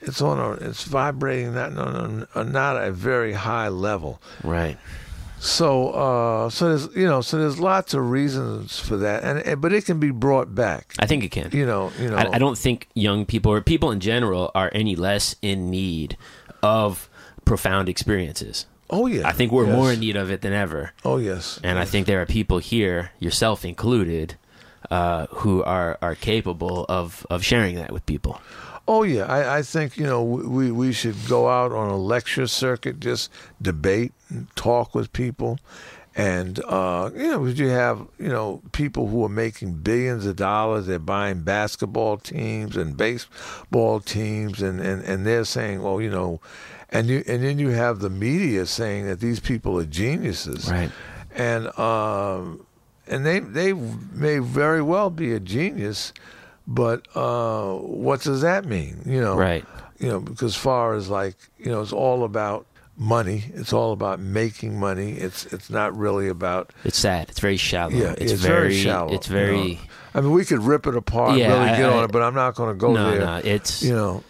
it's 0.00 0.20
on 0.20 0.38
a 0.38 0.52
it's 0.68 0.84
vibrating 0.84 1.54
not 1.54 1.76
on 1.78 2.26
a, 2.34 2.38
uh, 2.40 2.42
not 2.42 2.76
a 2.82 2.90
very 2.92 3.32
high 3.32 3.68
level. 3.68 4.20
right. 4.44 4.76
So 5.44 5.90
uh, 5.90 6.50
so 6.50 6.68
there's 6.68 6.94
you 6.94 7.04
know 7.04 7.20
so 7.20 7.36
there's 7.36 7.58
lots 7.58 7.94
of 7.94 8.08
reasons 8.08 8.78
for 8.78 8.96
that, 8.98 9.24
and, 9.24 9.40
and 9.40 9.60
but 9.60 9.72
it 9.72 9.84
can 9.84 9.98
be 9.98 10.12
brought 10.12 10.54
back. 10.54 10.94
I 11.00 11.06
think 11.06 11.24
it 11.24 11.30
can. 11.32 11.50
You 11.52 11.66
know, 11.66 11.90
you 11.98 12.10
know. 12.10 12.16
I, 12.16 12.34
I 12.34 12.38
don't 12.38 12.56
think 12.56 12.86
young 12.94 13.26
people 13.26 13.50
or 13.50 13.60
people 13.60 13.90
in 13.90 13.98
general 13.98 14.52
are 14.54 14.70
any 14.72 14.94
less 14.94 15.34
in 15.42 15.68
need 15.68 16.16
of 16.62 17.10
profound 17.44 17.88
experiences. 17.88 18.66
Oh 18.88 19.06
yeah. 19.08 19.26
I 19.26 19.32
think 19.32 19.50
we're 19.50 19.66
Yes. 19.66 19.74
more 19.74 19.92
in 19.92 19.98
need 19.98 20.14
of 20.14 20.30
it 20.30 20.42
than 20.42 20.52
ever. 20.52 20.92
Oh 21.04 21.16
yes. 21.16 21.58
And 21.64 21.76
I 21.76 21.86
think 21.86 22.06
there 22.06 22.22
are 22.22 22.26
people 22.26 22.58
here, 22.58 23.10
yourself 23.18 23.64
included, 23.64 24.36
uh, 24.92 25.26
who 25.30 25.64
are, 25.64 25.98
are 26.00 26.14
capable 26.14 26.86
of, 26.88 27.26
of 27.30 27.42
sharing 27.42 27.74
that 27.76 27.90
with 27.90 28.06
people. 28.06 28.40
Oh 28.88 29.04
yeah, 29.04 29.24
I, 29.26 29.58
I 29.58 29.62
think 29.62 29.96
you 29.96 30.04
know 30.04 30.22
we 30.22 30.70
we 30.72 30.92
should 30.92 31.16
go 31.28 31.48
out 31.48 31.72
on 31.72 31.88
a 31.88 31.96
lecture 31.96 32.46
circuit, 32.46 32.98
just 33.00 33.30
debate, 33.60 34.12
and 34.28 34.48
talk 34.56 34.92
with 34.94 35.12
people, 35.12 35.58
and 36.16 36.58
uh, 36.64 37.10
you 37.14 37.30
know 37.30 37.46
you 37.46 37.68
have 37.68 38.06
you 38.18 38.28
know 38.28 38.60
people 38.72 39.06
who 39.06 39.24
are 39.24 39.28
making 39.28 39.74
billions 39.74 40.26
of 40.26 40.34
dollars. 40.36 40.86
They're 40.86 40.98
buying 40.98 41.42
basketball 41.42 42.16
teams 42.16 42.76
and 42.76 42.96
baseball 42.96 44.00
teams, 44.00 44.60
and, 44.62 44.80
and, 44.80 45.02
and 45.04 45.24
they're 45.24 45.44
saying, 45.44 45.80
well, 45.82 46.00
you 46.00 46.10
know, 46.10 46.40
and 46.90 47.06
you 47.08 47.22
and 47.28 47.42
then 47.44 47.60
you 47.60 47.68
have 47.68 48.00
the 48.00 48.10
media 48.10 48.66
saying 48.66 49.06
that 49.06 49.20
these 49.20 49.38
people 49.38 49.78
are 49.78 49.84
geniuses, 49.86 50.68
Right. 50.68 50.90
and 51.36 51.68
um, 51.78 52.66
and 53.06 53.24
they 53.24 53.38
they 53.38 53.72
may 53.74 54.38
very 54.38 54.82
well 54.82 55.08
be 55.08 55.32
a 55.32 55.40
genius, 55.40 56.12
but 56.66 57.06
uh, 57.14 57.74
what 57.74 58.20
does 58.22 58.40
that 58.42 58.64
mean? 58.64 59.02
You 59.06 59.20
know, 59.20 59.36
Right. 59.36 59.64
You 59.98 60.08
know, 60.08 60.20
because 60.20 60.56
far 60.56 60.94
as 60.94 61.08
like 61.08 61.36
you 61.58 61.66
know, 61.70 61.80
it's 61.80 61.92
all 61.92 62.24
about 62.24 62.66
money. 62.96 63.44
It's 63.54 63.72
all 63.72 63.92
about 63.92 64.18
making 64.20 64.78
money. 64.80 65.12
It's 65.12 65.46
it's 65.52 65.70
not 65.70 65.96
really 65.96 66.28
about 66.28 66.72
It's 66.84 66.98
sad. 66.98 67.28
It's 67.30 67.38
very 67.40 67.56
shallow. 67.56 67.92
yeah. 67.92 68.14
it's, 68.18 68.32
It's, 68.32 68.42
very, 68.42 68.70
very 68.70 68.74
shallow. 68.82 69.12
It's 69.12 69.28
you 69.28 69.34
very. 69.34 69.74
know. 69.74 69.80
I 70.14 70.20
mean, 70.20 70.32
we 70.32 70.44
could 70.44 70.62
rip 70.62 70.86
it 70.86 70.96
apart, 70.96 71.38
Yeah, 71.38 71.52
and 71.52 71.54
really 71.54 71.70
I- 71.70 71.76
get 71.78 71.88
I- 71.90 71.96
on 71.98 72.04
it, 72.04 72.12
but 72.12 72.22
I'm 72.22 72.34
not 72.34 72.54
going 72.54 72.70
to 72.70 72.78
go 72.78 72.92
no, 72.92 73.10
there. 73.12 73.20
no. 73.20 73.36
It's. 73.44 73.82
You 73.82 73.94
know, 73.94 74.24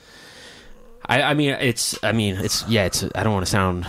I, 1.07 1.23
I 1.23 1.35
mean, 1.35 1.51
it's. 1.51 1.99
I 2.05 2.13
mean, 2.13 2.37
it's. 2.37 2.67
Yeah, 2.69 2.85
it's. 2.85 3.03
I 3.15 3.23
don't 3.23 3.33
want 3.33 3.47
to 3.47 3.51
sound. 3.51 3.87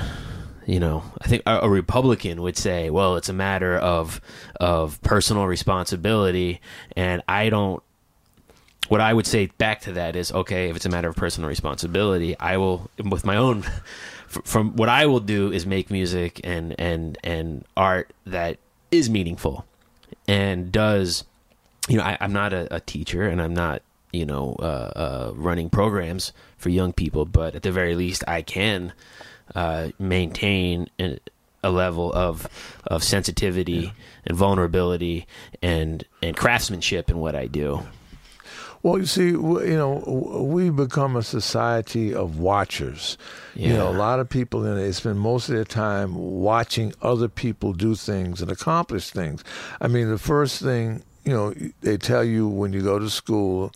you 0.65 0.80
know, 0.80 1.03
I 1.22 1.28
think 1.28 1.44
a, 1.45 1.60
a 1.64 1.70
Republican 1.70 2.41
would 2.41 2.57
say, 2.57 2.90
well, 2.90 3.18
it's 3.18 3.30
a 3.30 3.34
matter 3.34 3.76
of 3.78 4.22
of 4.60 5.02
personal 5.02 5.45
responsibility, 5.48 6.61
and 6.95 7.22
I 7.28 7.49
don't. 7.49 7.84
What 8.89 9.01
I 9.01 9.14
would 9.14 9.26
say 9.26 9.47
back 9.57 9.81
to 9.81 9.93
that 9.93 10.15
is, 10.15 10.31
okay, 10.31 10.69
if 10.69 10.76
it's 10.76 10.85
a 10.85 10.89
matter 10.89 11.07
of 11.10 11.15
personal 11.15 11.49
responsibility, 11.49 12.38
I 12.38 12.57
will, 12.57 12.89
with 13.03 13.26
my 13.26 13.38
own, 13.38 13.65
from 14.27 14.76
what 14.76 14.89
I 14.89 15.05
will 15.05 15.19
do 15.19 15.51
is 15.51 15.65
make 15.65 15.89
music 15.89 16.41
and 16.43 16.76
and 16.80 17.18
and 17.23 17.65
art 17.77 18.11
that 18.26 18.57
is 18.91 19.10
meaningful, 19.10 19.65
and 20.27 20.72
does, 20.72 21.23
you 21.88 21.97
know, 21.97 22.03
I, 22.03 22.18
I'm 22.19 22.34
not 22.34 22.53
a, 22.53 22.76
a 22.76 22.80
teacher, 22.80 23.23
and 23.27 23.41
I'm 23.41 23.53
not, 23.53 23.81
you 24.11 24.26
know, 24.26 24.55
uh, 24.60 24.64
uh, 24.64 25.31
running 25.35 25.69
programs 25.69 26.34
for 26.57 26.69
young 26.69 26.93
people, 26.93 27.26
but 27.26 27.55
at 27.55 27.61
the 27.64 27.72
very 27.72 27.95
least, 27.95 28.23
I 28.27 28.41
can 28.41 28.93
uh, 29.55 29.89
maintain 29.99 30.89
a, 30.99 31.19
a 31.64 31.72
level 31.72 32.11
of 32.14 32.47
of 32.85 33.03
sensitivity 33.03 33.93
and 34.26 34.35
vulnerability 34.35 35.26
and 35.61 36.03
and 36.22 36.35
craftsmanship 36.35 37.10
in 37.10 37.18
what 37.19 37.35
I 37.35 37.47
do. 37.47 37.84
Well, 38.84 38.99
you 38.99 39.05
see, 39.05 39.31
w- 39.31 39.65
you 39.65 39.77
know, 39.77 40.43
we 40.45 40.69
become 40.69 41.15
a 41.15 41.23
society 41.23 42.14
of 42.14 42.38
watchers. 42.38 43.18
You 43.55 43.73
know, 43.73 43.89
a 43.89 43.97
lot 43.97 44.19
of 44.19 44.30
people 44.30 44.65
in 44.65 44.77
it 44.77 44.81
they 44.81 44.91
spend 44.91 45.19
most 45.19 45.47
of 45.47 45.55
their 45.55 45.64
time 45.64 46.15
watching 46.15 46.93
other 47.01 47.30
people 47.30 47.72
do 47.73 47.95
things 47.95 48.41
and 48.41 48.51
accomplish 48.51 49.10
things. 49.10 49.41
I 49.80 49.88
mean, 49.88 50.10
the 50.10 50.18
first 50.18 50.61
thing 50.61 51.01
you 51.23 51.34
know 51.34 51.53
they 51.81 51.97
tell 51.97 52.23
you 52.23 52.47
when 52.47 52.73
you 52.73 52.81
go 52.81 52.99
to 52.99 53.10
school 53.10 53.72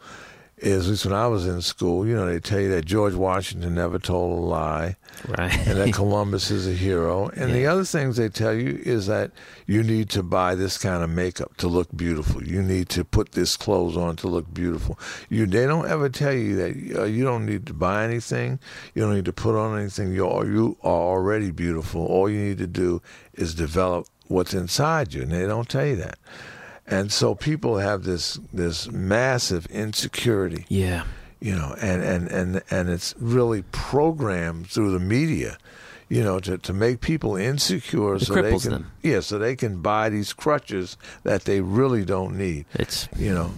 is, 0.60 0.88
at 0.88 0.90
least 0.92 1.06
when 1.06 1.14
I 1.14 1.28
was 1.28 1.46
in 1.46 1.62
school, 1.62 2.08
you 2.08 2.16
know, 2.16 2.26
they 2.26 2.40
tell 2.40 2.60
you 2.60 2.70
that 2.70 2.86
George 2.86 3.14
Washington 3.14 3.76
never 3.76 4.00
told 4.00 4.40
a 4.40 4.42
lie 4.42 4.96
Right. 5.28 5.52
and 5.68 5.78
that 5.78 5.94
Columbus 5.94 6.50
is 6.52 6.68
a 6.68 6.74
hero. 6.74 7.30
And 7.30 7.54
the 7.54 7.66
other 7.68 7.84
things 7.84 8.18
they 8.18 8.30
tell 8.30 8.54
you 8.54 8.80
is 8.84 9.06
that 9.08 9.32
you 9.68 9.84
need 9.84 10.10
to 10.12 10.24
buy 10.24 10.56
this 10.56 10.78
kind 10.78 11.04
of 11.04 11.10
makeup 11.10 11.56
to 11.58 11.68
look 11.68 11.88
beautiful. 11.96 12.44
You 12.44 12.62
need 12.64 12.90
to 12.90 13.04
put 13.04 13.34
this 13.34 13.56
clothes 13.58 13.96
on 13.98 14.16
to 14.18 14.28
look 14.28 14.52
beautiful. 14.54 15.00
You 15.30 15.46
they 15.46 15.66
don't 15.66 15.88
ever 15.88 16.10
tell 16.10 16.34
you 16.34 16.56
that 16.58 17.00
uh, 17.02 17.04
you 17.06 17.24
don't 17.24 17.46
need 17.46 17.66
to 17.68 17.74
buy 17.74 18.04
anything. 18.04 18.60
You 18.96 19.04
don't 19.04 19.16
need 19.16 19.26
to 19.26 19.34
put 19.34 19.56
on 19.56 19.78
anything. 19.80 20.12
You 20.14 20.28
are 20.28 20.46
you 20.46 20.78
are 20.84 20.90
already 20.92 21.52
beautiful. 21.52 22.06
All 22.06 22.30
you 22.30 22.40
need 22.40 22.58
to 22.60 22.68
do 22.68 23.02
is 23.34 23.54
develop 23.54 24.08
what's 24.28 24.54
inside 24.54 25.14
you, 25.14 25.22
and 25.24 25.32
they 25.32 25.46
don't 25.46 25.70
tell 25.70 25.86
you 25.86 25.96
that. 25.98 26.18
And 26.88 27.12
so 27.12 27.36
people 27.36 27.78
have 27.80 28.04
this 28.04 28.40
this 28.54 28.90
massive 28.92 29.66
insecurity 29.68 30.66
yeah. 30.70 31.04
you 31.42 31.54
know, 31.54 31.76
and, 31.82 32.02
and, 32.02 32.28
and, 32.30 32.62
and 32.72 32.90
it's 32.90 33.14
really 33.20 33.64
programmed 33.74 34.68
through 34.68 34.92
the 34.92 35.00
media, 35.00 35.58
you 36.10 36.24
know, 36.24 36.40
to, 36.40 36.58
to 36.58 36.74
make 36.74 37.02
people 37.02 37.36
insecure 37.36 38.16
It 38.16 38.22
so 38.22 38.36
they 38.42 38.58
can 38.58 38.72
them. 38.72 38.92
yeah, 39.04 39.20
so 39.20 39.38
they 39.38 39.56
can 39.56 39.82
buy 39.82 40.10
these 40.10 40.32
crutches 40.34 40.98
that 41.24 41.44
they 41.44 41.60
really 41.62 42.06
don't 42.06 42.38
need. 42.38 42.66
It's 42.74 43.10
You 43.18 43.34
know. 43.34 43.52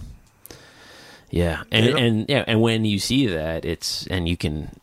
yeah, 1.30 1.62
and 1.70 1.86
You 1.86 1.92
know- 1.92 1.98
and 1.98 2.26
yeah, 2.28 2.44
and 2.48 2.60
when 2.60 2.84
you 2.84 2.98
see 2.98 3.26
that, 3.28 3.64
it's 3.64 4.06
and 4.08 4.28
you 4.28 4.36
can, 4.36 4.74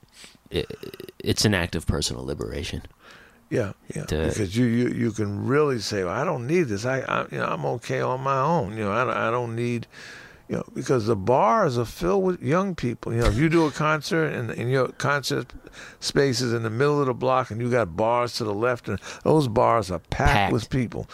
it, 0.49 0.65
it's 1.19 1.43
an 1.43 1.53
act 1.53 1.75
of 1.75 1.85
personal 1.85 2.23
liberation. 2.25 2.81
Yeah, 3.49 3.73
yeah. 3.95 4.03
To- 4.05 4.27
because 4.27 4.57
you, 4.57 4.65
you 4.65 4.87
you 4.89 5.11
can 5.11 5.47
really 5.47 5.79
say, 5.79 6.03
well, 6.03 6.13
I 6.13 6.23
don't 6.25 6.45
need 6.47 6.63
this. 6.63 6.85
I, 6.85 6.99
I 7.01 7.21
you 7.31 7.37
know 7.37 7.45
I'm 7.45 7.65
okay 7.65 8.01
on 8.01 8.21
my 8.21 8.39
own. 8.39 8.77
You 8.77 8.83
know, 8.85 8.91
I, 8.91 9.03
don't- 9.05 9.17
I 9.17 9.31
don't 9.31 9.55
need. 9.55 9.87
You 10.49 10.55
know, 10.57 10.63
because 10.73 11.07
the 11.07 11.15
bars 11.17 11.77
are 11.77 11.83
filled 11.83 12.23
with 12.23 12.41
young 12.41 12.73
people. 12.73 13.13
You 13.13 13.19
know, 13.19 13.27
if 13.27 13.35
you 13.37 13.49
do 13.49 13.65
a 13.65 13.71
concert 13.71 14.27
and, 14.27 14.49
and 14.49 14.71
your 14.71 14.87
concert 14.93 15.51
space 15.99 16.39
is 16.39 16.53
in 16.53 16.63
the 16.63 16.69
middle 16.69 17.01
of 17.01 17.07
the 17.07 17.13
block 17.13 17.51
and 17.51 17.59
you 17.59 17.69
got 17.69 17.97
bars 17.97 18.31
to 18.35 18.45
the 18.45 18.53
left, 18.53 18.87
and 18.87 18.97
those 19.25 19.49
bars 19.49 19.91
are 19.91 19.99
packed, 19.99 20.31
Packed. 20.31 20.53
with 20.53 20.69
people. 20.69 21.05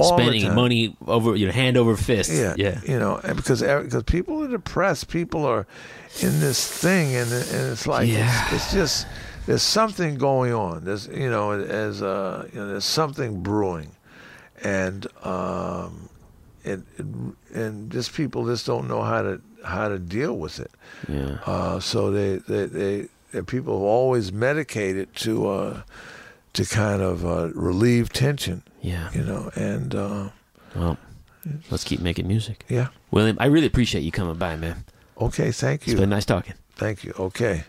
Spending 0.00 0.54
money 0.54 0.96
over 1.06 1.34
your 1.36 1.50
hand 1.52 1.76
over 1.76 1.96
fist. 1.96 2.30
Yeah, 2.32 2.54
yeah. 2.56 2.80
You 2.86 2.98
know, 3.00 3.20
and 3.24 3.36
because 3.36 3.60
because 3.62 4.04
people 4.04 4.42
are 4.44 4.48
depressed, 4.48 5.08
people 5.08 5.44
are 5.44 5.66
in 6.22 6.38
this 6.40 6.66
thing, 6.66 7.14
and 7.16 7.30
and 7.32 7.72
it's 7.72 7.86
like 7.86 8.08
Yeah. 8.08 8.44
it's, 8.54 8.54
it's 8.54 8.72
just 8.72 9.06
there's 9.48 9.62
something 9.62 10.16
going 10.18 10.52
on. 10.52 10.84
There's 10.84 11.06
you 11.08 11.30
know 11.30 11.52
as 11.52 12.02
uh 12.02 12.46
you 12.52 12.60
know 12.60 12.68
there's 12.68 12.84
something 12.84 13.40
brewing, 13.42 13.90
and 14.62 15.06
um, 15.24 16.10
it, 16.64 16.80
it 16.98 17.06
and 17.54 17.90
just 17.90 18.12
people 18.12 18.44
just 18.46 18.66
don't 18.66 18.86
know 18.88 19.02
how 19.02 19.22
to 19.22 19.40
how 19.64 19.88
to 19.88 19.98
deal 19.98 20.36
with 20.36 20.60
it. 20.60 20.70
yeah. 21.08 21.38
Uh, 21.46 21.80
so 21.80 22.10
they 22.10 22.36
they 22.46 22.66
they, 22.66 23.08
they 23.32 23.42
people 23.42 23.72
have 23.78 23.82
always 23.82 24.32
medicated 24.32 25.14
to 25.24 25.48
uh 25.48 25.82
to 26.52 26.64
kind 26.66 27.00
of 27.00 27.24
uh, 27.24 27.48
relieve 27.54 28.12
tension, 28.12 28.62
Yeah. 28.82 29.10
you 29.14 29.22
know, 29.22 29.50
and 29.54 29.94
uh, 29.94 30.28
Well, 30.74 30.96
let's 31.70 31.84
keep 31.84 32.00
making 32.00 32.26
music. 32.26 32.64
yeah. 32.68 32.88
William, 33.10 33.36
I 33.40 33.46
really 33.46 33.66
appreciate 33.66 34.02
you 34.02 34.10
coming 34.12 34.36
by, 34.36 34.56
man. 34.56 34.84
Okay, 35.18 35.52
thank 35.52 35.86
you. 35.86 35.92
It's 35.92 36.00
been 36.00 36.10
nice 36.10 36.24
talking. 36.26 36.54
Thank 36.76 37.04
you. 37.04 37.12
Okay. 37.18 37.64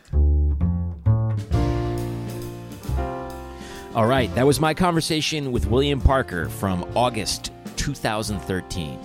All 4.00 4.08
right, 4.08 4.34
that 4.36 4.46
was 4.48 4.62
my 4.62 4.74
conversation 4.74 5.52
with 5.52 5.68
William 5.68 6.00
Parker 6.00 6.48
from 6.48 6.90
August 6.96 7.52
2013. 7.76 8.98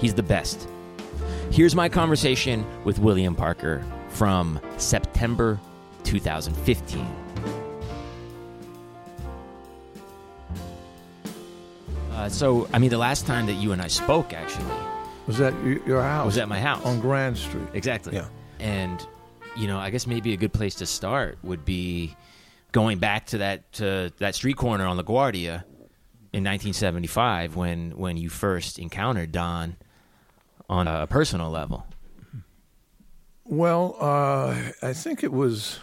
He's 0.00 0.12
the 0.12 0.24
best. 0.24 0.68
Here's 1.52 1.76
my 1.76 1.88
conversation 1.88 2.66
with 2.82 2.98
William 2.98 3.36
Parker 3.36 3.80
from 4.08 4.58
September 4.76 5.60
2015. 6.02 7.06
Uh, 12.10 12.28
so, 12.28 12.68
I 12.72 12.80
mean, 12.80 12.90
the 12.90 12.98
last 12.98 13.24
time 13.24 13.46
that 13.46 13.52
you 13.54 13.70
and 13.70 13.80
I 13.80 13.86
spoke 13.86 14.32
actually 14.32 14.64
Was 15.28 15.38
that 15.38 15.54
y- 15.62 15.78
your 15.86 16.02
house? 16.02 16.26
was 16.26 16.38
at 16.38 16.48
my 16.48 16.58
house. 16.58 16.84
on 16.84 16.98
Grand 16.98 17.38
Street? 17.38 17.68
Exactly. 17.72 18.16
Yeah. 18.16 18.26
And 18.58 19.06
you 19.54 19.68
know, 19.68 19.78
I 19.78 19.90
guess 19.90 20.08
maybe 20.08 20.32
a 20.34 20.36
good 20.36 20.52
place 20.52 20.74
to 20.76 20.86
start 20.86 21.38
would 21.44 21.64
be 21.64 22.16
going 22.72 22.98
back 22.98 23.26
to 23.26 23.38
that 23.38 23.72
to 23.74 24.12
that 24.18 24.34
street 24.34 24.56
corner 24.56 24.86
on 24.86 24.98
LaGuardia 24.98 25.64
in 26.32 26.44
1975 26.44 27.56
when 27.56 27.92
when 27.92 28.16
you 28.16 28.28
first 28.28 28.78
encountered 28.78 29.32
Don 29.32 29.76
on 30.68 30.86
a 30.86 31.06
personal 31.06 31.50
level. 31.50 31.86
Well, 33.44 33.96
uh, 33.98 34.72
I 34.82 34.92
think 34.92 35.24
it 35.24 35.32
was. 35.32 35.80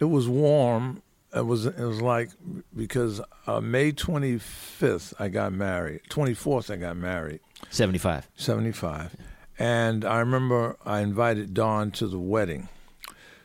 It 0.00 0.06
was 0.06 0.28
warm. 0.28 1.02
It 1.34 1.46
was. 1.46 1.66
It 1.66 1.78
was 1.78 2.02
like 2.02 2.30
because 2.74 3.20
uh, 3.46 3.60
May 3.60 3.92
twenty 3.92 4.38
fifth 4.38 5.14
I 5.20 5.28
got 5.28 5.52
married. 5.52 6.00
Twenty 6.08 6.34
fourth 6.34 6.70
I 6.70 6.76
got 6.76 6.96
married. 6.96 7.40
75. 7.70 8.28
75. 8.36 9.16
And 9.58 10.04
I 10.04 10.18
remember 10.18 10.76
I 10.84 11.00
invited 11.00 11.54
Don 11.54 11.90
to 11.92 12.06
the 12.06 12.18
wedding. 12.18 12.68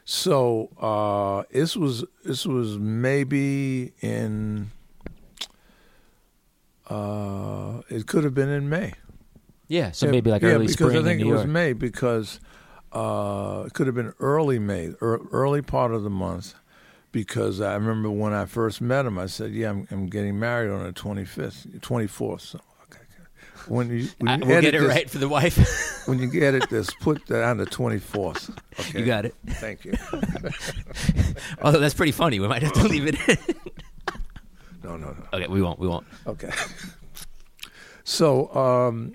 So 0.06 0.70
uh, 0.80 1.44
this 1.52 1.76
was 1.76 2.04
this 2.24 2.46
was 2.46 2.78
maybe 2.78 3.94
in 4.02 4.72
uh, 6.90 7.82
it 7.90 8.08
could 8.08 8.24
have 8.24 8.34
been 8.34 8.50
in 8.50 8.70
May. 8.70 8.94
Yeah, 9.68 9.92
so 9.92 10.08
Yeah, 10.08 10.12
maybe 10.12 10.32
like 10.32 10.42
yeah, 10.42 10.50
early 10.50 10.68
because 10.68 10.92
spring 10.92 10.98
I 10.98 11.04
think 11.04 11.22
in 11.22 11.28
it 11.28 11.30
New 11.30 11.34
was 11.36 11.46
May 11.46 11.72
because 11.74 12.42
uh, 12.92 13.64
it 13.68 13.74
could 13.74 13.88
have 13.88 13.96
been 13.96 14.14
early 14.20 14.60
May, 14.60 14.88
ear- 15.02 15.22
early 15.32 15.62
part 15.62 15.94
of 15.94 16.04
the 16.04 16.10
month. 16.10 16.56
Because 17.14 17.60
I 17.60 17.74
remember 17.74 18.10
when 18.10 18.34
I 18.34 18.46
first 18.46 18.80
met 18.80 19.06
him, 19.06 19.18
I 19.18 19.26
said, 19.26 19.52
"Yeah, 19.52 19.70
I'm, 19.70 19.88
I'm 19.92 20.08
getting 20.08 20.40
married 20.40 20.72
on 20.72 20.84
the 20.84 20.94
25th, 20.94 21.80
24th." 21.82 22.40
So, 22.42 22.60
okay, 22.60 22.60
okay. 22.60 22.71
When 23.68 23.90
you, 23.90 24.10
when 24.20 24.42
you 24.42 24.48
we'll 24.48 24.62
get 24.62 24.76
it 24.76 24.80
this, 24.80 24.88
right 24.88 25.10
for 25.10 25.18
the 25.18 25.30
wife. 25.30 25.58
when 26.08 26.20
you 26.20 26.28
get 26.28 26.54
it, 26.54 26.70
this 26.70 26.90
put 26.96 27.26
that 27.28 27.44
on 27.44 27.58
the 27.58 27.66
24th. 27.66 28.58
Okay. 28.80 29.00
you 29.00 29.06
got 29.06 29.26
it. 29.26 29.36
Thank 29.48 29.86
you. 29.86 29.94
Although 31.62 31.80
that's 31.80 31.94
pretty 31.94 32.12
funny. 32.12 32.40
We 32.40 32.48
might 32.48 32.64
have 32.64 32.74
to 32.74 32.88
leave 32.88 33.08
it 33.08 33.18
in. 33.28 33.38
No, 34.84 34.98
no, 34.98 35.10
no. 35.10 35.24
okay, 35.32 35.46
we 35.46 35.62
won't. 35.62 35.78
We 35.78 35.88
won't. 35.88 36.08
Okay. 36.26 36.50
So, 38.04 38.54
um, 38.56 39.14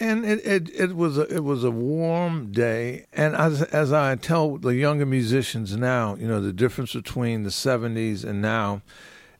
and 0.00 0.24
it, 0.24 0.44
it, 0.44 0.70
it 0.74 0.96
was 0.96 1.18
a, 1.18 1.22
it 1.32 1.44
was 1.44 1.64
a 1.64 1.70
warm 1.70 2.50
day, 2.50 3.06
and 3.12 3.36
as 3.36 3.62
as 3.62 3.92
I 3.92 4.16
tell 4.16 4.56
the 4.56 4.74
younger 4.74 5.06
musicians 5.06 5.76
now, 5.76 6.16
you 6.16 6.26
know, 6.26 6.40
the 6.40 6.52
difference 6.52 6.94
between 6.94 7.44
the 7.44 7.50
'70s 7.50 8.24
and 8.24 8.40
now 8.40 8.82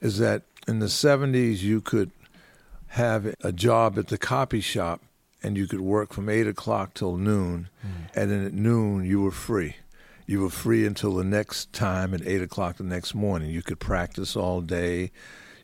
is 0.01 0.19
that 0.19 0.43
in 0.69 0.79
the 0.79 0.87
'70s 0.87 1.63
you 1.63 1.81
could 1.81 2.11
have 2.95 3.35
a 3.43 3.51
job 3.51 3.99
at 3.99 4.07
the 4.07 4.17
copy 4.17 4.61
shop, 4.61 5.03
and 5.43 5.57
you 5.57 5.67
could 5.67 5.81
work 5.81 6.13
from 6.13 6.29
eight 6.29 6.47
o'clock 6.47 6.95
till 6.95 7.17
noon, 7.17 7.69
mm. 7.85 8.09
and 8.15 8.31
then 8.31 8.47
at 8.47 8.53
noon 8.53 9.05
you 9.05 9.21
were 9.21 9.33
free. 9.33 9.77
You 10.27 10.43
were 10.43 10.51
free 10.51 10.87
until 10.87 11.17
the 11.17 11.25
next 11.25 11.73
time 11.73 12.15
at 12.15 12.25
eight 12.25 12.41
o'clock 12.41 12.77
the 12.77 12.85
next 12.85 13.13
morning. 13.13 13.51
You 13.51 13.63
could 13.63 13.81
practice 13.81 14.37
all 14.37 14.61
day. 14.61 15.11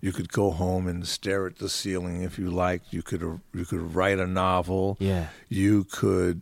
You 0.00 0.10
could 0.10 0.32
go 0.32 0.50
home 0.50 0.88
and 0.88 1.06
stare 1.06 1.46
at 1.46 1.58
the 1.58 1.68
ceiling 1.68 2.22
if 2.22 2.36
you 2.36 2.50
liked. 2.50 2.92
You 2.92 3.02
could 3.02 3.22
you 3.54 3.64
could 3.64 3.94
write 3.94 4.18
a 4.18 4.26
novel. 4.26 4.96
Yeah. 4.98 5.28
You 5.48 5.84
could 5.84 6.40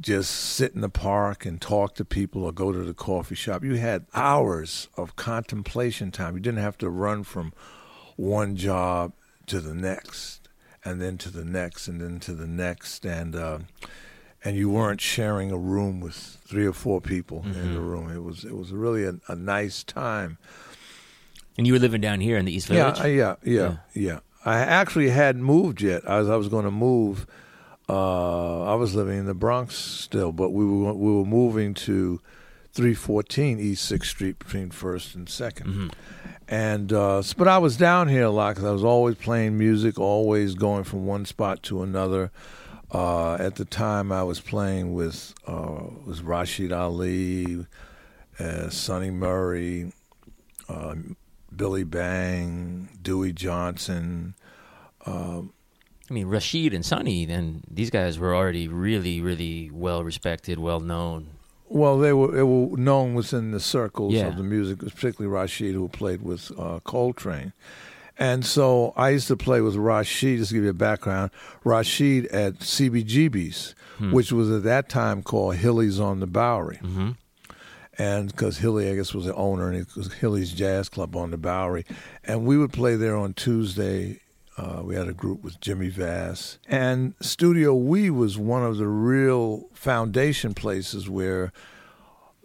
just 0.00 0.30
sit 0.30 0.74
in 0.74 0.80
the 0.80 0.88
park 0.88 1.44
and 1.44 1.60
talk 1.60 1.96
to 1.96 2.04
people 2.04 2.44
or 2.44 2.52
go 2.52 2.72
to 2.72 2.82
the 2.82 2.94
coffee 2.94 3.34
shop. 3.34 3.62
You 3.62 3.74
had 3.74 4.06
hours 4.14 4.88
of 4.96 5.16
contemplation 5.16 6.10
time. 6.10 6.34
You 6.34 6.40
didn't 6.40 6.62
have 6.62 6.78
to 6.78 6.88
run 6.88 7.24
from 7.24 7.52
one 8.16 8.56
job 8.56 9.12
to 9.46 9.60
the 9.60 9.74
next 9.74 10.48
and 10.84 11.00
then 11.00 11.16
to 11.18 11.30
the 11.30 11.44
next 11.44 11.88
and 11.88 12.00
then 12.00 12.20
to 12.20 12.32
the 12.34 12.46
next 12.46 13.04
and 13.04 13.34
uh, 13.36 13.58
and 14.44 14.56
you 14.56 14.68
weren't 14.70 15.00
sharing 15.00 15.50
a 15.50 15.56
room 15.56 16.00
with 16.00 16.14
three 16.46 16.66
or 16.66 16.72
four 16.74 17.00
people 17.00 17.42
in 17.46 17.52
the 17.74 17.80
Mhm. 17.80 17.88
room. 17.90 18.10
It 18.10 18.22
was 18.22 18.44
it 18.44 18.56
was 18.56 18.72
really 18.72 19.04
a, 19.04 19.14
a 19.28 19.34
nice 19.34 19.82
time. 19.82 20.36
And 21.56 21.66
you 21.66 21.72
were 21.72 21.78
living 21.78 22.00
down 22.00 22.20
here 22.20 22.36
in 22.36 22.44
the 22.44 22.52
East 22.54 22.66
Village. 22.68 22.98
Yeah, 22.98 23.04
uh, 23.04 23.06
yeah, 23.06 23.36
yeah, 23.44 23.76
yeah. 23.94 24.18
I 24.44 24.58
actually 24.58 25.08
hadn't 25.10 25.42
moved 25.44 25.80
yet. 25.80 26.02
I 26.08 26.18
was 26.18 26.28
I 26.28 26.36
was 26.36 26.48
going 26.48 26.64
to 26.64 26.70
move. 26.70 27.26
Uh, 27.88 28.62
I 28.64 28.74
was 28.74 28.94
living 28.94 29.18
in 29.18 29.26
the 29.26 29.34
Bronx 29.34 29.76
still, 29.76 30.32
but 30.32 30.50
we 30.50 30.64
were 30.66 30.92
we 30.94 31.12
were 31.12 31.24
moving 31.24 31.74
to 31.74 32.20
314 32.74 33.60
East 33.60 33.84
Sixth 33.84 34.10
Street 34.10 34.38
between 34.38 34.70
First 34.70 35.14
and 35.14 35.28
2nd 35.28 35.66
Mhm. 35.66 35.92
And 36.46 36.92
uh, 36.92 37.22
but 37.38 37.48
I 37.48 37.56
was 37.58 37.76
down 37.76 38.08
here 38.08 38.24
a 38.24 38.30
lot 38.30 38.50
because 38.50 38.64
I 38.68 38.72
was 38.72 38.84
always 38.84 39.14
playing 39.16 39.56
music, 39.56 39.98
always 39.98 40.54
going 40.54 40.84
from 40.84 41.06
one 41.06 41.24
spot 41.24 41.62
to 41.64 41.82
another. 41.82 42.30
Uh, 42.92 43.34
at 43.36 43.54
the 43.56 43.64
time, 43.64 44.12
I 44.12 44.22
was 44.24 44.40
playing 44.40 44.92
with 44.92 45.34
uh, 45.46 45.84
was 46.04 46.20
Rashied 46.20 46.70
Ali, 46.76 47.66
uh, 48.38 48.68
Sunny 48.68 49.10
Murray, 49.10 49.92
uh, 50.68 50.94
Billy 51.56 51.84
Bang, 51.84 52.90
Dewey 53.00 53.32
Johnson. 53.32 54.34
Um, 55.06 55.52
I 56.10 56.12
mean, 56.12 56.26
Rashied 56.26 56.74
and 56.74 56.84
Sunny, 56.84 57.24
then 57.24 57.62
these 57.70 57.88
guys 57.88 58.18
were 58.18 58.34
already 58.34 58.68
really, 58.68 59.22
really 59.22 59.70
well 59.72 60.04
respected, 60.04 60.58
well 60.58 60.80
known. 60.80 61.28
Well, 61.74 61.98
they 61.98 62.12
were 62.12 62.30
they 62.30 62.42
were 62.44 62.76
known 62.76 63.14
within 63.14 63.50
the 63.50 63.58
circles 63.60 64.14
Yeah. 64.14 64.28
of 64.28 64.36
the 64.36 64.44
music, 64.44 64.78
particularly 64.78 65.26
Rashied, 65.36 65.72
who 65.74 65.88
played 65.88 66.22
with 66.22 66.52
uh, 66.58 66.78
Coltrane. 66.84 67.52
And 68.16 68.46
so 68.46 68.92
I 68.96 69.08
used 69.10 69.26
to 69.26 69.36
play 69.36 69.60
with 69.60 69.74
Rashied, 69.74 70.36
just 70.38 70.50
to 70.50 70.54
give 70.54 70.62
you 70.64 70.70
a 70.70 70.72
background, 70.72 71.32
Rashied 71.64 72.32
at 72.32 72.60
CBGB's, 72.60 73.74
Hmm. 73.98 74.12
which 74.12 74.30
was 74.32 74.50
at 74.50 74.62
that 74.62 74.88
time 74.88 75.22
called 75.22 75.56
Hilly's 75.56 75.98
on 76.00 76.20
the 76.20 76.26
Bowery. 76.28 76.78
hmm 76.78 77.10
and 77.96 78.26
because 78.28 78.58
Hilly, 78.58 78.90
I 78.90 78.96
guess, 78.96 79.14
was 79.14 79.24
the 79.26 79.34
owner, 79.36 79.68
and 79.68 79.76
it 79.76 79.94
was 79.96 80.12
Hilly's 80.14 80.52
Jazz 80.52 80.88
Club 80.88 81.14
on 81.14 81.30
the 81.30 81.36
Bowery, 81.36 81.84
and 82.24 82.44
we 82.44 82.58
would 82.58 82.72
play 82.72 82.96
there 82.96 83.16
on 83.16 83.34
Tuesday. 83.34 84.18
Uh, 84.56 84.82
we 84.84 84.94
had 84.94 85.08
a 85.08 85.12
group 85.12 85.42
with 85.42 85.60
Jimmy 85.60 85.88
Vass, 85.88 86.58
and 86.68 87.14
Studio 87.20 87.74
We 87.74 88.08
was 88.08 88.38
one 88.38 88.62
of 88.64 88.76
the 88.76 88.86
real 88.86 89.68
foundation 89.72 90.54
places 90.54 91.08
where 91.10 91.52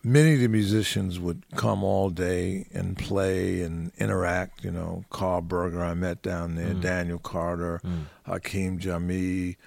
many 0.03 0.33
of 0.33 0.39
the 0.39 0.47
musicians 0.47 1.19
would 1.19 1.43
come 1.55 1.83
all 1.83 2.09
day 2.09 2.65
and 2.73 2.97
play 2.97 3.61
and 3.61 3.91
interact. 3.99 4.63
You 4.63 4.71
know, 4.71 5.05
Karl 5.11 5.41
Berger 5.41 5.83
I 5.83 5.93
met 5.93 6.23
down 6.23 6.55
there, 6.55 6.73
Mm. 6.73 6.81
Daniel 6.81 7.19
Carter, 7.19 7.79
Mm. 7.85 8.05
Hakim 8.23 8.79
Jami, 8.79 9.57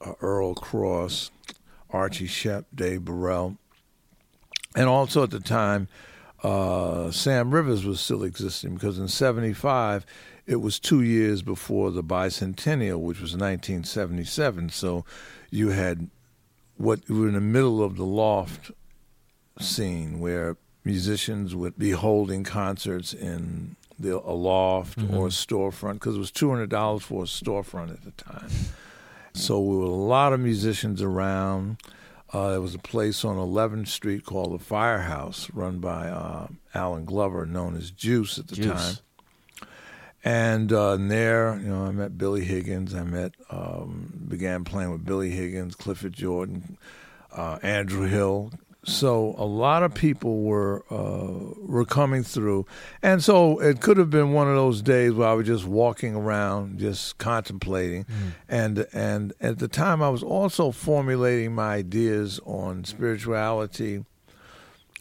uh, 0.00 0.12
Earl 0.20 0.54
Cross, 0.54 1.32
Archie 1.90 2.28
Shepp, 2.28 2.66
Dave 2.72 3.04
Burrell. 3.04 3.56
And 4.76 4.88
also 4.88 5.24
at 5.24 5.30
the 5.30 5.40
time, 5.40 5.88
uh, 6.44 7.10
Sam 7.10 7.50
Rivers 7.52 7.84
was 7.84 7.98
still 7.98 8.22
existing 8.22 8.74
because 8.74 8.98
in 9.00 9.08
75, 9.08 10.06
it 10.48 10.62
was 10.62 10.80
two 10.80 11.02
years 11.02 11.42
before 11.42 11.90
the 11.90 12.02
bicentennial, 12.02 13.00
which 13.00 13.20
was 13.20 13.32
1977. 13.32 14.70
So 14.70 15.04
you 15.50 15.68
had 15.68 16.08
what 16.78 17.06
you 17.06 17.20
were 17.20 17.28
in 17.28 17.34
the 17.34 17.40
middle 17.40 17.84
of 17.84 17.96
the 17.96 18.06
loft 18.06 18.70
scene 19.60 20.20
where 20.20 20.56
musicians 20.84 21.54
would 21.54 21.78
be 21.78 21.90
holding 21.90 22.44
concerts 22.44 23.12
in 23.12 23.76
the, 23.98 24.16
a 24.16 24.32
loft 24.32 24.98
or 25.12 25.26
a 25.26 25.30
storefront 25.30 25.94
because 25.94 26.16
it 26.16 26.20
was 26.20 26.32
$200 26.32 27.02
for 27.02 27.24
a 27.24 27.26
storefront 27.26 27.92
at 27.92 28.04
the 28.04 28.12
time. 28.12 28.48
So 29.34 29.54
there 29.54 29.62
were 29.62 29.84
a 29.84 29.88
lot 29.88 30.32
of 30.32 30.40
musicians 30.40 31.02
around. 31.02 31.76
Uh, 32.32 32.52
there 32.52 32.60
was 32.62 32.74
a 32.74 32.78
place 32.78 33.22
on 33.22 33.36
11th 33.36 33.88
Street 33.88 34.24
called 34.24 34.58
the 34.58 34.64
Firehouse, 34.64 35.50
run 35.52 35.78
by 35.78 36.08
uh, 36.08 36.46
Alan 36.74 37.04
Glover, 37.04 37.44
known 37.44 37.76
as 37.76 37.90
Juice 37.90 38.38
at 38.38 38.48
the 38.48 38.56
Juice. 38.56 38.94
time. 38.94 39.04
And 40.24 40.72
uh, 40.72 40.92
and 40.92 41.10
there, 41.10 41.58
you 41.60 41.68
know, 41.68 41.84
I 41.84 41.92
met 41.92 42.18
Billy 42.18 42.44
Higgins. 42.44 42.94
I 42.94 43.04
met, 43.04 43.34
um, 43.50 44.12
began 44.28 44.64
playing 44.64 44.90
with 44.90 45.04
Billy 45.04 45.30
Higgins, 45.30 45.74
Clifford 45.74 46.12
Jordan, 46.12 46.76
uh, 47.32 47.58
Andrew 47.62 48.06
Hill. 48.06 48.50
So 48.84 49.34
a 49.36 49.44
lot 49.44 49.82
of 49.82 49.92
people 49.92 50.42
were 50.42 50.84
uh, 50.90 51.54
were 51.60 51.84
coming 51.84 52.22
through, 52.22 52.64
and 53.02 53.22
so 53.22 53.58
it 53.60 53.80
could 53.80 53.96
have 53.96 54.08
been 54.08 54.32
one 54.32 54.48
of 54.48 54.54
those 54.54 54.80
days 54.82 55.12
where 55.12 55.28
I 55.28 55.34
was 55.34 55.46
just 55.46 55.66
walking 55.66 56.14
around, 56.14 56.78
just 56.78 57.18
contemplating, 57.18 58.06
and 58.48 58.86
and 58.92 59.34
at 59.40 59.58
the 59.58 59.68
time 59.68 60.02
I 60.02 60.08
was 60.08 60.22
also 60.22 60.70
formulating 60.70 61.54
my 61.54 61.74
ideas 61.74 62.40
on 62.46 62.84
spirituality, 62.84 64.04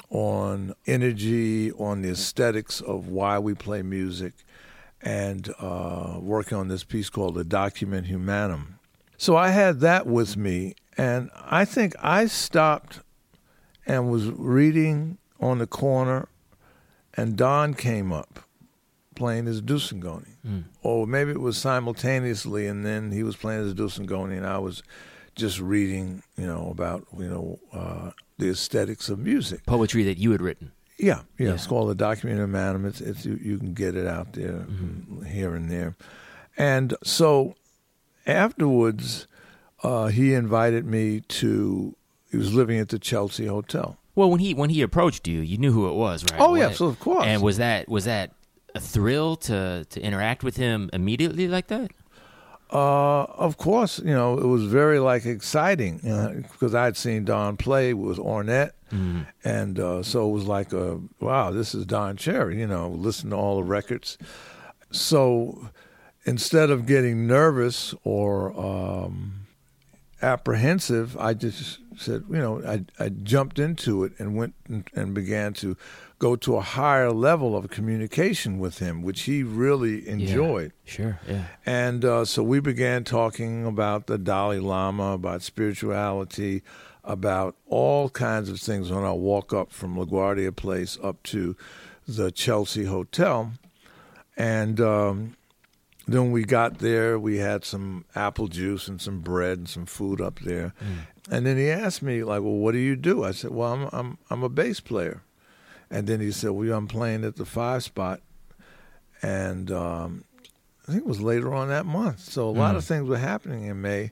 on 0.10 0.74
energy, 0.86 1.72
on 1.74 2.02
the 2.02 2.10
aesthetics 2.10 2.82
of 2.82 3.08
why 3.08 3.40
we 3.40 3.54
play 3.54 3.84
music, 3.84 4.34
and 5.02 5.54
uh, 5.60 6.18
working 6.20 6.58
on 6.58 6.68
this 6.68 6.84
piece 6.84 7.10
called 7.10 7.36
the 7.36 7.44
Document 7.44 8.08
Humanum. 8.08 8.80
So 9.18 9.36
I 9.36 9.50
had 9.50 9.80
that 9.82 10.06
with 10.06 10.38
me, 10.38 10.76
and 10.98 11.30
I 11.36 11.66
think 11.66 11.94
I 12.00 12.28
stopped 12.28 13.02
and 13.86 14.12
was 14.12 14.28
reading 14.28 15.18
on 15.40 15.60
the 15.60 15.68
corner, 15.68 16.30
and 17.16 17.36
Don 17.36 17.74
came 17.74 18.12
up 18.12 18.40
playing 19.16 19.48
his 19.48 19.62
doussn'gouni. 19.62 20.36
Mm. 20.46 20.66
Or 20.84 21.08
maybe 21.08 21.32
it 21.32 21.42
was 21.42 21.58
simultaneously, 21.58 22.68
and 22.68 22.86
then 22.86 23.12
he 23.12 23.24
was 23.24 23.36
playing 23.36 23.64
his 23.64 23.74
doussn'gouni, 23.74 24.38
and 24.38 24.46
I 24.46 24.60
was 24.60 24.84
just 25.36 25.60
reading, 25.60 26.24
you 26.38 26.46
know, 26.46 26.70
about, 26.70 27.08
you 27.18 27.28
know, 27.28 27.60
uh, 27.74 28.12
the 28.38 28.50
aesthetics 28.50 29.10
of 29.10 29.20
music. 29.20 29.66
Poetry 29.66 30.04
that 30.04 30.18
you 30.18 30.32
had 30.32 30.42
written. 30.42 30.72
Yeah, 31.00 31.22
yeah, 31.38 31.48
Yeah. 31.50 31.54
It's 31.54 31.68
called 31.68 31.90
the 31.90 31.96
Document 31.96 32.40
Humanum. 32.40 32.86
It's, 32.86 33.02
it's 33.02 33.26
you, 33.26 33.40
you 33.42 33.58
can 33.60 33.74
get 33.74 33.96
it 33.96 34.08
out 34.08 34.34
there 34.34 34.66
Mm-hmm. 34.68 35.26
here 35.26 35.54
and 35.56 35.70
there, 35.70 35.96
and 36.58 36.96
so 37.04 37.56
afterwards, 38.26 39.28
uh, 39.84 40.08
he 40.08 40.34
invited 40.34 40.86
me 40.86 41.22
to. 41.22 41.96
He 42.32 42.38
was 42.38 42.54
living 42.54 42.78
at 42.80 42.90
the 42.90 43.00
Chelsea 43.00 43.46
Hotel. 43.46 43.98
Well, 44.16 44.30
when 44.30 44.40
he 44.40 44.54
when 44.54 44.70
he 44.70 44.82
approached 44.82 45.28
you, 45.28 45.40
you 45.42 45.58
knew 45.58 45.72
who 45.72 45.88
it 45.90 45.94
was, 45.94 46.26
right? 46.32 46.42
Oh, 46.42 46.56
yeah, 46.56 46.72
so 46.72 46.88
of 46.88 47.00
course. 47.00 47.26
And 47.26 47.42
was 47.42 47.58
that 47.58 47.88
was 47.88 48.06
that 48.06 48.32
a 48.76 48.80
thrill 48.80 49.36
to 49.38 49.86
to 49.90 50.02
interact 50.02 50.44
with 50.44 50.58
him 50.58 50.90
immediately 50.94 51.48
like 51.48 51.68
that? 51.68 51.92
Uh, 52.72 53.24
of 53.24 53.56
course, 53.58 54.00
you 54.00 54.14
know 54.14 54.38
it 54.38 54.46
was 54.46 54.64
very 54.66 55.00
like 55.00 55.26
exciting 55.26 56.02
uh, 56.10 56.42
because 56.52 56.76
I'd 56.76 56.98
seen 56.98 57.24
Don 57.26 57.56
play 57.58 57.94
with 57.94 58.18
Ornette, 58.18 58.72
Mm. 58.92 59.28
and 59.44 59.80
uh, 59.80 60.02
so 60.02 60.30
it 60.30 60.32
was 60.32 60.46
like, 60.46 60.72
a, 60.72 61.00
wow, 61.20 61.52
this 61.52 61.76
is 61.76 61.86
Don 61.86 62.16
Cherry. 62.16 62.58
You 62.60 62.68
know, 62.68 62.88
listen 62.90 63.30
to 63.32 63.36
all 63.36 63.58
the 63.58 63.64
records. 63.64 64.18
So 64.92 65.70
instead 66.26 66.70
of 66.70 66.86
getting 66.86 67.28
nervous 67.28 67.94
or 68.06 68.58
um, 68.58 69.48
apprehensive, 70.22 71.18
I 71.18 71.34
just 71.34 71.80
said, 71.98 72.24
you 72.30 72.38
know, 72.38 72.62
I, 72.66 72.86
I 73.04 73.10
jumped 73.10 73.60
into 73.60 74.04
it 74.04 74.14
and 74.20 74.36
went 74.36 74.54
and, 74.68 74.88
and 74.94 75.14
began 75.14 75.54
to 75.56 75.76
go 76.20 76.36
to 76.36 76.56
a 76.56 76.62
higher 76.62 77.12
level 77.12 77.56
of 77.56 77.70
communication 77.70 78.60
with 78.60 78.80
him, 78.80 79.02
which 79.02 79.22
he 79.22 79.44
really 79.44 80.08
enjoyed. 80.08 80.74
Sure. 80.86 81.20
Yeah. 81.28 81.46
And 81.66 82.04
uh, 82.06 82.26
so 82.26 82.44
we 82.44 82.60
began 82.60 83.04
talking 83.04 83.66
about 83.66 84.08
the 84.08 84.18
Dalai 84.18 84.60
Lama, 84.60 85.14
about 85.14 85.42
spirituality, 85.42 86.64
about 87.04 87.56
all 87.68 88.10
kinds 88.10 88.50
of 88.50 88.60
things 88.60 88.92
on 88.92 89.04
our 89.04 89.16
walk 89.16 89.54
up 89.54 89.72
from 89.72 89.96
LaGuardia 89.96 90.56
Place 90.56 90.98
up 91.04 91.22
to 91.24 91.56
the 92.08 92.32
Chelsea 92.32 92.86
Hotel. 92.86 93.54
And 94.36 94.80
um, 94.80 95.38
then 96.08 96.24
when 96.24 96.32
we 96.32 96.44
got 96.44 96.80
there, 96.80 97.20
we 97.20 97.38
had 97.38 97.66
some 97.66 98.06
apple 98.16 98.48
juice 98.48 98.88
and 98.88 99.02
some 99.02 99.20
bread 99.20 99.58
and 99.58 99.70
some 99.70 99.86
food 99.86 100.22
up 100.22 100.40
there. 100.40 100.74
And 101.30 101.46
then 101.46 101.58
he 101.58 101.70
asked 101.70 102.02
me, 102.02 102.24
like, 102.24 102.42
well, 102.42 102.54
what 102.54 102.72
do 102.72 102.78
you 102.78 102.96
do? 102.96 103.24
I 103.24 103.32
said, 103.32 103.52
well, 103.52 103.74
I'm, 103.74 103.90
I'm, 103.92 104.18
I'm 104.30 104.44
a 104.44 104.50
bass 104.50 104.80
player. 104.80 105.24
And 105.90 106.08
then 106.08 106.20
he 106.22 106.32
said, 106.32 106.52
well, 106.52 106.78
I'm 106.78 106.88
playing 106.88 107.24
at 107.24 107.36
the 107.36 107.46
five 107.46 107.84
spot. 107.84 108.22
And 109.22 109.72
um, 109.72 110.24
I 110.88 110.92
think 110.92 111.04
it 111.04 111.08
was 111.08 111.22
later 111.22 111.54
on 111.54 111.68
that 111.70 111.86
month. 111.86 112.20
So 112.20 112.48
a 112.48 112.52
lot 112.52 112.76
of 112.76 112.86
things 112.86 113.10
were 113.10 113.18
happening 113.18 113.66
in 113.66 113.82
May, 113.82 114.12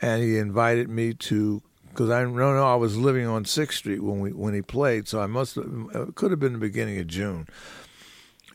and 0.00 0.22
he 0.22 0.38
invited 0.38 0.88
me 0.88 1.12
to 1.14 1.62
because 1.90 2.10
I 2.10 2.22
don't 2.22 2.34
know 2.34 2.66
I 2.66 2.74
was 2.74 2.96
living 2.96 3.26
on 3.26 3.44
Sixth 3.44 3.78
Street 3.78 4.02
when 4.02 4.20
we 4.20 4.32
when 4.32 4.54
he 4.54 4.62
played, 4.62 5.06
so 5.06 5.20
I 5.20 5.26
must 5.26 5.56
have, 5.56 5.66
it 5.94 6.14
could 6.14 6.30
have 6.30 6.40
been 6.40 6.54
the 6.54 6.58
beginning 6.58 6.98
of 6.98 7.06
June. 7.06 7.46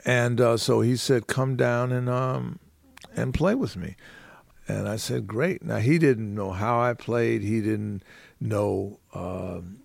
And 0.04 0.42
uh, 0.42 0.58
so 0.58 0.82
he 0.82 0.96
said, 0.96 1.28
"Come 1.28 1.56
down 1.56 1.92
and 1.92 2.10
um 2.10 2.60
and 3.16 3.34
play 3.34 3.56
with 3.56 3.78
me." 3.78 3.96
And 4.70 4.88
I 4.88 4.96
said, 4.98 5.28
"Great." 5.28 5.64
Now 5.64 5.78
he 5.78 5.98
didn't 5.98 6.34
know 6.34 6.52
how 6.52 6.80
I 6.80 6.94
played. 6.94 7.42
He 7.42 7.60
didn't 7.62 8.04
know. 8.40 9.00
Um, 9.14 9.80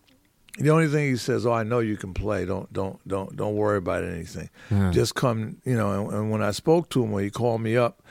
the 0.59 0.70
only 0.70 0.86
thing 0.89 1.11
he 1.11 1.16
says, 1.16 1.47
"Oh, 1.47 1.52
I 1.52 1.65
know 1.65 1.81
you 1.81 1.97
can 1.97 2.15
play. 2.15 2.44
Don't 2.44 2.73
don't 2.73 3.01
don't 3.09 3.35
don't 3.36 3.56
worry 3.56 3.78
about 3.78 4.05
anything. 4.05 4.51
Just 4.93 5.15
come." 5.15 5.56
You 5.65 5.77
know. 5.77 5.90
And, 5.93 6.12
and 6.12 6.31
when 6.31 6.43
I 6.43 6.52
spoke 6.52 6.90
to 6.90 7.02
him, 7.02 7.11
when 7.11 7.24
he 7.24 7.31
called 7.31 7.61
me 7.61 7.77
up, 7.77 8.02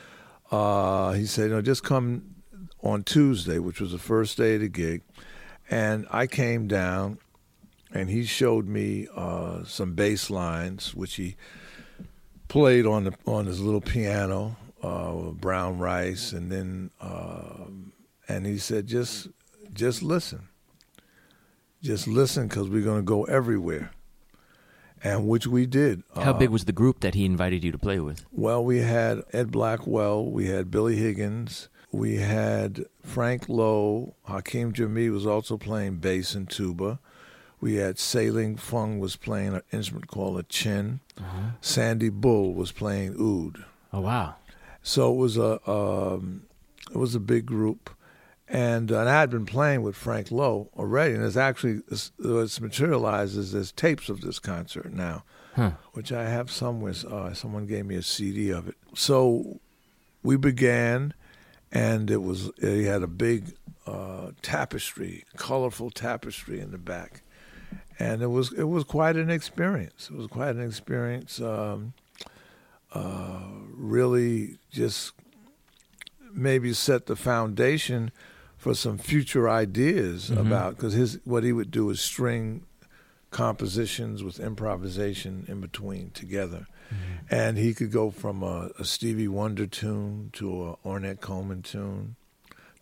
uh, 0.52 1.14
he 1.14 1.26
said, 1.26 1.52
"No, 1.52 1.62
just 1.62 1.84
come 1.84 2.36
on 2.82 3.04
Tuesday, 3.04 3.60
which 3.60 3.80
was 3.80 3.92
the 3.92 4.00
first 4.00 4.38
day 4.38 4.56
of 4.56 4.62
the 4.62 4.68
gig." 4.68 5.02
And 5.70 6.06
I 6.12 6.28
came 6.28 6.68
down, 6.68 7.20
and 7.94 8.10
he 8.10 8.26
showed 8.26 8.68
me 8.68 9.08
uh, 9.16 9.64
some 9.64 9.94
bass 9.94 10.30
lines, 10.30 10.94
which 10.94 11.16
he 11.16 11.36
played 12.50 12.86
on 12.86 13.06
the 13.06 13.14
on 13.26 13.46
his 13.46 13.62
little 13.62 13.82
piano, 13.82 14.58
uh, 14.84 15.32
brown 15.32 15.80
rice, 15.80 16.32
and 16.34 16.52
then 16.52 16.92
uh, 17.02 17.66
and 18.28 18.46
he 18.46 18.58
said, 18.60 18.86
"Just 18.88 19.30
just 19.74 20.04
listen, 20.04 20.50
just 21.82 22.08
listen, 22.08 22.48
because 22.48 22.70
we're 22.70 22.84
going 22.84 23.00
to 23.00 23.04
go 23.04 23.24
everywhere." 23.26 23.92
And 25.06 25.28
which 25.28 25.46
we 25.48 25.66
did. 25.66 26.04
How 26.16 26.32
Uh, 26.32 26.38
big 26.40 26.50
was 26.50 26.64
the 26.64 26.72
group 26.72 27.02
that 27.02 27.14
he 27.14 27.26
invited 27.26 27.62
you 27.64 27.74
to 27.74 27.78
play 27.78 28.00
with? 28.00 28.26
well, 28.32 28.64
we 28.64 28.78
had 28.80 29.22
Ed 29.34 29.52
Blackwell, 29.52 30.32
we 30.32 30.46
had 30.48 30.72
Billy 30.72 30.96
Higgins, 30.96 31.68
we 31.92 32.16
had 32.18 32.86
Frank 33.04 33.50
Lowe, 33.50 34.16
Hakim 34.24 34.72
Jami 34.72 35.10
was 35.10 35.26
also 35.26 35.58
playing 35.58 35.98
bass 35.98 36.36
and 36.36 36.50
tuba. 36.50 37.00
We 37.60 37.76
had 37.76 38.00
Sailing 38.00 38.56
Fung 38.56 39.00
was 39.00 39.18
playing 39.18 39.54
an 39.56 39.62
instrument 39.74 40.08
called 40.08 40.40
a 40.40 40.44
chin. 40.44 41.02
Sandy 41.60 42.10
Bull 42.10 42.54
was 42.54 42.72
playing 42.72 43.16
oud. 43.20 43.66
Oh 43.92 44.00
wow. 44.02 44.36
So 44.84 45.12
it 45.14 45.16
was 45.18 45.38
a 45.38 45.70
um, 45.70 46.44
it 46.92 46.98
was 46.98 47.16
a 47.16 47.20
big 47.20 47.46
group, 47.46 47.90
and, 48.50 48.92
and 48.92 49.10
I 49.10 49.20
had 49.20 49.30
been 49.30 49.46
playing 49.46 49.82
with 49.82 49.96
Frank 49.96 50.30
Lowe 50.30 50.70
already, 50.78 51.16
and 51.16 51.24
it's 51.24 51.38
actually 51.38 51.82
it's, 51.90 52.12
it's 52.20 52.60
materialized 52.60 53.38
as 53.38 53.54
there's 53.54 53.72
tapes 53.72 54.10
of 54.10 54.22
this 54.22 54.40
concert 54.40 54.92
now, 54.94 55.24
Huh. 55.56 55.72
which 55.94 56.12
I 56.12 56.28
have 56.30 56.52
somewhere. 56.52 56.94
Uh, 57.10 57.34
someone 57.34 57.66
gave 57.66 57.86
me 57.86 57.96
a 57.96 58.02
CD 58.04 58.50
of 58.52 58.68
it. 58.68 58.76
So 58.94 59.60
we 60.22 60.36
began, 60.36 61.14
and 61.72 62.12
it 62.12 62.22
was 62.22 62.52
he 62.60 62.84
had 62.84 63.04
a 63.04 63.08
big 63.08 63.54
uh, 63.88 64.32
tapestry, 64.42 65.24
colorful 65.38 65.92
tapestry 65.92 66.60
in 66.60 66.72
the 66.72 66.78
back, 66.78 67.22
and 67.98 68.22
it 68.22 68.28
was 68.28 68.52
it 68.52 68.64
was 68.66 68.84
quite 68.84 69.16
an 69.16 69.30
experience. 69.30 70.10
It 70.12 70.18
was 70.18 70.28
quite 70.28 70.56
an 70.58 70.62
experience. 70.62 71.40
Um, 71.40 71.94
uh, 72.94 73.40
really, 73.76 74.58
just 74.72 75.14
maybe 76.34 76.74
set 76.74 77.06
the 77.06 77.16
foundation 77.16 78.12
for 78.58 78.74
some 78.74 78.98
future 78.98 79.50
ideas 79.50 80.30
about 80.30 80.76
because 80.76 80.94
his 80.94 81.20
what 81.26 81.44
he 81.44 81.52
would 81.52 81.70
do 81.70 81.90
is 81.90 82.00
string 82.00 82.66
compositions 83.30 84.24
with 84.24 84.40
improvisation 84.40 85.46
in 85.48 85.60
between 85.60 86.12
together. 86.12 86.68
And 87.32 87.58
he 87.58 87.74
could 87.74 87.92
go 87.92 88.12
from 88.12 88.44
a, 88.44 88.70
a 88.78 88.86
Stevie 88.86 89.28
Wonder 89.28 89.66
tune 89.66 90.30
to 90.34 90.64
a 90.68 90.88
Ornette 90.88 91.22
Coleman 91.22 91.64
tune 91.64 92.16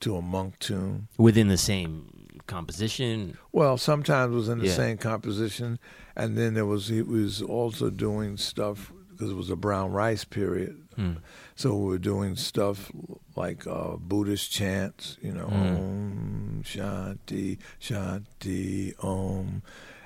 to 0.02 0.18
a 0.18 0.22
Monk 0.22 0.60
tune. 0.60 1.08
Within 1.18 1.48
the 1.48 1.58
same 1.58 2.28
composition. 2.48 3.38
Well, 3.54 3.78
sometimes 3.78 4.34
it 4.34 4.36
was 4.36 4.50
in 4.50 4.60
the 4.60 4.66
Yeah. 4.66 4.76
same 4.76 4.98
composition, 4.98 5.80
and 6.16 6.38
then 6.38 6.54
there 6.56 6.66
was 6.66 6.88
he 6.90 7.02
was 7.02 7.42
also 7.42 7.90
doing 7.90 8.36
stuff 8.36 8.92
because 9.22 9.32
it 9.32 9.38
was 9.38 9.52
a 9.52 9.56
brown 9.56 9.92
rice 9.92 10.24
period. 10.24 10.82
Hmm. 10.96 11.14
So 11.56 11.76
we 11.76 11.90
were 11.90 12.00
doing 12.00 12.36
stuff 12.36 12.92
like 13.36 13.68
uh, 13.68 13.98
Buddhist 13.98 14.52
chants, 14.52 15.20
you 15.22 15.32
know, 15.32 15.46
Mm. 15.46 15.76
Om 15.78 16.62
Shanti 16.64 17.60
Shanti 17.80 18.96
Om, 19.04 19.62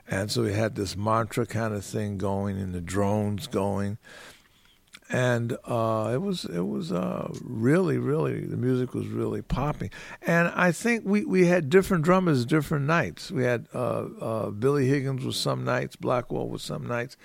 and 0.06 0.30
so 0.30 0.44
we 0.44 0.52
had 0.52 0.76
this 0.76 0.98
mantra 0.98 1.46
kind 1.46 1.74
of 1.74 1.86
thing 1.86 2.18
going, 2.18 2.58
and 2.60 2.74
the 2.74 2.82
drones 2.82 3.48
going, 3.48 3.98
and 5.10 5.56
uh, 5.66 6.12
it 6.14 6.22
was 6.22 6.46
it 6.46 6.66
was 6.66 6.92
uh, 6.92 7.32
really 7.44 7.98
really 7.98 8.40
the 8.46 8.58
music 8.58 8.94
was 8.94 9.08
really 9.08 9.42
popping, 9.42 9.92
and 10.22 10.48
I 10.56 10.72
think 10.72 11.04
we, 11.06 11.26
we 11.26 11.46
had 11.48 11.70
different 11.70 12.04
drummers 12.04 12.46
different 12.46 12.86
nights. 12.86 13.32
We 13.32 13.44
had 13.44 13.68
uh, 13.74 14.06
uh, 14.20 14.50
Billy 14.50 14.88
Higgins 14.88 15.24
was 15.24 15.38
some 15.38 15.64
nights, 15.64 15.96
Blackwell 15.96 16.48
was 16.50 16.64
some 16.64 16.88
nights, 16.88 17.18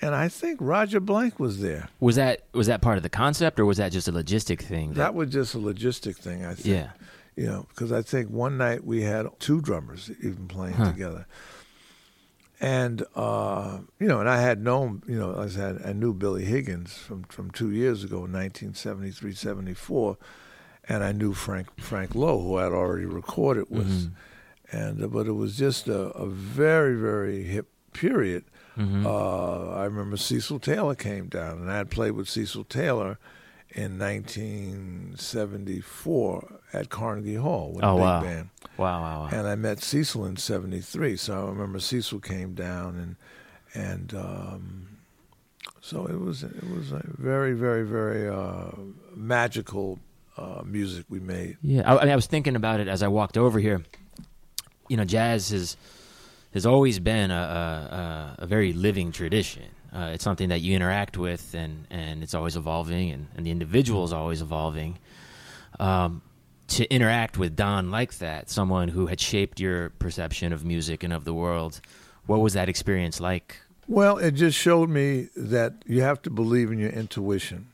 and 0.00 0.14
I 0.14 0.28
think 0.28 0.58
Roger 0.60 1.00
Blank 1.00 1.38
was 1.38 1.60
there. 1.60 1.88
Was 2.00 2.16
that 2.16 2.42
was 2.52 2.66
that 2.66 2.80
part 2.82 2.96
of 2.96 3.02
the 3.02 3.08
concept, 3.08 3.60
or 3.60 3.64
was 3.66 3.76
that 3.78 3.92
just 3.92 4.08
a 4.08 4.12
logistic 4.12 4.60
thing? 4.60 4.94
That 4.94 5.14
was 5.14 5.30
just 5.30 5.54
a 5.54 5.58
logistic 5.58 6.16
thing, 6.16 6.44
I 6.44 6.54
think. 6.54 6.66
yeah. 6.66 6.90
You 7.36 7.46
know, 7.46 7.66
because 7.68 7.92
I 7.92 8.02
think 8.02 8.30
one 8.30 8.58
night 8.58 8.84
we 8.84 9.02
had 9.02 9.26
two 9.38 9.60
drummers 9.60 10.10
even 10.24 10.48
playing 10.48 10.74
Huh. 10.74 10.90
together. 10.90 11.26
And 12.60 13.04
uh, 13.14 13.78
you 14.00 14.08
know, 14.08 14.18
and 14.20 14.28
I 14.28 14.40
had 14.40 14.62
known, 14.62 15.02
you 15.06 15.16
know, 15.18 15.36
I 15.38 15.46
said 15.48 15.80
I 15.84 15.92
knew 15.92 16.12
Billy 16.12 16.44
Higgins 16.44 16.96
from 16.96 17.22
from 17.24 17.50
two 17.52 17.70
years 17.70 18.02
ago, 18.02 18.20
1973, 18.20 19.32
74, 19.32 20.16
and 20.88 21.04
I 21.04 21.12
knew 21.12 21.34
Frank 21.34 21.68
Frank 21.80 22.14
Lowe, 22.16 22.40
who 22.40 22.56
I'd 22.56 22.72
already 22.72 23.06
recorded 23.06 23.66
with, 23.70 23.86
Mhm. 23.88 24.10
and 24.72 25.04
uh, 25.04 25.06
but 25.06 25.26
it 25.28 25.32
was 25.32 25.56
just 25.56 25.86
a, 25.86 26.08
a 26.10 26.26
very 26.26 26.96
very 26.96 27.44
hip 27.44 27.68
period. 27.92 28.44
Mhm. 28.76 29.04
Uh, 29.06 29.70
I 29.74 29.84
remember 29.84 30.16
Cecil 30.16 30.58
Taylor 30.58 30.96
came 30.96 31.28
down, 31.28 31.58
and 31.58 31.70
I 31.70 31.76
had 31.76 31.90
played 31.90 32.12
with 32.12 32.28
Cecil 32.28 32.64
Taylor 32.64 33.18
in 33.78 33.98
1974 33.98 36.60
at 36.72 36.88
Carnegie 36.88 37.34
Hall 37.36 37.72
with 37.72 37.84
Oh, 37.84 37.92
a 37.92 37.96
big 37.96 38.02
wow. 38.02 38.22
band. 38.22 38.48
wow, 38.76 39.00
wow, 39.00 39.20
wow. 39.22 39.28
And 39.32 39.46
I 39.46 39.54
met 39.54 39.80
Cecil 39.82 40.24
in 40.26 40.36
'73, 40.36 41.16
so 41.16 41.46
I 41.46 41.50
remember 41.50 41.78
Cecil 41.80 42.20
came 42.20 42.54
down, 42.54 42.96
and 42.96 43.16
and 43.74 44.14
um, 44.14 44.88
so 45.80 46.06
it 46.06 46.18
was 46.18 46.42
it 46.42 46.68
was 46.74 46.92
a 46.92 47.02
very 47.18 47.52
very 47.52 47.84
very 47.86 48.28
uh, 48.28 48.70
magical 49.14 49.98
uh, 50.36 50.62
music 50.64 51.04
we 51.08 51.20
made. 51.20 51.56
Yeah, 51.62 51.82
I, 51.90 51.98
I 51.98 52.04
mean, 52.04 52.12
I 52.12 52.16
was 52.16 52.26
thinking 52.26 52.56
about 52.56 52.80
it 52.80 52.88
as 52.88 53.02
I 53.02 53.08
walked 53.08 53.36
over 53.38 53.58
here. 53.58 53.82
You 54.88 54.96
know, 54.96 55.04
jazz 55.04 55.50
has 55.50 55.76
has 56.54 56.64
always 56.66 56.98
been 56.98 57.30
a, 57.30 58.34
a, 58.38 58.42
a 58.42 58.46
very 58.46 58.72
living 58.72 59.12
tradition. 59.12 59.64
Uh, 59.92 60.10
it's 60.12 60.24
something 60.24 60.50
that 60.50 60.60
you 60.60 60.76
interact 60.76 61.16
with, 61.16 61.54
and, 61.54 61.86
and 61.90 62.22
it's 62.22 62.34
always 62.34 62.56
evolving, 62.56 63.10
and, 63.10 63.28
and 63.36 63.46
the 63.46 63.50
individual 63.50 64.04
is 64.04 64.12
always 64.12 64.42
evolving. 64.42 64.98
Um, 65.80 66.22
to 66.68 66.92
interact 66.92 67.38
with 67.38 67.56
Don 67.56 67.90
like 67.90 68.18
that, 68.18 68.50
someone 68.50 68.88
who 68.88 69.06
had 69.06 69.20
shaped 69.20 69.58
your 69.58 69.90
perception 69.90 70.52
of 70.52 70.64
music 70.64 71.02
and 71.02 71.12
of 71.12 71.24
the 71.24 71.32
world, 71.32 71.80
what 72.26 72.40
was 72.40 72.52
that 72.52 72.68
experience 72.68 73.20
like? 73.20 73.56
Well, 73.86 74.18
it 74.18 74.32
just 74.32 74.58
showed 74.58 74.90
me 74.90 75.30
that 75.34 75.82
you 75.86 76.02
have 76.02 76.20
to 76.22 76.30
believe 76.30 76.70
in 76.70 76.78
your 76.78 76.90
intuition. 76.90 77.68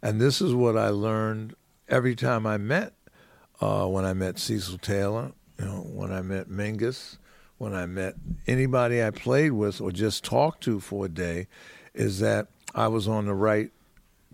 And 0.00 0.20
this 0.20 0.40
is 0.40 0.54
what 0.54 0.76
I 0.76 0.88
learned 0.90 1.56
every 1.88 2.14
time 2.14 2.46
I 2.46 2.58
met, 2.58 2.92
uh, 3.60 3.86
when 3.86 4.04
I 4.04 4.12
met 4.12 4.38
Cecil 4.38 4.78
Taylor, 4.78 5.32
you 5.58 5.64
know, 5.64 5.80
when 5.80 6.12
I 6.12 6.22
met 6.22 6.48
Mingus, 6.48 7.18
when 7.62 7.74
I 7.74 7.86
met 7.86 8.14
anybody 8.48 9.00
I 9.00 9.10
played 9.10 9.52
with 9.52 9.80
or 9.80 9.92
just 9.92 10.24
talked 10.24 10.64
to 10.64 10.80
for 10.80 11.06
a 11.06 11.08
day, 11.08 11.46
is 11.94 12.18
that 12.18 12.48
I 12.74 12.88
was 12.88 13.06
on 13.06 13.26
the 13.26 13.34
right 13.34 13.70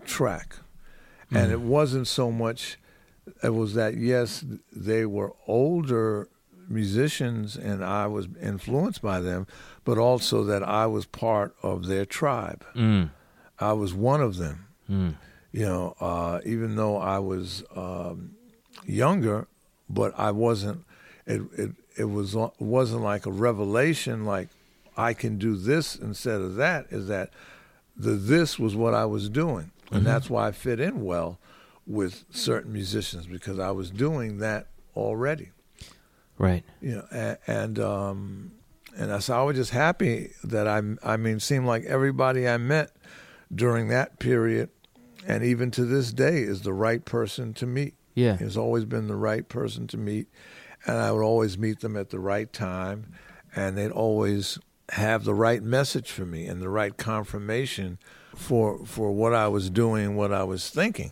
track. 0.03 0.55
And 1.31 1.51
it 1.51 1.61
wasn't 1.61 2.07
so 2.07 2.31
much, 2.31 2.79
it 3.43 3.53
was 3.53 3.75
that, 3.75 3.95
yes, 3.97 4.43
they 4.75 5.05
were 5.05 5.33
older 5.45 6.27
musicians 6.67 7.55
and 7.55 7.85
I 7.85 8.07
was 8.07 8.27
influenced 8.41 9.01
by 9.03 9.19
them, 9.19 9.45
but 9.83 9.99
also 9.99 10.43
that 10.45 10.63
I 10.63 10.87
was 10.87 11.05
part 11.05 11.55
of 11.61 11.85
their 11.85 12.05
tribe. 12.05 12.65
Mm, 12.75 13.11
I 13.59 13.73
was 13.73 13.93
one 13.93 14.21
of 14.21 14.37
them. 14.37 14.65
mm, 14.89 15.13
You 15.51 15.65
know, 15.67 15.95
uh, 15.99 16.39
even 16.45 16.75
though 16.77 16.97
I 16.97 17.19
was 17.19 17.63
um, 17.75 18.31
younger, 18.85 19.47
but 19.87 20.13
I 20.17 20.31
wasn't. 20.31 20.83
It 21.27 21.41
it 21.63 21.71
it 21.99 22.05
was 22.05 22.35
wasn't 22.59 23.03
like 23.03 23.25
a 23.25 23.31
revelation. 23.31 24.25
Like 24.25 24.49
I 24.97 25.13
can 25.13 25.37
do 25.37 25.55
this 25.55 25.95
instead 25.95 26.41
of 26.41 26.55
that. 26.55 26.87
Is 26.89 27.07
that 27.07 27.29
the 27.95 28.11
this 28.11 28.57
was 28.57 28.75
what 28.75 28.93
I 28.93 29.05
was 29.05 29.29
doing, 29.29 29.71
and 29.91 30.05
that's 30.05 30.29
why 30.29 30.47
I 30.47 30.51
fit 30.51 30.79
in 30.79 31.03
well 31.03 31.37
with 31.85 32.25
certain 32.31 32.71
musicians 32.71 33.27
because 33.27 33.59
I 33.59 33.71
was 33.71 33.89
doing 33.89 34.37
that 34.37 34.67
already 34.95 35.49
right. 36.39 36.63
you 36.81 36.95
know, 36.95 37.05
and, 37.11 37.37
and 37.45 37.79
um, 37.79 38.51
and 38.97 39.13
I, 39.13 39.19
so 39.19 39.39
I 39.39 39.43
was 39.43 39.55
just 39.55 39.71
happy 39.71 40.31
that 40.43 40.67
I, 40.67 40.81
I 41.03 41.17
mean, 41.17 41.39
seemed 41.39 41.67
like 41.67 41.83
everybody 41.85 42.47
I 42.47 42.57
met 42.57 42.91
during 43.53 43.89
that 43.89 44.17
period, 44.17 44.69
and 45.27 45.43
even 45.43 45.69
to 45.71 45.85
this 45.85 46.11
day, 46.11 46.39
is 46.39 46.63
the 46.63 46.73
right 46.73 47.05
person 47.05 47.53
to 47.55 47.67
meet. 47.67 47.93
Yeah. 48.15 48.37
Has 48.37 48.57
always 48.57 48.85
been 48.85 49.07
the 49.07 49.15
right 49.15 49.47
person 49.47 49.87
to 49.87 49.97
meet, 49.97 50.27
and 50.85 50.97
I 50.97 51.11
would 51.11 51.23
always 51.23 51.57
meet 51.57 51.79
them 51.79 51.95
at 51.97 52.09
the 52.09 52.19
right 52.19 52.51
time, 52.51 53.13
and 53.55 53.77
they'd 53.77 53.91
always 53.91 54.59
have 54.89 55.23
the 55.23 55.35
right 55.35 55.61
message 55.61 56.11
for 56.11 56.25
me 56.25 56.47
and 56.47 56.61
the 56.61 56.69
right 56.69 56.95
confirmation 56.97 57.99
for 58.35 58.85
for 58.85 59.11
what 59.11 59.33
I 59.33 59.47
was 59.47 59.69
doing, 59.69 60.05
and 60.05 60.17
what 60.17 60.31
I 60.31 60.43
was 60.43 60.69
thinking, 60.69 61.11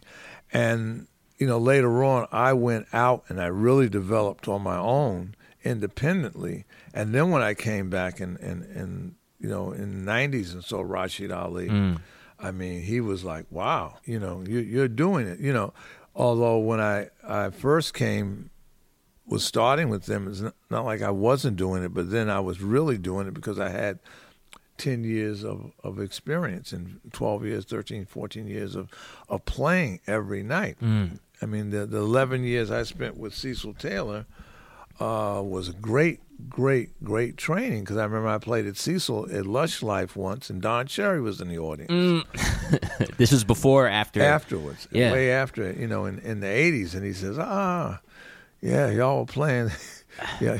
and 0.51 1.07
you 1.37 1.45
know, 1.45 1.59
later 1.59 2.03
on, 2.03 2.27
I 2.31 2.53
went 2.53 2.87
out 2.93 3.23
and 3.27 3.39
I 3.39 3.45
really 3.47 3.89
developed 3.89 4.47
on 4.47 4.63
my 4.63 4.77
own 4.77 5.35
independently. 5.63 6.65
And 6.93 7.13
then 7.13 7.29
when 7.29 7.41
I 7.43 7.53
came 7.53 7.89
back 7.89 8.19
in, 8.19 8.37
in, 8.37 8.63
in 8.63 9.15
you 9.39 9.49
know, 9.49 9.71
in 9.71 10.05
the 10.05 10.11
90s 10.11 10.53
and 10.53 10.63
saw 10.63 10.83
Rashied 10.83 11.35
Ali, 11.35 11.69
Mm. 11.69 11.99
I 12.39 12.51
mean, 12.51 12.83
he 12.83 13.01
was 13.01 13.23
like, 13.23 13.45
wow, 13.49 13.97
you 14.05 14.19
know, 14.19 14.43
you, 14.47 14.59
you're 14.59 14.87
doing 14.87 15.27
it, 15.27 15.39
you 15.39 15.51
know. 15.51 15.73
Although 16.15 16.59
when 16.59 16.79
I, 16.79 17.09
I 17.27 17.49
first 17.49 17.95
came, 17.95 18.51
was 19.27 19.43
starting 19.43 19.89
with 19.89 20.05
them, 20.05 20.27
it's 20.27 20.41
not, 20.69 20.85
like 20.85 21.01
I 21.01 21.11
wasn't 21.11 21.57
doing 21.57 21.83
it, 21.83 21.93
but 21.93 22.09
then 22.11 22.29
I 22.29 22.39
was 22.39 22.61
really 22.61 22.97
doing 22.97 23.27
it 23.27 23.33
because 23.33 23.59
I 23.59 23.69
had 23.69 23.99
10 24.77 25.03
years 25.03 25.43
of, 25.43 25.71
of 25.83 25.99
experience 25.99 26.71
and 26.71 26.99
12 27.11 27.45
years, 27.45 27.65
13, 27.65 28.05
14 28.05 28.47
years 28.47 28.75
of, 28.75 28.89
of 29.27 29.43
playing 29.45 29.99
every 30.07 30.43
night. 30.43 30.77
Mm. 30.81 31.19
I 31.41 31.45
mean, 31.45 31.71
the, 31.71 31.85
the 31.85 31.97
11 31.97 32.43
years 32.43 32.71
I 32.71 32.83
spent 32.83 33.17
with 33.17 33.33
Cecil 33.35 33.73
Taylor 33.73 34.25
uh, 34.99 35.41
was 35.43 35.67
a 35.69 35.73
great, 35.73 36.19
great, 36.49 37.03
great 37.03 37.37
training 37.37 37.81
because 37.83 37.97
I 37.97 38.03
remember 38.05 38.29
I 38.29 38.37
played 38.37 38.65
at 38.65 38.77
Cecil 38.77 39.27
at 39.31 39.45
Lush 39.45 39.83
Life 39.83 40.15
once 40.15 40.49
and 40.49 40.61
Don 40.61 40.87
Cherry 40.87 41.21
was 41.21 41.41
in 41.41 41.49
the 41.49 41.57
audience. 41.59 41.91
Mm. 41.91 43.17
this 43.17 43.31
was 43.31 43.43
before 43.43 43.85
or 43.85 43.89
after? 43.89 44.21
Afterwards, 44.21 44.87
Yeah. 44.91 45.11
way 45.11 45.31
after, 45.31 45.71
you 45.73 45.87
know, 45.87 46.05
in, 46.05 46.19
in 46.19 46.39
the 46.39 46.47
80s. 46.47 46.93
And 46.95 47.03
he 47.05 47.13
says, 47.13 47.37
ah, 47.39 47.99
yeah, 48.67 48.89
y'all 48.89 49.19
were 49.19 49.25
playing, 49.25 49.71
yeah. 50.41 50.59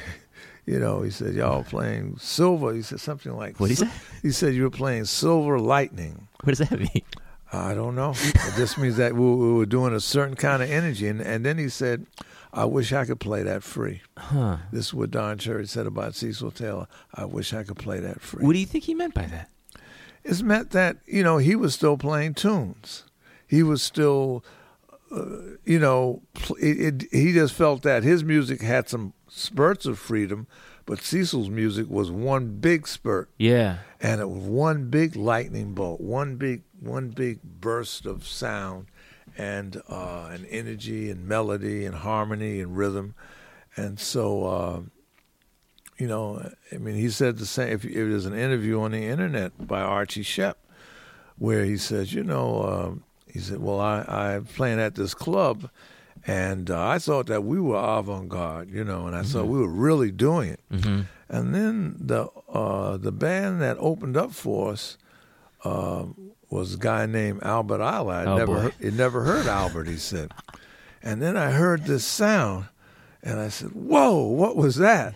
You 0.65 0.79
know, 0.79 1.01
he 1.01 1.11
said, 1.11 1.34
y'all 1.34 1.59
were 1.59 1.63
playing 1.63 2.17
silver. 2.19 2.73
He 2.73 2.81
said 2.81 2.99
something 2.99 3.34
like, 3.34 3.57
What'd 3.57 3.77
he 3.77 3.85
say? 3.85 3.91
He 4.21 4.31
said, 4.31 4.53
you 4.53 4.63
were 4.63 4.69
playing 4.69 5.05
silver 5.05 5.59
lightning. 5.59 6.27
What 6.43 6.57
does 6.57 6.69
that 6.69 6.77
mean? 6.79 7.03
I 7.53 7.73
don't 7.73 7.95
know. 7.95 8.11
it 8.17 8.53
just 8.57 8.77
means 8.77 8.97
that 8.97 9.13
we, 9.13 9.21
we 9.21 9.53
were 9.53 9.65
doing 9.65 9.93
a 9.93 10.01
certain 10.01 10.35
kind 10.35 10.61
of 10.61 10.69
energy. 10.69 11.07
And, 11.07 11.21
and 11.21 11.45
then 11.45 11.57
he 11.57 11.69
said, 11.69 12.05
I 12.51 12.65
wish 12.65 12.91
I 12.91 13.05
could 13.05 13.19
play 13.19 13.43
that 13.43 13.63
free. 13.63 14.01
Huh. 14.17 14.57
This 14.71 14.88
is 14.88 14.93
what 14.93 15.11
Don 15.11 15.38
Cherry 15.38 15.67
said 15.67 15.85
about 15.85 16.15
Cecil 16.15 16.51
Taylor. 16.51 16.88
I 17.13 17.25
wish 17.25 17.53
I 17.53 17.63
could 17.63 17.77
play 17.77 17.99
that 18.01 18.19
free. 18.19 18.45
What 18.45 18.53
do 18.53 18.59
you 18.59 18.65
think 18.65 18.85
he 18.85 18.93
meant 18.93 19.13
by 19.13 19.25
that? 19.25 19.49
It's 20.23 20.41
meant 20.41 20.71
that, 20.71 20.97
you 21.05 21.23
know, 21.23 21.38
he 21.38 21.55
was 21.55 21.73
still 21.73 21.97
playing 21.97 22.34
tunes. 22.34 23.05
He 23.47 23.63
was 23.63 23.81
still, 23.81 24.43
uh, 25.11 25.57
you 25.65 25.79
know, 25.79 26.21
it, 26.59 27.03
it, 27.03 27.07
he 27.11 27.34
just 27.34 27.53
felt 27.53 27.84
that 27.84 28.03
his 28.03 28.23
music 28.23 28.61
had 28.61 28.89
some 28.89 29.13
spurts 29.27 29.85
of 29.85 29.99
freedom, 29.99 30.47
but 30.85 31.01
Cecil's 31.01 31.49
music 31.49 31.89
was 31.89 32.11
one 32.11 32.57
big 32.59 32.88
spurt. 32.88 33.29
Yeah. 33.38 33.77
and 33.99 34.21
it 34.21 34.29
was 34.29 34.43
one 34.43 34.89
big 34.89 35.15
lightning 35.15 35.73
bolt, 35.73 36.01
one 36.01 36.35
big 36.35 36.63
one 36.79 37.09
big 37.09 37.41
burst 37.41 38.05
of 38.05 38.27
sound, 38.27 38.88
and 39.38 39.81
uh, 39.89 40.29
and 40.31 40.45
energy 40.49 41.09
and 41.09 41.27
melody 41.27 41.85
and 41.85 41.95
harmony 41.95 42.59
and 42.59 42.77
rhythm, 42.77 43.15
and 43.75 43.99
so 43.99 44.45
uh, 44.45 44.81
you 45.97 46.07
know, 46.07 46.51
I 46.71 46.77
mean, 46.77 46.95
he 46.95 47.09
said 47.09 47.38
the 47.38 47.45
same. 47.45 47.69
If, 47.69 47.85
if 47.85 47.93
there's 47.93 48.25
an 48.25 48.38
interview 48.38 48.79
on 48.81 48.91
the 48.91 49.05
internet 49.05 49.67
by 49.67 49.81
Archie 49.81 50.23
Shepp, 50.23 50.55
where 51.38 51.65
he 51.65 51.77
says, 51.77 52.13
you 52.13 52.23
know, 52.23 52.63
um, 52.63 53.03
he 53.32 53.40
said, 53.40 53.60
well, 53.60 53.80
I 53.80 54.04
I'm 54.08 54.45
playing 54.45 54.80
at 54.80 54.95
this 54.95 55.14
club. 55.14 55.70
And 56.30 56.70
uh, 56.70 56.86
I 56.86 56.99
thought 56.99 57.28
that 57.28 57.45
we 57.45 57.58
were 57.62 57.78
avant-garde, 57.78 58.70
you 58.70 58.84
know, 58.84 59.08
and 59.08 59.16
I 59.16 59.24
thought 59.24 59.48
we 59.48 59.60
were 59.60 59.68
really 59.70 60.12
doing 60.12 60.49
it. 60.49 60.60
Mm-hmm. 60.72 61.02
And 61.30 61.56
then 61.56 61.95
the 61.99 62.28
uh, 62.49 62.98
the 62.98 63.14
band 63.14 63.62
that 63.62 63.78
opened 63.80 64.18
up 64.18 64.32
for 64.34 64.72
us 64.74 64.98
uh, 65.64 66.06
was 66.49 66.74
a 66.74 66.78
guy 66.78 67.06
named 67.06 67.44
Albert 67.44 67.80
Ayler. 67.80 68.14
I 68.14 68.26
Oh, 68.26 68.38
never 68.38 68.62
boy. 68.64 68.72
he 68.82 68.91
never 68.91 69.24
heard 69.24 69.45
Albert. 69.48 69.88
He 69.88 69.95
said, 69.98 70.32
and 71.02 71.22
then 71.22 71.38
I 71.38 71.52
heard 71.52 71.86
this 71.86 72.06
sound, 72.06 72.66
and 73.24 73.40
I 73.40 73.48
said, 73.48 73.70
"Whoa, 73.72 74.24
what 74.26 74.58
was 74.58 74.76
that?" 74.78 75.16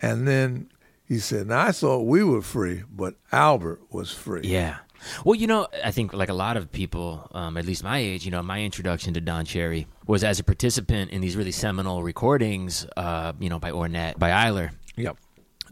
And 0.00 0.28
then 0.28 0.68
he 1.04 1.18
said, 1.18 1.48
"Now 1.48 1.62
I 1.66 1.72
thought 1.72 2.06
we 2.06 2.22
were 2.22 2.42
free, 2.42 2.84
but 2.88 3.14
Albert 3.32 3.80
was 3.90 4.12
free." 4.12 4.42
Yeah. 4.44 4.76
Well, 5.24 5.34
you 5.34 5.46
know, 5.46 5.68
I 5.84 5.90
think 5.90 6.12
like 6.12 6.28
a 6.28 6.34
lot 6.34 6.56
of 6.56 6.70
people, 6.70 7.28
um, 7.32 7.56
at 7.56 7.66
least 7.66 7.84
my 7.84 7.98
age, 7.98 8.24
you 8.24 8.30
know, 8.30 8.42
my 8.42 8.62
introduction 8.62 9.14
to 9.14 9.20
Don 9.20 9.44
Cherry 9.44 9.86
was 10.06 10.24
as 10.24 10.40
a 10.40 10.44
participant 10.44 11.10
in 11.10 11.20
these 11.20 11.36
really 11.36 11.52
seminal 11.52 12.02
recordings, 12.02 12.86
uh, 12.96 13.32
you 13.38 13.48
know, 13.48 13.58
by 13.58 13.70
Ornette, 13.70 14.18
by 14.18 14.30
Ayler. 14.30 14.70
Yep. 14.96 15.16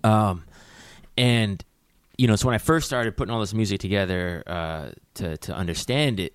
Um, 0.05 0.45
and 1.17 1.65
you 2.17 2.27
know, 2.27 2.37
so 2.37 2.47
when 2.47 2.55
I 2.55 2.59
first 2.59 2.87
started 2.87 3.17
putting 3.17 3.33
all 3.33 3.41
this 3.41 3.55
music 3.55 3.81
together 3.81 4.43
uh, 4.47 4.91
to 5.15 5.37
to 5.39 5.55
understand 5.55 6.21
it, 6.21 6.35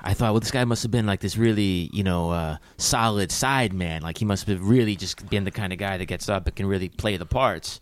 I 0.00 0.14
thought, 0.14 0.32
well, 0.32 0.40
this 0.40 0.50
guy 0.50 0.64
must 0.64 0.82
have 0.82 0.92
been 0.92 1.06
like 1.06 1.20
this 1.20 1.36
really, 1.36 1.90
you 1.92 2.04
know, 2.04 2.30
uh, 2.30 2.58
solid 2.76 3.32
side 3.32 3.72
man. 3.72 4.02
Like 4.02 4.18
he 4.18 4.24
must 4.24 4.46
have 4.46 4.62
really 4.62 4.96
just 4.96 5.28
been 5.30 5.44
the 5.44 5.50
kind 5.50 5.72
of 5.72 5.78
guy 5.78 5.96
that 5.96 6.04
gets 6.04 6.28
up 6.28 6.46
and 6.46 6.54
can 6.54 6.66
really 6.66 6.88
play 6.88 7.16
the 7.16 7.26
parts. 7.26 7.80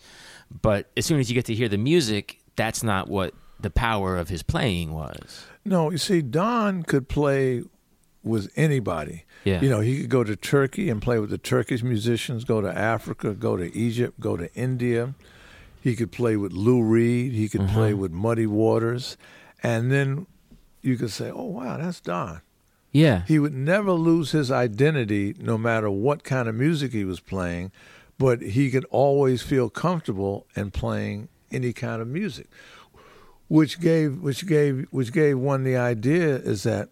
But 0.63 0.91
as 0.97 1.05
soon 1.05 1.19
as 1.21 1.29
you 1.31 1.35
get 1.35 1.47
to 1.47 1.55
hear 1.55 1.69
the 1.69 1.79
music, 1.79 2.39
that's 2.57 2.83
not 2.83 3.09
what 3.09 3.35
the 3.63 3.71
power 3.71 4.17
of 4.17 4.29
his 4.29 4.43
playing 4.43 4.93
was. 4.93 5.47
No, 5.65 5.91
you 5.91 5.99
see, 5.99 6.23
Don 6.23 6.83
could 6.83 7.09
play 7.09 7.63
with 8.25 8.53
anybody. 8.57 9.25
Yeah. 9.45 9.61
You 9.61 9.69
know, 9.69 9.81
he 9.81 10.01
could 10.01 10.11
go 10.11 10.25
to 10.25 10.37
Turkey 10.37 10.89
and 10.89 11.03
play 11.03 11.19
with 11.19 11.31
the 11.31 11.39
Turkish 11.39 11.83
musicians, 11.83 12.45
go 12.45 12.61
to 12.61 12.77
Africa, 12.77 13.35
go 13.35 13.57
to 13.57 13.75
Egypt, 13.77 14.21
go 14.21 14.37
to 14.37 14.53
India. 14.55 15.15
He 15.81 15.97
could 15.97 16.13
play 16.13 16.37
with 16.37 16.53
Lou 16.53 16.83
Reed. 16.83 17.33
He 17.33 17.49
could 17.49 17.63
mm-hmm. 17.63 17.75
play 17.75 17.95
with 17.95 18.13
Muddy 18.13 18.47
Waters. 18.47 19.17
And 19.63 19.91
then 19.91 20.27
you 20.81 20.97
could 20.97 21.11
say, 21.11 21.31
oh, 21.31 21.47
wow, 21.47 21.77
that's 21.79 22.01
Don. 22.01 22.41
Yeah. 22.93 23.23
He 23.27 23.39
would 23.39 23.55
never 23.55 23.93
lose 23.93 24.33
his 24.33 24.51
identity 24.51 25.35
no 25.39 25.57
matter 25.59 25.91
what 25.91 26.25
kind 26.25 26.49
of 26.49 26.55
music 26.55 26.93
he 26.93 27.05
was 27.05 27.21
playing, 27.21 27.73
but 28.19 28.43
he 28.43 28.71
could 28.71 28.85
always 28.91 29.43
feel 29.43 29.71
comfortable 29.71 30.47
in 30.55 30.71
playing 30.71 31.29
any 31.51 31.73
kind 31.73 32.01
of 32.01 32.09
music. 32.09 32.49
Which 33.53 33.81
gave 33.81 34.23
which 34.23 34.47
gave 34.47 34.87
which 34.91 35.13
gave 35.13 35.39
one 35.39 35.63
the 35.63 35.77
idea 35.77 36.37
is 36.37 36.63
that 36.63 36.89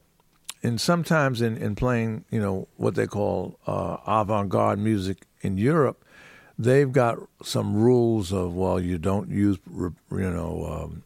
and 0.63 0.79
sometimes 0.79 1.41
in, 1.41 1.57
in 1.57 1.75
playing, 1.75 2.27
you 2.31 2.39
know, 2.39 2.69
what 2.77 2.97
they 2.97 3.07
call 3.07 3.59
uh, 3.67 3.97
avant-garde 4.07 4.79
music 4.79 5.27
in 5.41 5.57
Europe, 5.57 6.05
they've 6.59 6.93
got 6.93 7.17
some 7.43 7.75
rules 7.75 8.31
of 8.31 8.55
well, 8.55 8.79
you 8.79 8.99
don't 8.99 9.31
use, 9.31 9.57
you 9.75 9.95
know, 10.11 10.67
um, 10.71 11.03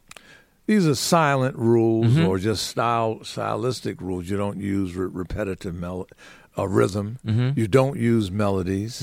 these 0.67 0.89
are 0.89 0.97
silent 0.97 1.57
rules 1.57 2.19
or 2.19 2.39
just 2.39 2.67
style 2.67 3.23
stylistic 3.23 4.01
rules. 4.01 4.29
You 4.29 4.37
don't 4.37 4.59
use 4.59 4.97
re- 4.97 5.07
repetitive 5.07 5.77
mel- 5.77 6.09
uh, 6.57 6.69
rhythm. 6.69 7.19
You 7.57 7.67
don't 7.67 7.99
use 7.99 8.31
melodies, 8.31 9.03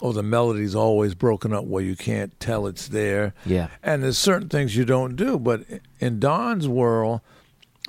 or 0.00 0.12
the 0.12 0.22
melody's 0.22 0.74
always 0.74 1.14
broken 1.14 1.52
up 1.52 1.64
where 1.64 1.82
you 1.82 1.96
can't 1.96 2.38
tell 2.40 2.66
it's 2.66 2.88
there. 2.88 3.34
Yeah. 3.44 3.68
And 3.82 4.02
there's 4.02 4.18
certain 4.18 4.48
things 4.48 4.76
you 4.76 4.84
don't 4.84 5.16
do. 5.16 5.38
But 5.38 5.64
in 6.00 6.18
Don's 6.20 6.66
world, 6.68 7.20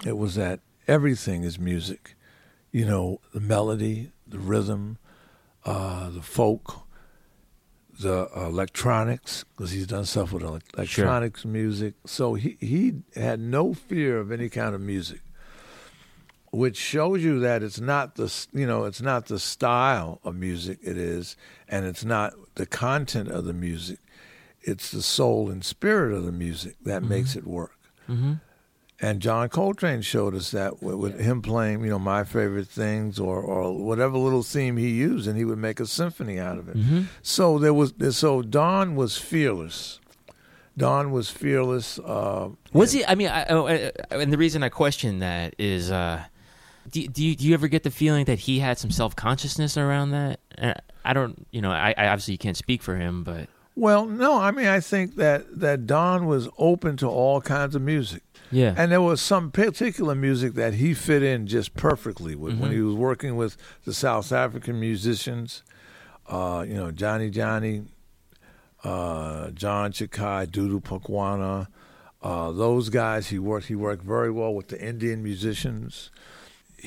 it 0.05 0.17
was 0.17 0.35
that 0.35 0.59
everything 0.87 1.43
is 1.43 1.57
music. 1.57 2.15
You 2.71 2.85
know, 2.85 3.19
the 3.33 3.39
melody, 3.39 4.11
the 4.27 4.39
rhythm, 4.39 4.97
uh, 5.65 6.09
the 6.09 6.21
folk, 6.21 6.81
the 7.99 8.29
uh, 8.37 8.47
electronics, 8.47 9.43
because 9.55 9.71
he's 9.71 9.87
done 9.87 10.05
stuff 10.05 10.31
with 10.31 10.43
ele- 10.43 10.59
electronics 10.75 11.45
music. 11.45 11.95
So 12.05 12.35
he, 12.35 12.57
he 12.59 12.93
had 13.15 13.39
no 13.39 13.73
fear 13.73 14.19
of 14.19 14.31
any 14.31 14.49
kind 14.49 14.75
of 14.75 14.81
music, 14.81 15.21
which 16.51 16.77
shows 16.77 17.23
you 17.23 17.39
that 17.39 17.63
it's 17.63 17.79
not 17.79 18.15
the 18.15 18.33
you 18.53 18.65
know 18.65 18.85
it's 18.85 19.01
not 19.01 19.25
the 19.25 19.39
style 19.39 20.19
of 20.23 20.35
music 20.35 20.79
it 20.81 20.97
is, 20.97 21.35
and 21.67 21.85
it's 21.85 22.05
not 22.05 22.33
the 22.55 22.65
content 22.65 23.29
of 23.29 23.45
the 23.45 23.53
music. 23.53 23.99
It's 24.61 24.91
the 24.91 25.01
soul 25.01 25.49
and 25.49 25.63
spirit 25.63 26.13
of 26.13 26.25
the 26.25 26.31
music 26.31 26.75
that 26.83 27.03
makes 27.03 27.35
it 27.35 27.45
work. 27.45 27.77
Mm-hmm. 28.09 28.33
And 28.99 29.21
John 29.21 29.47
Coltrane 29.49 30.01
showed 30.01 30.33
us 30.33 30.51
that 30.51 30.81
with, 30.81 30.95
with 30.95 31.19
him 31.19 31.41
playing, 31.41 31.83
you 31.83 31.91
know, 31.91 31.99
my 31.99 32.23
favorite 32.23 32.67
things 32.67 33.19
or, 33.19 33.39
or 33.39 33.77
whatever 33.77 34.17
little 34.17 34.41
theme 34.41 34.75
he 34.75 34.89
used, 34.89 35.27
and 35.27 35.37
he 35.37 35.45
would 35.45 35.59
make 35.59 35.79
a 35.79 35.85
symphony 35.85 36.39
out 36.39 36.57
of 36.57 36.67
it. 36.67 36.77
Mm-hmm. 36.77 37.01
So 37.21 37.59
there 37.59 37.75
was, 37.75 37.93
so 38.11 38.41
Don 38.41 38.95
was 38.95 39.17
fearless. 39.17 39.99
Don 40.75 41.11
was 41.11 41.29
fearless. 41.29 41.99
Uh, 41.99 42.49
Was 42.73 42.91
he? 42.91 43.05
I 43.05 43.15
mean, 43.15 43.29
I, 43.29 43.43
uh, 43.43 43.91
and 44.11 44.33
the 44.33 44.37
reason 44.37 44.63
I 44.63 44.69
question 44.69 45.19
that 45.19 45.55
is, 45.57 45.91
uh, 45.91 46.23
do, 46.89 47.07
do 47.07 47.23
you 47.23 47.35
do 47.35 47.45
you 47.47 47.53
ever 47.53 47.67
get 47.67 47.83
the 47.83 47.91
feeling 47.91 48.25
that 48.25 48.39
he 48.39 48.59
had 48.59 48.77
some 48.77 48.91
self 48.91 49.15
consciousness 49.15 49.77
around 49.77 50.11
that? 50.11 50.39
Uh, 50.57 50.73
I 51.05 51.13
don't, 51.13 51.47
you 51.51 51.61
know, 51.61 51.71
I, 51.71 51.93
I 51.97 52.07
obviously 52.07 52.33
you 52.33 52.37
can't 52.37 52.57
speak 52.57 52.81
for 52.81 52.97
him, 52.97 53.23
but 53.23 53.47
well, 53.75 54.05
no, 54.07 54.39
I 54.39 54.51
mean, 54.51 54.67
I 54.67 54.79
think 54.79 55.15
that 55.17 55.59
that 55.59 55.85
Don 55.85 56.25
was 56.25 56.49
open 56.57 56.97
to 56.97 57.07
all 57.07 57.41
kinds 57.41 57.75
of 57.75 57.81
music. 57.81 58.23
yeah, 58.51 58.73
And 58.77 58.91
there 58.91 59.01
was 59.01 59.21
some 59.21 59.51
particular 59.51 60.15
music 60.15 60.53
that 60.55 60.73
he 60.75 60.93
fit 60.93 61.21
in 61.23 61.45
just 61.47 61.75
perfectly 61.75 62.33
with 62.35 62.57
when 62.59 62.71
Mhm. 62.71 62.75
he 62.75 62.81
was 62.81 62.95
working 62.95 63.35
with 63.35 63.55
the 63.85 63.93
South 63.93 64.31
African 64.31 64.79
musicians, 64.79 65.63
uh, 66.27 66.65
you 66.67 66.73
know, 66.73 66.91
Johnny 66.91 67.29
Johnny, 67.29 67.83
uh, 68.83 69.51
John 69.51 69.91
Chikai, 69.91 70.47
Dudu 70.47 70.81
Pukwana, 70.81 71.67
uh, 72.21 72.51
those 72.51 72.89
guys 72.89 73.27
he 73.27 73.39
worked 73.39 73.67
he 73.67 73.75
worked 73.75 74.03
very 74.03 74.31
well 74.31 74.53
with 74.53 74.69
the 74.69 74.81
Indian 74.83 75.23
musicians. 75.23 76.09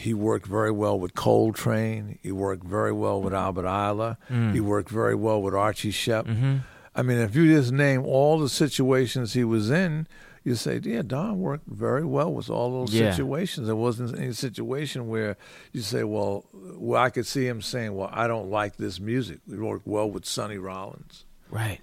He 0.01 0.15
worked 0.15 0.47
very 0.47 0.71
well 0.73 0.99
with 0.99 1.15
Coltrane. 1.15 2.19
He 2.23 2.33
worked 2.33 2.65
very 2.65 2.93
well 2.93 3.21
with 3.23 3.35
Albert 3.35 3.65
Ayler. 3.65 4.17
Mm. 4.29 4.53
He 4.55 4.61
worked 4.61 4.89
very 4.91 5.15
well 5.15 5.41
with 5.43 5.55
Archie 5.55 5.93
Shepp. 5.93 6.25
Mm-hmm. 6.27 6.57
I 6.95 7.03
mean, 7.03 7.19
if 7.19 7.35
you 7.37 7.55
just 7.55 7.73
name 7.73 8.05
all 8.05 8.39
the 8.39 8.49
situations 8.49 9.33
he 9.35 9.45
was 9.45 9.71
in, 9.71 10.07
you 10.43 10.55
say, 10.55 10.81
yeah, 10.83 11.03
Don 11.03 11.39
worked 11.39 11.69
very 11.69 12.05
well 12.05 12.33
with 12.33 12.49
all 12.51 12.71
those 12.73 12.95
Yeah. 12.95 13.11
situations. 13.11 13.67
There 13.67 13.77
wasn't 13.77 14.19
any 14.19 14.33
situation 14.33 15.09
where 15.09 15.37
you 15.73 15.83
say, 15.83 16.03
well, 16.03 16.47
well, 16.53 17.01
I 17.01 17.11
could 17.11 17.27
see 17.27 17.47
him 17.47 17.61
saying, 17.63 17.95
well, 17.95 18.11
I 18.13 18.27
don't 18.27 18.51
like 18.51 18.77
this 18.77 18.99
music. 18.99 19.41
He 19.49 19.57
worked 19.57 19.87
well 19.87 20.11
with 20.11 20.25
Sonny 20.25 20.57
Rollins. 20.59 21.25
Right. 21.51 21.81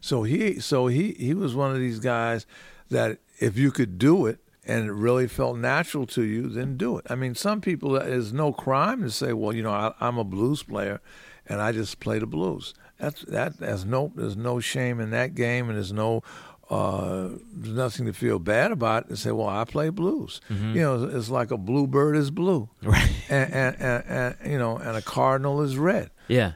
So 0.00 0.22
he, 0.22 0.60
so 0.60 0.86
he, 0.86 1.12
he 1.14 1.34
was 1.34 1.54
one 1.54 1.72
of 1.72 1.78
these 1.78 1.98
guys 1.98 2.46
that 2.90 3.18
if 3.40 3.58
you 3.58 3.70
could 3.70 3.98
do 3.98 4.26
it 4.26 4.38
and 4.66 4.86
it 4.88 4.92
really 4.92 5.26
felt 5.26 5.56
natural 5.58 6.06
to 6.06 6.22
you, 6.22 6.48
then 6.48 6.76
do 6.76 6.96
it. 6.98 7.06
I 7.10 7.14
mean, 7.14 7.34
some 7.34 7.60
people, 7.60 7.90
there's 7.92 8.32
no 8.32 8.52
crime 8.52 9.02
to 9.02 9.10
say, 9.10 9.32
well, 9.32 9.54
you 9.54 9.62
know, 9.62 9.70
I, 9.72 9.92
I'm 10.00 10.18
a 10.18 10.24
blues 10.24 10.62
player 10.62 11.00
and 11.46 11.60
I 11.60 11.72
just 11.72 11.98
play 12.00 12.18
the 12.20 12.26
blues. 12.26 12.72
That's 12.98 13.22
that. 13.22 13.58
There's 13.58 13.84
no, 13.84 14.12
there's 14.14 14.36
no 14.36 14.60
shame 14.60 15.00
in 15.00 15.10
that 15.10 15.34
game, 15.34 15.68
and 15.68 15.76
there's 15.76 15.92
no, 15.92 16.22
uh, 16.70 17.30
there's 17.52 17.74
nothing 17.74 18.06
to 18.06 18.12
feel 18.12 18.38
bad 18.38 18.70
about. 18.70 19.08
And 19.08 19.18
say, 19.18 19.32
well, 19.32 19.48
I 19.48 19.64
play 19.64 19.88
blues. 19.88 20.40
You 20.48 20.80
know, 20.80 21.04
it's 21.04 21.28
like 21.28 21.50
a 21.50 21.56
bluebird 21.56 22.16
is 22.16 22.30
blue, 22.30 22.68
Right. 22.82 23.10
and, 23.28 23.52
and, 23.52 23.76
and, 23.80 24.04
and 24.40 24.52
you 24.52 24.58
know, 24.58 24.76
and 24.76 24.96
a 24.96 25.02
cardinal 25.02 25.62
is 25.62 25.76
red. 25.76 26.10
Yeah. 26.28 26.52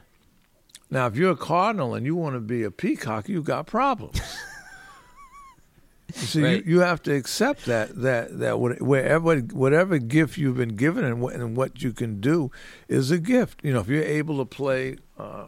Now, 0.89 1.07
if 1.07 1.17
you're 1.17 1.31
a 1.31 1.35
cardinal 1.35 1.93
and 1.95 2.05
you 2.05 2.15
want 2.15 2.35
to 2.35 2.39
be 2.39 2.63
a 2.63 2.71
peacock, 2.71 3.27
you've 3.27 3.43
got 3.43 3.67
problems. 3.67 4.21
So 6.13 6.41
Right. 6.41 6.65
you, 6.65 6.75
you 6.75 6.79
have 6.79 7.01
to 7.03 7.13
accept 7.13 7.65
that 7.65 8.01
that 8.01 8.39
that 8.39 8.59
wherever 8.59 9.37
whatever 9.39 9.97
gift 9.97 10.37
you've 10.37 10.57
been 10.57 10.75
given 10.75 11.03
and 11.03 11.21
what, 11.21 11.33
and 11.35 11.55
what 11.57 11.81
you 11.83 11.91
can 11.91 12.21
do 12.21 12.49
is 12.87 13.11
a 13.11 13.17
gift. 13.19 13.59
You 13.63 13.73
know, 13.73 13.81
if 13.81 13.87
you're 13.87 14.03
able 14.03 14.37
to 14.37 14.45
play, 14.45 14.97
uh, 15.19 15.47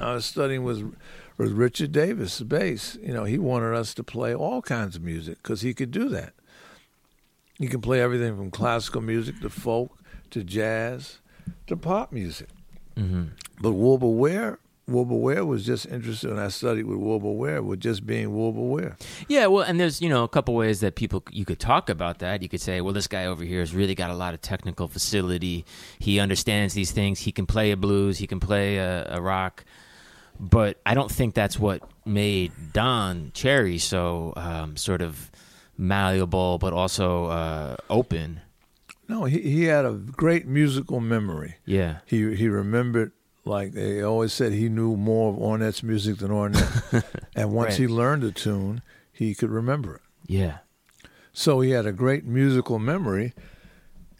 I 0.00 0.14
was 0.14 0.24
studying 0.24 0.64
with 0.64 0.94
with 1.36 1.52
Richard 1.52 1.92
Davis, 1.92 2.38
the 2.38 2.44
bass. 2.44 2.96
You 3.02 3.12
know, 3.12 3.24
he 3.24 3.38
wanted 3.38 3.74
us 3.74 3.94
to 3.94 4.02
play 4.02 4.34
all 4.34 4.62
kinds 4.62 4.96
of 4.96 5.02
music 5.02 5.38
because 5.42 5.60
he 5.60 5.74
could 5.74 5.90
do 5.90 6.08
that. 6.08 6.32
He 7.58 7.66
can 7.68 7.80
play 7.80 8.00
everything 8.00 8.36
from 8.36 8.50
classical 8.50 9.00
music 9.00 9.40
to 9.40 9.50
folk 9.50 9.98
to 10.30 10.42
jazz 10.44 11.18
to 11.66 11.76
pop 11.76 12.12
music. 12.12 12.48
Mm-hmm. 12.96 13.24
But 13.60 13.72
Wilbur 13.72 14.06
Ware, 14.08 14.58
Wilbur 14.88 15.14
Ware 15.14 15.44
was 15.44 15.64
just 15.64 15.86
interested, 15.86 16.30
and 16.30 16.40
I 16.40 16.48
studied 16.48 16.84
with 16.86 16.98
Wilbur 16.98 17.30
Ware, 17.30 17.62
with 17.62 17.80
just 17.80 18.06
being 18.06 18.34
Wilbur 18.36 18.60
Ware. 18.62 18.96
Yeah, 19.28 19.46
well, 19.46 19.62
and 19.62 19.78
there's 19.78 20.00
you 20.00 20.08
know 20.08 20.24
a 20.24 20.28
couple 20.28 20.54
ways 20.54 20.80
that 20.80 20.94
people 20.96 21.22
you 21.30 21.44
could 21.44 21.60
talk 21.60 21.90
about 21.90 22.18
that. 22.20 22.42
You 22.42 22.48
could 22.48 22.60
say, 22.60 22.80
well, 22.80 22.94
this 22.94 23.06
guy 23.06 23.26
over 23.26 23.44
here 23.44 23.60
has 23.60 23.74
really 23.74 23.94
got 23.94 24.10
a 24.10 24.14
lot 24.14 24.34
of 24.34 24.40
technical 24.40 24.88
facility. 24.88 25.64
He 25.98 26.18
understands 26.18 26.74
these 26.74 26.90
things. 26.90 27.20
He 27.20 27.32
can 27.32 27.46
play 27.46 27.70
a 27.70 27.76
blues. 27.76 28.18
He 28.18 28.26
can 28.26 28.40
play 28.40 28.78
a, 28.78 29.16
a 29.16 29.20
rock. 29.20 29.64
But 30.40 30.80
I 30.86 30.94
don't 30.94 31.10
think 31.10 31.34
that's 31.34 31.58
what 31.58 31.82
made 32.06 32.52
Don 32.72 33.32
Cherry 33.34 33.78
so 33.78 34.32
um, 34.36 34.76
sort 34.76 35.02
of 35.02 35.30
malleable, 35.76 36.58
but 36.58 36.72
also 36.72 37.26
uh, 37.26 37.76
open. 37.90 38.40
No, 39.08 39.24
he, 39.24 39.40
he 39.40 39.64
had 39.64 39.84
a 39.84 39.92
great 39.92 40.46
musical 40.46 41.00
memory. 41.00 41.56
Yeah, 41.64 41.98
He 42.06 42.36
he 42.36 42.48
remembered, 42.48 43.12
like 43.48 43.72
they 43.72 44.02
always 44.02 44.32
said, 44.32 44.52
he 44.52 44.68
knew 44.68 44.96
more 44.96 45.30
of 45.32 45.36
Ornette's 45.38 45.82
music 45.82 46.18
than 46.18 46.30
Ornette. 46.30 47.04
and 47.34 47.52
once 47.52 47.70
Right. 47.72 47.78
he 47.80 47.86
learned 47.88 48.22
a 48.24 48.30
tune, 48.32 48.82
he 49.12 49.34
could 49.34 49.50
remember 49.50 49.96
it. 49.96 50.02
yeah, 50.26 50.58
So 51.32 51.60
he 51.60 51.70
had 51.70 51.86
a 51.86 51.92
great 51.92 52.24
musical 52.24 52.78
memory, 52.78 53.32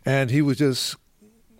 and 0.05 0.31
he 0.31 0.43
was 0.43 0.57
just 0.59 0.97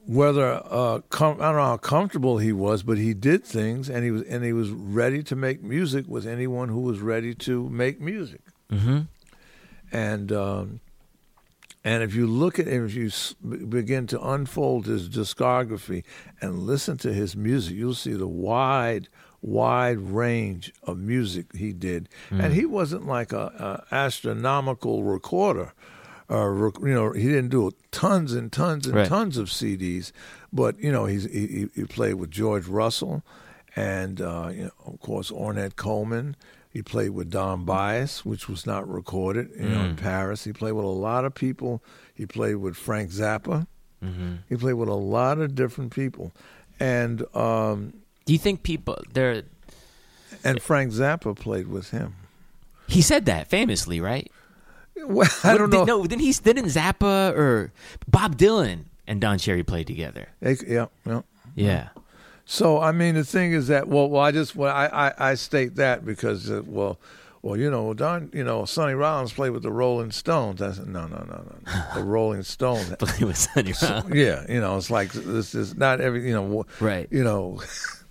whether 0.07 0.63
uh, 0.65 1.01
com- 1.11 1.39
I 1.41 1.47
don't 1.53 1.57
know 1.57 1.65
how 1.65 1.77
comfortable 1.77 2.39
he 2.39 2.53
was, 2.53 2.83
but 2.83 2.97
he 2.97 3.13
did 3.15 3.45
things, 3.45 3.91
and 3.91 4.05
he 4.05 4.11
was 4.11 4.23
and 4.23 4.43
he 4.43 4.53
was 4.55 4.71
ready 4.71 5.23
to 5.25 5.37
make 5.37 5.63
music 5.63 6.07
with 6.09 6.27
anyone 6.27 6.71
who 6.71 6.81
was 6.81 6.99
ready 7.01 7.35
to 7.35 7.69
make 7.69 8.01
music. 8.01 8.41
mm-hmm. 8.73 9.01
And 9.93 10.33
um, 10.33 10.81
and 11.85 12.03
if 12.03 12.15
you 12.15 12.27
look 12.27 12.59
at 12.59 12.67
him, 12.67 12.87
if 12.87 12.95
you 12.95 13.11
begin 13.67 14.07
to 14.09 14.21
unfold 14.21 14.87
his 14.87 15.09
discography 15.09 16.05
and 16.41 16.61
listen 16.61 16.97
to 16.99 17.13
his 17.13 17.37
music, 17.37 17.77
you'll 17.77 17.95
see 17.95 18.13
the 18.15 18.27
wide, 18.27 19.09
wide 19.43 19.99
range 19.99 20.73
of 20.83 20.99
music 20.99 21.47
he 21.55 21.73
did. 21.73 22.09
And 22.31 22.53
he 22.53 22.67
wasn't 22.67 23.07
like 23.07 23.33
a, 23.33 23.85
a 23.91 23.95
astronomical 23.95 25.05
recorder. 25.05 25.73
Uh, 26.31 26.53
you 26.83 26.93
know, 26.95 27.13
he 27.13 27.23
didn't 27.25 27.49
do 27.49 27.71
tons 27.91 28.35
and 28.35 28.53
tons 28.53 28.87
and 28.87 28.97
Right. 28.97 29.07
tons 29.09 29.39
of 29.39 29.49
CDs, 29.49 30.13
but 30.53 30.79
you 30.79 30.93
know, 30.93 31.07
he- 31.07 31.69
he 31.75 31.85
played 31.85 32.15
with 32.15 32.31
George 32.31 32.67
Russell, 32.67 33.23
and 33.75 34.21
uh, 34.21 34.51
you 34.53 34.65
know, 34.65 34.71
of 34.85 35.01
course 35.01 35.31
Ornette 35.31 35.77
Coleman. 35.77 36.37
He 36.71 36.83
played 36.83 37.11
with 37.11 37.31
Don 37.31 37.65
Byas, 37.65 38.25
which 38.25 38.49
was 38.49 38.67
not 38.67 38.89
recorded, 38.89 39.51
you 39.59 39.69
know, 39.69 39.81
in 39.85 39.97
Paris. 39.97 40.45
He 40.45 40.53
played 40.53 40.73
with 40.73 40.85
a 40.85 40.89
lot 40.89 41.25
of 41.25 41.35
people. 41.35 41.83
He 42.15 42.27
played 42.27 42.57
with 42.57 42.77
Frank 42.77 43.11
Zappa. 43.11 43.67
Mm-hmm. 44.05 44.35
He 44.49 44.57
played 44.57 44.75
with 44.75 44.89
a 44.89 44.95
lot 44.95 45.39
of 45.39 45.55
different 45.55 45.93
people, 45.93 46.31
and 46.79 47.25
um, 47.35 47.95
Do 48.27 48.33
you 48.33 48.39
think 48.39 48.63
people 48.63 48.97
there? 49.13 49.43
and 50.45 50.63
Frank 50.63 50.93
Zappa 50.93 51.37
played 51.37 51.67
with 51.69 51.91
him. 51.91 52.15
He 52.87 53.03
said 53.03 53.27
that 53.27 53.49
famously, 53.49 54.01
right? 54.01 54.31
Well, 54.97 55.29
I 55.43 55.57
don't 55.57 55.71
know. 55.71 55.85
Did, 55.85 55.89
no, 55.89 56.03
didn't 56.07 56.23
he? 56.23 56.33
Didn't 56.33 56.67
Zappa 56.67 57.33
or 57.37 57.73
Bob 58.07 58.37
Dylan 58.37 58.85
and 59.07 59.21
Don 59.21 59.39
Cherry 59.39 59.65
played 59.65 59.87
together? 59.87 60.29
Yeah, 60.41 60.87
yeah. 61.05 61.23
Yeah. 61.55 61.89
So 62.51 62.81
I 62.81 62.93
mean, 62.93 63.15
the 63.15 63.25
thing 63.25 63.53
is 63.53 63.69
that 63.69 63.89
well, 63.89 64.09
well 64.09 64.23
I 64.23 64.33
just 64.33 64.57
well, 64.57 64.75
I, 64.75 64.87
I 64.87 65.31
I 65.33 65.35
state 65.35 65.75
that 65.77 66.07
because 66.07 66.51
uh, 66.51 66.63
well, 66.65 66.99
well, 67.43 67.59
you 67.59 67.71
know, 67.71 67.93
Don, 67.93 68.31
you 68.33 68.43
know, 68.43 68.65
Sonny 68.65 68.95
Rollins 68.95 69.35
played 69.35 69.51
with 69.51 69.63
the 69.63 69.71
Rolling 69.71 70.11
Stones. 70.11 70.63
I 70.63 70.73
said 70.73 70.87
no, 70.89 71.07
no, 71.07 71.19
no, 71.29 71.45
no, 71.67 71.83
the 71.95 72.03
Rolling 72.03 72.43
Stones. 72.43 72.89
Play 72.99 73.27
with 73.27 73.37
Sonny 73.37 73.75
Rollins. 73.83 74.15
yeah, 74.15 74.47
you 74.49 74.63
know, 74.63 74.79
it's 74.79 74.91
like 74.91 75.13
this 75.13 75.55
is 75.55 75.77
not 75.77 76.01
every, 76.01 76.27
you 76.27 76.33
know, 76.33 76.65
Right. 76.81 77.07
You 77.11 77.23
know, 77.23 77.61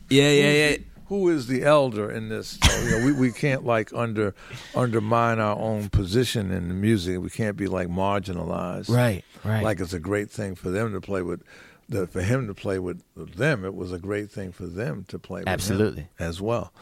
Yeah, 0.09 0.30
yeah, 0.30 0.69
yeah. 0.69 0.77
who 1.07 1.30
is 1.30 1.47
the 1.47 1.64
elder 1.64 2.11
in 2.11 2.30
this? 2.30 2.59
So, 2.64 2.80
you 2.84 2.91
know, 2.91 3.05
we, 3.07 3.14
we 3.14 3.31
can't 3.31 3.65
like 3.65 3.91
under 3.91 4.35
undermine 4.76 5.39
our 5.39 5.57
own 5.57 5.89
position 5.89 6.51
in 6.51 6.68
the 6.68 6.76
music. 6.76 7.19
We 7.19 7.31
can't 7.31 7.57
be 7.57 7.65
like 7.68 7.88
marginalized. 7.88 8.89
Right, 8.95 9.23
right. 9.43 9.64
Like 9.64 9.80
it's 9.80 9.93
a 9.93 9.99
great 9.99 10.30
thing 10.30 10.53
for 10.53 10.69
them 10.69 10.93
to 10.93 11.01
play 11.01 11.23
with. 11.23 11.41
The, 11.89 12.05
for 12.05 12.22
him 12.22 12.47
to 12.47 12.53
play 12.53 12.80
with 12.80 13.01
them, 13.15 13.64
it 13.64 13.73
was 13.73 13.93
a 13.93 13.99
great 13.99 14.30
thing 14.30 14.51
for 14.51 14.65
them 14.68 15.05
to 15.07 15.18
play 15.18 15.43
Absolutely. 15.47 16.09
as 16.19 16.41
well. 16.41 16.73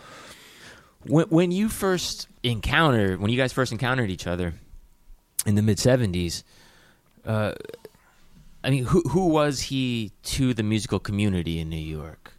when 1.04 1.26
when 1.28 1.52
you 1.52 1.70
first 1.70 2.28
encountered 2.42 3.20
when 3.22 3.30
you 3.30 3.38
guys 3.38 3.54
first 3.54 3.72
encountered 3.72 4.10
each 4.10 4.26
other 4.26 4.56
in 5.46 5.54
the 5.56 5.62
mid 5.62 5.78
seventies, 5.78 6.44
uh, 7.26 7.54
I 8.64 8.72
mean, 8.72 8.86
who 8.86 9.02
who 9.02 9.28
was 9.28 9.62
he 9.64 10.12
to 10.24 10.54
the 10.56 10.64
musical 10.64 11.00
community 11.00 11.60
in 11.60 11.70
New 11.70 11.78
York? 11.78 12.34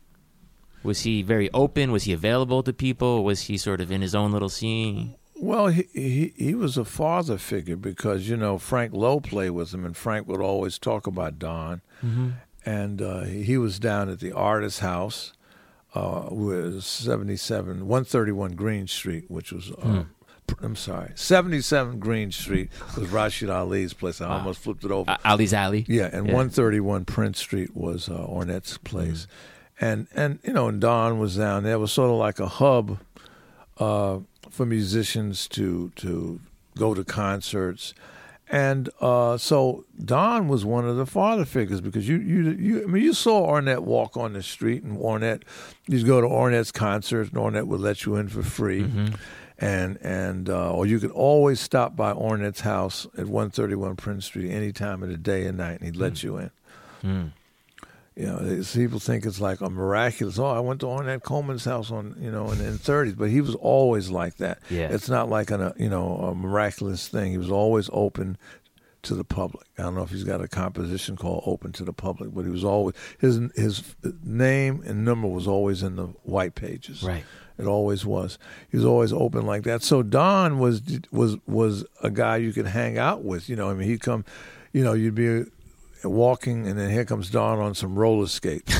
Was 0.82 1.00
he 1.02 1.22
very 1.22 1.48
open? 1.52 1.92
Was 1.92 2.04
he 2.04 2.12
available 2.12 2.62
to 2.64 2.72
people? 2.72 3.24
Was 3.24 3.42
he 3.42 3.56
sort 3.56 3.80
of 3.80 3.90
in 3.92 4.02
his 4.02 4.14
own 4.14 4.32
little 4.32 4.48
scene? 4.48 5.14
Well, 5.38 5.68
he, 5.68 5.86
he 5.92 6.32
he 6.36 6.54
was 6.54 6.76
a 6.76 6.84
father 6.84 7.38
figure 7.38 7.76
because 7.76 8.28
you 8.28 8.36
know 8.36 8.58
Frank 8.58 8.92
Lowe 8.92 9.20
played 9.20 9.50
with 9.50 9.72
him, 9.72 9.84
and 9.84 9.96
Frank 9.96 10.26
would 10.26 10.40
always 10.40 10.78
talk 10.78 11.06
about 11.06 11.38
Don. 11.38 11.82
And 12.66 13.00
uh, 13.00 13.20
he 13.22 13.56
was 13.56 13.78
down 13.78 14.08
at 14.10 14.18
the 14.20 14.32
artist 14.32 14.80
house, 14.80 15.32
uh, 15.94 16.26
with 16.30 16.82
seventy 16.82 17.36
seven 17.36 17.86
one 17.86 18.04
thirty 18.04 18.32
one 18.32 18.52
Green 18.56 18.86
Street, 18.88 19.24
which 19.30 19.52
was. 19.52 19.70
Uh, 19.70 20.04
pr- 20.48 20.64
I'm 20.64 20.76
sorry, 20.76 21.10
77 21.14 21.98
Green 21.98 22.30
Street 22.32 22.70
was 22.96 23.08
Rashied 23.08 23.52
Ali's 23.54 23.92
place. 23.92 24.20
I 24.20 24.28
almost 24.28 24.58
flipped 24.60 24.84
it 24.84 24.90
over. 24.90 25.10
Uh, 25.10 25.16
Ali's 25.24 25.52
Alley. 25.54 25.84
Yeah, 25.88 26.04
and 26.06 26.26
Yeah. 26.26 26.34
131 26.34 27.04
Prince 27.04 27.38
Street 27.40 27.76
was 27.76 28.08
uh, 28.08 28.14
Ornette's 28.14 28.78
place, 28.78 29.26
and 29.80 30.06
and 30.14 30.38
you 30.44 30.52
know, 30.52 30.66
and 30.68 30.80
Don 30.80 31.18
was 31.20 31.36
down 31.36 31.62
there. 31.62 31.74
It 31.74 31.78
was 31.78 31.92
sort 31.92 32.10
of 32.10 32.16
like 32.16 32.40
a 32.40 32.48
hub 32.48 32.98
uh, 33.78 34.18
for 34.50 34.66
musicians 34.66 35.46
to 35.48 35.92
to 35.96 36.40
go 36.76 36.94
to 36.94 37.04
concerts, 37.04 37.94
and 38.48 38.88
uh, 39.00 39.36
so 39.36 39.84
Don 40.02 40.46
was 40.46 40.64
one 40.64 40.86
of 40.86 40.96
the 40.96 41.06
father 41.06 41.44
figures 41.44 41.80
because 41.80 42.08
you 42.08 42.18
you 42.18 42.50
you 42.50 42.82
I 42.82 42.86
mean 42.86 43.02
you 43.02 43.12
saw 43.12 43.46
Ornette 43.46 43.80
walk 43.80 44.16
on 44.16 44.34
the 44.34 44.42
street, 44.42 44.82
and 44.82 44.98
Ornette 44.98 45.42
you'd 45.86 46.06
go 46.06 46.20
to 46.20 46.26
Ornette's 46.26 46.70
concerts, 46.70 47.30
and 47.30 47.38
Ornette 47.38 47.66
would 47.66 47.80
let 47.80 48.04
you 48.04 48.16
in 48.16 48.28
for 48.28 48.42
free. 48.42 48.82
And 49.58 49.98
and 50.02 50.50
uh, 50.50 50.72
or 50.72 50.86
you 50.86 51.00
could 51.00 51.10
always 51.12 51.60
stop 51.60 51.96
by 51.96 52.12
Ornette's 52.12 52.60
house 52.60 53.06
at 53.16 53.26
131 53.26 53.96
Prince 53.96 54.26
Street 54.26 54.50
any 54.50 54.70
time 54.70 55.02
of 55.02 55.08
the 55.08 55.16
day 55.16 55.46
and 55.46 55.56
night, 55.58 55.80
and 55.80 55.86
he'd 55.86 55.96
let 55.96 56.22
you 56.22 56.36
in. 56.36 56.50
Mm. 57.02 57.32
You 58.16 58.26
know, 58.26 58.62
people 58.72 58.98
think 58.98 59.26
it's 59.26 59.40
like 59.42 59.60
a 59.60 59.68
miraculous. 59.68 60.38
Oh, 60.38 60.46
I 60.46 60.60
went 60.60 60.80
to 60.80 60.86
Ornette 60.86 61.22
Coleman's 61.22 61.66
house 61.66 61.90
on 61.90 62.16
you 62.18 62.30
know 62.30 62.50
in 62.50 62.58
the 62.58 62.64
30s, 62.78 63.16
but 63.16 63.28
he 63.28 63.42
was 63.42 63.54
always 63.56 64.08
like 64.08 64.38
that. 64.38 64.60
Yeah. 64.70 64.88
it's 64.88 65.10
not 65.10 65.28
like 65.28 65.50
a 65.50 65.58
uh, 65.60 65.72
you 65.76 65.90
know 65.90 66.16
a 66.16 66.34
miraculous 66.34 67.08
thing. 67.08 67.32
He 67.32 67.38
was 67.38 67.50
always 67.50 67.90
open 67.92 68.38
to 69.02 69.14
the 69.14 69.24
public. 69.24 69.66
I 69.78 69.82
don't 69.82 69.94
know 69.94 70.02
if 70.02 70.10
he's 70.10 70.24
got 70.24 70.40
a 70.40 70.48
composition 70.48 71.16
called 71.16 71.42
Open 71.46 71.72
to 71.72 71.84
the 71.84 71.92
Public, 71.92 72.34
but 72.34 72.46
he 72.46 72.50
was 72.50 72.64
always 72.64 72.94
his 73.18 73.38
his 73.54 73.94
name 74.24 74.82
and 74.86 75.04
number 75.04 75.28
was 75.28 75.46
always 75.46 75.82
in 75.82 75.96
the 75.96 76.06
white 76.22 76.54
pages. 76.54 77.02
Right. 77.02 77.24
It 77.58 77.66
always 77.66 78.04
was. 78.04 78.38
He 78.70 78.76
was 78.76 78.86
always 78.86 79.12
open 79.12 79.46
like 79.46 79.62
that. 79.64 79.82
So 79.82 80.02
Don 80.02 80.58
was 80.58 80.80
was 81.10 81.36
was 81.46 81.84
a 82.02 82.10
guy 82.10 82.38
you 82.38 82.54
could 82.54 82.66
hang 82.66 82.96
out 82.96 83.22
with. 83.24 83.48
You 83.48 83.56
know, 83.56 83.70
I 83.70 83.74
mean, 83.74 83.88
he'd 83.88 84.00
come. 84.00 84.24
You 84.72 84.84
know, 84.84 84.92
you'd 84.92 85.14
be 85.14 85.44
walking, 86.04 86.66
and 86.66 86.78
then 86.78 86.90
here 86.90 87.04
comes 87.04 87.30
Don 87.30 87.58
on 87.58 87.74
some 87.74 87.98
roller 87.98 88.26
skates. 88.26 88.74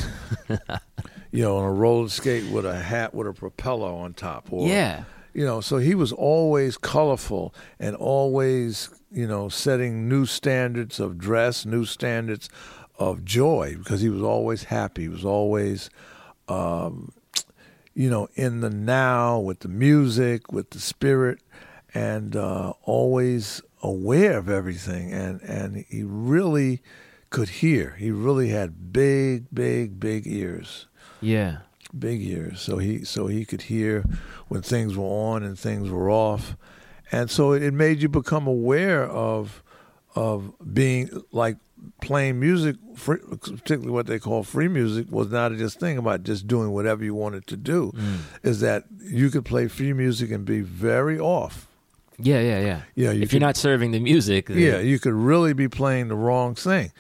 you 1.31 1.43
know, 1.43 1.57
on 1.59 1.65
a 1.65 1.73
roller 1.73 2.09
skate 2.09 2.51
with 2.51 2.65
a 2.67 2.79
hat 2.79 3.15
with 3.15 3.27
a 3.27 3.33
propeller 3.33 3.89
on 3.91 4.15
top. 4.15 4.49
Or, 4.53 4.67
Yeah. 4.69 5.05
you 5.35 5.45
know 5.45 5.61
so 5.61 5.77
he 5.79 5.95
was 5.95 6.13
always 6.13 6.79
colorful 6.79 7.55
and 7.79 7.95
always 7.97 8.89
you 9.11 9.27
know 9.27 9.49
setting 9.51 10.09
new 10.09 10.25
standards 10.25 10.99
of 10.99 11.19
dress 11.19 11.67
new 11.67 11.85
standards 11.85 12.49
of 12.99 13.23
joy 13.25 13.75
because 13.79 14.01
he 14.01 14.09
was 14.09 14.23
always 14.23 14.65
happy 14.65 15.03
he 15.03 15.09
was 15.11 15.25
always 15.27 15.91
um, 16.49 17.13
you 17.95 18.09
know 18.09 18.29
in 18.35 18.61
the 18.63 18.71
now 18.71 19.39
with 19.39 19.61
the 19.61 19.69
music 19.69 20.51
with 20.53 20.71
the 20.71 20.81
spirit 20.81 21.39
and 21.93 22.35
uh, 22.37 22.73
always 22.85 23.61
aware 23.83 24.39
of 24.39 24.49
everything 24.49 25.13
and 25.13 25.41
and 25.43 25.85
he 25.91 26.03
really 26.03 26.81
could 27.37 27.49
hear. 27.63 27.85
He 27.99 28.11
really 28.11 28.49
had 28.49 28.93
big 28.93 29.47
big 29.53 30.01
big 30.01 30.27
ears. 30.27 30.87
Yeah. 31.21 31.59
big 31.99 32.21
ears. 32.23 32.61
So 32.67 32.79
he 32.79 33.05
so 33.05 33.27
he 33.27 33.45
could 33.45 33.63
hear 33.63 34.05
when 34.49 34.63
things 34.63 34.97
were 34.97 35.05
on 35.33 35.43
and 35.43 35.59
things 35.59 35.91
were 35.91 36.11
off. 36.11 36.57
And 37.13 37.31
so 37.31 37.53
it, 37.53 37.63
it 37.63 37.75
made 37.75 38.01
you 38.03 38.09
become 38.09 38.47
aware 38.47 39.05
of 39.29 39.63
of 40.15 40.53
being 40.81 41.05
like 41.31 41.57
playing 42.01 42.41
music 42.41 42.77
free, 42.95 43.19
particularly 43.41 43.91
what 43.93 44.07
they 44.07 44.19
call 44.19 44.43
free 44.43 44.69
music 44.69 45.07
was 45.11 45.29
not 45.31 45.53
just 45.57 45.79
thing 45.79 45.99
about 45.99 46.23
just 46.25 46.47
doing 46.47 46.71
whatever 46.73 47.05
you 47.05 47.15
wanted 47.15 47.47
to 47.49 47.57
do. 47.57 47.93
Mm. 47.95 48.19
Is 48.51 48.61
that 48.61 48.85
you 49.03 49.29
could 49.31 49.45
play 49.45 49.69
free 49.69 49.93
music 49.93 50.31
and 50.31 50.45
be 50.45 50.61
very 50.63 51.19
off. 51.21 51.67
Yeah, 52.19 52.41
yeah, 52.41 52.61
yeah. 52.61 52.81
Yeah, 52.95 53.11
you 53.13 53.23
if 53.23 53.33
you're 53.33 53.47
not 53.49 53.57
serving 53.59 53.91
the 53.93 54.01
music, 54.01 54.47
then- 54.47 54.59
yeah, 54.59 54.79
you 54.81 54.99
could 54.99 55.13
really 55.13 55.53
be 55.53 55.69
playing 55.69 56.09
the 56.09 56.17
wrong 56.17 56.55
thing, 56.55 56.91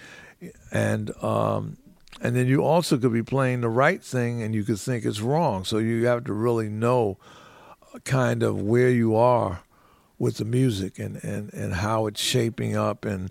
and 0.77 1.05
um, 1.23 1.77
and 2.21 2.35
then 2.37 2.47
you 2.47 2.61
also 2.73 2.97
could 2.99 3.13
be 3.13 3.23
playing 3.23 3.61
the 3.61 3.69
right 3.85 4.03
thing, 4.03 4.43
and 4.43 4.55
you 4.55 4.65
could 4.65 4.81
think 4.81 5.05
it's 5.05 5.21
wrong. 5.21 5.65
So 5.65 5.79
you 5.79 6.07
have 6.07 6.25
to 6.25 6.33
really 6.33 6.69
know, 6.69 7.19
uh, 7.95 7.99
kind 8.05 8.43
of 8.43 8.61
where 8.73 8.91
you 8.91 9.15
are 9.17 9.63
with 10.19 10.37
the 10.39 10.45
music 10.45 10.99
and 10.99 11.15
and 11.25 11.53
and 11.55 11.75
how 11.75 12.07
it's 12.09 12.21
shaping 12.21 12.77
up, 12.77 13.05
and 13.05 13.31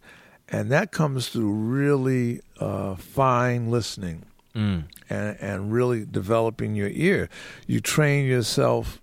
and 0.49 0.71
that 0.71 0.91
comes 0.91 1.29
through 1.29 1.51
really 1.51 2.41
uh, 2.59 2.95
fine 2.95 3.71
listening 3.71 4.23
Mm. 4.55 4.83
and 5.09 5.37
and 5.41 5.73
really 5.73 6.05
developing 6.05 6.75
your 6.75 6.89
ear. 6.89 7.27
You 7.67 7.81
train 7.81 8.25
yourself, 8.25 9.01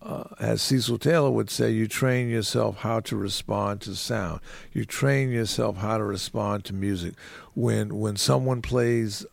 uh, 0.00 0.24
as 0.38 0.62
Cecil 0.62 0.98
Taylor 0.98 1.30
would 1.30 1.50
say, 1.50 1.70
you 1.70 1.88
train 1.88 2.28
yourself 2.28 2.78
how 2.78 3.00
to 3.00 3.16
respond 3.16 3.80
to 3.82 3.96
sound. 3.96 4.40
You 4.72 4.84
train 4.84 5.30
yourself 5.30 5.78
how 5.78 5.98
to 5.98 6.04
respond 6.04 6.64
to 6.66 6.74
music. 6.74 7.14
When 7.54 7.98
when 7.98 8.16
someone 8.16 8.62
plays 8.62 9.26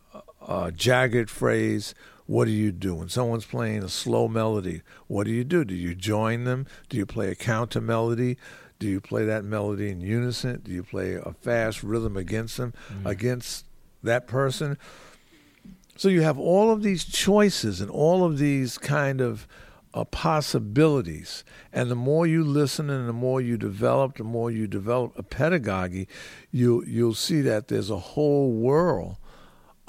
a 0.46 0.72
jagged 0.72 1.30
phrase, 1.30 1.94
what 2.26 2.46
do 2.46 2.50
you 2.50 2.72
do? 2.72 2.96
When 2.96 3.08
someone's 3.08 3.46
playing 3.46 3.84
a 3.84 3.88
slow 3.88 4.26
melody, 4.26 4.82
what 5.06 5.24
do 5.24 5.30
you 5.30 5.44
do? 5.44 5.64
Do 5.64 5.74
you 5.74 5.94
join 5.94 6.44
them? 6.44 6.66
Do 6.88 6.96
you 6.96 7.06
play 7.06 7.30
a 7.30 7.36
counter 7.36 7.80
melody? 7.80 8.36
Do 8.78 8.88
you 8.88 9.00
play 9.00 9.24
that 9.24 9.44
melody 9.44 9.90
in 9.90 10.00
unison? 10.00 10.60
Do 10.64 10.72
you 10.72 10.82
play 10.82 11.14
a 11.14 11.32
fast 11.32 11.82
rhythm 11.82 12.16
against 12.16 12.56
them, 12.56 12.74
against 13.04 13.64
that 14.02 14.26
person? 14.26 14.76
So 15.96 16.08
you 16.08 16.22
have 16.22 16.38
all 16.38 16.70
of 16.70 16.82
these 16.82 17.04
choices 17.04 17.80
and 17.80 17.90
all 17.90 18.24
of 18.24 18.38
these 18.38 18.76
kind 18.76 19.20
of 19.22 19.48
uh, 19.96 20.04
possibilities. 20.04 21.42
And 21.72 21.90
the 21.90 21.96
more 21.96 22.26
you 22.26 22.44
listen 22.44 22.90
and 22.90 23.08
the 23.08 23.14
more 23.14 23.40
you 23.40 23.56
develop, 23.56 24.18
the 24.18 24.24
more 24.24 24.50
you 24.50 24.66
develop 24.66 25.18
a 25.18 25.22
pedagogy, 25.22 26.06
you 26.50 26.84
you'll 26.86 27.14
see 27.14 27.40
that 27.40 27.68
there's 27.68 27.90
a 27.90 27.98
whole 27.98 28.52
world 28.52 29.16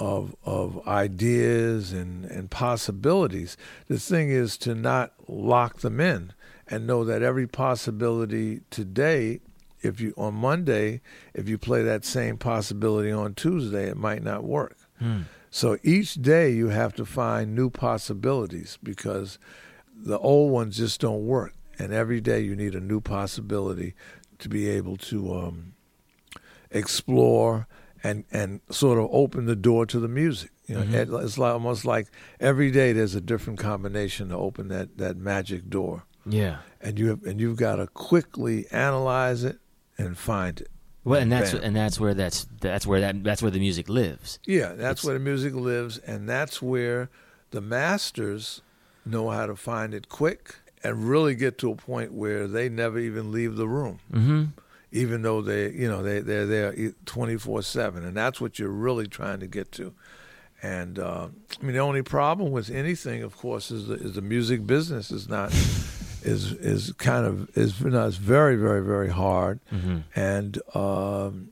of 0.00 0.34
of 0.44 0.86
ideas 0.88 1.92
and, 1.92 2.24
and 2.24 2.50
possibilities. 2.50 3.56
The 3.88 3.98
thing 3.98 4.30
is 4.30 4.56
to 4.58 4.74
not 4.74 5.12
lock 5.28 5.80
them 5.80 6.00
in 6.00 6.32
and 6.66 6.86
know 6.86 7.04
that 7.04 7.22
every 7.22 7.46
possibility 7.46 8.62
today 8.70 9.40
if 9.82 10.00
you 10.00 10.14
on 10.16 10.34
Monday, 10.34 11.00
if 11.34 11.48
you 11.48 11.58
play 11.58 11.82
that 11.82 12.04
same 12.04 12.36
possibility 12.36 13.12
on 13.12 13.34
Tuesday, 13.34 13.88
it 13.88 13.96
might 13.96 14.22
not 14.22 14.42
work. 14.42 14.76
So 15.50 15.78
each 15.82 16.14
day 16.14 16.50
you 16.50 16.68
have 16.68 16.94
to 16.96 17.04
find 17.04 17.54
new 17.54 17.70
possibilities 17.70 18.78
because 18.82 19.38
the 20.00 20.18
old 20.18 20.52
ones 20.52 20.76
just 20.76 21.00
don't 21.00 21.26
work. 21.26 21.54
And 21.78 21.92
every 21.92 22.20
day 22.20 22.40
you 22.40 22.56
need 22.56 22.74
a 22.74 22.80
new 22.80 23.00
possibility 23.00 23.94
to 24.38 24.48
be 24.48 24.68
able 24.68 24.96
to 24.96 25.34
um, 25.34 25.74
explore 26.70 27.66
and, 28.04 28.24
and 28.30 28.60
sort 28.70 28.98
of 28.98 29.08
open 29.10 29.46
the 29.46 29.56
door 29.56 29.86
to 29.86 29.98
the 29.98 30.08
music. 30.08 30.50
You 30.66 30.76
know, 30.76 30.82
it- 30.82 31.08
it's 31.24 31.38
like, 31.38 31.52
almost 31.52 31.84
like 31.84 32.08
every 32.40 32.70
day 32.70 32.92
there's 32.92 33.14
a 33.14 33.20
different 33.20 33.58
combination 33.58 34.28
to 34.28 34.36
open 34.36 34.68
that, 34.68 34.98
that 34.98 35.16
magic 35.16 35.68
door, 35.70 36.04
Yeah. 36.26 36.58
and 36.80 36.98
you 36.98 37.08
have, 37.08 37.22
and 37.24 37.40
you've 37.40 37.56
got 37.56 37.76
to 37.76 37.86
quickly 37.88 38.66
analyze 38.70 39.44
it 39.44 39.58
and 39.96 40.16
find 40.16 40.60
it. 40.60 40.68
Well, 41.04 41.20
and 41.20 41.32
that's 41.32 41.52
Bam. 41.52 41.62
and 41.64 41.76
that's 41.76 41.98
where 41.98 42.12
that's 42.12 42.46
that's 42.60 42.86
where 42.86 43.00
that 43.00 43.24
that's 43.24 43.40
where 43.40 43.50
the 43.50 43.60
music 43.60 43.88
lives. 43.88 44.38
Yeah, 44.44 44.74
that's 44.74 45.00
It's- 45.00 45.04
where 45.04 45.14
the 45.14 45.20
music 45.24 45.54
lives, 45.54 45.96
and 45.98 46.28
that's 46.28 46.60
where 46.60 47.08
the 47.50 47.62
masters 47.62 48.60
know 49.10 49.30
how 49.30 49.46
to 49.46 49.56
find 49.56 49.94
it 49.94 50.08
quick 50.08 50.54
and 50.84 51.08
really 51.08 51.34
get 51.34 51.58
to 51.58 51.70
a 51.72 51.74
point 51.76 52.12
where 52.12 52.46
they 52.46 52.68
never 52.68 52.98
even 52.98 53.32
leave 53.32 53.56
the 53.56 53.66
room, 53.68 53.98
Mm-hmm. 54.12 54.44
even 54.92 55.22
though 55.22 55.42
they, 55.42 55.70
you 55.72 55.88
know, 55.88 56.02
they 56.02 56.20
they're 56.20 56.46
there 56.46 56.74
twenty 57.04 57.36
four 57.36 57.62
seven, 57.62 58.04
and 58.04 58.16
that's 58.16 58.40
what 58.40 58.58
you're 58.58 58.68
really 58.86 59.06
trying 59.08 59.40
to 59.40 59.46
get 59.46 59.72
to. 59.72 59.92
And 60.62 60.98
uh, 60.98 61.28
I 61.60 61.64
mean, 61.64 61.74
the 61.74 61.80
only 61.80 62.02
problem 62.02 62.50
with 62.52 62.68
anything, 62.70 63.22
of 63.22 63.36
course, 63.36 63.70
is 63.70 63.86
the, 63.88 63.94
is 63.94 64.14
the 64.14 64.22
music 64.22 64.66
business 64.66 65.10
is 65.10 65.28
not 65.28 65.52
is 66.22 66.52
is 66.52 66.92
kind 66.98 67.26
of 67.26 67.48
is 67.56 67.80
you 67.80 67.90
know, 67.90 68.06
it's 68.06 68.16
very 68.16 68.56
very 68.56 68.82
very 68.84 69.10
hard, 69.10 69.60
Mm-hmm. 69.72 69.98
and 70.16 70.60
um, 70.74 71.48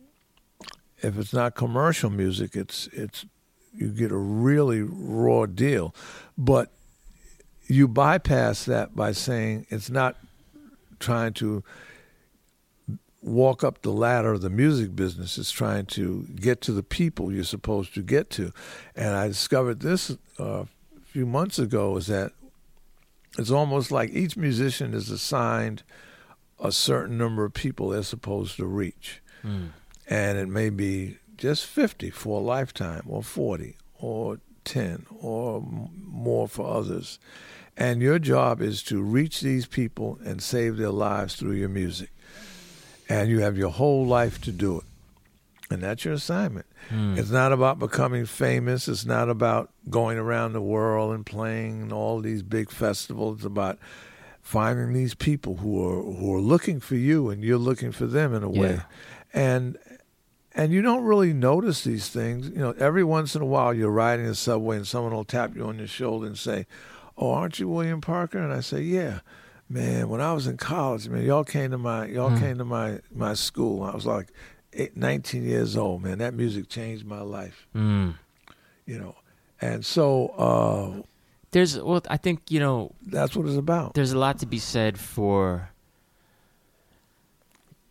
if 1.02 1.18
it's 1.18 1.32
not 1.32 1.54
commercial 1.54 2.10
music, 2.10 2.56
it's 2.56 2.88
it's 2.92 3.26
you 3.74 3.88
get 3.88 4.10
a 4.10 4.16
really 4.16 4.82
raw 4.82 5.46
deal, 5.46 5.94
but 6.38 6.72
you 7.68 7.88
bypass 7.88 8.64
that 8.64 8.94
by 8.94 9.12
saying 9.12 9.66
it's 9.70 9.90
not 9.90 10.16
trying 11.00 11.32
to 11.34 11.62
walk 13.22 13.64
up 13.64 13.82
the 13.82 13.90
ladder 13.92 14.32
of 14.32 14.40
the 14.42 14.50
music 14.50 14.94
business. 14.94 15.38
It's 15.38 15.50
trying 15.50 15.86
to 15.86 16.26
get 16.36 16.60
to 16.62 16.72
the 16.72 16.82
people 16.82 17.32
you're 17.32 17.44
supposed 17.44 17.94
to 17.94 18.02
get 18.02 18.30
to, 18.30 18.52
and 18.94 19.16
I 19.16 19.26
discovered 19.28 19.80
this 19.80 20.10
uh, 20.38 20.44
a 20.44 20.66
few 21.06 21.26
months 21.26 21.58
ago 21.58 21.96
is 21.96 22.06
that 22.06 22.32
it's 23.38 23.50
almost 23.50 23.90
like 23.90 24.10
each 24.10 24.36
musician 24.36 24.94
is 24.94 25.10
assigned 25.10 25.82
a 26.58 26.72
certain 26.72 27.18
number 27.18 27.44
of 27.44 27.52
people 27.52 27.88
they're 27.90 28.02
supposed 28.02 28.56
to 28.56 28.64
reach 28.66 29.20
Mm. 29.44 29.68
and 30.08 30.38
it 30.38 30.48
may 30.48 30.70
be 30.70 31.18
just 31.36 31.66
50 31.66 32.10
for 32.10 32.40
a 32.40 32.42
lifetime 32.42 33.02
or 33.06 33.22
40 33.22 33.76
or 34.00 34.38
10 34.66 35.06
or 35.20 35.64
more 36.06 36.46
for 36.46 36.66
others. 36.66 37.18
And 37.76 38.02
your 38.02 38.18
job 38.18 38.60
is 38.60 38.82
to 38.84 39.00
reach 39.02 39.40
these 39.40 39.66
people 39.66 40.18
and 40.24 40.42
save 40.42 40.76
their 40.76 40.90
lives 40.90 41.36
through 41.36 41.52
your 41.52 41.68
music. 41.68 42.10
And 43.08 43.30
you 43.30 43.40
have 43.40 43.56
your 43.56 43.70
whole 43.70 44.06
life 44.06 44.40
to 44.42 44.52
do 44.52 44.78
it. 44.78 44.84
And 45.70 45.82
that's 45.82 46.04
your 46.04 46.14
assignment. 46.14 46.66
Mm. 46.90 47.18
it's 47.18 47.30
not 47.30 47.52
about 47.52 47.78
becoming 47.78 48.24
famous. 48.26 48.86
It's 48.86 49.04
not 49.04 49.28
about 49.28 49.70
going 49.90 50.18
around 50.18 50.52
the 50.52 50.60
world 50.60 51.14
and 51.14 51.26
playing 51.26 51.92
all 51.92 52.20
these 52.20 52.42
big 52.42 52.70
festivals. 52.70 53.38
It's 53.38 53.46
about 53.46 53.78
finding 54.40 54.92
these 54.92 55.14
people 55.14 55.56
who 55.56 55.84
are 55.84 56.02
who 56.02 56.32
are 56.32 56.40
looking 56.40 56.78
for 56.78 56.94
you 56.94 57.30
and 57.30 57.42
you're 57.42 57.58
looking 57.58 57.90
for 57.90 58.06
them 58.06 58.32
in 58.32 58.44
a 58.44 58.48
way. 58.48 58.74
Yeah. 58.74 58.82
and 59.34 59.76
and 60.56 60.72
you 60.72 60.82
don't 60.82 61.04
really 61.04 61.32
notice 61.32 61.84
these 61.84 62.08
things. 62.08 62.48
You 62.48 62.56
know, 62.58 62.74
every 62.78 63.04
once 63.04 63.36
in 63.36 63.42
a 63.42 63.46
while 63.46 63.72
you're 63.74 63.90
riding 63.90 64.26
the 64.26 64.34
subway 64.34 64.76
and 64.76 64.86
someone 64.86 65.12
will 65.14 65.24
tap 65.24 65.54
you 65.54 65.64
on 65.66 65.78
your 65.78 65.86
shoulder 65.86 66.26
and 66.26 66.36
say, 66.38 66.66
"Oh, 67.16 67.32
aren't 67.32 67.58
you 67.60 67.68
William 67.68 68.00
Parker?" 68.00 68.38
And 68.38 68.52
I 68.52 68.60
say, 68.60 68.80
"Yeah." 68.80 69.20
Man, 69.68 70.08
when 70.08 70.20
I 70.20 70.32
was 70.32 70.46
in 70.46 70.56
college, 70.58 71.08
man, 71.08 71.24
y'all 71.24 71.42
came 71.42 71.72
to 71.72 71.78
my 71.78 72.06
y'all 72.06 72.30
Hmm. 72.30 72.38
came 72.40 72.58
to 72.58 72.64
my 72.64 73.00
my 73.14 73.34
school. 73.34 73.82
I 73.82 73.92
was 73.94 74.06
like 74.06 74.28
eight, 74.72 74.96
19 74.96 75.42
years 75.42 75.76
old, 75.76 76.02
man. 76.04 76.18
That 76.18 76.34
music 76.34 76.68
changed 76.68 77.04
my 77.04 77.20
life, 77.20 77.66
Mm. 77.74 78.14
you 78.86 78.98
know. 78.98 79.16
And 79.60 79.84
so 79.84 80.28
uh, 80.38 81.02
There's 81.50 81.78
well, 81.80 82.00
I 82.08 82.16
think 82.16 82.42
you 82.50 82.60
know 82.60 82.92
that's 83.06 83.34
what 83.34 83.46
it's 83.46 83.56
about. 83.56 83.94
there's 83.94 84.12
a 84.12 84.18
lot 84.18 84.38
to 84.40 84.46
be 84.46 84.58
said 84.60 84.98
for 84.98 85.70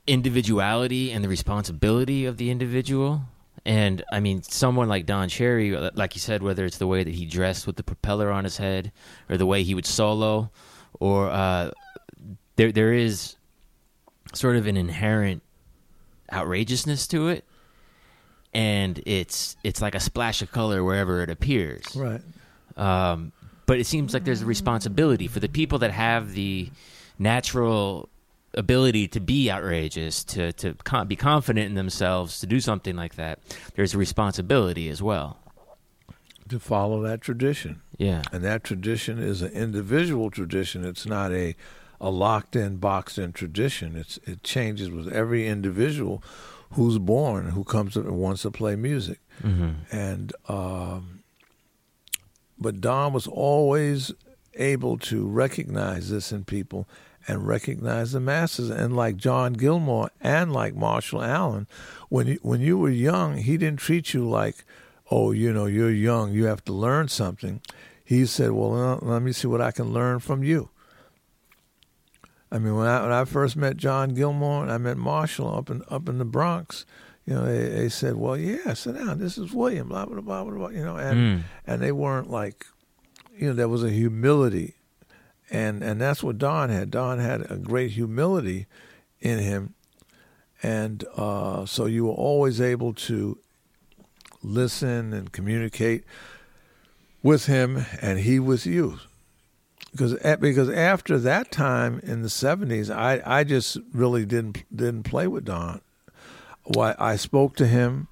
individuality 0.08 1.12
and 1.12 1.24
the 1.24 1.30
responsibility 1.30 2.26
of 2.26 2.38
the 2.38 2.50
individual. 2.50 3.22
And 3.66 4.04
I 4.12 4.20
mean, 4.20 4.44
someone 4.44 4.88
like 4.88 5.06
Don 5.06 5.28
Cherry, 5.28 5.72
like 5.72 6.16
you 6.16 6.22
said, 6.22 6.44
whether 6.44 6.66
it's 6.66 6.78
the 6.78 6.88
way 6.88 7.04
that 7.04 7.14
he 7.14 7.26
dressed 7.26 7.66
with 7.66 7.78
the 7.78 7.84
propeller 7.84 8.32
on 8.32 8.44
his 8.44 8.58
head, 8.58 8.92
or 9.30 9.38
the 9.38 9.46
way 9.46 9.64
he 9.64 9.74
would 9.74 9.88
solo, 9.88 10.52
or 11.00 11.30
uh, 11.30 11.72
there 12.58 12.72
there 12.72 12.94
is 12.94 13.36
sort 14.34 14.56
of 14.56 14.68
an 14.68 14.78
inherent 14.78 15.42
outrageousness 16.32 17.08
to 17.08 17.28
it, 17.30 17.44
and 18.54 19.02
it's 19.08 19.58
it's 19.64 19.82
like 19.82 19.96
a 19.96 20.00
splash 20.00 20.44
of 20.44 20.52
color 20.52 20.84
wherever 20.84 21.24
it 21.24 21.32
appears. 21.32 21.96
Right. 21.96 22.22
Um, 22.78 23.32
but 23.66 23.80
it 23.80 23.88
seems 23.88 24.14
like 24.14 24.26
there's 24.26 24.44
a 24.44 24.46
responsibility 24.46 25.28
for 25.28 25.40
the 25.40 25.50
people 25.50 25.80
that 25.80 25.92
have 25.92 26.34
the 26.34 26.70
natural 27.18 28.10
ability 28.56 29.08
to 29.10 29.20
be 29.20 29.52
outrageous, 29.52 30.24
to 30.26 30.52
to 30.54 30.74
con- 30.84 31.08
be 31.08 31.16
confident 31.16 31.68
in 31.68 31.76
themselves, 31.76 32.40
to 32.40 32.48
do 32.48 32.60
something 32.60 32.96
like 32.96 33.16
that. 33.16 33.40
There's 33.76 33.94
a 33.94 33.98
responsibility 33.98 34.90
as 34.90 35.02
well. 35.02 35.38
To 36.50 36.60
follow 36.60 37.02
that 37.02 37.22
tradition. 37.22 37.82
Yeah. 37.98 38.22
And 38.32 38.44
that 38.44 38.64
tradition 38.64 39.20
is 39.20 39.42
an 39.42 39.52
individual 39.52 40.30
tradition. 40.30 40.86
It's 40.86 41.06
not 41.06 41.32
a 41.32 41.56
a 42.02 42.10
locked 42.10 42.56
in, 42.56 42.78
boxed 42.78 43.18
in 43.18 43.34
tradition. 43.34 43.96
It's 43.96 44.18
it 44.26 44.44
changes 44.44 44.90
with 44.90 45.12
every 45.12 45.48
individual 45.48 46.24
who's 46.72 46.98
born, 46.98 47.52
who 47.52 47.64
comes 47.64 47.96
up 47.96 48.06
and 48.06 48.18
wants 48.18 48.42
to 48.42 48.52
play 48.52 48.76
music. 48.76 49.20
Mm-hmm. 49.44 49.96
And 49.96 50.34
um, 50.48 51.24
but 52.60 52.82
Don 52.82 53.14
was 53.14 53.28
always 53.28 54.12
able 54.56 54.98
to 54.98 55.26
recognize 55.26 56.10
this 56.10 56.32
in 56.32 56.46
people 56.46 56.88
and 57.28 57.48
recognize 57.48 58.12
the 58.12 58.20
masses. 58.20 58.70
And 58.70 58.96
like 58.96 59.18
John 59.18 59.54
Gilmore 59.54 60.12
and 60.22 60.54
like 60.54 60.76
Marshall 60.76 61.24
Allen, 61.24 61.68
when 62.10 62.28
you, 62.28 62.40
when 62.42 62.62
you 62.62 62.78
were 62.78 62.90
young, 62.90 63.38
he 63.38 63.58
didn't 63.58 63.80
treat 63.80 64.14
you 64.14 64.28
like, 64.30 64.64
oh, 65.12 65.32
you 65.32 65.52
know, 65.54 65.66
you're 65.66 65.92
young, 65.92 66.32
you 66.34 66.46
have 66.46 66.64
to 66.66 66.74
learn 66.74 67.08
something. 67.08 67.62
He 68.04 68.26
said, 68.26 68.52
well, 68.52 68.74
uh, 68.76 68.98
let 69.02 69.22
me 69.22 69.32
see 69.32 69.48
what 69.48 69.62
I 69.62 69.72
can 69.72 69.92
learn 69.94 70.20
from 70.20 70.44
you. 70.44 70.70
I 72.52 72.60
mean, 72.60 72.76
when 72.76 72.88
I 72.88 73.02
when 73.02 73.12
I 73.12 73.26
first 73.26 73.56
met 73.56 73.76
John 73.78 74.14
Gilmore 74.14 74.64
and 74.64 74.72
I 74.72 74.78
met 74.78 74.98
Marshall 74.98 75.54
up 75.58 75.70
in 75.70 75.84
up 75.90 76.08
in 76.08 76.20
the 76.20 76.26
Bronx, 76.26 76.86
you 77.26 77.34
know, 77.34 77.46
they, 77.46 77.68
they 77.70 77.90
said, 77.90 78.16
"Well, 78.16 78.38
yeah, 78.38 78.74
sit 78.76 78.96
down. 78.96 79.18
This 79.20 79.38
is 79.38 79.52
William." 79.52 79.90
Blah 79.90 80.06
blah 80.06 80.22
blah 80.22 80.44
blah. 80.44 80.54
blah 80.54 80.68
you 80.70 80.84
know, 80.86 80.96
and 80.96 81.18
Mm. 81.20 81.44
and 81.66 81.82
they 81.82 81.92
weren't 81.92 82.30
like, 82.30 82.66
you 83.38 83.48
know, 83.48 83.54
there 83.54 83.68
was 83.68 83.84
a 83.84 83.90
humility, 83.90 84.76
and 85.52 85.84
and 85.84 86.00
that's 86.02 86.24
what 86.24 86.38
Don 86.38 86.70
had. 86.70 86.92
Don 86.92 87.20
had 87.20 87.50
a 87.52 87.58
great 87.58 87.92
humility 87.92 88.66
in 89.20 89.40
him, 89.40 89.74
and 90.64 91.04
uh, 91.16 91.66
so 91.66 91.86
you 91.86 92.06
were 92.06 92.12
always 92.14 92.60
able 92.62 92.94
to 92.94 93.38
listen 94.44 95.14
and 95.14 95.32
communicate 95.32 96.04
with 97.24 97.46
him, 97.48 97.86
and 98.02 98.20
he 98.20 98.40
with 98.40 98.66
you. 98.66 99.00
Because 99.92 100.14
because 100.40 100.70
after 100.70 101.18
that 101.20 101.52
time 101.52 102.00
in 102.04 102.22
the 102.22 102.30
seventies, 102.30 102.90
I, 102.90 103.22
I 103.26 103.44
just 103.44 103.78
really 103.94 104.26
didn't 104.26 104.64
didn't 104.76 105.04
play 105.04 105.28
with 105.28 105.46
Don. 105.46 105.82
Why 106.64 106.96
I 107.00 107.16
spoke 107.16 107.56
to 107.58 107.68
him, 107.68 108.08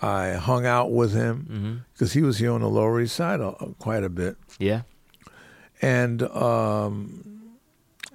I 0.00 0.30
hung 0.32 0.66
out 0.66 0.90
with 0.90 1.12
him 1.12 1.46
Mm-hmm. 1.50 1.74
because 1.92 2.14
he 2.14 2.22
was 2.22 2.38
here 2.38 2.50
on 2.52 2.60
the 2.62 2.68
Lower 2.68 3.00
East 3.00 3.14
Side 3.14 3.40
uh, 3.40 3.52
quite 3.78 4.02
a 4.02 4.08
bit, 4.08 4.36
Yeah. 4.58 4.82
And 5.82 6.22
um, 6.22 7.58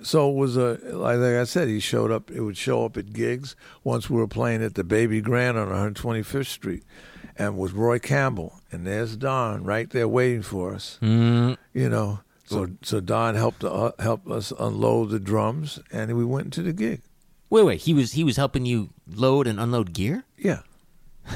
so 0.02 0.32
it 0.32 0.36
was 0.36 0.58
a 0.58 0.80
like, 0.84 1.20
I 1.20 1.44
said, 1.44 1.68
he 1.68 1.80
showed 1.80 2.12
up. 2.12 2.32
It 2.32 2.42
would 2.42 2.58
show 2.58 2.86
up 2.86 2.98
at 2.98 3.14
gigs. 3.14 3.56
Once 3.84 4.10
we 4.10 4.18
were 4.18 4.28
playing 4.28 4.64
at 4.64 4.76
the 4.76 4.84
Baby 4.84 5.22
Grand 5.22 5.58
on 5.58 5.68
125th 5.68 6.48
Street, 6.48 6.84
and 7.38 7.58
with 7.58 7.74
Roy 7.74 8.00
Campbell, 8.00 8.60
and 8.72 8.88
there's 8.88 9.16
Don 9.18 9.64
right 9.64 9.90
there 9.90 10.08
waiting 10.08 10.42
for 10.42 10.74
us. 10.74 10.98
Mm. 11.02 11.58
You 11.74 11.90
know, 11.90 12.22
so 12.46 12.70
so 12.82 13.00
Don 13.00 13.36
helped 13.36 13.64
uh, 13.64 13.92
help 14.00 14.30
us 14.30 14.54
unload 14.58 15.10
the 15.10 15.20
drums, 15.20 15.80
and 15.92 16.16
we 16.16 16.26
went 16.26 16.46
into 16.46 16.64
the 16.64 16.74
gig. 16.74 17.02
Wait, 17.50 17.64
wait. 17.64 17.82
He 17.82 17.94
was 17.94 18.14
he 18.14 18.24
was 18.24 18.38
helping 18.38 18.66
you 18.66 18.90
load 19.08 19.48
and 19.48 19.60
unload 19.60 19.94
gear. 19.94 20.24
Yeah, 20.38 20.62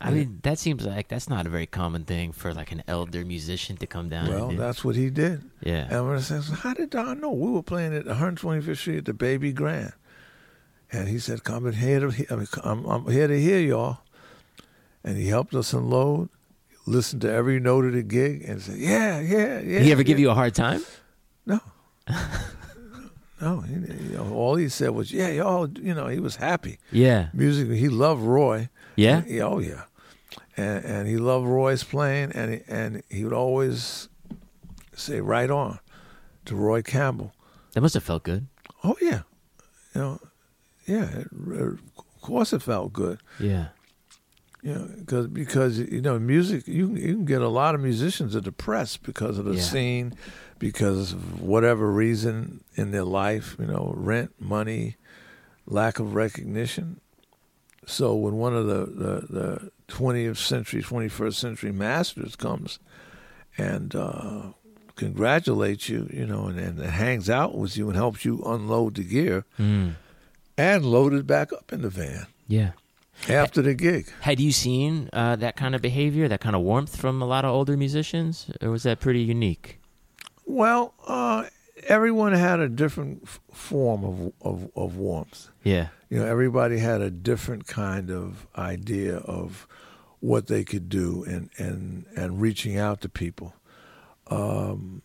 I 0.00 0.10
mean, 0.12 0.38
that 0.44 0.60
seems 0.60 0.86
like 0.86 1.08
that's 1.08 1.28
not 1.28 1.44
a 1.44 1.48
very 1.48 1.66
common 1.66 2.04
thing 2.04 2.30
for 2.32 2.54
like 2.54 2.70
an 2.70 2.84
elder 2.86 3.24
musician 3.24 3.76
to 3.78 3.86
come 3.86 4.08
down. 4.08 4.28
well, 4.28 4.50
that's 4.52 4.84
what 4.84 4.94
he 4.94 5.10
did. 5.10 5.42
yeah. 5.60 5.88
And 5.90 6.06
when 6.06 6.16
I 6.16 6.20
said, 6.20 6.42
"How 6.44 6.72
did 6.72 6.90
Don 6.90 7.20
know?" 7.20 7.32
We 7.32 7.50
were 7.50 7.62
playing 7.64 7.94
at 7.96 8.04
125th 8.04 8.76
Street 8.76 8.98
at 8.98 9.04
the 9.06 9.12
Baby 9.14 9.52
Grand, 9.52 9.92
and 10.92 11.08
he 11.08 11.18
said, 11.18 11.42
"Come 11.42 11.66
in 11.66 11.72
here 11.74 11.98
to, 12.00 12.26
I 12.30 12.36
mean, 12.36 12.46
I'm, 12.62 12.84
I'm 12.84 13.10
here 13.10 13.26
to 13.26 13.40
hear 13.40 13.58
y'all." 13.58 13.98
And 15.02 15.16
he 15.16 15.26
helped 15.28 15.54
us 15.54 15.72
unload, 15.72 16.28
listened 16.86 17.22
to 17.22 17.32
every 17.32 17.58
note 17.58 17.84
of 17.84 17.92
the 17.94 18.02
gig, 18.04 18.44
and 18.46 18.62
said, 18.62 18.78
"Yeah, 18.78 19.18
yeah, 19.20 19.58
yeah." 19.60 19.78
Did 19.78 19.82
he 19.82 19.92
ever 19.92 20.04
give 20.04 20.20
you 20.20 20.30
a 20.30 20.34
hard 20.34 20.54
time? 20.54 20.82
No. 21.44 21.60
no, 23.40 23.60
he, 23.60 23.74
you 23.74 24.16
know, 24.16 24.32
all 24.32 24.56
he 24.56 24.68
said 24.68 24.90
was, 24.90 25.12
"Yeah, 25.12 25.28
y'all." 25.30 25.68
You 25.68 25.94
know, 25.94 26.06
he 26.08 26.20
was 26.20 26.36
happy. 26.36 26.78
Yeah. 26.92 27.28
Music, 27.32 27.68
he 27.70 27.88
loved 27.88 28.22
Roy. 28.22 28.68
Yeah. 28.96 29.22
Yeah, 29.26 29.42
oh 29.44 29.60
yeah, 29.60 29.84
and 30.58 30.84
and 30.84 31.08
he 31.08 31.16
loved 31.16 31.46
Roy's 31.46 31.84
playing, 31.84 32.32
and 32.32 32.52
he, 32.54 32.60
and 32.68 33.02
he 33.08 33.24
would 33.24 33.32
always 33.32 34.08
say 34.94 35.20
"right 35.20 35.50
on" 35.50 35.78
to 36.46 36.56
Roy 36.56 36.82
Campbell. 36.82 37.32
That 37.72 37.80
must 37.82 37.94
have 37.94 38.04
felt 38.04 38.24
good. 38.24 38.46
Oh 38.84 38.96
yeah, 39.00 39.22
you 39.94 40.00
know, 40.00 40.20
yeah. 40.86 41.04
It, 41.20 41.28
of 41.32 41.78
course, 42.20 42.52
it 42.52 42.62
felt 42.62 42.92
good. 42.92 43.18
Yeah. 43.40 43.68
You 44.62 44.74
know, 44.74 44.88
because 44.98 45.26
because 45.28 45.78
you 45.78 46.00
know, 46.00 46.18
music 46.18 46.66
you 46.66 46.88
can, 46.88 46.96
you 46.96 47.14
can 47.14 47.24
get 47.24 47.40
a 47.42 47.48
lot 47.48 47.74
of 47.76 47.80
musicians 47.80 48.34
are 48.34 48.40
depressed 48.40 49.04
because 49.04 49.38
of 49.38 49.44
the 49.44 49.54
Yeah. 49.54 49.62
scene, 49.62 50.14
because 50.58 51.12
of 51.12 51.40
whatever 51.40 51.88
reason 51.92 52.64
in 52.74 52.90
their 52.90 53.04
life. 53.04 53.54
You 53.60 53.66
know, 53.66 53.92
rent, 53.96 54.32
money, 54.40 54.96
lack 55.66 56.00
of 56.00 56.14
recognition. 56.16 57.00
So 57.88 58.14
when 58.14 58.34
one 58.36 58.54
of 58.54 58.66
the 58.66 58.84
the, 58.86 59.26
the 59.38 59.70
20th 59.88 60.36
century, 60.36 60.82
21st 60.82 61.34
century 61.34 61.72
masters 61.72 62.36
comes 62.36 62.78
and 63.56 63.94
uh, 63.94 64.42
congratulates 64.96 65.88
you, 65.88 66.08
you 66.12 66.26
know, 66.26 66.46
and, 66.46 66.58
and 66.58 66.78
hangs 66.80 67.30
out 67.30 67.56
with 67.56 67.76
you 67.76 67.88
and 67.88 67.96
helps 67.96 68.24
you 68.24 68.42
unload 68.44 68.96
the 68.96 69.04
gear 69.04 69.44
Mm. 69.58 69.94
and 70.56 70.84
load 70.84 71.14
it 71.14 71.26
back 71.26 71.52
up 71.52 71.72
in 71.72 71.82
the 71.82 71.88
van 71.90 72.26
Yeah. 72.46 72.72
after 73.28 73.62
the 73.62 73.74
gig. 73.74 74.12
Had 74.20 74.38
you 74.40 74.52
seen 74.52 75.08
uh, 75.12 75.36
that 75.36 75.56
kind 75.56 75.74
of 75.74 75.80
behavior, 75.82 76.28
that 76.28 76.40
kind 76.40 76.54
of 76.56 76.62
warmth 76.62 76.94
from 76.96 77.22
a 77.22 77.26
lot 77.26 77.44
of 77.44 77.50
older 77.52 77.76
musicians, 77.76 78.50
or 78.60 78.70
was 78.70 78.82
that 78.82 79.00
pretty 79.00 79.20
unique? 79.22 79.78
Well, 80.44 80.94
uh, 81.06 81.44
everyone 81.86 82.32
had 82.32 82.60
a 82.60 82.68
different 82.68 83.22
f- 83.24 83.40
form 83.52 84.04
of, 84.04 84.32
of 84.40 84.70
of 84.74 84.96
warmth. 84.96 85.48
Yeah. 85.62 85.88
You 86.10 86.18
know, 86.18 86.26
everybody 86.26 86.78
had 86.78 87.00
a 87.00 87.10
different 87.10 87.66
kind 87.66 88.10
of 88.10 88.46
idea 88.56 89.16
of 89.18 89.66
what 90.20 90.46
they 90.46 90.64
could 90.64 90.88
do 90.88 91.24
and 91.24 91.50
and 91.58 92.06
and 92.16 92.40
reaching 92.40 92.76
out 92.76 93.00
to 93.02 93.08
people. 93.08 93.54
Um, 94.28 95.02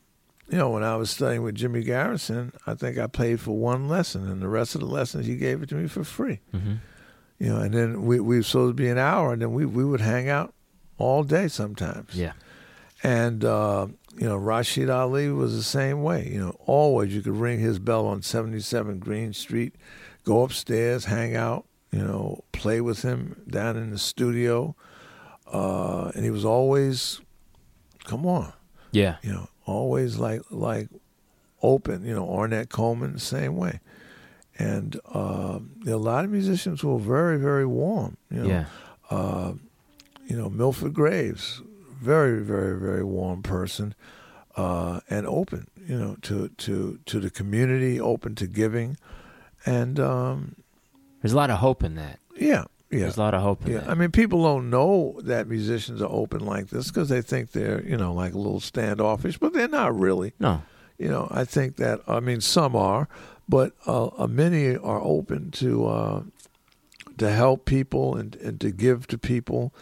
you 0.50 0.58
know, 0.58 0.70
when 0.70 0.84
I 0.84 0.96
was 0.98 1.10
studying 1.10 1.44
with 1.44 1.56
Jimmy 1.56 1.84
Garrison, 1.84 2.54
I 2.68 2.74
think 2.74 2.98
I 2.98 3.08
paid 3.08 3.40
for 3.40 3.58
one 3.58 3.88
lesson, 3.88 4.30
and 4.30 4.42
the 4.42 4.50
rest 4.50 4.76
of 4.76 4.82
the 4.82 4.88
lessons 4.88 5.26
he 5.26 5.36
gave 5.36 5.62
it 5.64 5.70
to 5.70 5.76
me 5.76 5.88
for 5.88 6.04
free. 6.04 6.42
Mm-hmm. 6.54 6.76
You 7.40 7.50
know, 7.50 7.58
and 7.58 7.74
then 7.74 8.04
we 8.04 8.20
we 8.20 8.38
were 8.38 8.44
supposed 8.44 8.78
to 8.78 8.82
be 8.84 8.90
an 8.90 8.98
hour, 8.98 9.34
and 9.34 9.42
then 9.42 9.54
we 9.54 9.66
we 9.66 9.84
would 9.84 10.02
hang 10.02 10.30
out 10.30 10.54
all 10.98 11.24
day 11.24 11.48
sometimes. 11.48 12.14
Yeah. 12.16 12.34
And 13.04 13.44
uh, 13.44 13.88
you 14.18 14.28
know, 14.28 14.38
Rashied 14.38 14.94
Ali 14.94 15.30
was 15.30 15.56
the 15.56 15.64
same 15.64 16.04
way. 16.04 16.30
You 16.32 16.40
know, 16.40 16.56
always 16.66 17.14
you 17.14 17.22
could 17.22 17.36
ring 17.36 17.60
his 17.60 17.80
bell 17.80 18.06
on 18.06 18.22
77 18.22 19.00
Green 19.00 19.34
Street, 19.34 19.76
go 20.24 20.44
upstairs, 20.44 21.06
hang 21.06 21.36
out, 21.36 21.66
you 21.92 22.00
know, 22.00 22.44
play 22.52 22.80
with 22.82 23.02
him 23.02 23.42
down 23.48 23.76
in 23.78 23.90
the 23.92 23.98
studio, 23.98 24.76
uh, 25.52 26.12
and 26.16 26.24
he 26.24 26.32
was 26.32 26.46
always, 26.46 27.22
come 28.06 28.26
on, 28.26 28.54
Yeah. 28.92 29.18
you 29.24 29.32
know, 29.32 29.48
always 29.66 30.18
like 30.18 30.42
like 30.50 30.90
open. 31.62 32.06
You 32.06 32.14
know, 32.16 32.26
Ornette 32.26 32.70
Coleman 32.70 33.14
the 33.14 33.20
same 33.20 33.56
way. 33.56 33.80
And 34.60 35.00
uh, 35.14 35.60
a 35.88 35.96
lot 35.96 36.26
of 36.26 36.32
musicians 36.32 36.84
were 36.84 37.00
very, 37.00 37.38
very 37.38 37.66
warm. 37.66 38.18
You 38.30 38.44
know, 38.44 38.48
Yeah. 38.50 38.66
uh, 39.10 39.54
you 40.28 40.36
know, 40.38 40.50
Milford 40.50 40.94
Graves, 40.94 41.62
very, 42.04 42.42
very, 42.44 42.80
very 42.80 43.04
warm 43.04 43.42
person, 43.44 43.96
uh, 44.56 45.00
and 45.10 45.26
open, 45.26 45.68
you 45.88 45.98
know, 45.98 46.18
to, 46.24 46.50
to, 46.50 47.00
to 47.06 47.20
the 47.20 47.30
community, 47.30 48.00
open 48.00 48.36
to 48.36 48.48
giving. 48.48 48.98
And 49.66 50.00
um, 50.00 50.56
There's 51.22 51.34
a 51.34 51.38
lot 51.38 51.50
of 51.50 51.60
hope 51.60 51.84
in 51.84 51.96
that. 51.96 52.20
yeah, 52.36 52.66
yeah. 52.92 53.00
There's 53.00 53.18
a 53.18 53.22
lot 53.22 53.34
of 53.34 53.42
hope 53.42 53.66
in 53.66 53.72
Yeah, 53.72 53.80
that. 53.80 53.90
I 53.90 53.94
mean, 53.96 54.12
people 54.12 54.44
don't 54.44 54.70
know 54.70 55.20
that 55.24 55.48
musicians 55.48 56.02
are 56.02 56.12
open 56.12 56.46
like 56.46 56.68
this 56.68 56.88
because 56.90 57.10
they 57.10 57.22
think 57.22 57.52
they're, 57.52 57.82
you 57.84 57.98
know, 57.98 58.14
like 58.14 58.34
a 58.34 58.38
little 58.38 58.60
standoffish, 58.60 59.38
but 59.40 59.54
they're 59.54 59.68
not 59.68 59.98
really. 59.98 60.34
no. 60.40 60.62
You 61.00 61.10
know, 61.10 61.28
I 61.32 61.44
think 61.44 61.78
that, 61.78 62.02
I 62.08 62.20
mean, 62.20 62.40
some 62.40 62.76
are, 62.76 63.10
but 63.50 63.74
uh, 63.88 64.06
uh, 64.16 64.28
many 64.28 64.78
are 64.78 65.02
open 65.02 65.50
to 65.52 65.86
uh, 65.88 66.24
to 67.18 67.32
help 67.32 67.66
people 67.66 68.16
and, 68.16 68.36
and 68.38 68.62
to 68.62 68.70
give 68.72 69.08
to 69.08 69.18
people 69.18 69.74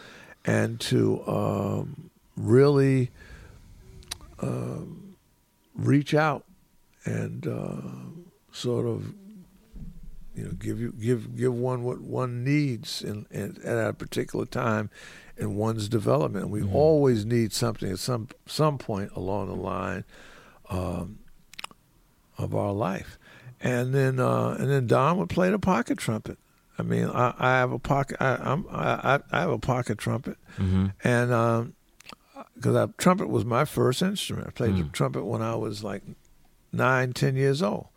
and 0.44 0.80
to 0.80 1.22
um, 1.26 2.10
really 2.36 3.10
um, 4.40 5.16
reach 5.74 6.14
out 6.14 6.44
and 7.04 7.46
uh, 7.46 7.80
sort 8.52 8.86
of 8.86 9.14
you 10.34 10.44
know 10.44 10.52
give 10.52 10.80
you 10.80 10.92
give 10.92 11.36
give 11.36 11.54
one 11.54 11.82
what 11.84 12.00
one 12.00 12.42
needs 12.44 13.02
in, 13.02 13.26
in 13.30 13.58
at 13.64 13.88
a 13.88 13.92
particular 13.92 14.46
time 14.46 14.90
in 15.36 15.56
one's 15.56 15.88
development. 15.88 16.48
We 16.48 16.60
Mhm. 16.62 16.74
always 16.74 17.24
need 17.24 17.52
something 17.52 17.90
at 17.90 17.98
some 17.98 18.28
some 18.46 18.78
point 18.78 19.10
along 19.14 19.48
the 19.48 19.54
line 19.56 20.04
um, 20.70 21.18
of 22.38 22.54
our 22.54 22.72
life, 22.72 23.18
and 23.60 23.94
then 23.94 24.18
uh, 24.18 24.56
and 24.58 24.70
then 24.70 24.86
Don 24.86 25.18
would 25.18 25.28
play 25.28 25.50
the 25.50 25.58
pocket 25.58 25.98
trumpet. 25.98 26.38
I 26.78 26.82
mean, 26.82 27.06
I, 27.08 27.34
I 27.38 27.50
have 27.58 27.70
a 27.72 27.78
pocket. 27.78 28.16
I, 28.20 28.36
I'm 28.36 28.64
I, 28.70 29.20
I 29.30 29.40
have 29.40 29.50
a 29.50 29.58
pocket 29.58 29.98
trumpet, 29.98 30.38
Mm-hmm. 30.58 30.86
and 31.04 31.32
because 32.62 32.76
I 32.76 32.86
trumpet 32.96 33.28
was 33.28 33.44
my 33.44 33.64
first 33.64 34.00
instrument. 34.02 34.46
I 34.46 34.50
played 34.52 34.76
the 34.76 34.82
Mm. 34.84 34.92
trumpet 34.92 35.24
when 35.24 35.42
I 35.42 35.56
was 35.56 35.82
like 35.82 36.02
nine, 36.72 37.12
ten 37.12 37.34
years 37.36 37.60
old, 37.62 37.88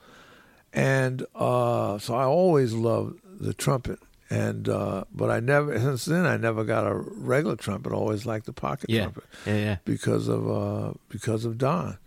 and 0.74 1.26
uh, 1.36 2.00
so 2.00 2.16
I 2.16 2.24
always 2.26 2.74
loved 2.74 3.20
the 3.40 3.54
trumpet. 3.54 4.00
And 4.30 4.68
uh, 4.68 5.04
but 5.14 5.30
I 5.30 5.40
never 5.40 5.80
since 5.80 6.06
then 6.06 6.26
I 6.26 6.36
never 6.38 6.64
got 6.64 6.88
a 6.88 6.96
regular 6.96 7.56
trumpet. 7.56 7.94
I 7.94 7.96
always 7.96 8.26
liked 8.26 8.48
the 8.48 8.54
pocket 8.54 8.90
Yeah. 8.90 9.04
trumpet 9.04 9.24
Yeah, 9.46 9.56
yeah. 9.68 9.78
because 9.86 10.28
of 10.28 10.50
uh, 10.50 10.94
because 11.10 11.46
of 11.46 11.60
Don, 11.60 12.00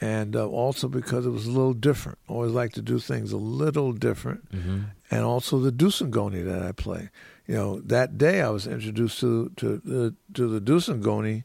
and 0.00 0.34
uh, 0.34 0.46
also 0.48 0.88
because 0.88 1.26
it 1.26 1.30
was 1.30 1.46
a 1.46 1.50
little 1.50 1.74
different. 1.74 2.18
I 2.28 2.32
always 2.32 2.52
like 2.52 2.72
to 2.72 2.82
do 2.82 2.98
things 2.98 3.30
a 3.32 3.36
little 3.36 3.92
different, 3.92 4.50
Mm-hmm. 4.52 4.78
and 5.10 5.22
also 5.24 5.58
the 5.58 5.70
doussn'gouni 5.72 6.44
that 6.46 6.62
I 6.62 6.72
play. 6.72 7.10
You 7.50 7.56
know, 7.56 7.80
that 7.80 8.16
day 8.16 8.42
I 8.42 8.48
was 8.50 8.68
introduced 8.68 9.18
to 9.20 9.50
to 9.56 9.78
the 9.84 10.14
to 10.34 10.46
the 10.46 10.60
doussn'gouni 10.60 11.42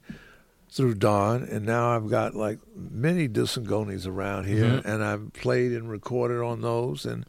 through 0.69 0.93
Don, 0.95 1.41
and 1.41 1.65
now 1.65 1.95
I've 1.95 2.11
got 2.11 2.35
like 2.35 2.59
many 2.75 3.27
doussn'gounis 3.27 4.05
around 4.05 4.45
here, 4.45 4.65
Mhm. 4.65 4.85
and 4.85 5.03
I've 5.03 5.33
played 5.33 5.71
and 5.71 5.89
recorded 5.89 6.43
on 6.43 6.61
those, 6.61 7.07
and 7.07 7.25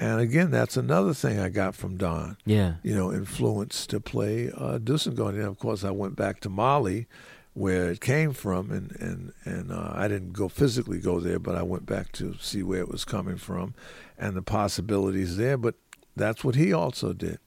and 0.00 0.20
again 0.20 0.50
that's 0.50 0.76
another 0.76 1.14
thing 1.14 1.38
I 1.38 1.48
got 1.48 1.76
from 1.76 1.96
Don 1.96 2.36
Yeah. 2.44 2.74
you 2.82 2.92
know, 2.92 3.12
influence 3.12 3.86
to 3.86 4.00
play 4.00 4.50
uh, 4.50 4.78
doussn'gouni. 4.80 5.34
And 5.34 5.42
of 5.46 5.60
course, 5.60 5.84
I 5.84 5.92
went 5.92 6.16
back 6.16 6.40
to 6.40 6.48
Mali, 6.50 7.06
where 7.54 7.88
it 7.88 8.00
came 8.00 8.32
from, 8.32 8.72
and 8.72 8.96
and 8.98 9.32
and 9.44 9.70
uh, 9.70 9.92
I 9.94 10.08
didn't 10.08 10.32
go 10.32 10.48
physically 10.48 10.98
go 10.98 11.20
there, 11.20 11.38
but 11.38 11.54
I 11.54 11.62
went 11.62 11.86
back 11.86 12.10
to 12.14 12.34
see 12.40 12.64
where 12.64 12.80
it 12.80 12.88
was 12.88 13.04
coming 13.04 13.36
from, 13.36 13.74
and 14.18 14.34
the 14.36 14.42
possibilities 14.42 15.36
there. 15.36 15.56
But 15.56 15.76
that's 16.16 16.42
what 16.42 16.56
he 16.56 16.72
also 16.72 17.12
did. 17.12 17.38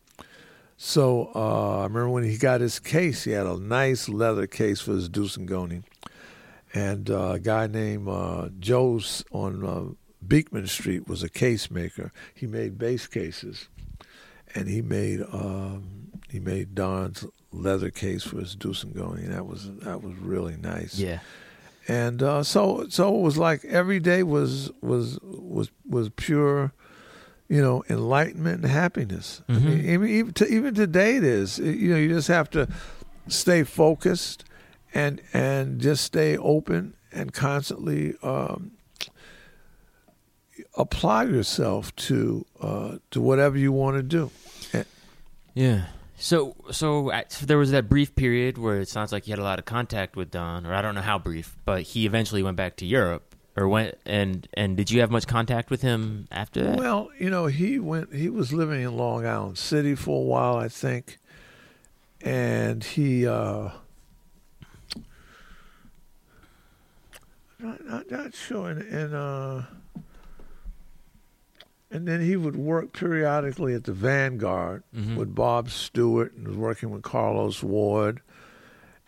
So 0.83 1.31
uh, 1.35 1.81
I 1.81 1.83
remember 1.83 2.09
when 2.09 2.23
he 2.23 2.37
got 2.37 2.59
his 2.59 2.79
case, 2.79 3.23
he 3.23 3.31
had 3.31 3.45
a 3.45 3.55
nice 3.55 4.09
leather 4.09 4.47
case 4.47 4.81
for 4.81 4.93
his 4.93 5.09
doussn'gouni, 5.09 5.83
and 6.73 7.07
uh, 7.07 7.33
a 7.33 7.39
guy 7.39 7.67
named 7.67 8.07
uh, 8.09 8.49
Joe's 8.59 9.23
on 9.31 9.63
uh, 9.63 9.93
Beekman 10.27 10.65
Street 10.65 11.07
was 11.07 11.21
a 11.21 11.29
case 11.29 11.69
maker. 11.69 12.11
He 12.33 12.47
made 12.47 12.79
bass 12.79 13.05
cases 13.05 13.69
and 14.55 14.67
he 14.67 14.81
made 14.81 15.21
um, 15.31 16.11
he 16.29 16.39
made 16.39 16.75
Don's 16.75 17.25
leather 17.51 17.89
case 17.89 18.23
for 18.23 18.39
his 18.39 18.55
doussn'gouni, 18.55 19.25
and 19.25 19.33
that 19.33 19.45
was 19.45 19.69
that 19.79 20.01
was 20.01 20.15
really 20.15 20.57
nice. 20.57 20.97
Yeah. 20.97 21.19
And 21.87 22.21
uh, 22.23 22.43
so 22.43 22.87
so 22.89 23.15
it 23.15 23.21
was 23.21 23.37
like 23.37 23.63
every 23.65 23.99
day 23.99 24.23
was 24.23 24.71
was 24.81 25.19
was 25.21 25.69
was 25.87 26.09
pure, 26.09 26.73
you 27.51 27.61
know, 27.61 27.83
enlightenment 27.89 28.63
and 28.63 28.71
happiness. 28.71 29.41
I 29.49 29.51
Mhm. 29.53 29.63
mean, 29.65 29.79
even 29.93 30.07
even, 30.09 30.33
to, 30.33 30.47
even 30.47 30.73
today 30.73 31.17
it 31.17 31.23
is. 31.25 31.59
You 31.59 31.89
know, 31.91 31.97
you 31.97 32.07
just 32.07 32.29
have 32.29 32.49
to 32.51 32.67
stay 33.27 33.63
focused 33.63 34.45
and 34.93 35.21
and 35.33 35.81
just 35.81 36.03
stay 36.05 36.37
open 36.37 36.93
and 37.11 37.33
constantly 37.33 38.15
um, 38.23 38.71
apply 40.77 41.23
yourself 41.25 41.93
to 41.97 42.45
uh, 42.61 42.97
to 43.11 43.21
whatever 43.21 43.57
you 43.57 43.71
want 43.71 43.97
to 43.97 44.03
do. 44.03 44.31
Yeah. 45.53 45.87
So, 46.15 46.55
so, 46.71 47.11
so 47.27 47.45
there 47.45 47.57
was 47.57 47.71
that 47.71 47.89
brief 47.89 48.15
period 48.15 48.57
where 48.57 48.79
it 48.79 48.87
sounds 48.87 49.11
like 49.11 49.27
you 49.27 49.31
had 49.33 49.39
a 49.39 49.43
lot 49.43 49.59
of 49.59 49.65
contact 49.65 50.15
with 50.15 50.31
Don, 50.31 50.65
or 50.65 50.73
I 50.73 50.81
don't 50.81 50.95
know 50.95 51.01
how 51.01 51.19
brief, 51.19 51.57
but 51.65 51.81
he 51.81 52.05
eventually 52.05 52.41
went 52.43 52.55
back 52.55 52.77
to 52.77 52.85
Europe, 52.85 53.30
or 53.57 53.67
went 53.67 53.97
and 54.05 54.47
and 54.53 54.77
did 54.77 54.89
you 54.91 55.01
have 55.01 55.11
much 55.11 55.27
contact 55.27 55.69
with 55.69 55.81
him 55.81 56.27
after 56.31 56.63
that? 56.63 56.77
Well, 56.79 57.09
you 57.19 57.29
know, 57.29 57.47
he 57.47 57.79
went. 57.79 58.13
He 58.13 58.29
was 58.29 58.53
living 58.53 58.81
in 58.81 58.95
Long 58.95 59.25
Island 59.25 59.57
City 59.57 59.95
for 59.95 60.21
a 60.21 60.25
while, 60.25 60.55
I 60.57 60.67
think, 60.69 61.17
and 62.21 62.83
he. 62.83 63.27
Uh, 63.27 63.69
not, 67.59 67.85
not, 67.85 68.09
not 68.11 68.33
sure, 68.33 68.69
and, 68.69 68.81
and 68.81 69.13
uh, 69.13 69.61
and 71.91 72.07
then 72.07 72.21
he 72.21 72.35
would 72.35 72.55
work 72.55 72.93
periodically 72.93 73.73
at 73.75 73.83
the 73.83 73.93
Vanguard 73.93 74.83
Mhm. 74.95 75.15
with 75.17 75.35
Bob 75.35 75.69
Stewart 75.69 76.33
and 76.33 76.47
was 76.47 76.57
working 76.57 76.89
with 76.89 77.03
Carlos 77.03 77.61
Ward. 77.61 78.21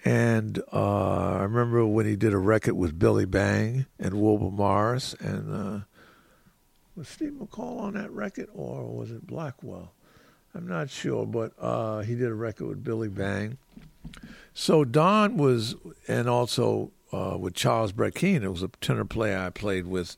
And 0.05 0.61
uh, 0.71 1.37
I 1.39 1.43
remember 1.43 1.85
when 1.85 2.05
he 2.05 2.15
did 2.15 2.33
a 2.33 2.37
record 2.37 2.73
with 2.73 2.99
Billy 2.99 3.25
Bang 3.25 3.85
and 3.97 4.21
Wilbur 4.21 4.51
Morris 4.51 5.13
and 5.19 5.53
uh, 5.53 5.79
was 6.95 7.07
Steve 7.07 7.33
McCall 7.39 7.79
on 7.79 7.93
that 7.93 8.11
record 8.11 8.49
or 8.53 8.85
was 8.93 9.11
it 9.11 9.25
Blackwell? 9.25 9.93
I'm 10.53 10.67
not 10.67 10.89
sure, 10.89 11.25
but 11.25 11.53
uh, 11.59 12.01
he 12.01 12.15
did 12.15 12.27
a 12.27 12.35
record 12.35 12.67
with 12.67 12.83
Billy 12.83 13.07
Bang. 13.07 13.57
So 14.53 14.83
Don 14.83 15.37
was, 15.37 15.75
and 16.07 16.29
also 16.29 16.91
uh, 17.11 17.37
with 17.39 17.55
Charles 17.55 17.91
Brackeen, 17.91 18.43
it 18.43 18.49
was 18.49 18.61
a 18.61 18.67
tenor 18.81 19.05
player 19.05 19.39
I 19.39 19.49
played 19.49 19.87
with, 19.87 20.15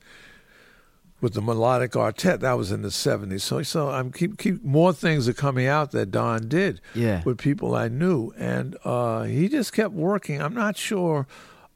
with 1.26 1.34
the 1.34 1.42
melodic 1.42 1.94
quartet. 1.94 2.40
That 2.42 2.54
was 2.54 2.72
in 2.72 2.84
the 2.84 2.90
'70s. 2.90 3.42
So, 3.42 3.64
so 3.64 3.90
I'm 3.90 4.12
keep 4.12 4.38
keep 4.38 4.64
more 4.64 4.94
things 4.94 5.28
are 5.28 5.34
coming 5.34 5.66
out 5.66 5.90
that 5.90 6.12
Don 6.12 6.48
did 6.48 6.80
yeah. 6.94 7.24
with 7.26 7.40
people 7.40 7.74
I 7.74 7.88
knew, 7.88 8.32
and 8.38 8.78
uh, 8.86 9.24
he 9.24 9.50
just 9.50 9.74
kept 9.74 9.96
working. 9.96 10.40
I'm 10.40 10.54
not 10.54 10.78
sure. 10.78 11.26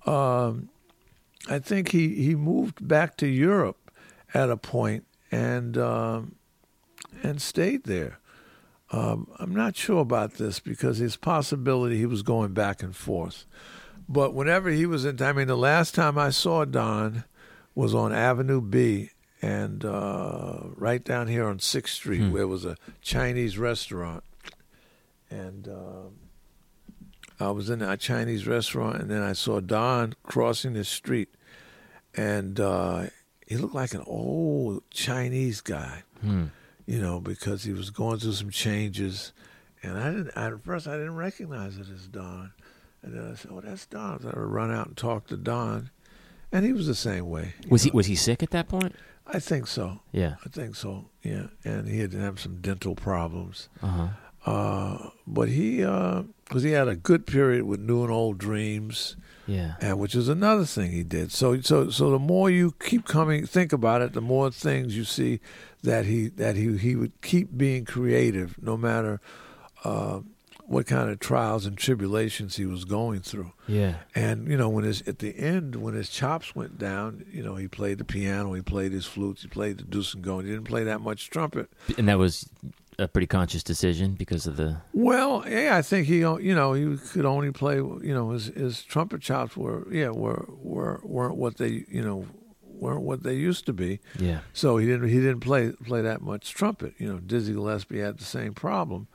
Um, 0.06 0.70
I 1.50 1.58
think 1.58 1.90
he 1.90 2.14
he 2.24 2.36
moved 2.36 2.88
back 2.88 3.18
to 3.18 3.28
Europe 3.28 3.92
at 4.36 4.52
a 4.52 4.56
point 4.56 5.06
and 5.32 5.76
um, 5.80 6.36
and 7.24 7.42
stayed 7.42 7.86
there. 7.86 8.20
Um, 8.92 9.32
I'm 9.40 9.56
not 9.56 9.76
sure 9.76 10.02
about 10.02 10.36
this 10.36 10.60
because 10.60 11.00
his 11.00 11.16
possibility 11.16 11.98
he 11.98 12.06
was 12.06 12.22
going 12.22 12.54
back 12.54 12.84
and 12.84 12.96
forth. 12.96 13.48
But 14.08 14.36
whenever 14.36 14.70
he 14.70 14.86
was 14.86 15.06
in, 15.06 15.20
I 15.24 15.34
mean, 15.34 15.48
the 15.48 15.58
last 15.58 15.96
time 15.96 16.20
I 16.20 16.30
saw 16.30 16.66
Don 16.66 17.24
was 17.74 17.96
on 17.96 18.14
Avenue 18.14 18.62
B 18.62 19.10
and 19.41 19.86
uh, 19.86 20.60
right 20.76 21.03
down 21.03 21.28
here 21.28 21.48
on 21.48 21.60
Sixth 21.60 21.95
Street, 21.95 22.22
Hmm. 22.22 22.32
where 22.32 22.48
was 22.48 22.66
a 22.66 22.76
Chinese 23.02 23.57
restaurant, 23.57 24.24
and 25.30 25.68
um 25.68 26.11
I 27.41 27.52
was 27.52 27.70
in 27.70 27.82
a 27.82 27.95
Chinese 27.95 28.45
restaurant, 28.45 28.98
and 29.02 29.10
then 29.10 29.22
I 29.22 29.32
saw 29.32 29.61
Don 29.61 30.14
crossing 30.24 30.74
the 30.74 30.84
street, 30.84 31.30
and 32.14 32.60
uh, 32.60 33.06
he 33.48 33.56
looked 33.56 33.76
like 33.76 33.94
an 33.94 34.03
old 34.06 34.84
Chinese 34.91 35.61
guy 35.61 36.03
Hmm. 36.22 36.45
you 36.86 36.99
know, 36.99 37.22
because 37.22 37.64
he 37.64 37.72
was 37.72 37.91
going 37.91 38.20
through 38.20 38.34
some 38.34 38.49
changes. 38.49 39.32
And 39.82 39.98
I 39.98 40.11
didn't, 40.11 40.32
at 40.36 40.61
first, 40.66 40.86
I 40.86 40.98
didn't 40.98 41.16
recognize 41.16 41.78
it 41.78 41.88
as 41.94 42.07
Don. 42.07 42.52
And 43.02 43.14
then 43.14 43.32
I 43.32 43.36
said, 43.36 43.52
oh, 43.53 43.61
that's 43.61 43.86
Don. 43.86 44.20
So 44.22 44.28
I 44.28 44.38
would 44.38 44.49
run 44.49 44.70
out 44.74 44.88
and 44.88 44.98
talk 44.98 45.28
to 45.28 45.38
Don. 45.38 45.91
And 46.52 46.66
he 46.66 46.74
was 46.74 46.88
the 46.88 46.95
same 46.95 47.30
way. 47.30 47.53
Was 47.70 47.84
he 47.84 47.91
was 47.91 48.07
he 48.07 48.16
sick 48.16 48.44
at 48.44 48.49
that 48.49 48.68
point? 48.68 48.94
I 49.31 49.39
think 49.39 49.68
so. 49.68 49.99
Yeah. 50.11 50.35
I 50.45 50.49
think 50.49 50.76
so, 50.76 51.06
yeah. 51.23 51.47
And 51.64 51.88
he 51.88 51.99
had 51.99 52.11
to 52.11 52.19
have 52.19 52.39
some 52.39 52.61
dental 52.61 52.95
problems. 52.95 53.69
Uh 53.81 53.88
huh. 53.88 54.07
Uh, 54.45 55.10
but 55.27 55.49
he, 55.49 55.77
because 55.77 56.64
he 56.64 56.72
had 56.72 56.88
a 56.88 56.95
good 56.95 57.27
period 57.27 57.64
with 57.64 57.80
New 57.80 58.03
and 58.03 58.11
Old 58.11 58.38
Dreams, 58.38 59.15
Yeah. 59.45 59.73
and 59.81 59.99
which 59.99 60.15
is 60.15 60.30
another 60.30 60.64
thing 60.65 60.91
he 60.91 61.03
did. 61.03 61.31
So, 61.31 61.60
so, 61.61 61.89
so 61.89 62.10
the 62.10 62.19
more 62.19 62.49
you 62.49 62.73
keep 62.80 63.06
coming, 63.06 63.45
think 63.45 63.73
about 63.73 64.01
it, 64.01 64.14
the 64.14 64.22
more 64.22 64.49
things 64.49 64.95
you 64.95 65.03
see 65.03 65.41
that 65.84 66.06
he 66.06 66.30
that 66.30 66.56
he 66.56 66.77
he 66.77 66.95
would 66.95 67.22
keep 67.22 67.56
being 67.57 67.84
creative, 67.85 68.56
no 68.64 68.77
matter 68.77 69.19
uh, 69.84 70.22
what 70.70 70.86
kind 70.86 71.10
of 71.10 71.20
trials 71.20 71.66
and 71.66 71.76
tribulations 71.76 72.56
he 72.56 72.66
was 72.66 72.86
going 72.86 73.22
through. 73.22 73.52
Yeah. 73.68 73.96
And 74.14 74.48
you 74.48 74.56
know, 74.56 74.70
when 74.70 74.84
his 74.84 75.02
at 75.08 75.18
the 75.18 75.36
end, 75.36 75.76
when 75.76 75.96
his 75.96 76.10
chops 76.10 76.56
went 76.56 76.78
down, 76.78 77.26
you 77.32 77.41
know, 77.41 77.56
he 77.56 77.68
played 77.68 77.98
the 77.98 78.06
piano, 78.06 78.54
he 78.54 78.62
played 78.62 78.91
his 78.91 79.08
flutes, 79.08 79.41
he 79.41 79.48
played 79.48 79.80
the 79.80 79.84
doussn'gouni. 79.84 80.44
He 80.44 80.52
didn't 80.52 80.66
play 80.66 80.84
that 80.84 81.02
much 81.02 81.32
trumpet. 81.32 81.72
And 81.98 82.08
that 82.08 82.20
was 82.20 82.48
a 83.00 83.08
pretty 83.08 83.26
conscious 83.26 83.64
decision 83.64 84.14
because 84.14 84.46
of 84.46 84.58
the. 84.58 84.78
Well, 84.94 85.44
yeah, 85.48 85.76
I 85.76 85.82
think 85.82 86.06
he, 86.06 86.20
you 86.20 86.54
know, 86.54 86.74
he 86.74 86.98
could 86.98 87.26
only 87.26 87.52
play, 87.52 87.78
you 87.78 88.14
know, 88.14 88.30
his 88.30 88.46
his 88.46 88.84
trumpet 88.84 89.22
chops 89.22 89.58
were, 89.58 89.91
yeah, 89.91 90.10
were 90.10 90.46
were 90.50 91.02
weren't 91.04 91.36
what 91.36 91.58
they, 91.58 91.86
you 91.90 92.04
know, 92.04 92.28
weren't 92.62 93.02
what 93.02 93.24
they 93.24 93.34
used 93.34 93.66
to 93.66 93.74
be. 93.74 94.02
Yeah. 94.20 94.41
So 94.54 94.78
he 94.78 94.86
didn't 94.86 95.10
he 95.10 95.16
didn't 95.16 95.40
play 95.40 95.72
play 95.72 96.02
that 96.02 96.22
much 96.22 96.54
trumpet. 96.54 96.94
You 97.00 97.12
know, 97.12 97.20
Dizzy 97.20 97.54
Gillespie 97.54 98.00
had 98.00 98.20
the 98.20 98.24
same 98.24 98.54
problem, 98.54 99.08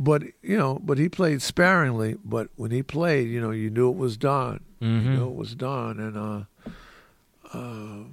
but 0.00 0.22
you 0.42 0.56
know, 0.56 0.80
but 0.82 0.96
he 0.98 1.08
played 1.08 1.42
sparingly. 1.42 2.16
But 2.24 2.48
when 2.56 2.70
he 2.72 2.82
played, 2.82 3.28
you 3.28 3.40
know, 3.40 3.50
you 3.52 3.70
knew 3.70 3.90
it 3.90 3.96
was 3.96 4.16
Don. 4.16 4.60
Mhm. 4.80 5.04
You 5.04 5.10
knew 5.10 5.28
it 5.28 5.36
was 5.36 5.54
Don, 5.54 6.00
and 6.00 6.16
uh, 6.16 6.42
uh, 7.56 8.04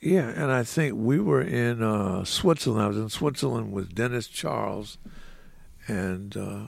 yeah, 0.00 0.28
and 0.30 0.50
I 0.50 0.64
think 0.64 0.94
we 0.96 1.20
were 1.20 1.40
in 1.42 1.80
uh, 1.82 2.24
Switzerland. 2.24 2.82
I 2.84 2.88
was 2.88 2.96
in 2.98 3.08
Switzerland 3.08 3.72
with 3.72 3.94
Dennis 3.94 4.26
Charles, 4.26 4.98
and 5.86 6.36
uh, 6.36 6.66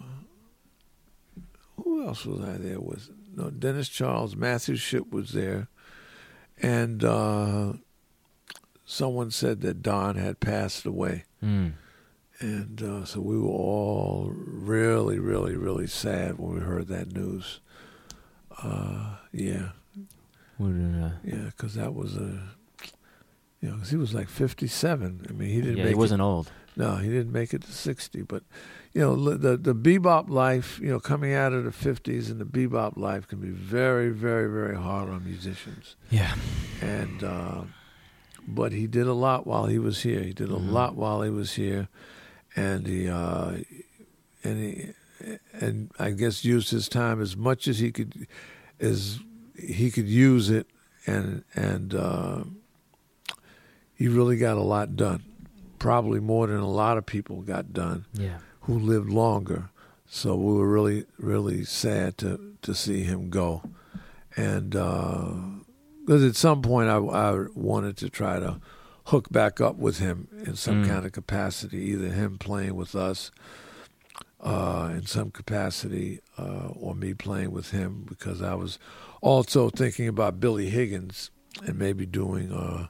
who 1.82 2.06
else 2.06 2.24
was 2.24 2.40
I 2.44 2.58
there 2.58 2.80
with? 2.80 3.10
No, 3.36 3.50
Dennis 3.50 3.88
Charles, 3.88 4.36
Matthew 4.36 4.76
Shipp 4.76 5.10
was 5.12 5.30
there, 5.32 5.66
and 6.62 7.02
uh, 7.02 7.72
someone 8.84 9.32
said 9.32 9.62
that 9.62 9.82
Don 9.82 10.14
had 10.14 10.38
passed 10.38 10.86
away, 10.86 11.24
Mm. 11.42 11.72
And 12.44 12.82
uh, 12.82 13.04
so 13.04 13.20
we 13.20 13.38
were 13.38 13.48
all 13.48 14.30
really, 14.34 15.18
really, 15.18 15.56
really 15.56 15.86
sad 15.86 16.38
when 16.38 16.54
we 16.54 16.60
heard 16.60 16.88
that 16.88 17.12
news. 17.12 17.60
Uh, 18.62 19.16
yeah, 19.32 19.70
What, 20.58 20.68
uh, 20.68 21.10
yeah, 21.24 21.46
because 21.46 21.74
that 21.74 21.94
was 21.94 22.16
a, 22.16 22.40
you 23.60 23.70
know, 23.70 23.76
'cause 23.78 23.90
he 23.90 23.96
was 23.96 24.12
like 24.14 24.28
fifty-seven. 24.28 25.26
I 25.28 25.32
mean, 25.32 25.48
he 25.48 25.60
didn't 25.60 25.78
yeah, 25.78 25.88
he 25.88 25.94
wasn't 25.94 26.22
old. 26.22 26.50
no, 26.76 26.96
he 26.96 27.08
didn't 27.08 27.32
make 27.32 27.54
it 27.54 27.62
to 27.62 27.72
60. 27.72 28.22
But, 28.22 28.42
you 28.92 29.00
know, 29.00 29.16
the, 29.36 29.56
the 29.56 29.74
bebop 29.74 30.28
life, 30.28 30.78
you 30.80 30.88
know, 30.90 31.00
coming 31.00 31.32
out 31.32 31.52
of 31.52 31.64
the 31.64 31.70
50s 31.70 32.30
and 32.30 32.40
the 32.40 32.44
bebop 32.44 32.96
life 32.96 33.26
can 33.26 33.38
be 33.40 33.50
very, 33.50 34.10
very, 34.10 34.48
very 34.50 34.76
hard 34.76 35.08
on 35.08 35.24
musicians. 35.24 35.96
Yeah. 36.10 36.34
And, 36.82 37.22
uh, 37.24 37.62
but 38.46 38.72
he 38.72 38.86
did 38.86 39.06
a 39.06 39.14
lot 39.14 39.46
while 39.46 39.66
he 39.66 39.78
was 39.78 40.02
here. 40.02 40.20
He 40.20 40.32
did 40.32 40.50
a 40.50 40.54
Mhm. 40.58 40.72
lot 40.72 40.94
while 40.96 41.22
he 41.22 41.30
was 41.30 41.54
here. 41.54 41.88
And 42.56 42.86
he, 42.86 43.08
uh, 43.08 43.56
and 44.44 44.60
he, 44.62 44.88
and 45.52 45.90
I 45.98 46.10
guess 46.10 46.44
used 46.44 46.70
his 46.70 46.88
time 46.88 47.20
as 47.20 47.36
much 47.36 47.66
as 47.68 47.78
he 47.78 47.90
could, 47.90 48.26
as 48.80 49.18
he 49.58 49.90
could 49.90 50.06
use 50.08 50.50
it. 50.50 50.66
And, 51.06 51.44
and, 51.54 51.94
uh, 51.94 52.44
he 53.94 54.08
really 54.08 54.36
got 54.36 54.56
a 54.56 54.62
lot 54.62 54.96
done 54.96 55.22
probably 55.78 56.18
more 56.20 56.46
than 56.46 56.58
a 56.58 56.68
lot 56.68 56.96
of 56.98 57.04
people 57.06 57.42
got 57.42 57.72
done 57.72 58.06
Yeah. 58.12 58.38
who 58.62 58.78
lived 58.78 59.08
longer. 59.10 59.68
So 60.06 60.34
we 60.34 60.54
were 60.54 60.68
really, 60.68 61.04
really 61.18 61.64
sad 61.64 62.16
to 62.18 62.52
to 62.62 62.74
see 62.74 63.02
him 63.02 63.28
go, 63.30 63.62
and 64.36 64.70
because 64.70 66.22
at 66.24 66.34
some 66.36 66.62
point 66.62 66.88
I, 66.88 66.96
I 66.96 67.46
wanted 67.54 67.96
to 67.98 68.08
try 68.08 68.38
to 68.38 68.58
hook 69.06 69.30
back 69.30 69.60
up 69.60 69.76
with 69.76 69.98
him 69.98 70.28
in 70.46 70.56
some 70.56 70.82
Mm. 70.82 70.88
kind 70.88 71.06
of 71.06 71.12
capacity, 71.12 71.78
either 71.78 72.08
him 72.08 72.38
playing 72.38 72.74
with 72.74 72.94
us 72.94 73.30
uh, 74.40 74.90
in 74.94 75.06
some 75.06 75.30
capacity, 75.30 76.20
uh, 76.38 76.68
or 76.74 76.94
me 76.94 77.14
playing 77.14 77.50
with 77.50 77.70
him, 77.70 78.04
because 78.06 78.42
I 78.42 78.54
was 78.54 78.78
also 79.22 79.70
thinking 79.70 80.06
about 80.06 80.38
Billy 80.40 80.68
Higgins 80.68 81.30
and 81.66 81.78
maybe 81.78 82.04
doing 82.04 82.52
uh, 82.52 82.88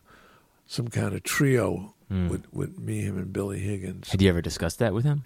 some 0.66 0.88
kind 0.88 1.14
of 1.14 1.22
trio 1.22 1.94
Mm. 2.10 2.28
with 2.28 2.52
with 2.52 2.78
me, 2.78 3.00
him, 3.00 3.16
and 3.16 3.32
Billy 3.32 3.60
Higgins. 3.60 4.10
Had 4.10 4.20
you 4.20 4.28
ever 4.28 4.42
discussed 4.42 4.78
that 4.80 4.92
with 4.92 5.04
him? 5.04 5.22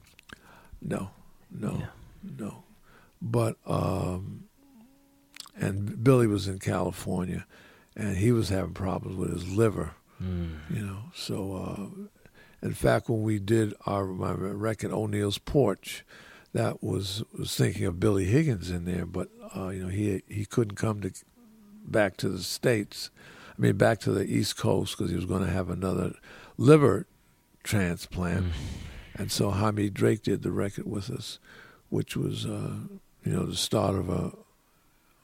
No, 0.81 1.11
no, 1.51 1.77
Yeah. 1.81 1.87
no. 2.39 2.63
But 3.21 3.57
um, 3.67 4.45
and 5.57 6.05
Billy 6.05 6.29
was 6.29 6.47
in 6.47 6.61
California, 6.61 7.47
and 7.97 8.17
he 8.17 8.31
was 8.31 8.49
having 8.51 8.75
problems 8.75 9.17
with 9.17 9.33
his 9.33 9.49
liver. 9.49 9.95
Mm. 10.23 10.57
You 10.71 10.83
know, 10.87 10.99
so 11.15 11.53
uh, 11.55 12.67
in 12.67 12.75
fact, 12.75 13.09
when 13.09 13.23
we 13.23 13.39
did 13.39 13.75
our 13.87 14.05
my 14.07 14.33
record 14.33 14.91
O'Neal's 14.93 15.39
Porch, 15.39 16.05
that 16.53 16.83
was 16.83 17.23
was 17.37 17.55
thinking 17.57 17.85
of 17.85 18.01
Billy 18.01 18.25
Higgins 18.25 18.71
in 18.71 18.85
there, 18.85 19.07
but 19.07 19.29
uh, 19.57 19.69
you 19.69 19.83
know 19.85 19.89
he 19.89 20.23
he 20.29 20.45
couldn't 20.45 20.77
come 20.77 21.01
to 21.03 21.13
back 21.87 22.17
to 22.19 22.29
the 22.29 22.43
states. 22.43 23.11
I 23.57 23.61
mean, 23.61 23.77
back 23.77 23.99
to 24.01 24.13
the 24.13 24.25
East 24.25 24.57
Coast 24.57 24.97
because 24.97 25.11
he 25.11 25.17
was 25.17 25.25
going 25.25 25.43
to 25.45 25.51
have 25.51 25.69
another 25.69 26.15
liver 26.57 27.07
transplant. 27.65 28.47
Mm. 28.47 28.51
And 29.21 29.33
so 29.33 29.51
Hamid 29.51 29.95
Drake 29.95 30.23
did 30.23 30.43
the 30.43 30.53
record 30.53 30.87
with 30.87 31.11
us, 31.11 31.41
which 31.89 32.17
was, 32.17 32.47
uh, 32.47 32.75
you 33.25 33.33
know, 33.33 33.47
the 33.47 33.57
start 33.57 33.97
of 33.97 34.09
a 34.09 34.33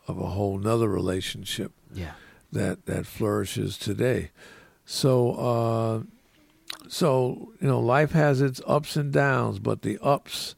of 0.08 0.18
a 0.18 0.26
whole 0.30 0.58
nother 0.58 0.88
relationship 0.88 1.72
Yeah. 1.92 2.12
that 2.52 2.86
that 2.86 3.06
flourishes 3.06 3.78
today. 3.78 4.30
So, 4.86 5.32
uh, 5.32 6.02
so 6.88 7.52
you 7.60 7.68
know, 7.68 7.80
life 7.80 8.12
has 8.12 8.40
its 8.40 8.60
ups 8.66 8.96
and 8.96 9.12
downs, 9.12 9.58
but 9.58 9.82
the 9.82 9.98
ups 10.02 10.54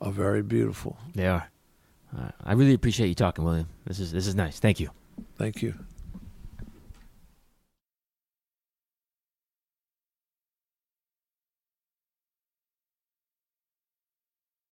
are 0.00 0.12
very 0.12 0.42
beautiful. 0.42 0.98
They 1.14 1.26
are. 1.26 1.48
Uh, 2.16 2.30
I 2.44 2.52
really 2.54 2.74
appreciate 2.74 3.08
you 3.08 3.14
talking, 3.14 3.44
William. 3.44 3.68
This 3.86 4.00
is 4.00 4.12
this 4.12 4.26
is 4.26 4.34
nice. 4.34 4.58
Thank 4.58 4.80
you. 4.80 4.90
Thank 5.36 5.62
you. 5.62 5.74